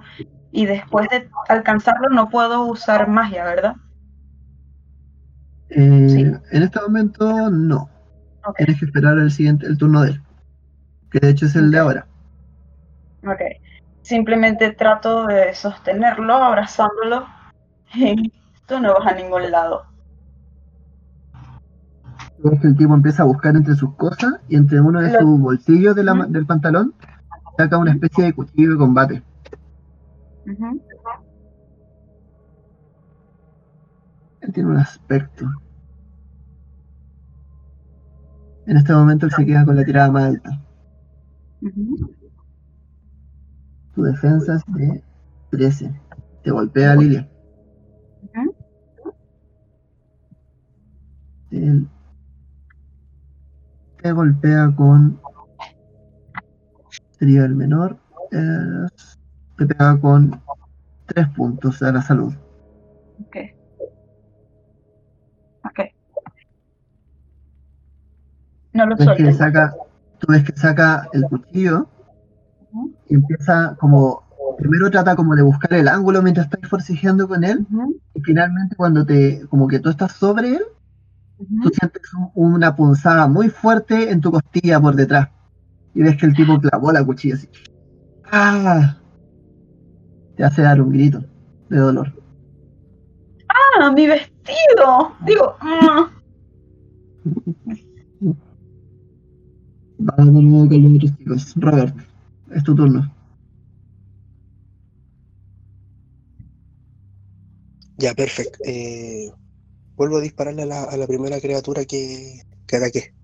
Y 0.50 0.66
después 0.66 1.08
de 1.10 1.28
alcanzarlo 1.48 2.08
no 2.10 2.28
puedo 2.30 2.64
usar 2.66 3.08
magia, 3.08 3.44
¿verdad? 3.44 3.74
Eh, 5.70 6.06
Sí. 6.08 6.20
En 6.52 6.62
este 6.62 6.80
momento 6.80 7.50
no. 7.50 7.88
Tienes 8.56 8.78
que 8.78 8.86
esperar 8.86 9.18
el 9.18 9.30
siguiente, 9.30 9.66
el 9.66 9.78
turno 9.78 10.02
de 10.02 10.10
él. 10.10 10.22
Que 11.10 11.20
de 11.20 11.30
hecho 11.30 11.46
es 11.46 11.54
el 11.56 11.70
de 11.70 11.78
ahora. 11.78 12.06
Ok. 13.24 13.40
Simplemente 14.02 14.72
trato 14.72 15.26
de 15.26 15.54
sostenerlo, 15.54 16.34
abrazándolo. 16.34 17.26
Y 17.94 18.32
tú 18.66 18.80
no 18.80 18.94
vas 18.94 19.06
a 19.06 19.14
ningún 19.14 19.50
lado. 19.50 19.84
El 22.42 22.76
tipo 22.76 22.94
empieza 22.94 23.22
a 23.22 23.26
buscar 23.26 23.54
entre 23.54 23.74
sus 23.74 23.94
cosas 23.94 24.34
y 24.48 24.56
entre 24.56 24.80
uno 24.80 25.00
de 25.00 25.12
Lo- 25.12 25.20
sus 25.20 25.40
bolsillos 25.40 25.94
de 25.94 26.02
la 26.02 26.14
del 26.28 26.46
pantalón 26.46 26.94
saca 27.56 27.78
una 27.78 27.92
especie 27.92 28.24
de 28.24 28.32
cuchillo 28.32 28.72
de 28.72 28.78
combate. 28.78 29.22
Él 34.40 34.52
tiene 34.52 34.70
un 34.70 34.76
aspecto. 34.78 35.46
En 38.66 38.76
este 38.76 38.92
momento 38.92 39.26
él 39.26 39.32
se 39.32 39.44
queda 39.46 39.64
con 39.64 39.76
la 39.76 39.84
tirada 39.84 40.10
más 40.10 40.24
alta. 40.24 40.60
Tu 43.94 44.02
defensa 44.02 44.56
es 44.56 44.62
de 44.74 45.04
13. 45.50 45.92
Te 46.42 46.50
golpea 46.50 46.94
Lilia. 46.96 47.28
Él 51.50 51.88
te 54.02 54.12
golpea 54.12 54.72
con. 54.74 55.20
Sería 57.18 57.44
el 57.44 57.54
menor. 57.54 57.98
eh, 58.32 58.86
te 59.56 59.66
pega 59.66 60.00
con 60.00 60.40
3 61.06 61.28
puntos 61.28 61.82
a 61.82 61.92
la 61.92 62.02
salud. 62.02 62.32
No 68.74 68.86
lo 68.86 68.96
Ves 68.96 69.08
que 69.16 69.32
saca, 69.32 69.74
tú 70.18 70.26
ves 70.32 70.44
que 70.44 70.56
saca 70.56 71.08
el 71.12 71.24
cuchillo 71.24 71.88
y 73.08 73.14
empieza 73.14 73.76
como. 73.78 74.22
Primero 74.58 74.90
trata 74.90 75.16
como 75.16 75.34
de 75.34 75.42
buscar 75.42 75.72
el 75.74 75.88
ángulo 75.88 76.22
mientras 76.22 76.46
estás 76.46 76.68
forcejeando 76.68 77.26
con 77.26 77.42
él. 77.44 77.66
Y 78.14 78.20
finalmente 78.20 78.76
cuando 78.76 79.04
te. 79.04 79.46
como 79.48 79.66
que 79.68 79.80
tú 79.80 79.88
estás 79.90 80.12
sobre 80.12 80.50
él, 80.56 80.62
tú 81.62 81.70
sientes 81.70 82.02
un- 82.14 82.30
una 82.54 82.74
punzada 82.76 83.26
muy 83.28 83.48
fuerte 83.48 84.10
en 84.10 84.20
tu 84.20 84.30
costilla 84.30 84.80
por 84.80 84.94
detrás. 84.94 85.28
Y 85.94 86.02
ves 86.02 86.16
que 86.16 86.26
el 86.26 86.34
tipo 86.34 86.58
clavó 86.60 86.92
la 86.92 87.04
cuchilla 87.04 87.34
así. 87.34 87.48
¡Ah! 88.30 88.96
Te 90.36 90.44
hace 90.44 90.62
dar 90.62 90.80
un 90.80 90.90
grito 90.90 91.22
de 91.68 91.78
dolor. 91.78 92.12
¡Ah, 93.48 93.90
mi 93.90 94.06
vestido! 94.06 95.12
Digo, 95.26 95.56
ah. 95.60 96.10
Vamos 100.04 100.34
de 100.34 100.42
nuevo 100.42 100.68
con 100.68 100.82
los 100.82 100.92
otros 100.96 101.16
chicos. 101.18 101.52
Robert, 101.56 101.96
es 102.50 102.64
tu 102.64 102.74
turno. 102.74 103.14
Ya, 107.98 108.14
perfecto. 108.14 108.58
Eh, 108.64 109.30
vuelvo 109.96 110.18
a 110.18 110.20
dispararle 110.22 110.62
a 110.62 110.66
la, 110.66 110.84
a 110.84 110.96
la 110.96 111.06
primera 111.06 111.40
criatura 111.40 111.84
que, 111.84 112.42
que 112.66 112.76
ataqué. 112.76 113.14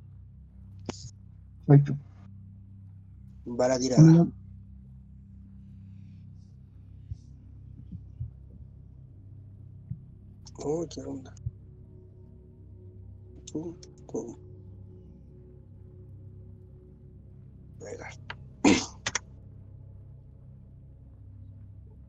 Perfecto. 1.67 1.97
Bala 3.45 3.79
tirada. 3.79 4.03
Uno, 4.03 4.33
Oh, 10.61 10.87
qué 10.89 11.03
onda. 11.03 11.35
Pum, 13.53 13.77
pum. 14.07 14.37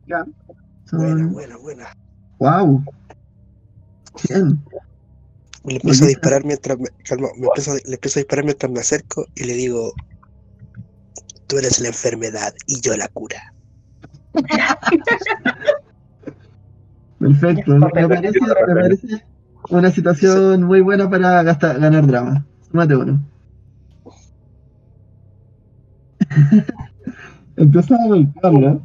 Ya. 0.05 0.25
Buena, 0.91 1.23
Son... 1.23 1.33
buena, 1.33 1.57
buena. 1.57 1.93
Wow. 2.39 2.83
Bien. 4.27 4.63
Le 5.65 5.75
empiezo 5.75 6.05
a 6.05 6.07
disparar 6.07 6.45
mientras 6.45 6.79
me, 6.79 6.87
calma, 7.03 7.27
me 7.37 7.47
empiezo 7.47 7.73
le 7.73 7.93
empiezo 7.93 8.19
a 8.19 8.21
disparar 8.21 8.45
mientras 8.45 8.71
me 8.71 8.79
acerco 8.79 9.25
y 9.35 9.43
le 9.43 9.53
digo, 9.53 9.93
tú 11.47 11.57
eres 11.57 11.79
la 11.79 11.89
enfermedad 11.89 12.53
y 12.65 12.79
yo 12.81 12.95
la 12.95 13.07
cura. 13.09 13.41
Perfecto. 17.19 17.75
Me 17.75 17.89
parece, 17.89 18.39
me 18.39 18.75
parece 18.75 19.07
una 19.69 19.91
situación 19.91 20.63
muy 20.63 20.81
buena 20.81 21.09
para 21.09 21.43
gastar, 21.43 21.79
ganar 21.79 22.07
drama. 22.07 22.47
Súmate 22.71 22.95
uno. 22.95 23.19
Empieza 27.57 27.95
a 27.95 28.07
golpearlo. 28.07 28.81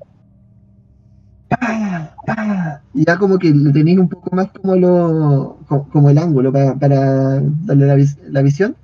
¡Pah! 1.48 2.14
¡Pah! 2.26 2.82
Y 2.94 3.04
ya 3.04 3.18
como 3.18 3.38
que 3.38 3.50
le 3.50 3.72
tenéis 3.72 3.98
un 3.98 4.08
poco 4.08 4.34
más 4.34 4.48
como 4.52 4.76
lo 4.76 5.58
co- 5.68 5.86
como 5.92 6.10
el 6.10 6.18
ángulo 6.18 6.52
para, 6.52 6.74
para 6.74 7.40
darle 7.66 7.86
la, 7.86 7.94
vis- 7.94 8.18
la 8.30 8.42
visión. 8.42 8.76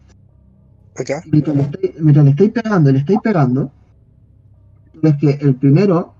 Acá, 0.97 1.22
Y 1.24 1.30
mientras 1.30 1.56
le, 1.56 1.62
estáis, 1.62 2.01
mientras 2.01 2.24
le 2.24 2.30
estáis 2.32 2.51
pegando, 2.52 2.92
le 2.92 2.98
estáis 2.98 3.20
pegando, 3.22 3.70
ves 5.02 5.16
que 5.20 5.30
el 5.40 5.55
primero 5.56 6.14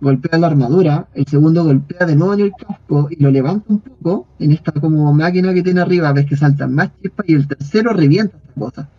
golpea 0.00 0.38
la 0.38 0.48
armadura, 0.48 1.08
el 1.14 1.26
segundo 1.26 1.64
golpea 1.64 2.06
de 2.06 2.16
nuevo 2.16 2.34
en 2.34 2.40
el 2.40 2.52
casco 2.52 3.08
y 3.10 3.22
lo 3.22 3.30
levanta 3.30 3.64
un 3.72 3.80
poco 3.80 4.26
en 4.38 4.52
esta 4.52 4.72
como 4.72 5.12
máquina 5.12 5.54
que 5.54 5.62
tiene 5.62 5.80
arriba, 5.80 6.12
ves 6.12 6.26
que 6.26 6.36
saltan 6.36 6.74
más 6.74 6.90
chispas 7.00 7.26
y 7.28 7.34
el 7.34 7.48
tercero 7.48 7.92
revienta 7.92 8.36
esta 8.36 8.52
cosa. 8.60 8.90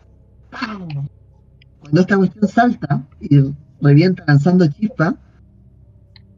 ¡Pam! 0.51 1.07
Cuando 1.85 2.01
esta 2.01 2.17
cuestión 2.17 2.47
salta 2.47 3.07
y 3.19 3.53
revienta 3.79 4.23
lanzando 4.25 4.65
chispas, 4.67 5.13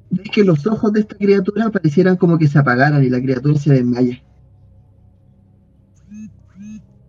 ves 0.09 0.29
que 0.33 0.43
los 0.43 0.67
ojos 0.67 0.91
de 0.91 0.99
esta 0.99 1.15
criatura 1.15 1.69
parecieran 1.69 2.17
como 2.17 2.37
que 2.37 2.49
se 2.49 2.59
apagaran 2.59 3.01
y 3.05 3.09
la 3.09 3.21
criatura 3.21 3.57
se 3.57 3.71
desmaya. 3.71 4.21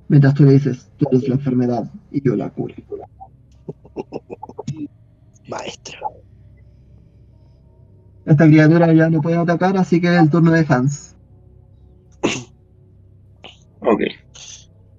Mientras 0.08 0.34
tú 0.34 0.44
le 0.44 0.52
dices, 0.52 0.90
tú 0.96 1.06
eres 1.10 1.28
la 1.28 1.34
enfermedad 1.36 1.90
y 2.10 2.22
yo 2.22 2.34
la 2.34 2.50
cura. 2.50 2.74
maestro. 5.48 5.98
Esta 8.24 8.46
criatura 8.46 8.92
ya 8.92 9.10
no 9.10 9.20
puede 9.20 9.38
atacar, 9.38 9.76
así 9.76 10.00
que 10.00 10.06
es 10.14 10.22
el 10.22 10.30
turno 10.30 10.52
de 10.52 10.64
Hans. 10.68 11.16
Ok. 13.80 14.00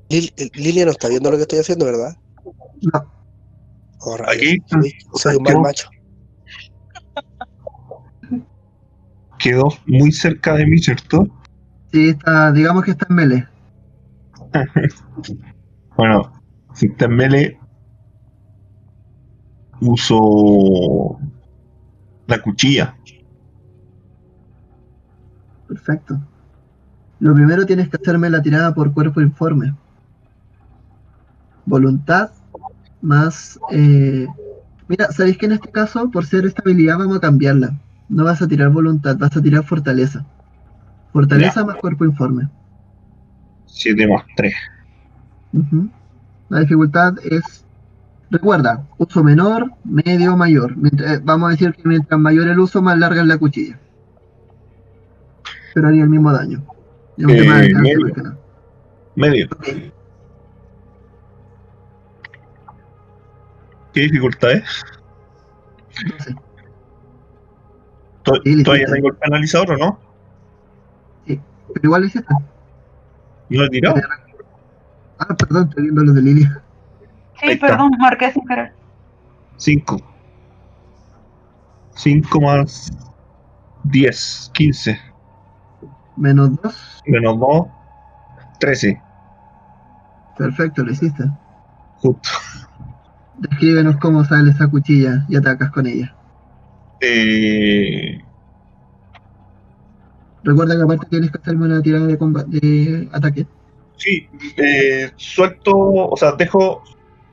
Lil- 0.09 0.33
Lilia 0.55 0.85
no 0.85 0.91
está 0.91 1.07
viendo 1.07 1.29
lo 1.31 1.37
que 1.37 1.43
estoy 1.43 1.59
haciendo, 1.59 1.85
¿verdad? 1.85 2.15
No, 2.81 3.13
Oh. 4.01 4.17
Aquí 4.27 4.57
Soy, 4.67 4.93
soy 5.15 5.35
un 5.35 5.43
mal 5.43 5.61
macho. 5.61 5.89
quedó 9.39 9.69
muy 9.87 10.11
cerca 10.11 10.53
de 10.55 10.65
mí, 10.65 10.77
¿cierto? 10.77 11.27
sí, 11.91 12.09
está, 12.09 12.51
digamos 12.51 12.83
que 12.83 12.91
está 12.91 13.07
en 13.09 13.15
melee. 13.15 13.47
Bueno, 15.97 16.31
si 16.73 16.85
está 16.85 17.05
en 17.05 17.15
melee, 17.15 17.59
uso 19.81 21.19
la 22.25 22.41
cuchilla. 22.41 22.95
Perfecto. 25.67 26.21
Lo 27.19 27.33
primero 27.35 27.65
tienes 27.65 27.89
que 27.89 27.97
hacerme 27.97 28.29
la 28.29 28.41
tirada 28.41 28.73
por 28.73 28.93
cuerpo 28.93 29.19
informe. 29.19 29.75
Voluntad 31.65 32.31
más... 33.01 33.59
eh, 33.71 34.27
Mira, 34.87 35.11
¿sabéis 35.11 35.37
que 35.37 35.45
en 35.45 35.51
este 35.51 35.69
caso, 35.69 36.09
por 36.09 36.25
ser 36.25 36.45
esta 36.45 36.63
habilidad, 36.63 36.97
vamos 36.97 37.17
a 37.17 37.21
cambiarla? 37.21 37.79
No 38.09 38.23
vas 38.23 38.41
a 38.41 38.47
tirar 38.47 38.69
voluntad, 38.69 39.15
vas 39.19 39.37
a 39.37 39.41
tirar 39.41 39.63
fortaleza. 39.63 40.25
Fortaleza 41.13 41.63
más 41.63 41.75
cuerpo 41.75 42.05
informe. 42.05 42.49
7 43.67 44.07
más 44.07 44.23
3. 44.35 44.53
Ujú. 45.53 45.89
La 46.49 46.61
dificultad 46.61 47.13
es, 47.23 47.63
recuerda, 48.31 48.83
uso 48.97 49.23
menor, 49.23 49.71
medio, 49.83 50.35
mayor. 50.35 50.75
Mientras- 50.75 51.11
eh, 51.17 51.21
vamos 51.23 51.49
a 51.49 51.51
decir 51.51 51.71
que 51.73 51.87
mientras 51.87 52.19
mayor 52.19 52.47
el 52.47 52.59
uso, 52.59 52.81
más 52.81 52.97
larga 52.97 53.21
es 53.21 53.27
la 53.27 53.37
cuchilla. 53.37 53.79
Pero 55.75 55.87
haría 55.87 56.03
el 56.03 56.09
mismo 56.09 56.31
daño. 56.31 56.63
Eh, 57.19 57.25
medio. 57.25 57.77
más 59.15 59.29
¿Qué 63.93 64.01
dificultad 64.01 64.51
es? 64.51 64.83
12. 66.17 66.35
¿To- 68.23 68.33
Sí, 68.43 68.63
¿Todavía 68.63 68.85
hay 68.93 69.01
golpe 69.01 69.19
analizador 69.25 69.71
o 69.71 69.77
no? 69.77 69.99
Pero 71.25 71.41
igual 71.83 72.01
lo 72.01 72.07
hiciste. 72.07 72.33
¿No 72.33 73.59
lo 73.59 73.65
he 73.65 73.69
tirado? 73.69 73.95
Ah, 75.19 75.35
perdón, 75.35 75.67
estoy 75.69 75.83
viendo 75.83 76.03
los 76.03 76.15
de. 76.15 76.21
Ahí 77.41 77.53
Sí, 77.53 77.55
perdón, 77.57 77.91
marqué 77.99 78.31
sin 78.31 78.45
querer. 78.47 78.73
5. 79.57 80.01
5 81.95 82.41
más 82.41 82.89
10, 83.83 84.49
15. 84.53 84.99
Menos 86.15 86.61
2. 86.61 87.01
Menos 87.05 87.39
2, 87.39 87.67
13. 88.59 89.01
Perfecto, 90.37 90.83
lo 90.83 90.91
hiciste. 90.91 91.23
Justo. 91.97 92.29
Descríbenos 93.39 93.97
cómo 93.97 94.23
sale 94.23 94.51
esa 94.51 94.67
cuchilla 94.69 95.25
y 95.27 95.35
atacas 95.35 95.71
con 95.71 95.87
ella. 95.87 96.15
Eh, 97.01 98.25
Recuerda 100.43 100.75
que 100.75 100.81
aparte 100.83 101.07
tienes 101.09 101.31
que 101.31 101.37
hacerme 101.37 101.65
una 101.67 101.81
tirada 101.81 102.05
de, 102.07 102.17
comba- 102.19 102.43
de 102.45 103.07
ataque. 103.13 103.47
sí, 103.95 104.29
eh, 104.57 105.11
suelto, 105.17 105.71
o 105.75 106.15
sea, 106.17 106.33
dejo, 106.33 106.83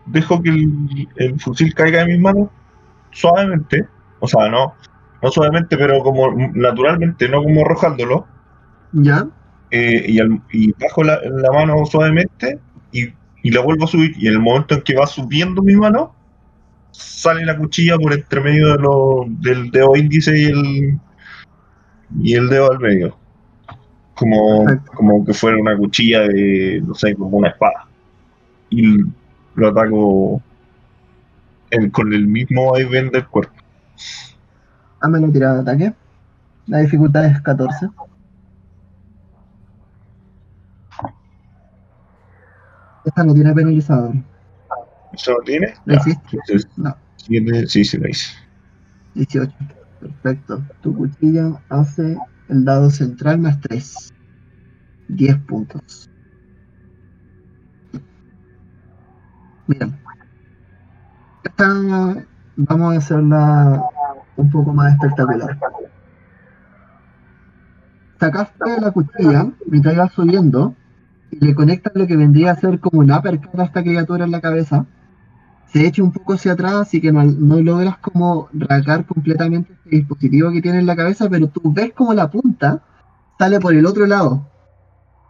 dejo 0.04 0.42
que 0.42 0.50
el, 0.50 1.08
el 1.16 1.40
fusil 1.40 1.74
caiga 1.74 2.02
en 2.02 2.08
mis 2.08 2.20
manos 2.20 2.50
suavemente. 3.12 3.88
O 4.20 4.28
sea, 4.28 4.48
no, 4.50 4.76
no 5.22 5.30
suavemente, 5.30 5.76
pero 5.78 6.00
como 6.02 6.32
naturalmente, 6.54 7.28
no 7.28 7.42
como 7.42 7.62
arrojándolo. 7.62 8.32
¿Ya? 8.92 9.28
eh, 9.70 10.04
y, 10.08 10.18
al- 10.20 10.42
y 10.52 10.72
bajo 10.82 11.02
la, 11.04 11.20
la 11.22 11.50
mano 11.52 11.84
suavemente 11.86 12.62
y, 13.47 13.51
la 13.51 13.60
vuelvo 13.60 13.85
a 13.85 13.89
subir. 13.89 14.14
Y 14.18 14.27
en 14.27 14.35
el 14.35 14.40
momento 14.40 14.74
en 14.74 14.82
que 14.82 14.94
va 14.94 15.06
subiendo 15.06 15.62
mi 15.62 15.77
mano, 15.77 16.14
sale 16.90 17.44
la 17.44 17.56
cuchilla 17.56 17.97
por 17.97 18.12
entre 18.12 18.40
medio 18.40 18.73
de 18.73 18.78
lo- 18.78 19.24
del 19.28 19.70
dedo 19.70 19.97
índice 19.97 20.39
y 20.39 20.44
el, 20.47 20.98
y 22.23 22.35
el 22.35 22.48
dedo 22.48 22.70
al 22.73 22.81
medio. 22.81 23.16
Como, 24.14 24.66
como 24.94 25.24
que 25.24 25.35
fuera 25.35 25.59
una 25.59 25.77
cuchilla 25.77 26.23
de, 26.23 26.82
no 26.86 26.94
sé, 26.94 27.14
como 27.14 27.36
una 27.36 27.48
espada. 27.51 27.86
Y 28.70 28.82
lo 29.55 29.68
ataco 29.68 30.43
con 31.93 32.12
el 32.12 32.27
mismo 32.27 32.73
vaivén 32.73 33.10
del 33.10 33.27
cuerpo. 33.27 33.55
Hazme 35.01 35.20
la 35.20 35.32
tirada 35.32 35.55
de 35.56 35.60
ataque. 35.60 35.93
La 36.66 36.78
dificultad 36.78 37.27
es 37.27 37.40
14. 37.43 37.89
Esta 43.06 43.22
no 43.24 43.32
tiene 43.34 43.54
penalizador. 43.54 44.14
¿Eso 45.12 45.32
lo 45.32 45.38
tiene? 45.44 45.72
¿Lo 45.84 45.94
Ya, 45.94 46.00
hiciste? 46.00 46.28
entonces, 46.32 46.68
No. 46.76 46.94
tiene- 47.24 47.66
sí, 47.68 47.84
sí, 47.84 47.96
lo 47.98 48.08
hice. 48.08 48.26
18. 49.14 49.54
Perfecto. 50.00 50.62
Tu 50.82 50.94
cuchilla 50.94 51.62
hace 51.70 52.18
el 52.48 52.64
dado 52.64 52.90
central 52.90 53.38
más 53.38 53.58
3. 53.60 54.12
10 55.08 55.36
puntos. 55.46 56.10
Mira. 59.68 59.88
Esta 61.44 62.26
vamos 62.56 62.94
a 62.94 62.98
hacerla 62.98 63.82
un 64.36 64.50
poco 64.50 64.72
más 64.72 64.92
espectacular. 64.94 65.56
Sacaste 68.18 68.80
la 68.80 68.90
cuchilla 68.90 69.46
mientras 69.66 69.94
ibas 69.94 70.12
subiendo 70.12 70.74
y 71.30 71.44
le 71.44 71.54
conectas 71.54 71.92
lo 71.94 72.06
que 72.06 72.16
vendría 72.16 72.52
a 72.52 72.56
ser 72.56 72.80
como 72.80 73.00
un 73.00 73.12
uppercut 73.12 73.60
a 73.60 73.64
esta 73.64 73.82
criatura 73.82 74.24
en 74.24 74.30
la 74.30 74.40
cabeza 74.40 74.86
se 75.76 75.86
echa 75.86 76.02
un 76.02 76.12
poco 76.12 76.34
hacia 76.34 76.52
atrás, 76.52 76.74
así 76.74 77.00
que 77.00 77.12
no, 77.12 77.22
no 77.24 77.60
logras 77.60 77.98
como 77.98 78.48
rasgar 78.52 79.04
completamente 79.04 79.72
este 79.72 79.96
dispositivo 79.96 80.50
que 80.52 80.62
tiene 80.62 80.78
en 80.78 80.86
la 80.86 80.96
cabeza, 80.96 81.28
pero 81.28 81.48
tú 81.48 81.60
ves 81.72 81.92
como 81.94 82.14
la 82.14 82.30
punta 82.30 82.82
sale 83.38 83.60
por 83.60 83.74
el 83.74 83.84
otro 83.84 84.06
lado 84.06 84.48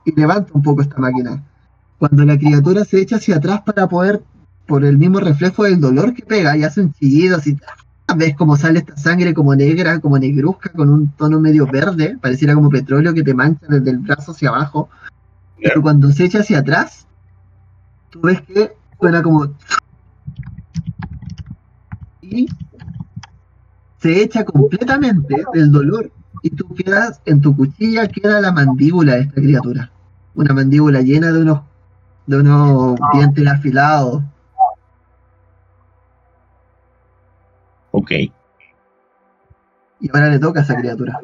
y 0.04 0.14
levanta 0.14 0.52
un 0.54 0.62
poco 0.62 0.82
esta 0.82 0.98
máquina. 0.98 1.42
Cuando 1.98 2.24
la 2.24 2.38
criatura 2.38 2.84
se 2.84 3.00
echa 3.00 3.16
hacia 3.16 3.36
atrás 3.36 3.62
para 3.62 3.88
poder, 3.88 4.22
por 4.66 4.84
el 4.84 4.98
mismo 4.98 5.18
reflejo 5.20 5.64
del 5.64 5.80
dolor 5.80 6.12
que 6.14 6.22
pega, 6.22 6.56
y 6.56 6.64
hace 6.64 6.82
un 6.82 6.92
chillido 6.92 7.38
así, 7.38 7.56
ves 8.16 8.36
como 8.36 8.56
sale 8.56 8.80
esta 8.80 8.96
sangre 8.96 9.34
como 9.34 9.56
negra, 9.56 9.98
como 9.98 10.18
negruzca, 10.18 10.70
con 10.70 10.90
un 10.90 11.10
tono 11.12 11.40
medio 11.40 11.66
verde, 11.66 12.18
pareciera 12.20 12.54
como 12.54 12.68
petróleo 12.68 13.14
que 13.14 13.22
te 13.22 13.34
mancha 13.34 13.66
desde 13.68 13.90
el 13.90 13.98
brazo 13.98 14.32
hacia 14.32 14.50
abajo. 14.50 14.90
Pero 15.62 15.82
cuando 15.82 16.10
se 16.12 16.24
echa 16.24 16.40
hacia 16.40 16.58
atrás, 16.58 17.06
tú 18.10 18.20
ves 18.20 18.40
que 18.42 18.76
suena 19.00 19.22
como 19.22 19.54
y 22.20 22.48
se 23.98 24.22
echa 24.22 24.44
completamente 24.44 25.44
del 25.52 25.70
dolor 25.70 26.10
y 26.42 26.50
tú 26.50 26.74
quedas, 26.74 27.20
en 27.24 27.40
tu 27.40 27.56
cuchilla 27.56 28.08
queda 28.08 28.40
la 28.40 28.52
mandíbula 28.52 29.14
de 29.14 29.22
esta 29.22 29.34
criatura. 29.40 29.90
Una 30.34 30.54
mandíbula 30.54 31.00
llena 31.00 31.32
de 31.32 31.42
unos, 31.42 31.60
de 32.26 32.36
unos 32.36 32.98
dientes 33.14 33.46
afilados. 33.48 34.22
Ok. 37.90 38.10
Y 40.00 40.10
ahora 40.12 40.28
le 40.28 40.38
toca 40.38 40.60
a 40.60 40.62
esa 40.62 40.76
criatura. 40.76 41.18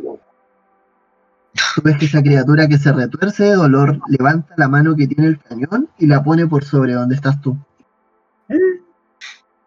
Tú 1.75 1.83
ves 1.83 1.97
que 1.99 2.07
esa 2.07 2.23
criatura 2.23 2.69
que 2.69 2.79
se 2.79 2.93
retuerce 2.93 3.45
de 3.45 3.55
dolor 3.55 3.99
levanta 4.09 4.55
la 4.57 4.69
mano 4.69 4.95
que 4.95 5.07
tiene 5.07 5.29
el 5.29 5.39
cañón 5.39 5.89
y 5.99 6.07
la 6.07 6.23
pone 6.23 6.47
por 6.47 6.65
sobre 6.65 6.93
donde 6.95 7.15
estás 7.15 7.41
tú. 7.41 7.57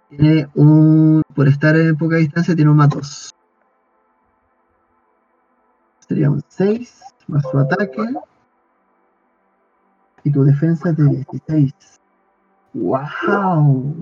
Tiene 0.09 0.47
un. 0.53 1.23
Por 1.33 1.47
estar 1.47 1.75
en 1.75 1.97
poca 1.97 2.17
distancia, 2.17 2.55
tiene 2.55 2.71
un 2.71 2.77
más 2.77 2.89
dos. 2.89 3.35
Sería 6.07 6.29
un 6.29 6.43
6 6.47 7.01
más 7.27 7.43
su 7.49 7.57
ataque. 7.57 8.01
Y 10.23 10.31
tu 10.31 10.43
defensa 10.43 10.89
es 10.89 10.97
de 10.97 11.03
16. 11.03 11.73
¡Wow! 12.73 13.95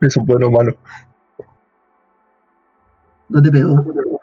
Es 0.00 0.16
bueno 0.16 0.48
o 0.48 0.50
malo. 0.50 0.76
No 3.28 3.42
te 3.42 3.50
pegó. 3.50 4.13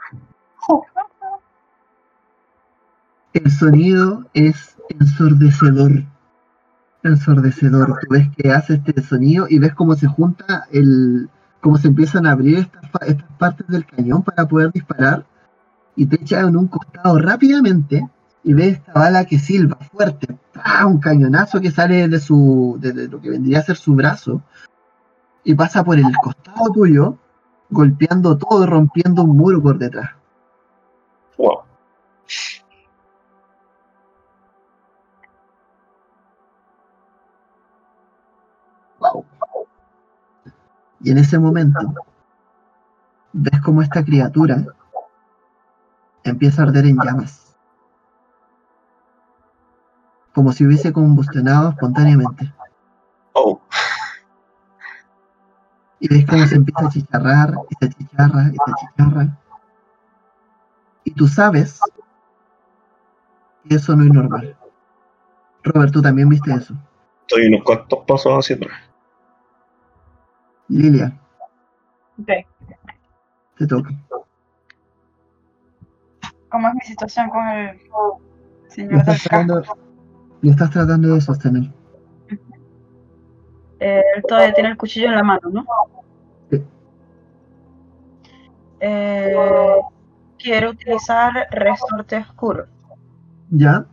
El 3.43 3.49
sonido 3.49 4.23
es 4.35 4.77
ensordecedor. 4.99 6.03
Ensordecedor. 7.01 7.99
Tú 8.01 8.07
ves 8.11 8.29
que 8.37 8.51
hace 8.51 8.75
este 8.75 9.01
sonido 9.01 9.47
y 9.49 9.57
ves 9.57 9.73
cómo 9.73 9.95
se 9.95 10.05
junta 10.05 10.67
el. 10.71 11.27
cómo 11.59 11.77
se 11.77 11.87
empiezan 11.87 12.27
a 12.27 12.33
abrir 12.33 12.59
estas, 12.59 13.07
estas 13.07 13.31
partes 13.39 13.67
del 13.67 13.85
cañón 13.85 14.21
para 14.21 14.47
poder 14.47 14.71
disparar. 14.71 15.25
Y 15.95 16.05
te 16.05 16.21
echa 16.21 16.41
en 16.41 16.55
un 16.55 16.67
costado 16.67 17.17
rápidamente. 17.17 18.07
Y 18.43 18.53
ves 18.53 18.73
esta 18.73 18.93
bala 18.93 19.25
que 19.25 19.39
silba 19.39 19.77
fuerte. 19.91 20.37
¡Pah! 20.53 20.85
Un 20.85 20.99
cañonazo 20.99 21.59
que 21.59 21.71
sale 21.71 22.07
de 22.07 22.19
su. 22.19 22.77
de, 22.79 22.91
de 22.93 23.07
lo 23.07 23.19
que 23.19 23.31
vendría 23.31 23.59
a 23.59 23.63
ser 23.63 23.77
su 23.77 23.95
brazo. 23.95 24.43
Y 25.43 25.55
pasa 25.55 25.83
por 25.83 25.97
el 25.97 26.15
costado 26.23 26.71
tuyo. 26.71 27.17
Golpeando 27.71 28.37
todo, 28.37 28.67
rompiendo 28.67 29.23
un 29.23 29.35
muro 29.35 29.63
por 29.63 29.79
detrás. 29.79 30.11
Y 41.03 41.11
en 41.11 41.17
ese 41.17 41.39
momento 41.39 41.79
ves 43.33 43.61
como 43.61 43.81
esta 43.81 44.03
criatura 44.03 44.63
empieza 46.23 46.61
a 46.61 46.65
arder 46.65 46.85
en 46.85 46.97
llamas. 46.97 47.55
Como 50.33 50.51
si 50.51 50.65
hubiese 50.65 50.93
combustionado 50.93 51.69
espontáneamente. 51.69 52.53
Oh. 53.33 53.61
Y 55.99 56.07
ves 56.07 56.25
cómo 56.25 56.45
se 56.45 56.55
empieza 56.55 56.87
a 56.87 56.89
chicharrar, 56.89 57.53
y 57.69 57.75
se 57.75 57.93
chicharra, 57.93 58.43
y 58.49 58.55
se 58.55 58.73
chicharra. 58.79 59.37
Y 61.03 61.11
tú 61.11 61.27
sabes 61.27 61.79
que 63.67 63.75
eso 63.75 63.95
no 63.95 64.03
es 64.03 64.09
normal. 64.09 64.55
Robert, 65.63 65.91
tú 65.91 66.01
también 66.01 66.29
viste 66.29 66.51
eso. 66.53 66.73
Estoy 67.21 67.47
unos 67.47 67.63
cuantos 67.63 67.99
pasos 68.07 68.33
hacia 68.33 68.55
atrás. 68.55 68.90
Lilia, 70.71 71.11
Ok. 72.17 72.29
te 73.57 73.67
toca. 73.67 73.89
¿Cómo 76.49 76.67
es 76.69 76.73
mi 76.75 76.81
situación 76.81 77.29
con 77.29 77.45
el 77.45 77.77
señor 78.69 78.99
estás 78.99 79.23
tratando, 79.23 79.63
lo 80.41 80.51
estás 80.51 80.69
tratando 80.69 81.13
de 81.13 81.21
sostener. 81.21 81.63
Eh, 83.81 84.01
él 84.15 84.23
todavía 84.27 84.53
tiene 84.53 84.69
el 84.69 84.77
cuchillo 84.77 85.07
en 85.07 85.15
la 85.15 85.23
mano, 85.23 85.49
¿no? 85.49 85.65
Sí. 86.49 86.63
Eh, 88.79 89.35
quiero 90.37 90.69
utilizar 90.69 91.33
resorte 91.51 92.17
oscuro. 92.17 92.67
¿Ya? 93.49 93.85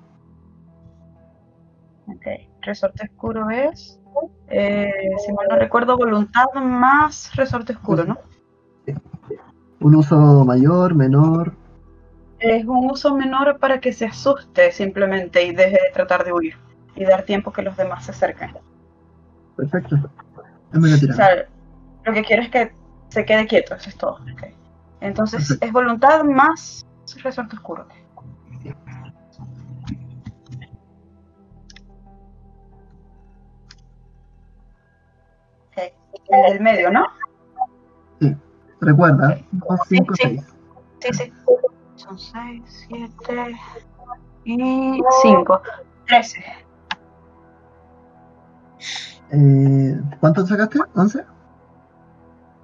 Ok. 2.07 2.27
Resorte 2.63 3.05
oscuro 3.05 3.51
es, 3.51 4.01
eh, 4.49 4.93
si 5.25 5.33
mal 5.33 5.47
no 5.49 5.57
recuerdo, 5.57 5.97
voluntad 5.97 6.47
más 6.55 7.35
resorte 7.35 7.73
oscuro, 7.73 8.05
¿no? 8.05 8.19
Un 9.81 9.95
uso 9.95 10.45
mayor, 10.45 10.95
menor. 10.95 11.55
Es 12.41 12.65
un 12.65 12.91
uso 12.91 13.15
menor 13.15 13.59
para 13.59 13.81
que 13.81 13.93
se 13.93 14.07
asuste 14.07 14.73
simplemente 14.73 15.45
y 15.45 15.53
deje 15.53 15.73
de 15.73 15.93
tratar 15.93 16.25
de 16.25 16.33
huir 16.33 16.57
y 16.95 17.05
dar 17.05 17.23
tiempo 17.23 17.53
que 17.53 17.63
los 17.63 17.77
demás 17.77 18.05
se 18.05 18.13
acerquen. 18.13 18.57
Perfecto. 19.57 19.97
O 20.75 21.13
sea, 21.15 21.47
lo 22.05 22.13
que 22.13 22.23
quiero 22.23 22.43
es 22.43 22.51
que 22.51 22.73
se 23.09 23.25
quede 23.25 23.47
quieto, 23.47 23.75
eso 23.75 23.89
es 23.89 23.97
todo. 23.97 24.19
Entonces, 25.01 25.41
Perfecto. 25.41 25.67
es 25.67 25.73
voluntad 25.73 26.25
más 26.25 26.87
resorte 27.23 27.57
oscuro. 27.57 27.87
El 36.31 36.43
del 36.53 36.61
medio, 36.61 36.91
¿no? 36.91 37.07
Recuerda, 38.81 39.37
2, 39.51 39.81
5, 39.89 40.15
Sí, 40.15 40.23
sí. 40.29 40.45
6. 41.01 41.13
Sí, 41.19 41.25
sí. 41.25 41.33
Son 41.97 42.19
6, 42.19 42.87
7 42.89 43.57
y 44.45 45.01
5. 45.23 45.63
13. 46.07 46.45
Eh, 49.31 50.01
¿Cuánto 50.21 50.47
sacaste? 50.47 50.79
¿11? 50.95 51.25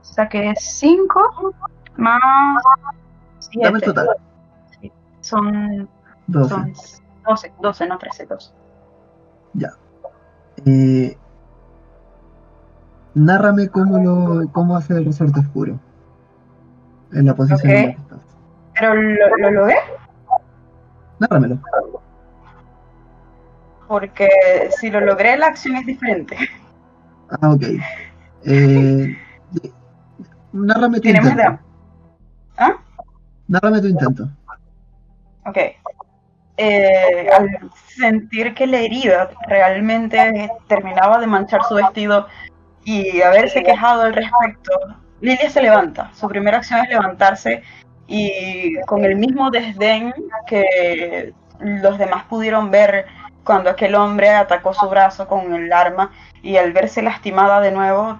Saqué 0.02 0.54
5 0.56 1.54
más 1.96 2.20
Dame 3.60 3.78
el 3.78 3.84
7. 3.84 3.86
total. 3.86 4.08
Son, 5.20 5.88
12. 6.28 6.48
son 6.48 6.72
12, 7.26 7.52
12, 7.60 7.86
no 7.88 7.98
13, 7.98 8.26
12. 8.26 8.52
Eh, 10.66 11.18
nárrame 13.14 13.68
cómo, 13.68 13.98
lo, 13.98 14.48
cómo 14.52 14.76
hace 14.76 14.94
el 14.94 15.04
resorte 15.06 15.40
oscuro. 15.40 15.78
En 17.12 17.26
la 17.26 17.34
posición 17.34 17.60
Ok. 17.60 17.64
en 17.76 17.86
la 17.86 17.94
que 17.94 18.00
estás. 18.02 18.18
Pero 18.74 18.94
lo, 18.94 19.36
lo 19.38 19.50
logré 19.52 19.76
Nárramelo. 21.20 21.60
porque 23.86 24.28
si 24.80 24.90
lo 24.90 25.00
logré, 25.00 25.36
la 25.36 25.46
acción 25.48 25.76
es 25.76 25.86
diferente. 25.86 26.36
Ah, 27.40 27.50
ok. 27.52 27.62
Eh, 28.46 29.16
nárrame 30.52 31.00
tu 31.00 31.08
intento. 31.08 31.58
¿Ah? 32.58 32.72
Nárrame 33.48 33.80
tu 33.80 33.86
intento. 33.88 34.28
Ok. 35.46 35.58
Eh, 36.56 37.28
al 37.36 37.48
sentir 37.88 38.54
que 38.54 38.66
la 38.66 38.78
herida 38.78 39.30
realmente 39.48 40.50
terminaba 40.68 41.18
de 41.18 41.26
manchar 41.26 41.62
su 41.68 41.74
vestido 41.74 42.26
y 42.84 43.22
haberse 43.22 43.62
quejado 43.62 44.02
al 44.02 44.14
respecto, 44.14 44.72
Lilia 45.20 45.50
se 45.50 45.62
levanta. 45.62 46.10
Su 46.14 46.28
primera 46.28 46.58
acción 46.58 46.80
es 46.80 46.88
levantarse 46.90 47.62
y 48.06 48.78
con 48.82 49.04
el 49.04 49.16
mismo 49.16 49.50
desdén 49.50 50.12
que 50.46 51.32
los 51.60 51.98
demás 51.98 52.24
pudieron 52.24 52.70
ver 52.70 53.06
cuando 53.42 53.70
aquel 53.70 53.94
hombre 53.94 54.30
atacó 54.30 54.74
su 54.74 54.88
brazo 54.88 55.26
con 55.26 55.54
el 55.54 55.72
arma 55.72 56.10
y 56.42 56.56
al 56.56 56.72
verse 56.72 57.02
lastimada 57.02 57.60
de 57.60 57.72
nuevo, 57.72 58.18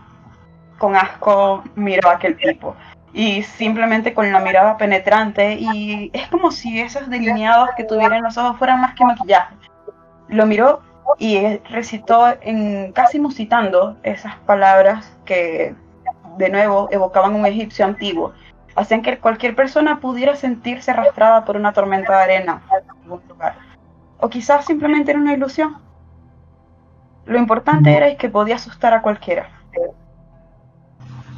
con 0.79 0.97
asco 0.97 1.63
miró 1.75 2.11
a 2.11 2.15
aquel 2.15 2.37
tipo 2.37 2.77
y 3.15 3.45
simplemente 3.45 4.13
con 4.13 4.31
la 4.33 4.41
mirada 4.41 4.77
penetrante 4.77 5.55
y 5.55 6.11
es 6.13 6.27
como 6.29 6.51
si 6.51 6.81
esos 6.81 7.09
delineados 7.09 7.71
que 7.77 7.85
tuviera 7.85 8.17
en 8.17 8.25
los 8.25 8.37
ojos 8.37 8.59
fueran 8.59 8.81
más 8.81 8.95
que 8.95 9.05
maquillaje. 9.05 9.55
Lo 10.29 10.47
miró 10.47 10.83
y 11.19 11.59
recitó 11.71 12.27
en 12.41 12.93
casi 12.93 13.21
musitando 13.21 13.97
esas 14.03 14.37
palabras 14.41 15.17
que 15.25 15.75
de 16.39 16.51
nuevo 16.51 16.89
evocaban 16.91 17.35
un 17.35 17.47
egipcio 17.47 17.85
antiguo. 17.85 18.33
Hacían 18.75 19.03
que 19.03 19.19
cualquier 19.19 19.55
persona 19.55 20.01
pudiera 20.01 20.35
sentirse 20.35 20.91
arrastrada 20.91 21.45
por 21.45 21.57
una 21.57 21.73
tormenta 21.73 22.17
de 22.17 22.23
arena 22.25 22.63
en 22.83 22.91
algún 22.91 23.21
lugar. 23.29 23.55
O 24.19 24.29
quizás 24.29 24.65
simplemente 24.65 25.13
era 25.13 25.21
una 25.21 25.35
ilusión. 25.35 25.77
Lo 27.27 27.39
importante 27.39 27.97
era 27.97 28.17
que 28.17 28.29
podía 28.29 28.57
asustar 28.57 28.93
a 28.93 29.03
cualquiera. 29.03 29.49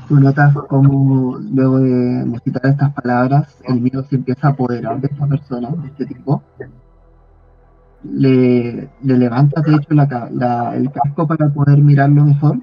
Tú 0.09 0.21
notas 0.21 0.55
cómo 0.69 1.37
luego 1.39 1.79
de 1.79 2.25
musitar 2.25 2.65
estas 2.65 2.93
palabras, 2.93 3.57
el 3.65 3.81
miedo 3.81 4.05
se 4.05 4.17
empieza 4.17 4.49
a 4.49 4.51
apoderar 4.51 5.01
de 5.01 5.09
esta 5.09 5.27
persona, 5.27 5.69
de 5.71 5.89
este 5.89 6.07
tipo. 6.07 6.43
Le, 8.13 8.89
le 9.03 9.19
levantas, 9.19 9.65
de 9.65 9.75
hecho, 9.75 9.95
la 9.95 10.09
ca- 10.09 10.29
la- 10.33 10.77
el 10.77 10.91
casco 10.91 11.27
para 11.27 11.49
poder 11.49 11.79
mirarlo 11.79 12.25
mejor 12.25 12.59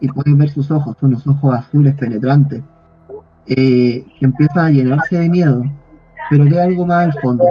y 0.00 0.08
puedes 0.08 0.36
ver 0.36 0.50
sus 0.50 0.70
ojos, 0.70 0.96
unos 1.02 1.26
ojos 1.26 1.54
azules 1.54 1.94
penetrantes, 1.96 2.62
eh, 3.46 4.04
que 4.18 4.24
empieza 4.24 4.66
a 4.66 4.70
llenarse 4.70 5.18
de 5.18 5.28
miedo, 5.28 5.62
pero 6.30 6.44
ve 6.44 6.60
algo 6.60 6.86
más 6.86 7.06
al 7.06 7.20
fondo. 7.20 7.44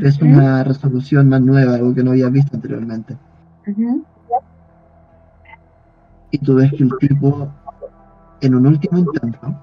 Es 0.00 0.20
una 0.20 0.64
resolución 0.64 1.28
más 1.28 1.40
nueva, 1.40 1.74
algo 1.74 1.94
que 1.94 2.02
no 2.02 2.10
había 2.12 2.28
visto 2.28 2.56
anteriormente. 2.56 3.16
Y 6.30 6.38
tú 6.38 6.56
ves 6.56 6.70
que 6.72 6.82
el 6.82 6.90
tipo, 6.98 7.48
en 8.40 8.54
un 8.54 8.66
último 8.66 8.98
intento, 8.98 9.54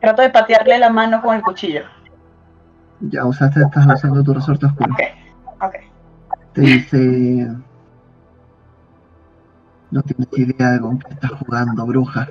Trato 0.00 0.22
de 0.22 0.30
patearle 0.30 0.78
la 0.78 0.90
mano 0.90 1.20
con 1.20 1.34
el 1.34 1.42
cuchillo. 1.42 1.82
Ya 3.00 3.24
usaste, 3.26 3.62
estás 3.62 3.86
usando 3.86 4.22
tu 4.24 4.34
resorte 4.34 4.66
oscuro. 4.66 4.92
Ok, 4.92 5.00
ok. 5.62 5.74
te 6.52 6.60
dice 6.60 7.48
no 9.90 10.02
tienes 10.02 10.28
idea 10.36 10.72
de 10.72 10.80
con 10.80 10.98
qué 10.98 11.14
estás 11.14 11.30
jugando 11.32 11.86
bruja 11.86 12.28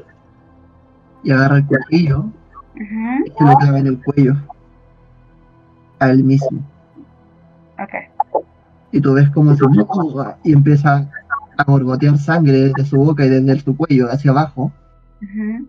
y 1.24 1.32
agarra 1.32 1.58
el 1.58 1.66
cuchillo 1.66 2.20
Ujú. 2.76 3.26
y 3.26 3.32
se 3.32 3.44
lo 3.44 3.56
clava 3.58 3.80
en 3.80 3.88
el 3.88 4.02
cuello 4.04 4.36
a 6.00 6.10
él 6.10 6.24
mismo 6.24 6.62
Ok. 7.80 8.44
y 8.92 9.02
tú 9.02 9.14
ves 9.14 9.30
cómo 9.32 9.56
se 9.56 9.64
y 10.44 10.54
empieza 10.54 11.10
a 11.58 11.64
borbotear 11.64 12.18
sangre 12.20 12.54
desde 12.72 12.86
su 12.86 12.98
boca 12.98 13.26
y 13.26 13.30
desde 13.30 13.60
su 13.62 13.76
cuello 13.76 14.08
hacia 14.12 14.30
abajo 14.32 14.72
Ujú. 15.22 15.68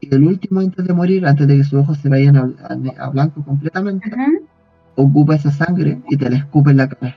Y 0.00 0.14
el 0.14 0.24
último 0.26 0.60
antes 0.60 0.86
de 0.86 0.94
morir 0.94 1.26
antes 1.26 1.46
de 1.46 1.56
que 1.58 1.64
sus 1.64 1.80
ojos 1.80 1.98
se 1.98 2.08
vayan 2.08 2.36
a, 2.36 2.48
a- 2.68 3.04
a 3.06 3.10
blanco 3.10 3.44
completamente 3.44 4.10
ocupa 4.96 5.34
esa 5.34 5.50
sangre 5.50 6.00
y 6.08 6.16
te 6.16 6.28
la 6.30 6.36
escupe 6.38 6.70
en 6.70 6.76
la 6.78 6.88
cara 6.88 7.16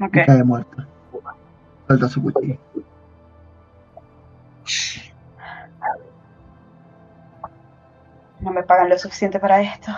Ok. 0.00 0.16
y 0.16 0.24
cae 0.26 0.44
muerta 0.44 0.86
suelta 1.86 2.08
su 2.08 2.22
cuchillo 2.22 2.56
No 8.40 8.50
me 8.52 8.62
pagan 8.62 8.88
lo 8.88 8.98
suficiente 8.98 9.38
para 9.38 9.60
esto. 9.60 9.92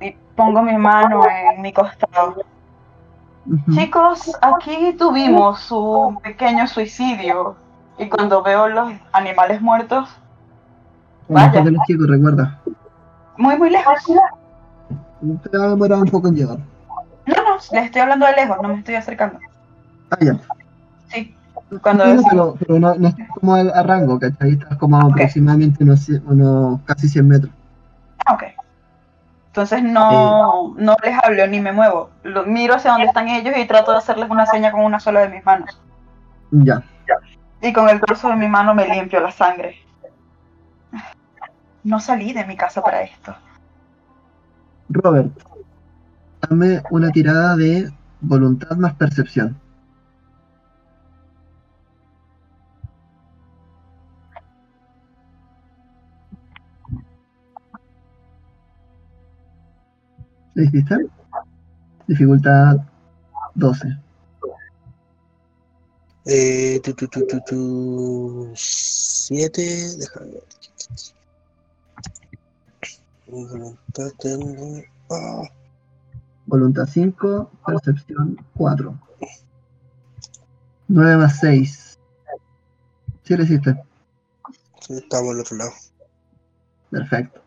Y 0.00 0.16
pongo 0.34 0.62
mi 0.62 0.76
mano 0.76 1.22
en 1.54 1.60
mi 1.60 1.72
costado. 1.72 2.36
Chicos, 3.74 4.30
aquí 4.40 4.94
tuvimos 4.98 5.70
un 5.72 6.16
pequeño 6.20 6.66
suicidio. 6.66 7.56
Y 7.98 8.08
cuando 8.08 8.42
veo 8.42 8.68
los 8.68 8.92
animales 9.12 9.60
muertos, 9.60 10.08
Vaya. 11.28 11.62
de 11.62 11.70
los 11.72 11.82
chicos 11.86 12.06
recuerda 12.08 12.58
muy, 13.36 13.56
muy 13.58 13.70
lejos. 13.70 13.94
te 15.50 15.58
va 15.58 15.64
a 15.66 15.68
demorar 15.70 15.98
un 15.98 16.08
poco 16.08 16.28
en 16.28 16.34
llegar 16.36 16.58
No, 17.26 17.34
no, 17.36 17.54
les 17.72 17.84
estoy 17.84 18.00
hablando 18.02 18.26
de 18.26 18.32
lejos, 18.32 18.56
no 18.62 18.68
me 18.68 18.78
estoy 18.78 18.94
acercando. 18.96 19.38
ah 20.10 20.16
ya 20.20 20.36
Sí, 21.12 21.34
cuando 21.82 22.04
decimos- 22.06 22.24
pero, 22.30 22.54
pero 22.58 22.78
no, 22.80 22.94
no 22.94 23.08
estás 23.08 23.28
como 23.28 23.54
a 23.54 23.82
rango, 23.82 24.18
¿cachai? 24.18 24.52
Estás 24.52 24.78
como 24.78 24.98
aproximadamente 25.00 25.84
unos, 25.84 26.08
unos 26.26 26.80
casi 26.84 27.08
100 27.08 27.28
metros. 27.28 27.52
Ah, 28.26 28.34
ok. 28.34 28.42
Entonces 29.52 29.82
no, 29.82 30.74
no 30.78 30.96
les 31.04 31.14
hablo 31.22 31.46
ni 31.46 31.60
me 31.60 31.72
muevo. 31.72 32.08
Lo, 32.22 32.46
miro 32.46 32.74
hacia 32.74 32.92
donde 32.92 33.08
están 33.08 33.28
ellos 33.28 33.54
y 33.54 33.66
trato 33.66 33.92
de 33.92 33.98
hacerles 33.98 34.30
una 34.30 34.46
seña 34.46 34.72
con 34.72 34.80
una 34.80 34.98
sola 34.98 35.20
de 35.20 35.28
mis 35.28 35.44
manos. 35.44 35.78
Ya. 36.52 36.82
Y 37.60 37.70
con 37.74 37.90
el 37.90 38.00
dorso 38.00 38.30
de 38.30 38.36
mi 38.36 38.48
mano 38.48 38.74
me 38.74 38.88
limpio 38.88 39.20
la 39.20 39.30
sangre. 39.30 39.76
No 41.84 42.00
salí 42.00 42.32
de 42.32 42.46
mi 42.46 42.56
casa 42.56 42.80
para 42.80 43.02
esto. 43.02 43.34
Robert, 44.88 45.30
dame 46.48 46.82
una 46.90 47.10
tirada 47.10 47.54
de 47.54 47.92
voluntad 48.22 48.74
más 48.78 48.94
percepción. 48.94 49.60
¿Lo 60.54 60.62
hiciste? 60.62 60.96
Dificultad 62.06 62.76
12. 63.54 63.98
Eh, 66.24 66.80
tu, 66.84 66.94
tu, 66.94 67.08
tu, 67.08 67.26
tu, 67.26 67.40
tu, 67.40 68.52
siete, 68.54 69.62
déjame 69.98 70.26
ver. 70.32 70.44
Voluntad 73.26 74.10
tengo. 74.18 74.82
Voluntad 76.46 76.86
5, 76.86 77.50
percepción 77.66 78.36
4. 78.54 78.98
9 80.88 81.16
más 81.16 81.38
6. 81.40 81.98
Sí 83.24 83.36
lo 83.36 83.42
hiciste. 83.44 83.82
sí, 84.80 84.94
estamos 84.94 85.30
al 85.30 85.40
otro 85.40 85.56
lado. 85.56 85.72
Perfecto. 86.90 87.42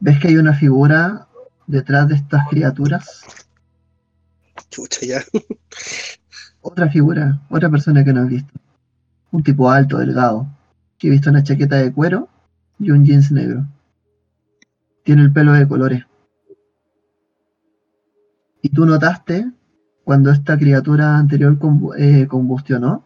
¿Ves 0.00 0.18
que 0.18 0.28
hay 0.28 0.36
una 0.38 0.54
figura 0.54 1.28
detrás 1.66 2.08
de 2.08 2.14
estas 2.14 2.48
criaturas? 2.48 3.22
Chucha, 4.70 5.06
ya. 5.06 5.20
Otra 6.62 6.88
figura, 6.88 7.40
otra 7.50 7.70
persona 7.70 8.04
que 8.04 8.12
no 8.12 8.22
has 8.22 8.28
visto. 8.28 8.52
Un 9.30 9.42
tipo 9.42 9.70
alto, 9.70 9.98
delgado, 9.98 10.46
que 10.98 11.08
he 11.08 11.10
visto 11.10 11.30
una 11.30 11.42
chaqueta 11.42 11.76
de 11.76 11.92
cuero 11.92 12.28
y 12.78 12.90
un 12.90 13.04
jeans 13.04 13.30
negro. 13.30 13.66
Tiene 15.04 15.22
el 15.22 15.32
pelo 15.32 15.52
de 15.52 15.68
colores. 15.68 16.04
Y 18.62 18.68
tú 18.70 18.84
notaste, 18.84 19.50
cuando 20.04 20.30
esta 20.30 20.58
criatura 20.58 21.16
anterior 21.16 21.58
eh, 21.96 22.26
combustionó, 22.26 23.04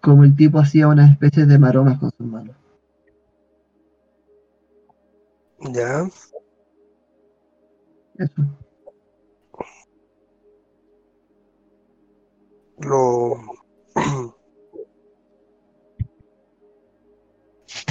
como 0.00 0.24
el 0.24 0.34
tipo 0.36 0.58
hacía 0.58 0.88
una 0.88 1.10
especie 1.10 1.46
de 1.46 1.58
maromas 1.58 1.98
con 1.98 2.10
sus 2.10 2.26
manos. 2.26 2.53
Ya. 5.72 6.06
Eso. 8.18 8.42
Lo. 12.78 13.36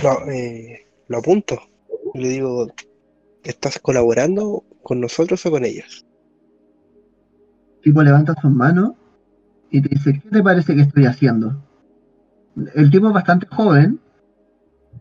lo, 0.04 0.32
eh, 0.32 0.86
apunto. 1.10 1.60
Le 2.14 2.28
digo, 2.28 2.68
¿estás 3.44 3.80
colaborando 3.80 4.64
con 4.84 5.00
nosotros 5.02 5.44
o 5.46 5.52
con 5.52 5.66
ellas? 5.66 6.06
El 7.78 7.82
tipo 7.82 8.04
levanta 8.04 8.36
sus 8.40 8.52
manos 8.52 8.94
y 9.72 9.82
te 9.82 9.90
dice, 9.90 10.22
¿qué 10.22 10.30
te 10.30 10.44
parece 10.44 10.76
que 10.76 10.82
estoy 10.82 11.06
haciendo? 11.06 11.64
El 12.76 12.92
tipo 12.92 13.08
es 13.08 13.14
bastante 13.14 13.48
joven, 13.48 14.00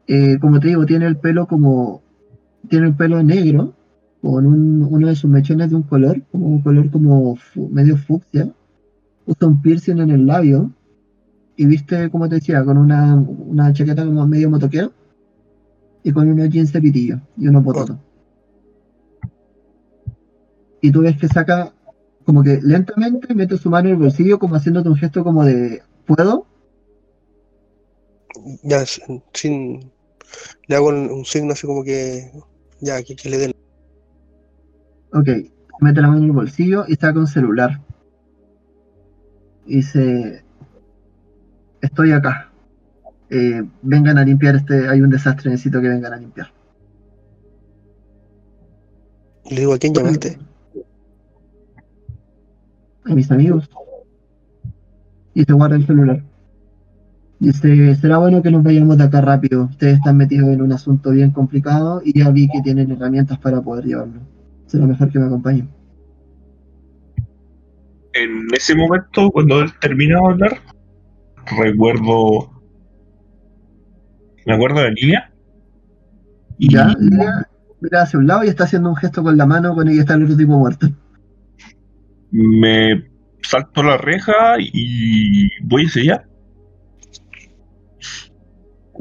eh, 0.06 0.38
como 0.40 0.58
te 0.58 0.68
digo, 0.68 0.86
tiene 0.86 1.06
el 1.06 1.18
pelo 1.18 1.46
como, 1.46 2.02
tiene 2.68 2.88
el 2.88 2.94
pelo 2.96 3.22
negro, 3.22 3.74
con 4.22 4.46
un- 4.46 4.86
uno 4.88 5.08
de 5.08 5.16
sus 5.16 5.30
mechones 5.30 5.70
de 5.70 5.76
un 5.76 5.82
color, 5.82 6.22
como 6.30 6.46
un 6.46 6.62
color 6.62 6.90
como 6.90 7.36
medio 7.70 7.96
fucsia, 7.96 8.52
usa 9.26 9.48
un 9.48 9.60
piercing 9.62 9.98
en 9.98 10.10
el 10.10 10.26
labio, 10.26 10.70
y 11.56 11.66
viste, 11.66 12.08
como 12.10 12.28
te 12.28 12.36
decía, 12.36 12.64
con 12.64 12.78
una, 12.78 13.14
una 13.16 13.72
chaqueta 13.72 14.04
como 14.04 14.26
medio 14.26 14.48
motoquero, 14.50 14.92
y 16.04 16.12
con 16.12 16.28
unos 16.30 16.48
jeans 16.48 16.72
de 16.72 16.80
pitillo, 16.80 17.20
y 17.36 17.48
unos 17.48 17.62
bototos. 17.64 17.96
Y 20.80 20.90
tú 20.90 21.00
ves 21.02 21.16
que 21.16 21.28
saca 21.28 21.72
como 22.24 22.42
que 22.42 22.60
lentamente 22.62 23.34
mete 23.34 23.56
su 23.56 23.70
mano 23.70 23.88
en 23.88 23.94
el 23.94 24.00
bolsillo 24.00 24.38
como 24.38 24.54
haciéndote 24.56 24.88
un 24.88 24.96
gesto 24.96 25.22
como 25.24 25.44
de 25.44 25.82
¿puedo? 26.06 26.46
Ya, 28.62 28.84
sin. 28.86 29.22
sin- 29.32 29.90
le 30.66 30.76
hago 30.76 30.88
un 30.88 31.24
signo 31.24 31.52
así 31.52 31.66
como 31.66 31.84
que. 31.84 32.30
Ya, 32.82 33.02
que, 33.02 33.16
que 33.16 33.30
le 33.30 33.38
den. 33.38 33.52
Ok, 35.14 35.28
mete 35.80 36.00
la 36.02 36.08
mano 36.08 36.18
en 36.18 36.24
el 36.24 36.32
bolsillo 36.32 36.84
y 36.86 36.96
saca 36.96 37.18
un 37.18 37.26
celular. 37.26 37.80
Y 39.66 39.76
dice 39.76 40.44
estoy 41.80 42.12
acá. 42.12 42.50
Eh, 43.30 43.62
vengan 43.82 44.18
a 44.18 44.24
limpiar 44.24 44.56
este, 44.56 44.88
hay 44.88 45.00
un 45.00 45.10
desastre, 45.10 45.50
necesito 45.50 45.80
que 45.80 45.88
vengan 45.88 46.12
a 46.12 46.16
limpiar. 46.16 46.52
Le 49.50 49.60
digo, 49.60 49.74
¿a 49.74 49.78
quién 49.78 49.94
llamaste? 49.94 50.38
A 53.04 53.14
mis 53.14 53.30
amigos. 53.30 53.68
Y 55.34 55.44
se 55.44 55.52
guarda 55.52 55.76
el 55.76 55.86
celular. 55.86 56.22
Dice, 57.42 57.96
será 57.96 58.18
bueno 58.18 58.40
que 58.40 58.52
nos 58.52 58.62
vayamos 58.62 58.98
de 58.98 59.02
acá 59.02 59.20
rápido. 59.20 59.64
Ustedes 59.64 59.96
están 59.96 60.16
metidos 60.16 60.48
en 60.50 60.62
un 60.62 60.70
asunto 60.70 61.10
bien 61.10 61.32
complicado 61.32 62.00
y 62.04 62.16
ya 62.16 62.30
vi 62.30 62.46
que 62.46 62.62
tienen 62.62 62.92
herramientas 62.92 63.36
para 63.38 63.60
poder 63.60 63.84
llevarlo. 63.84 64.20
Será 64.66 64.86
mejor 64.86 65.10
que 65.10 65.18
me 65.18 65.26
acompañen. 65.26 65.68
En 68.12 68.46
ese 68.54 68.76
momento, 68.76 69.28
cuando 69.32 69.60
él 69.60 69.72
termina 69.80 70.20
de 70.20 70.24
hablar, 70.24 70.60
recuerdo. 71.58 72.62
Me 74.46 74.54
acuerdo 74.54 74.82
de 74.82 74.92
Lilia. 74.92 75.32
Y 76.58 76.72
¿Ya? 76.72 76.94
Lilia? 76.96 77.48
mira 77.80 78.02
hacia 78.02 78.20
un 78.20 78.28
lado 78.28 78.44
y 78.44 78.50
está 78.50 78.64
haciendo 78.64 78.88
un 78.88 78.96
gesto 78.96 79.20
con 79.24 79.36
la 79.36 79.46
mano 79.46 79.74
con 79.74 79.88
el 79.88 79.94
que 79.94 80.00
está 80.00 80.14
el 80.14 80.22
otro 80.22 80.36
tipo 80.36 80.56
muerto. 80.56 80.86
Me 82.30 83.02
salto 83.42 83.82
la 83.82 83.96
reja 83.96 84.54
y 84.60 85.48
voy 85.64 85.86
hacia 85.86 86.02
allá. 86.02 86.31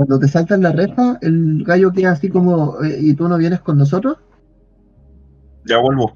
Cuando 0.02 0.18
te 0.18 0.28
saltas 0.28 0.60
la 0.60 0.72
reja, 0.72 1.20
el 1.22 1.64
gallo 1.64 1.92
queda 1.92 2.14
así 2.14 2.28
como, 2.28 2.84
eh, 2.84 2.98
¿y 3.02 3.14
tú 3.14 3.28
no 3.28 3.38
vienes 3.38 3.62
con 3.62 3.78
nosotros? 3.78 4.18
Ya 5.64 5.78
vuelvo. 5.78 6.12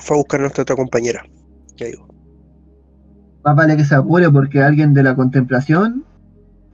Fue 0.00 0.16
a 0.16 0.18
buscar 0.18 0.40
a 0.40 0.42
nuestra 0.42 0.62
otra 0.62 0.74
compañera. 0.74 1.24
Ya 1.76 1.86
digo. 1.86 2.08
Más 3.44 3.54
vale 3.54 3.76
que 3.76 3.84
se 3.84 3.94
apure 3.94 4.28
porque 4.32 4.60
alguien 4.60 4.92
de 4.94 5.04
la 5.04 5.14
contemplación 5.14 6.04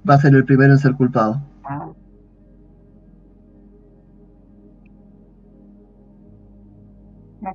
va 0.08 0.14
a 0.14 0.20
ser 0.22 0.34
el 0.34 0.46
primero 0.46 0.72
en 0.72 0.78
ser 0.78 0.94
culpado. 0.94 1.42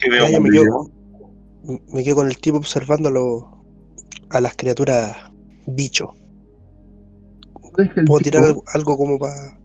Veo 0.08 0.30
yo 0.30 0.42
me, 0.42 0.52
quedo, 0.52 0.92
me 1.88 2.04
quedo 2.04 2.16
con 2.18 2.28
el 2.28 2.38
tipo 2.38 2.62
los- 3.10 3.46
a 4.30 4.42
las 4.42 4.56
criaturas 4.56 5.18
bicho. 5.66 6.14
¿Puedo 8.06 8.20
tirar 8.20 8.44
algo, 8.44 8.64
algo 8.74 8.98
como 8.98 9.20
para 9.20 9.58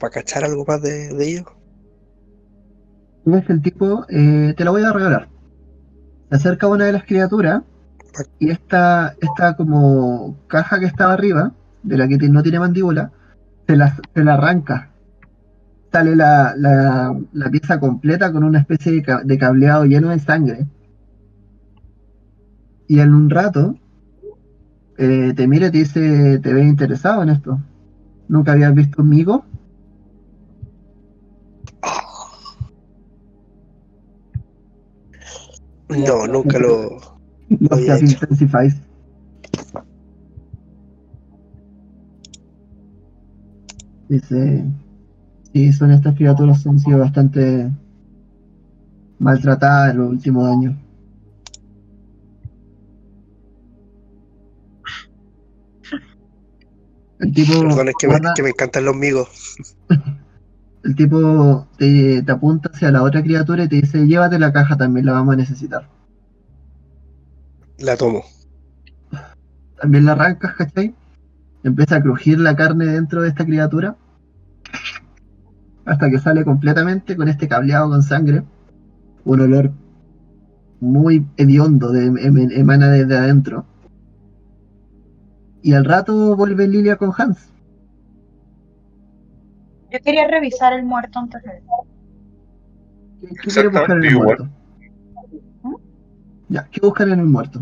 para 0.00 0.10
cachar 0.12 0.44
algo 0.44 0.64
más 0.66 0.82
de, 0.82 1.08
de 1.14 1.28
ellos? 1.28 1.44
tú 3.24 3.32
ves 3.32 3.48
el 3.50 3.60
tipo, 3.62 4.04
eh, 4.08 4.54
te 4.56 4.64
la 4.64 4.70
voy 4.70 4.82
a 4.82 4.92
regalar. 4.92 5.28
Se 6.30 6.36
acerca 6.36 6.68
una 6.68 6.84
de 6.86 6.92
las 6.92 7.04
criaturas 7.04 7.62
y 8.38 8.50
esta, 8.50 9.14
esta 9.20 9.56
como 9.56 10.36
caja 10.46 10.78
que 10.80 10.86
estaba 10.86 11.12
arriba, 11.14 11.52
de 11.82 11.96
la 11.96 12.08
que 12.08 12.16
no 12.28 12.42
tiene 12.42 12.60
mandíbula, 12.60 13.10
se 13.66 13.76
la, 13.76 13.96
se 14.14 14.24
la 14.24 14.34
arranca. 14.34 14.90
Sale 15.92 16.14
la, 16.16 16.54
la- 16.56 17.18
la 17.32 17.50
pieza 17.50 17.80
completa 17.80 18.30
con 18.32 18.44
una 18.44 18.60
especie 18.60 19.02
de 19.24 19.38
cableado 19.38 19.84
lleno 19.86 20.10
de 20.10 20.18
sangre. 20.18 20.66
Y 22.88 23.00
en 23.00 23.14
un 23.14 23.30
rato 23.30 23.76
eh, 24.98 25.32
te 25.34 25.46
mira 25.46 25.66
y 25.66 25.70
te 25.70 25.78
dice, 25.78 26.38
te 26.38 26.52
ves 26.52 26.66
interesado 26.66 27.22
en 27.22 27.30
esto. 27.30 27.58
¿Nunca 28.28 28.52
habías 28.52 28.74
visto 28.74 29.02
un 29.02 29.08
migo? 29.08 29.44
No, 35.88 36.26
nunca 36.28 36.58
lo. 36.58 36.98
Los 37.48 37.78
que 37.78 37.94
hecho. 37.94 38.04
Intensifies. 38.04 38.76
Dice, 44.08 44.64
sí, 45.52 45.72
son 45.72 45.90
estas 45.90 46.14
criaturas 46.14 46.64
han 46.66 46.78
sido 46.78 46.98
bastante 46.98 47.70
maltratadas 49.18 49.92
en 49.92 49.98
los 49.98 50.10
últimos 50.10 50.48
años. 50.48 50.76
El 57.20 57.32
tipo, 57.32 57.60
Perdón, 57.60 57.88
es 57.88 57.94
que 57.98 58.06
me, 58.08 58.12
guarda- 58.14 58.34
que 58.34 58.42
me 58.42 58.50
encantan 58.50 58.84
los 58.84 58.94
migos. 58.96 59.28
el 60.84 60.94
tipo 60.94 61.66
te, 61.78 62.22
te 62.22 62.32
apunta 62.32 62.70
hacia 62.72 62.90
la 62.90 63.02
otra 63.02 63.22
criatura 63.22 63.64
y 63.64 63.68
te 63.68 63.76
dice, 63.76 64.06
llévate 64.06 64.38
la 64.38 64.52
caja 64.52 64.76
también, 64.76 65.06
la 65.06 65.12
vamos 65.12 65.34
a 65.34 65.36
necesitar. 65.36 65.88
La 67.78 67.96
tomo. 67.96 68.24
también 69.80 70.04
la 70.06 70.12
arrancas, 70.12 70.54
¿cachai? 70.54 70.94
Empieza 71.62 71.96
a 71.96 72.02
crujir 72.02 72.38
la 72.38 72.54
carne 72.56 72.86
dentro 72.86 73.22
de 73.22 73.28
esta 73.28 73.44
criatura 73.44 73.96
hasta 75.84 76.10
que 76.10 76.18
sale 76.18 76.44
completamente 76.44 77.16
con 77.16 77.28
este 77.28 77.48
cableado 77.48 77.88
con 77.90 78.02
sangre. 78.02 78.42
Un 79.24 79.40
olor 79.40 79.72
muy 80.80 81.26
hediondo 81.36 81.90
de, 81.92 82.06
em- 82.06 82.50
emana 82.52 82.88
desde 82.90 83.16
adentro. 83.16 83.66
Y 85.66 85.72
al 85.74 85.84
rato 85.84 86.36
vuelve 86.36 86.68
Lilia 86.68 86.94
con 86.94 87.10
Hans. 87.18 87.50
Yo 89.90 89.98
quería 89.98 90.28
revisar 90.28 90.72
el 90.74 90.84
muerto 90.84 91.18
antes 91.18 91.42
de 91.42 91.60
¿Qué, 93.20 93.28
qué 93.42 93.50
quiere 93.50 93.68
buscar 93.68 93.96
en 93.96 94.04
el 94.04 94.12
igual. 94.12 94.26
muerto? 94.38 94.48
Ya, 96.48 96.68
¿qué 96.70 96.80
buscan 96.80 97.10
en 97.10 97.18
el 97.18 97.26
muerto? 97.26 97.60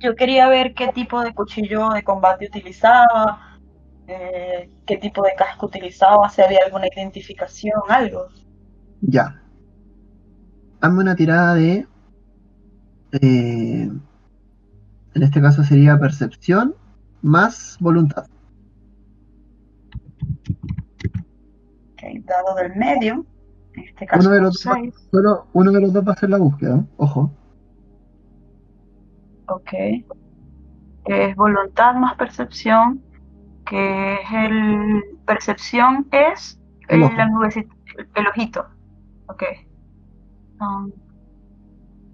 Yo 0.00 0.16
quería 0.16 0.48
ver 0.48 0.74
qué 0.74 0.88
tipo 0.88 1.20
de 1.22 1.32
cuchillo 1.32 1.90
de 1.90 2.02
combate 2.02 2.46
utilizaba, 2.46 3.60
eh, 4.08 4.68
qué 4.84 4.96
tipo 4.96 5.22
de 5.22 5.34
casco 5.38 5.66
utilizaba, 5.66 6.28
si 6.28 6.42
había 6.42 6.58
alguna 6.66 6.88
identificación, 6.92 7.80
algo. 7.88 8.26
Ya. 9.00 9.40
Hazme 10.80 11.02
una 11.02 11.14
tirada 11.14 11.54
de. 11.54 11.86
eh, 13.12 13.63
en 15.24 15.28
este 15.28 15.40
caso 15.40 15.64
sería 15.64 15.98
percepción 15.98 16.74
más 17.22 17.78
voluntad. 17.80 18.26
Ok, 21.94 22.02
dado 22.26 22.54
del 22.56 22.76
medio, 22.76 23.24
en 23.72 23.84
este 23.84 24.04
caso 24.04 24.28
Uno 24.28 24.36
de 24.36 24.42
los 24.42 24.62
dos. 24.62 24.76
Solo 25.10 25.46
uno 25.54 25.72
de 25.72 25.80
los 25.80 25.94
dos 25.94 26.04
va 26.06 26.10
a 26.10 26.12
hacer 26.12 26.28
la 26.28 26.36
búsqueda. 26.36 26.84
Ojo. 26.98 27.32
Ok. 29.46 29.70
Que 29.70 30.04
es 31.06 31.36
voluntad 31.36 31.94
más 31.94 32.16
percepción. 32.16 33.02
Que 33.64 34.16
es 34.16 34.30
el. 34.30 35.04
Percepción 35.26 36.06
es 36.12 36.60
El 36.88 36.98
el, 36.98 37.02
ojo. 37.04 37.14
la 37.16 37.28
nubecita, 37.30 37.74
el, 37.96 38.08
el 38.14 38.26
ojito. 38.26 38.66
Ok. 39.28 39.42
Son 40.58 40.92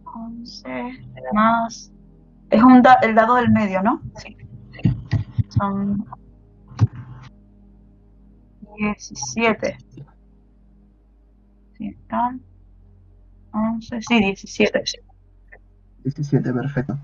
11 0.05 0.68
más. 1.34 1.92
Es 2.50 2.62
un 2.62 2.82
da- 2.82 2.98
el 3.02 3.14
dado 3.14 3.36
del 3.36 3.50
medio, 3.50 3.82
¿no? 3.82 4.00
Sí. 4.16 4.36
Son 5.48 6.04
17. 8.78 9.76
Sí, 11.76 11.86
están. 11.88 12.40
11, 13.52 14.00
sí, 14.02 14.18
17. 14.20 14.82
17, 16.04 16.52
perfecto. 16.52 16.98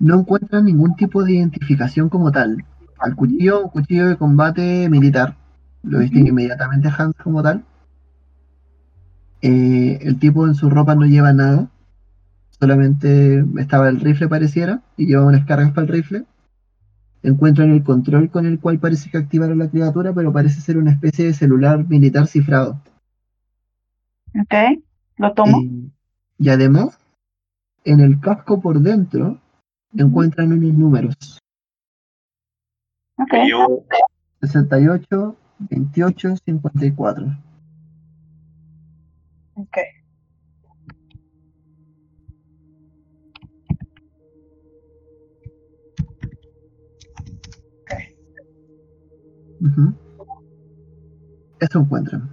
No 0.00 0.20
encuentran 0.20 0.64
ningún 0.64 0.94
tipo 0.96 1.22
de 1.24 1.32
identificación 1.32 2.08
como 2.08 2.30
tal. 2.30 2.64
Al 2.98 3.14
cuchillo, 3.16 3.64
un 3.64 3.70
cuchillo 3.70 4.06
de 4.08 4.16
combate 4.16 4.88
militar. 4.88 5.36
Lo 5.82 5.98
distingue 6.00 6.30
inmediatamente 6.30 6.88
Hans 6.96 7.14
como 7.22 7.42
tal. 7.42 7.64
Eh, 9.40 9.98
el 10.02 10.18
tipo 10.18 10.46
en 10.46 10.54
su 10.54 10.68
ropa 10.70 10.94
no 10.94 11.06
lleva 11.06 11.32
nada. 11.32 11.68
Solamente 12.60 13.44
estaba 13.58 13.88
el 13.88 14.00
rifle 14.00 14.28
pareciera 14.28 14.82
y 14.96 15.06
lleva 15.06 15.24
unas 15.24 15.46
cargas 15.46 15.72
para 15.72 15.86
el 15.86 15.92
rifle. 15.92 16.24
Encuentran 17.22 17.70
el 17.70 17.82
control 17.82 18.30
con 18.30 18.46
el 18.46 18.58
cual 18.58 18.78
parece 18.78 19.10
que 19.10 19.18
activaron 19.18 19.58
la 19.58 19.68
criatura, 19.68 20.12
pero 20.12 20.32
parece 20.32 20.60
ser 20.60 20.76
una 20.78 20.92
especie 20.92 21.26
de 21.26 21.34
celular 21.34 21.88
militar 21.88 22.26
cifrado. 22.26 22.80
Ok, 24.40 24.54
lo 25.16 25.32
tomo. 25.34 25.60
Y, 25.60 25.92
y 26.38 26.48
además, 26.48 26.98
en 27.84 28.00
el 28.00 28.20
casco 28.20 28.60
por 28.60 28.80
dentro 28.80 29.40
encuentran 29.96 30.52
unos 30.52 30.74
números: 30.74 31.16
Ok, 33.16 33.34
Yo 33.48 33.84
68, 34.42 35.36
28, 35.70 36.36
54. 36.36 37.26
ok. 39.54 39.78
Ujú. 49.60 49.92
Eso 51.60 51.80
encuentran. 51.80 52.30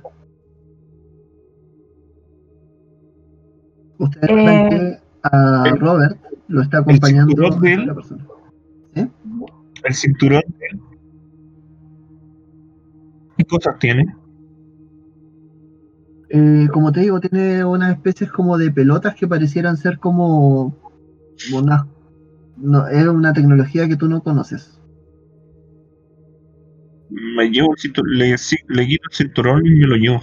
Ustedes 3.97 4.29
Eh, 4.29 4.35
ven 4.35 4.69
que 4.69 4.99
a 5.23 5.63
Robert 5.79 6.17
lo 6.47 6.61
está 6.61 6.79
acompañando 6.79 7.27
cinturón 7.29 7.61
de 7.61 7.73
él. 7.73 7.85
la 7.87 7.95
persona. 7.95 8.25
el 9.83 9.93
cinturón. 9.93 10.41
de 10.59 10.65
él. 10.71 10.79
¿Qué 13.37 13.45
cosas 13.45 13.77
tiene? 13.79 14.15
Eh, 16.29 16.67
como 16.73 16.91
te 16.91 17.01
digo, 17.01 17.19
tiene 17.19 17.63
unas 17.63 17.91
especies 17.95 18.31
como 18.31 18.57
de 18.57 18.71
pelotas 18.71 19.15
que 19.15 19.27
parecieran 19.27 19.77
ser 19.77 19.99
como 19.99 20.75
una, 21.53 21.87
no, 22.57 22.87
es 22.87 23.07
una 23.07 23.31
tecnología 23.33 23.87
que 23.87 23.95
tú 23.95 24.07
no 24.07 24.21
conoces. 24.23 24.74
Me 27.17 27.49
llevo 27.49 27.71
el 27.71 27.79
cinturón, 27.79 28.17
le, 28.17 28.37
sí, 28.37 28.57
le 28.67 28.85
quito 28.85 29.07
el 29.09 29.15
cinturón 29.15 29.65
y 29.65 29.69
me 29.69 29.87
lo 29.87 29.95
llevo. 29.95 30.21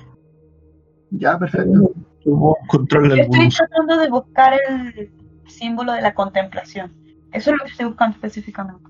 Ya, 1.11 1.39
perfecto. 1.39 1.93
Yo 2.25 2.57
estoy 2.71 3.49
tratando 3.49 3.99
de 3.99 4.11
buscar 4.11 4.53
el 4.69 5.11
símbolo 5.47 5.93
de 5.93 6.03
la 6.03 6.15
contemplación. 6.15 6.93
Eso 7.33 7.51
es 7.51 7.57
lo 7.59 7.65
que 7.65 7.71
estoy 7.71 7.87
buscando 7.87 8.15
específicamente. 8.17 8.85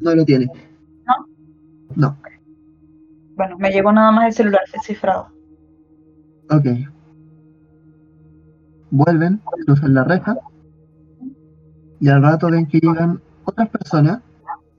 No 0.00 0.14
lo 0.14 0.24
tiene. 0.24 0.46
¿No? 1.06 1.26
No. 1.96 2.18
bueno, 3.34 3.56
me 3.58 3.70
llegó 3.70 3.92
nada 3.92 4.12
más 4.12 4.26
el 4.26 4.32
celular 4.34 4.60
descifrado. 4.72 5.30
Ok. 6.50 6.66
Vuelven, 8.90 9.40
cruzan 9.64 9.94
la 9.94 10.04
reja. 10.04 10.36
Y 12.00 12.08
al 12.10 12.22
rato 12.22 12.50
ven 12.50 12.66
que 12.66 12.78
llegan 12.78 13.20
otras 13.44 13.70
personas. 13.70 14.20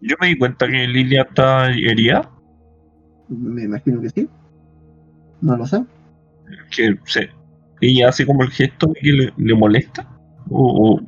Yo 0.01 0.15
me 0.21 0.27
di 0.27 0.37
cuenta 0.37 0.67
que 0.67 0.87
Lilia 0.87 1.23
está 1.23 1.69
herida. 1.71 2.29
Me 3.29 3.63
imagino 3.63 4.01
que 4.01 4.09
sí. 4.09 4.29
No 5.41 5.55
lo 5.55 5.65
sé. 5.65 5.83
Que 6.75 6.97
se, 7.05 7.29
ella 7.81 8.09
hace 8.09 8.25
como 8.25 8.43
el 8.43 8.49
gesto 8.49 8.91
que 8.93 9.11
le, 9.11 9.33
le 9.37 9.55
molesta. 9.55 10.07
O, 10.49 10.95
o- 10.95 11.01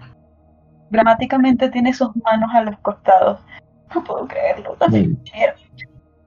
Dramáticamente 0.92 1.70
tiene 1.70 1.94
sus 1.94 2.10
manos 2.18 2.50
a 2.54 2.62
los 2.64 2.78
costados. 2.80 3.40
No 3.94 4.04
puedo 4.04 4.28
creerlo. 4.28 4.74
También 4.80 5.16
quiero. 5.32 5.54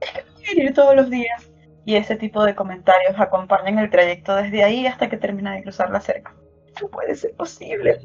Es 0.01 0.11
que 0.11 0.23
quiero 0.43 0.69
ir 0.69 0.73
todos 0.73 0.95
los 0.95 1.09
días. 1.09 1.49
Y 1.85 1.95
ese 1.95 2.15
tipo 2.15 2.43
de 2.43 2.55
comentarios 2.55 3.13
acompañan 3.19 3.77
el 3.79 3.89
trayecto 3.91 4.35
desde 4.35 4.63
ahí 4.63 4.87
hasta 4.87 5.07
que 5.07 5.17
termina 5.17 5.53
de 5.53 5.61
cruzar 5.63 5.91
la 5.91 6.01
cerca. 6.01 6.33
No 6.81 6.87
puede 6.89 7.15
ser 7.15 7.33
posible. 7.35 7.99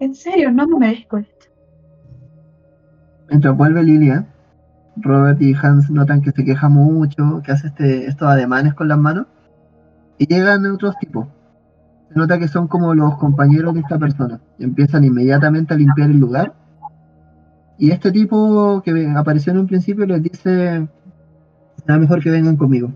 En 0.00 0.14
serio, 0.14 0.50
no 0.50 0.66
me 0.66 0.78
merezco 0.86 1.18
esto. 1.18 1.46
Mientras 3.28 3.56
vuelve 3.56 3.82
Lilia, 3.82 4.26
Robert 5.00 5.40
y 5.40 5.54
Hans 5.54 5.90
notan 5.90 6.22
que 6.22 6.32
se 6.32 6.44
queja 6.44 6.68
mucho, 6.68 7.42
que 7.44 7.52
hace 7.52 7.68
este, 7.68 8.06
estos 8.06 8.28
ademanes 8.28 8.74
con 8.74 8.88
las 8.88 8.98
manos. 8.98 9.26
Y 10.18 10.26
llegan 10.26 10.66
otros 10.66 10.96
tipos. 10.98 11.26
Se 12.08 12.18
nota 12.18 12.38
que 12.38 12.48
son 12.48 12.68
como 12.68 12.94
los 12.94 13.16
compañeros 13.18 13.74
de 13.74 13.80
esta 13.80 13.98
persona. 13.98 14.40
Y 14.58 14.64
empiezan 14.64 15.04
inmediatamente 15.04 15.74
a 15.74 15.76
limpiar 15.76 16.10
el 16.10 16.18
lugar. 16.18 16.54
Y 17.78 17.92
este 17.92 18.10
tipo 18.10 18.82
que 18.82 19.12
apareció 19.16 19.52
en 19.52 19.58
un 19.58 19.66
principio 19.66 20.04
les 20.06 20.22
dice, 20.22 20.88
será 21.76 21.98
mejor 21.98 22.22
que 22.22 22.30
vengan 22.30 22.56
conmigo. 22.56 22.90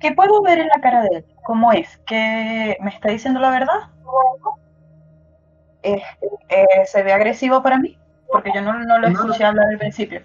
¿Qué 0.00 0.12
puedo 0.16 0.42
ver 0.42 0.58
en 0.58 0.66
la 0.66 0.80
cara 0.80 1.02
de 1.02 1.18
él? 1.18 1.24
¿Cómo 1.44 1.70
es? 1.72 1.96
¿Que 2.06 2.76
me 2.80 2.90
está 2.90 3.10
diciendo 3.10 3.38
la 3.38 3.50
verdad? 3.50 3.88
Eh, 5.82 6.02
eh, 6.48 6.64
¿Se 6.86 7.02
ve 7.02 7.12
agresivo 7.12 7.62
para 7.62 7.78
mí? 7.78 7.98
Porque 8.28 8.50
yo 8.54 8.62
no, 8.62 8.72
no 8.78 8.98
lo 8.98 9.08
No, 9.08 9.14
no. 9.14 9.20
escuché 9.26 9.44
hablar 9.44 9.66
al 9.70 9.78
principio. 9.78 10.22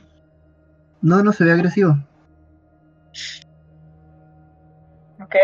No, 1.01 1.23
no 1.23 1.33
se 1.33 1.43
ve 1.43 1.51
agresivo. 1.51 1.95
¿Ok? 5.21 5.35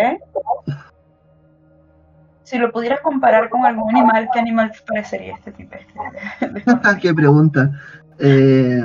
Si 2.44 2.58
lo 2.58 2.72
pudieras 2.72 3.02
comparar 3.02 3.50
con 3.50 3.66
algún 3.66 3.90
animal, 3.96 4.30
¿qué 4.32 4.40
animal 4.40 4.72
te 4.72 4.80
parecería 4.86 5.36
este 5.36 5.52
tipo? 5.54 5.76
Este, 5.76 6.80
de- 6.96 7.00
Qué 7.02 7.14
pregunta. 7.14 7.72
Eh, 8.20 8.82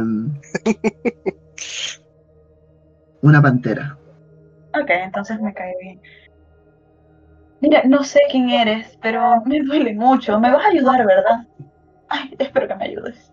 una 3.22 3.42
pantera. 3.42 3.98
ok, 4.74 4.90
entonces 4.90 5.40
me 5.40 5.52
cae 5.52 5.74
bien. 5.82 6.00
Mira, 7.60 7.82
no 7.84 8.04
sé 8.04 8.20
quién 8.30 8.50
eres, 8.50 8.96
pero 9.02 9.42
me 9.44 9.60
duele 9.60 9.94
mucho. 9.94 10.38
Me 10.38 10.50
vas 10.50 10.64
a 10.64 10.68
ayudar, 10.68 11.04
¿verdad? 11.04 11.46
Ay, 12.08 12.34
espero 12.38 12.68
que 12.68 12.74
me 12.76 12.84
ayudes. 12.84 13.32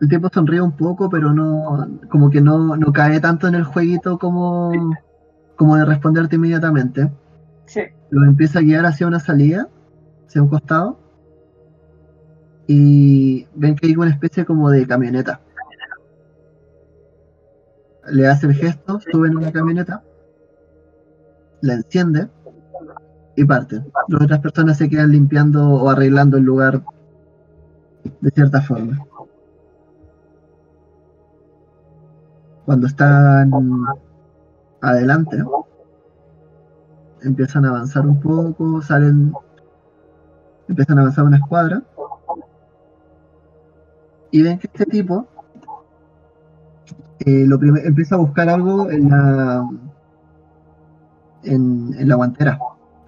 El 0.00 0.08
tipo 0.08 0.30
sonríe 0.32 0.62
un 0.62 0.72
poco, 0.72 1.10
pero 1.10 1.32
no, 1.34 1.86
como 2.08 2.30
que 2.30 2.40
no, 2.40 2.74
no 2.76 2.92
cae 2.92 3.20
tanto 3.20 3.46
en 3.48 3.54
el 3.54 3.64
jueguito 3.64 4.18
como, 4.18 4.72
como 5.56 5.76
de 5.76 5.84
responderte 5.84 6.36
inmediatamente. 6.36 7.10
Sí. 7.66 7.82
Lo 8.08 8.24
empieza 8.24 8.60
a 8.60 8.62
guiar 8.62 8.86
hacia 8.86 9.06
una 9.06 9.20
salida, 9.20 9.68
hacia 10.26 10.42
un 10.42 10.48
costado. 10.48 10.98
Y 12.66 13.46
ven 13.54 13.76
que 13.76 13.88
hay 13.88 13.96
una 13.96 14.10
especie 14.10 14.46
como 14.46 14.70
de 14.70 14.86
camioneta. 14.86 15.40
Le 18.10 18.26
hace 18.26 18.46
el 18.46 18.54
gesto, 18.54 19.00
suben 19.12 19.34
a 19.34 19.38
una 19.38 19.52
camioneta, 19.52 20.02
la 21.62 21.74
enciende 21.74 22.28
y 23.36 23.44
parte. 23.44 23.82
Las 24.08 24.22
otras 24.22 24.40
personas 24.40 24.78
se 24.78 24.88
quedan 24.88 25.12
limpiando 25.12 25.68
o 25.68 25.88
arreglando 25.88 26.36
el 26.36 26.44
lugar 26.44 26.82
de 28.20 28.30
cierta 28.30 28.62
forma. 28.62 28.98
Cuando 32.64 32.86
están 32.86 33.50
adelante, 34.80 35.42
empiezan 37.22 37.64
a 37.64 37.70
avanzar 37.70 38.06
un 38.06 38.20
poco, 38.20 38.80
salen, 38.82 39.32
empiezan 40.68 40.98
a 40.98 41.00
avanzar 41.02 41.24
una 41.24 41.38
escuadra 41.38 41.82
y 44.30 44.42
ven 44.42 44.58
que 44.58 44.68
este 44.68 44.86
tipo 44.86 45.26
eh, 47.20 47.46
empieza 47.84 48.14
a 48.14 48.18
buscar 48.18 48.48
algo 48.48 48.90
en 48.90 49.10
la 49.10 49.68
en, 51.44 51.94
en 51.98 52.08
la 52.08 52.14
guantera. 52.14 52.58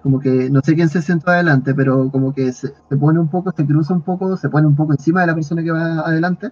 Como 0.01 0.19
que 0.19 0.49
no 0.49 0.61
sé 0.61 0.75
quién 0.75 0.89
se 0.89 1.01
sentó 1.01 1.31
adelante, 1.31 1.73
pero 1.73 2.09
como 2.11 2.33
que 2.33 2.51
se, 2.51 2.73
se 2.89 2.97
pone 2.97 3.19
un 3.19 3.29
poco, 3.29 3.51
se 3.55 3.65
cruza 3.65 3.93
un 3.93 4.01
poco, 4.01 4.35
se 4.37 4.49
pone 4.49 4.67
un 4.67 4.75
poco 4.75 4.91
encima 4.93 5.21
de 5.21 5.27
la 5.27 5.35
persona 5.35 5.63
que 5.63 5.71
va 5.71 5.99
adelante 5.99 6.51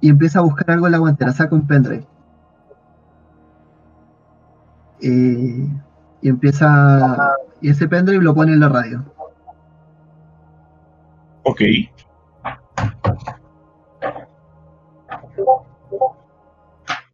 y 0.00 0.08
empieza 0.08 0.38
a 0.38 0.42
buscar 0.42 0.70
algo 0.70 0.86
en 0.86 0.92
la 0.92 0.98
guantera, 0.98 1.32
saca 1.32 1.54
un 1.54 1.66
pendrive. 1.66 2.06
Eh, 5.02 5.68
y 6.22 6.28
empieza. 6.28 7.34
Y 7.60 7.70
ese 7.70 7.88
pendrive 7.88 8.22
lo 8.22 8.34
pone 8.34 8.52
en 8.52 8.60
la 8.60 8.68
radio. 8.68 9.04
ok. 11.42 11.60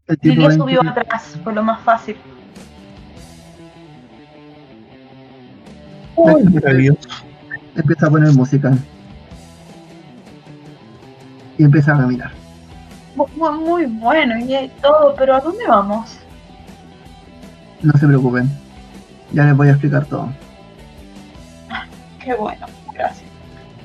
El 0.09 0.19
tipo 0.19 0.51
subió 0.51 0.81
atrás, 0.83 1.39
fue 1.43 1.53
lo 1.55 1.63
más 1.63 1.81
fácil. 1.81 2.17
Maravilloso. 6.17 7.09
empieza 7.77 8.07
a 8.07 8.11
poner 8.11 8.33
música. 8.33 8.73
Y 11.59 11.65
empieza 11.65 11.95
a 11.95 11.99
caminar. 11.99 12.31
Mu- 13.17 13.27
mu- 13.37 13.53
Muy, 13.53 13.87
bueno 13.87 14.39
y 14.39 14.69
todo, 14.81 15.15
pero 15.17 15.37
¿a 15.37 15.41
dónde 15.41 15.67
vamos? 15.67 16.17
No 17.83 17.93
se 17.99 18.07
preocupen. 18.07 18.51
Ya 19.33 19.45
les 19.45 19.57
voy 19.57 19.69
a 19.69 19.73
explicar 19.73 20.05
todo. 20.07 20.29
Qué 22.25 22.35
bueno, 22.35 22.67
gracias. 22.95 23.23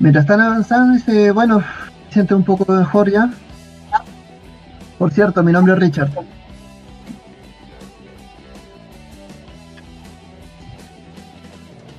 Mientras 0.00 0.24
están 0.24 0.40
avanzando, 0.40 0.94
dice, 0.94 1.30
bueno, 1.32 1.62
siente 2.10 2.34
un 2.34 2.44
poco 2.44 2.70
mejor 2.72 3.10
ya. 3.10 3.30
Por 4.98 5.10
cierto, 5.12 5.42
mi 5.42 5.52
nombre 5.52 5.74
es 5.74 5.78
Richard. 5.80 6.10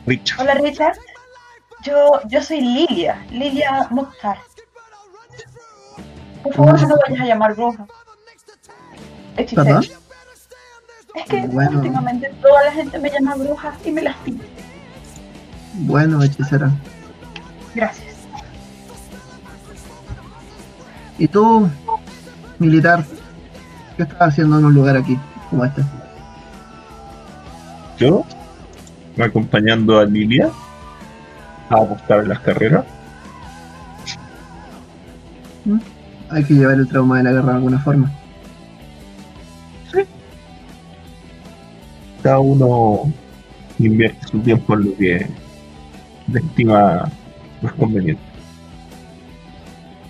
Richard. 0.09 0.41
Hola 0.41 0.53
Richard, 0.55 0.97
yo, 1.83 2.19
yo 2.27 2.41
soy 2.41 2.61
Lilia, 2.61 3.23
Lilia 3.29 3.87
Mukhtar. 3.91 4.37
Por 6.43 6.53
favor, 6.53 6.81
no 6.81 6.87
me 6.87 6.95
vayas 7.07 7.21
a 7.21 7.25
llamar 7.25 7.55
bruja. 7.55 7.85
Hechicera. 9.37 9.63
¿Perdón? 9.63 9.83
Es 11.15 11.25
que 11.25 11.47
Bueno. 11.47 11.77
últimamente 11.77 12.33
toda 12.41 12.63
la 12.65 12.71
gente 12.71 12.97
me 12.99 13.09
llama 13.09 13.35
bruja 13.35 13.73
y 13.85 13.91
me 13.91 14.01
lastima. 14.01 14.43
Bueno, 15.73 16.23
hechicera. 16.23 16.71
Gracias. 17.75 18.15
¿Y 21.17 21.27
tú, 21.27 21.69
militar? 22.59 23.03
¿Qué 23.97 24.03
estás 24.03 24.21
haciendo 24.29 24.57
en 24.57 24.65
un 24.65 24.73
lugar 24.73 24.95
aquí, 24.97 25.19
como 25.49 25.65
este? 25.65 25.83
Yo, 27.97 28.25
acompañando 29.25 29.99
a 29.99 30.05
Lilia 30.05 30.49
a 31.69 31.75
apostar 31.75 32.21
en 32.21 32.29
las 32.29 32.39
carreras. 32.39 32.85
Hay 36.29 36.43
que 36.43 36.53
llevar 36.53 36.75
el 36.75 36.87
trauma 36.87 37.17
de 37.17 37.23
la 37.23 37.31
guerra 37.31 37.51
de 37.51 37.57
alguna 37.57 37.79
forma. 37.79 38.11
Cada 42.21 42.39
uno 42.39 43.13
invierte 43.77 44.27
su 44.27 44.39
tiempo 44.39 44.73
en 44.73 44.83
lo 44.83 44.97
que 44.97 45.27
le 46.31 46.39
estima 46.39 47.09
más 47.61 47.73
conveniente 47.73 48.21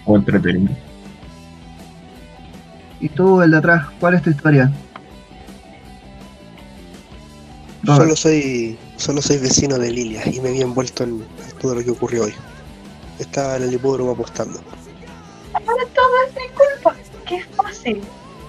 o 0.06 0.16
entretenido. 0.16 0.74
¿Y 3.00 3.10
tú, 3.10 3.42
el 3.42 3.52
de 3.52 3.58
atrás, 3.58 3.86
cuál 4.00 4.16
es 4.16 4.22
tu 4.24 4.32
historia? 4.32 4.72
Robert. 7.84 8.02
Solo 8.04 8.16
soy, 8.16 8.78
solo 8.98 9.22
soy 9.22 9.38
vecino 9.38 9.78
de 9.78 9.90
Lilia 9.92 10.22
y 10.30 10.40
me 10.42 10.52
vi 10.52 10.62
envuelto 10.62 11.04
en 11.04 11.24
todo 11.62 11.76
lo 11.76 11.84
que 11.84 11.92
ocurrió 11.92 12.24
hoy. 12.26 12.34
Estaba 13.20 13.56
en 13.58 13.64
el 13.64 13.74
hipódromo 13.74 14.12
apostando. 14.12 14.60
Ahora 15.54 15.84
todo 15.96 16.08
es 16.28 16.36
mi 16.36 16.48
culpa. 16.56 16.96
Qué 17.28 17.44
fácil, 17.56 18.02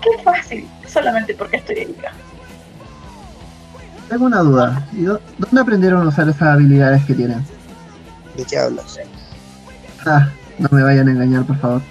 qué 0.02 0.22
fácil. 0.22 0.66
Solamente 0.86 1.34
porque 1.34 1.56
estoy 1.58 1.76
herida. 1.78 2.12
Tengo 4.08 4.24
una 4.26 4.40
duda. 4.40 4.88
¿Y 4.92 5.02
dó- 5.02 5.20
¿Dónde 5.38 5.60
aprendieron 5.60 6.04
a 6.04 6.08
usar 6.08 6.28
esas 6.28 6.42
habilidades 6.42 7.04
que 7.04 7.14
tienen? 7.14 7.44
¿De 8.36 8.44
qué 8.44 8.58
hablas? 8.58 8.98
Ah, 10.06 10.28
no 10.58 10.68
me 10.72 10.82
vayan 10.82 11.06
a 11.08 11.12
engañar, 11.12 11.44
por 11.44 11.56
favor. 11.58 11.82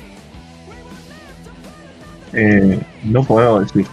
Eh, 2.33 2.79
no 3.03 3.23
puedo 3.23 3.61
decir. 3.61 3.87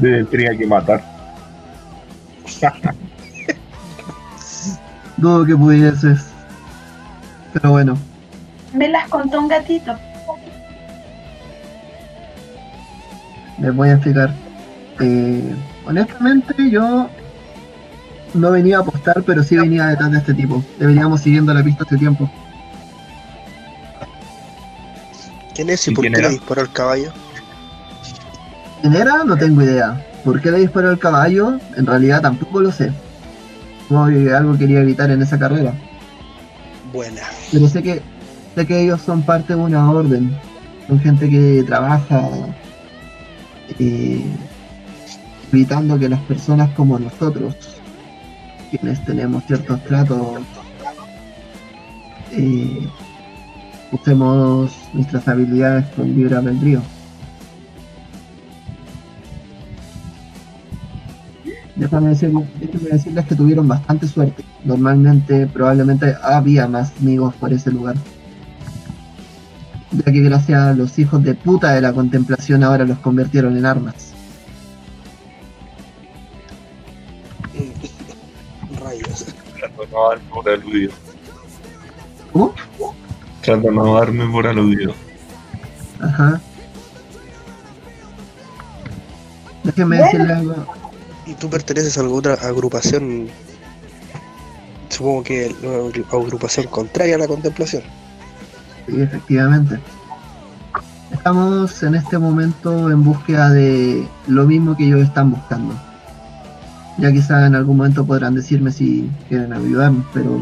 Tenía 0.00 0.56
que 0.56 0.66
matar. 0.66 1.17
Dudo 5.16 5.44
que 5.44 5.56
pudieses. 5.56 6.26
Pero 7.52 7.70
bueno, 7.72 7.98
Me 8.72 8.88
las 8.88 9.08
contó 9.08 9.40
un 9.40 9.48
gatito. 9.48 9.96
les 13.60 13.74
voy 13.74 13.88
a 13.88 13.94
explicar. 13.94 14.32
Eh, 15.00 15.54
honestamente, 15.86 16.54
yo 16.70 17.08
no 18.34 18.50
venía 18.50 18.78
a 18.78 18.80
apostar, 18.80 19.22
pero 19.24 19.42
sí 19.42 19.56
venía 19.56 19.86
detrás 19.86 20.12
de 20.12 20.18
este 20.18 20.34
tipo. 20.34 20.62
Le 20.78 20.86
veníamos 20.86 21.22
siguiendo 21.22 21.52
la 21.52 21.62
pista 21.64 21.84
hace 21.84 21.96
tiempo. 21.96 22.30
¿Quién 25.54 25.70
es 25.70 25.88
y 25.88 25.90
¿Y 25.90 25.94
por 25.94 26.02
quién 26.02 26.14
qué 26.14 26.22
le 26.22 26.28
disparó 26.30 26.60
al 26.60 26.72
caballo? 26.72 27.12
¿Quién 28.80 28.94
era? 28.94 29.24
No 29.24 29.36
tengo 29.36 29.62
idea. 29.62 30.00
¿Por 30.24 30.40
qué 30.40 30.50
le 30.50 30.58
disparó 30.58 30.90
el 30.90 30.98
caballo? 30.98 31.58
En 31.76 31.86
realidad 31.86 32.22
tampoco 32.22 32.60
lo 32.60 32.72
sé. 32.72 32.92
Que 33.88 34.32
algo 34.34 34.58
quería 34.58 34.80
evitar 34.80 35.10
en 35.10 35.22
esa 35.22 35.38
carrera. 35.38 35.72
Buena. 36.92 37.22
Pero 37.50 37.68
sé 37.68 37.82
que 37.82 38.02
sé 38.54 38.66
que 38.66 38.82
ellos 38.82 39.00
son 39.00 39.22
parte 39.22 39.54
de 39.54 39.60
una 39.60 39.90
orden. 39.90 40.36
Son 40.86 41.00
gente 41.00 41.28
que 41.28 41.62
trabaja 41.66 42.28
eh, 43.78 44.24
evitando 45.52 45.98
que 45.98 46.08
las 46.08 46.20
personas 46.20 46.70
como 46.70 46.98
nosotros, 46.98 47.54
quienes 48.70 49.04
tenemos 49.04 49.44
ciertos 49.44 49.82
tratos, 49.84 50.40
eh, 52.32 52.88
usemos 53.92 54.72
nuestras 54.92 55.26
habilidades 55.28 55.86
con 55.94 56.14
libre 56.14 56.36
albedrío. 56.36 56.82
Déjame, 61.78 62.08
decir, 62.08 62.30
déjame 62.60 62.88
decirles 62.90 63.24
que 63.26 63.36
tuvieron 63.36 63.68
bastante 63.68 64.08
suerte. 64.08 64.44
Normalmente, 64.64 65.46
probablemente 65.46 66.14
había 66.22 66.66
más 66.66 66.92
amigos 67.00 67.32
por 67.36 67.52
ese 67.52 67.70
lugar. 67.70 67.94
Ya 69.92 70.12
que 70.12 70.20
gracias 70.20 70.60
a 70.60 70.72
los 70.74 70.98
hijos 70.98 71.22
de 71.22 71.34
puta 71.34 71.72
de 71.72 71.80
la 71.80 71.92
contemplación 71.92 72.64
ahora 72.64 72.84
los 72.84 72.98
convirtieron 72.98 73.56
en 73.56 73.64
armas. 73.64 74.12
Rayos. 78.80 79.26
Trato 79.58 79.82
de 79.82 79.88
no 79.92 80.08
darme 80.08 80.24
por 80.30 80.48
aludido. 80.48 80.92
¿Cómo? 82.32 82.54
Trato 83.42 83.60
de 83.62 83.70
no 83.72 83.94
darme 83.94 84.26
por 84.30 84.46
aludido. 84.48 84.94
Ajá. 86.00 86.40
Déjenme 89.62 89.96
Bueno. 89.96 90.04
decirles 90.10 90.36
algo. 90.36 90.77
¿Y 91.28 91.34
tú 91.34 91.50
perteneces 91.50 91.98
a 91.98 92.00
alguna 92.00 92.32
agrupación? 92.32 93.28
Supongo 94.88 95.22
que 95.22 95.54
una 95.62 96.24
agrupación 96.24 96.66
contraria 96.68 97.16
a 97.16 97.18
la 97.18 97.28
contemplación. 97.28 97.82
Sí, 98.86 98.98
efectivamente. 98.98 99.78
Estamos 101.12 101.82
en 101.82 101.96
este 101.96 102.16
momento 102.16 102.90
en 102.90 103.04
búsqueda 103.04 103.50
de 103.50 104.08
lo 104.26 104.46
mismo 104.46 104.74
que 104.74 104.86
ellos 104.86 105.02
están 105.02 105.30
buscando. 105.30 105.74
Ya 106.96 107.12
quizá 107.12 107.46
en 107.46 107.54
algún 107.54 107.76
momento 107.76 108.06
podrán 108.06 108.34
decirme 108.34 108.72
si 108.72 109.10
quieren 109.28 109.52
ayudarnos, 109.52 110.06
pero 110.14 110.40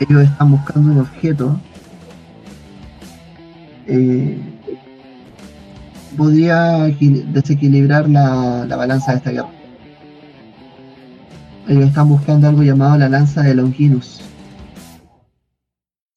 ellos 0.00 0.22
están 0.22 0.50
buscando 0.50 0.92
un 0.92 1.00
objeto. 1.00 1.60
eh, 3.86 4.57
podría 6.16 6.86
equil- 6.88 7.24
desequilibrar 7.32 8.08
la, 8.08 8.64
la 8.66 8.76
balanza 8.76 9.12
de 9.12 9.18
esta 9.18 9.30
guerra. 9.30 9.48
Ellos 11.68 11.84
están 11.88 12.08
buscando 12.08 12.48
algo 12.48 12.62
llamado 12.62 12.96
la 12.98 13.08
lanza 13.08 13.42
de 13.42 13.54
Longinus. 13.54 14.20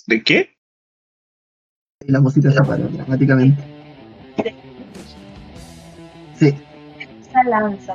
¿De 0.07 0.23
qué? 0.23 0.55
Y 2.07 2.11
la 2.11 2.21
música 2.21 2.51
se 2.51 2.61
paró 2.61 2.87
dramáticamente. 2.87 3.61
Sí, 6.35 6.55
Esa 7.27 7.43
lanza. 7.43 7.93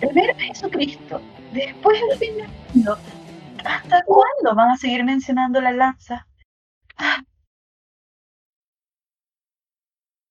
Primero 0.00 0.34
Jesucristo, 0.38 1.20
después 1.52 1.98
el 2.12 2.18
fin 2.18 2.36
del 2.36 2.48
mundo. 2.74 2.98
¿Hasta 3.64 4.02
cuándo 4.04 4.54
van 4.54 4.70
a 4.70 4.76
seguir 4.76 5.04
mencionando 5.04 5.60
la 5.60 5.72
lanza? 5.72 6.26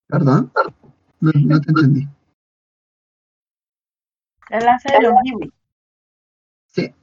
Perdón. 0.09 0.51
No, 1.21 1.31
no 1.33 1.61
te 1.61 1.69
entendí. 1.69 2.07
La 4.49 4.59
lanza 4.59 4.91
de 4.91 5.01
los 5.01 5.13
Kiwi. 5.23 5.53
Sí, 6.67 6.93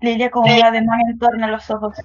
Lilia 0.00 0.30
con 0.30 0.44
un 0.44 1.18
torno 1.18 1.44
a 1.44 1.48
los 1.48 1.70
ojos. 1.70 1.96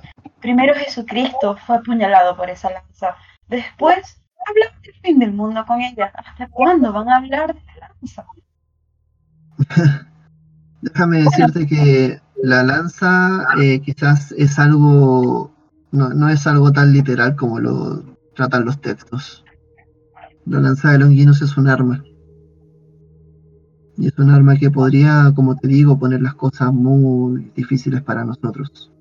Primero 0.42 0.74
Jesucristo 0.74 1.56
fue 1.66 1.78
apuñalado 1.78 2.36
por 2.36 2.50
esa 2.50 2.72
lanza. 2.72 3.16
Después 3.48 4.20
hablan 4.48 4.82
del 4.82 4.94
fin 4.96 5.20
del 5.20 5.32
mundo 5.32 5.64
con 5.66 5.80
ella. 5.80 6.12
¿Hasta 6.16 6.48
cuándo 6.48 6.92
van 6.92 7.10
a 7.10 7.18
hablar 7.18 7.54
de 7.54 7.62
la 7.80 7.90
lanza? 7.90 8.26
déjame 10.82 11.24
decirte 11.24 11.68
que 11.68 12.20
la 12.42 12.64
lanza 12.64 13.46
eh, 13.62 13.80
quizás 13.82 14.32
es 14.34 14.58
algo, 14.58 15.54
no, 15.92 16.10
no 16.10 16.30
es 16.30 16.48
algo 16.48 16.72
tan 16.72 16.92
literal 16.92 17.36
como 17.36 17.60
lo 17.60 18.13
tratan 18.36 18.66
los 18.66 18.82
textos. 18.82 19.44
La 20.46 20.60
lanza 20.60 20.92
de 20.92 21.00
Longinus 21.00 21.42
es 21.42 21.58
un 21.58 21.68
arma. 21.68 22.04
Y 23.98 24.08
es 24.08 24.18
un 24.18 24.30
arma 24.32 24.58
que 24.58 24.72
podría, 24.72 25.32
como 25.36 25.56
te 25.56 25.68
digo, 25.68 26.00
poner 26.00 26.22
las 26.22 26.34
cosas 26.36 26.74
muy 26.74 27.52
difíciles 27.56 28.02
para 28.02 28.26
nosotros. 28.26 28.92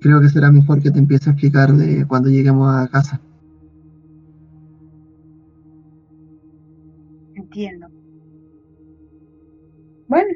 Creo 0.00 0.20
que 0.20 0.28
será 0.28 0.50
mejor 0.50 0.80
que 0.80 0.90
te 0.90 0.98
empiece 0.98 1.28
a 1.28 1.32
explicar 1.32 1.72
de 1.72 2.06
cuando 2.06 2.30
lleguemos 2.30 2.74
a 2.74 2.88
casa. 2.88 3.20
Entiendo. 7.34 7.88
Bueno, 10.06 10.34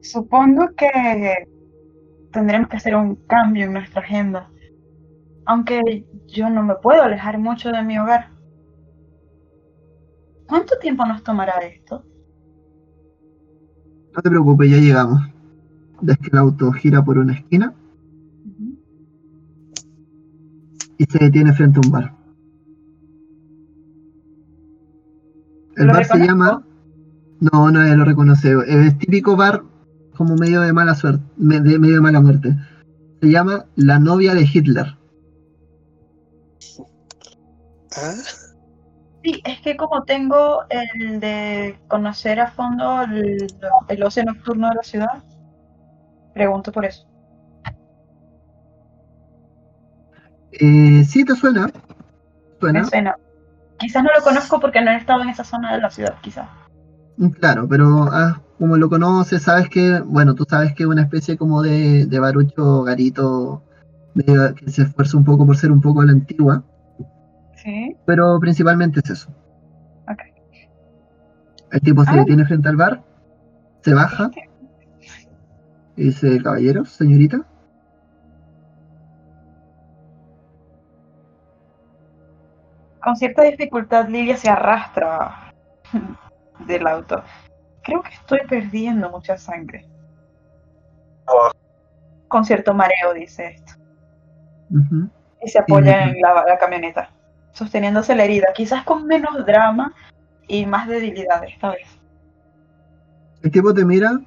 supongo 0.00 0.68
que 0.76 0.86
tendremos 2.32 2.68
que 2.68 2.76
hacer 2.76 2.94
un 2.94 3.16
cambio 3.26 3.66
en 3.66 3.72
nuestra 3.72 4.02
agenda. 4.02 4.50
Aunque 5.46 6.06
yo 6.26 6.48
no 6.50 6.62
me 6.62 6.74
puedo 6.76 7.02
alejar 7.02 7.38
mucho 7.38 7.70
de 7.70 7.82
mi 7.82 7.98
hogar. 7.98 8.30
¿Cuánto 10.46 10.78
tiempo 10.78 11.04
nos 11.06 11.22
tomará 11.22 11.58
esto? 11.60 12.04
No 14.14 14.22
te 14.22 14.30
preocupes, 14.30 14.70
ya 14.70 14.78
llegamos. 14.78 15.20
Ves 16.02 16.18
que 16.18 16.28
el 16.32 16.38
auto 16.38 16.72
gira 16.72 17.04
por 17.04 17.18
una 17.18 17.34
esquina 17.34 17.74
y 20.98 21.04
se 21.04 21.18
detiene 21.18 21.52
frente 21.52 21.78
a 21.78 21.86
un 21.86 21.92
bar. 21.92 22.14
El 25.76 25.86
¿Lo 25.86 25.92
bar 25.94 26.04
se 26.04 26.18
llama. 26.18 26.62
No, 27.40 27.70
no 27.70 27.96
lo 27.96 28.04
reconoce. 28.04 28.54
Es 28.66 28.98
típico 28.98 29.34
bar 29.34 29.62
como 30.20 30.36
medio 30.36 30.60
de 30.60 30.74
mala 30.74 30.94
suerte, 30.94 31.24
de 31.38 31.78
medio 31.78 31.94
de 31.94 32.00
mala 32.02 32.20
muerte. 32.20 32.54
Se 33.22 33.30
llama 33.30 33.64
La 33.74 33.98
novia 33.98 34.34
de 34.34 34.42
Hitler. 34.42 34.98
Ah, 37.96 38.12
Sí, 39.24 39.40
es 39.46 39.60
que 39.62 39.78
como 39.78 40.02
tengo 40.04 40.64
el 40.68 41.20
de 41.20 41.78
conocer 41.88 42.38
a 42.38 42.50
fondo 42.50 43.00
el, 43.04 43.46
el 43.88 44.02
ocio 44.02 44.22
nocturno 44.24 44.68
de 44.68 44.74
la 44.74 44.82
ciudad, 44.82 45.24
pregunto 46.34 46.70
por 46.70 46.84
eso. 46.84 47.08
Eh, 50.52 51.02
sí, 51.08 51.24
te 51.24 51.34
suena. 51.34 51.64
Me 51.66 51.72
Suena. 52.60 52.84
suena. 52.84 53.16
Quizás 53.78 54.02
no 54.04 54.10
lo 54.14 54.22
conozco 54.22 54.60
porque 54.60 54.82
no 54.82 54.90
he 54.90 54.96
estado 54.96 55.22
en 55.22 55.30
esa 55.30 55.44
zona 55.44 55.72
de 55.72 55.80
la 55.80 55.88
ciudad, 55.90 56.16
quizás. 56.20 56.46
Claro, 57.38 57.66
pero 57.66 58.04
ah, 58.12 58.38
como 58.60 58.76
lo 58.76 58.90
conoces, 58.90 59.42
sabes 59.42 59.70
que, 59.70 60.00
bueno, 60.00 60.34
tú 60.34 60.44
sabes 60.48 60.74
que 60.74 60.82
es 60.82 60.88
una 60.88 61.00
especie 61.02 61.38
como 61.38 61.62
de, 61.62 62.04
de 62.04 62.18
barucho 62.20 62.82
garito 62.82 63.62
medio 64.14 64.54
que 64.54 64.70
se 64.70 64.82
esfuerza 64.82 65.16
un 65.16 65.24
poco 65.24 65.46
por 65.46 65.56
ser 65.56 65.72
un 65.72 65.80
poco 65.80 66.02
a 66.02 66.04
la 66.04 66.12
antigua, 66.12 66.62
Sí. 67.56 67.96
pero 68.04 68.38
principalmente 68.38 69.00
es 69.02 69.10
eso. 69.10 69.30
Ok. 70.08 70.20
El 71.72 71.80
tipo 71.80 72.04
se 72.04 72.10
Ah. 72.10 72.16
detiene 72.16 72.44
frente 72.44 72.68
al 72.68 72.76
bar, 72.76 73.02
se 73.82 73.94
baja 73.94 74.30
y 75.96 76.04
dice, 76.04 76.42
caballeros, 76.42 76.90
señorita, 76.90 77.46
Con 83.02 83.16
cierta 83.16 83.42
dificultad 83.42 84.08
Lilia 84.08 84.36
se 84.36 84.50
arrastra 84.50 85.52
del 86.66 86.86
auto 86.86 87.22
creo 87.82 88.02
que 88.02 88.14
estoy 88.14 88.40
perdiendo 88.48 89.10
mucha 89.10 89.36
sangre. 89.36 89.86
Oh. 91.26 91.50
Con 92.28 92.44
cierto 92.44 92.74
mareo, 92.74 93.14
dice 93.14 93.46
esto. 93.48 93.72
Y 95.42 95.48
se 95.48 95.58
apoya 95.58 96.04
en 96.04 96.20
la, 96.20 96.44
la 96.46 96.58
camioneta, 96.58 97.10
sosteniéndose 97.52 98.14
la 98.14 98.24
herida, 98.24 98.48
quizás 98.54 98.84
con 98.84 99.06
menos 99.06 99.44
drama 99.44 99.92
y 100.46 100.66
más 100.66 100.86
debilidad 100.86 101.42
esta 101.44 101.70
vez. 101.70 101.86
El 103.42 103.50
tipo 103.50 103.72
te 103.74 103.84
mira, 103.84 104.20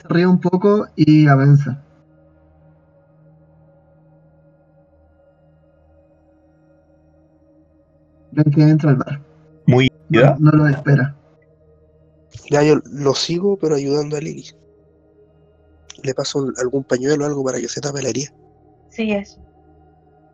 se 0.00 0.08
ríe 0.08 0.26
un 0.26 0.40
poco 0.40 0.86
y 0.94 1.26
avanza. 1.26 1.82
Ven 8.32 8.50
que 8.52 8.62
entra 8.62 8.90
al 8.90 8.96
bar. 8.96 9.20
Muy 9.66 9.90
No, 10.08 10.36
no 10.38 10.50
lo 10.52 10.68
espera. 10.68 11.14
Ya 12.50 12.62
yo 12.62 12.76
lo 12.84 13.14
sigo, 13.14 13.56
pero 13.58 13.74
ayudando 13.74 14.16
a 14.16 14.20
Lily. 14.20 14.46
Le 16.02 16.14
paso 16.14 16.46
algún 16.60 16.84
pañuelo 16.84 17.24
o 17.24 17.26
algo 17.26 17.44
para 17.44 17.58
que 17.58 17.68
se 17.68 17.80
tape 17.80 18.02
la 18.02 18.08
herida. 18.08 18.30
Sí, 18.88 19.12
es. 19.12 19.38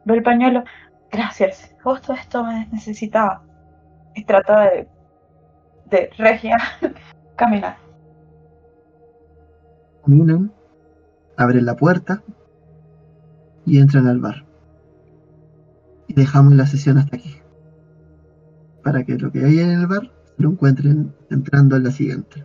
Ve 0.04 0.14
el 0.14 0.22
pañuelo. 0.22 0.64
Gracias. 1.10 1.74
Justo 1.82 2.12
esto 2.12 2.44
me 2.44 2.66
necesitaba. 2.72 3.42
Y 4.14 4.24
trata 4.24 4.70
de. 4.70 4.88
de 5.90 6.10
regia 6.16 6.56
caminar. 7.36 7.76
Caminan, 10.04 10.52
abren 11.36 11.66
la 11.66 11.74
puerta 11.74 12.22
y 13.64 13.80
entran 13.80 14.06
al 14.06 14.20
bar. 14.20 14.46
Y 16.06 16.14
dejamos 16.14 16.54
la 16.54 16.66
sesión 16.66 16.98
hasta 16.98 17.16
aquí. 17.16 17.36
Para 18.84 19.04
que 19.04 19.18
lo 19.18 19.32
que 19.32 19.44
hay 19.44 19.58
en 19.58 19.70
el 19.70 19.86
bar 19.88 20.15
lo 20.38 20.50
encuentren 20.50 21.14
entrando 21.30 21.76
en 21.76 21.84
la 21.84 21.90
siguiente. 21.90 22.44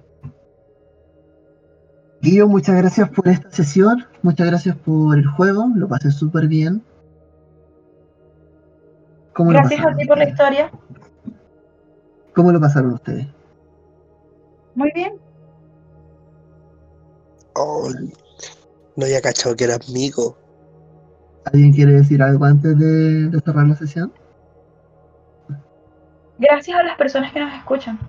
Guillo, 2.22 2.48
muchas 2.48 2.76
gracias 2.78 3.10
por 3.10 3.28
esta 3.28 3.50
sesión. 3.52 4.06
Muchas 4.22 4.48
gracias 4.48 4.76
por 4.78 5.18
el 5.18 5.26
juego. 5.26 5.68
Lo 5.76 5.88
pasé 5.88 6.12
súper 6.12 6.48
bien. 6.48 6.84
¿Cómo 9.34 9.52
lo 9.52 9.58
Gracias 9.60 9.80
a 9.80 9.84
pasaron 9.84 9.98
ti 9.98 10.06
por 10.08 10.18
la 10.18 10.24
ustedes? 10.26 10.34
historia. 10.34 10.72
¿Cómo 12.36 12.52
lo 12.52 12.60
pasaron 12.60 12.94
ustedes? 12.94 13.28
Muy 14.76 14.92
bien. 14.94 15.14
Oh, 17.56 17.90
no 18.96 19.06
había 19.06 19.22
cachado 19.22 19.56
que 19.56 19.64
era 19.66 19.76
amigo. 19.90 20.38
¿Alguien 21.46 21.74
quiere 21.74 21.94
decir 21.94 22.22
algo 22.22 22.46
antes 22.46 22.78
de, 22.78 23.30
de 23.30 23.40
cerrar 23.42 23.68
la 23.68 23.76
sesión? 23.76 24.14
Gracias 26.42 26.78
a 26.78 26.84
las 26.84 26.98
personas 26.98 27.32
que 27.32 27.40
nos 27.40 27.54
escuchan. 27.54 28.00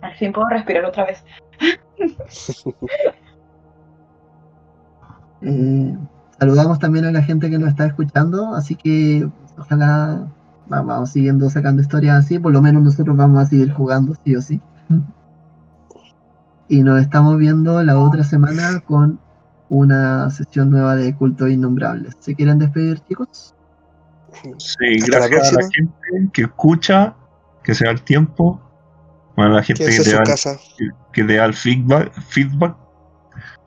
Al 0.00 0.14
fin 0.14 0.32
puedo 0.32 0.48
respirar 0.48 0.84
otra 0.86 1.04
vez. 1.06 1.22
Eh, 5.40 5.96
saludamos 6.40 6.78
también 6.80 7.04
a 7.04 7.12
la 7.12 7.22
gente 7.22 7.48
que 7.48 7.58
nos 7.58 7.68
está 7.68 7.86
escuchando, 7.86 8.54
así 8.56 8.74
que 8.74 9.28
ojalá 9.56 10.26
va- 10.72 10.82
vamos 10.82 11.10
siguiendo 11.10 11.48
sacando 11.48 11.80
historias 11.80 12.24
así, 12.24 12.40
por 12.40 12.52
lo 12.52 12.60
menos 12.60 12.82
nosotros 12.82 13.16
vamos 13.16 13.38
a 13.42 13.46
seguir 13.46 13.72
jugando 13.72 14.14
sí 14.24 14.34
o 14.34 14.42
sí. 14.42 14.60
Y 16.68 16.82
nos 16.82 17.00
estamos 17.00 17.38
viendo 17.38 17.80
la 17.84 17.98
otra 17.98 18.24
semana 18.24 18.80
con 18.80 19.20
una 19.68 20.28
sesión 20.30 20.70
nueva 20.70 20.96
de 20.96 21.14
Cultos 21.14 21.50
Innombrables. 21.50 22.16
¿Se 22.18 22.34
quieren 22.34 22.58
despedir, 22.58 22.98
chicos? 23.00 23.54
Sí, 24.58 24.98
Hasta 25.02 25.20
la 25.20 25.28
gracias 25.28 25.52
a 25.52 25.60
la 25.62 25.68
gente 25.70 26.30
que 26.32 26.42
escucha, 26.42 27.16
que 27.62 27.74
se 27.74 27.84
da 27.84 27.90
el 27.90 28.02
tiempo. 28.02 28.60
Bueno, 29.36 29.54
a 29.54 29.56
la 29.58 29.62
gente 29.62 29.84
que 29.84 30.02
te, 30.02 30.12
da, 30.12 30.22
que 31.12 31.24
te 31.24 31.36
da 31.36 31.44
el 31.44 31.54
feedback, 31.54 32.12
feedback 32.28 32.76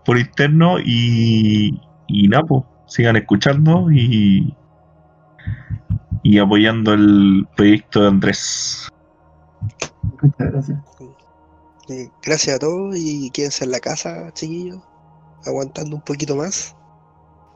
por 0.05 0.17
interno 0.17 0.79
y, 0.79 1.79
y 2.07 2.27
nada, 2.27 2.43
pues, 2.43 2.63
sigan 2.87 3.15
escuchando 3.15 3.89
y, 3.91 4.55
y 6.23 6.39
apoyando 6.39 6.93
el 6.93 7.47
proyecto 7.55 8.01
de 8.01 8.07
Andrés. 8.09 8.89
Muchas 10.21 10.51
gracias. 10.51 10.79
Gracias 12.23 12.55
a 12.55 12.59
todos 12.59 12.95
y 12.97 13.29
quédense 13.31 13.65
en 13.65 13.71
la 13.71 13.79
casa, 13.79 14.31
chiquillos, 14.33 14.79
aguantando 15.45 15.95
un 15.97 16.01
poquito 16.01 16.35
más. 16.35 16.75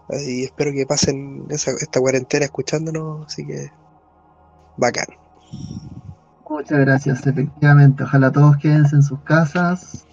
Y 0.10 0.44
espero 0.44 0.72
que 0.72 0.86
pasen 0.86 1.46
esta 1.50 2.00
cuarentena 2.00 2.46
escuchándonos, 2.46 3.26
así 3.26 3.46
que 3.46 3.72
bacán. 4.78 5.08
Muchas 6.48 6.80
gracias, 6.80 7.26
efectivamente. 7.26 8.04
Ojalá 8.04 8.32
todos 8.32 8.58
quédense 8.58 8.96
en 8.96 9.04
sus 9.04 9.20
casas. 9.22 10.06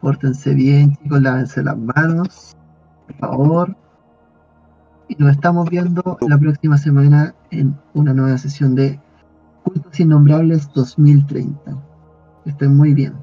Pórtense 0.00 0.54
bien, 0.54 0.96
chicos, 0.96 1.20
lávense 1.20 1.62
las 1.62 1.76
manos, 1.76 2.56
por 3.06 3.16
favor. 3.16 3.76
Y 5.08 5.14
nos 5.16 5.32
estamos 5.32 5.68
viendo 5.68 6.18
la 6.20 6.38
próxima 6.38 6.78
semana 6.78 7.34
en 7.50 7.78
una 7.94 8.14
nueva 8.14 8.38
sesión 8.38 8.74
de 8.74 9.00
Cultos 9.64 9.98
Innombrables 10.00 10.72
2030. 10.72 11.58
Que 12.44 12.50
estén 12.50 12.76
muy 12.76 12.94
bien. 12.94 13.14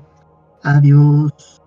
Adiós. 0.63 1.61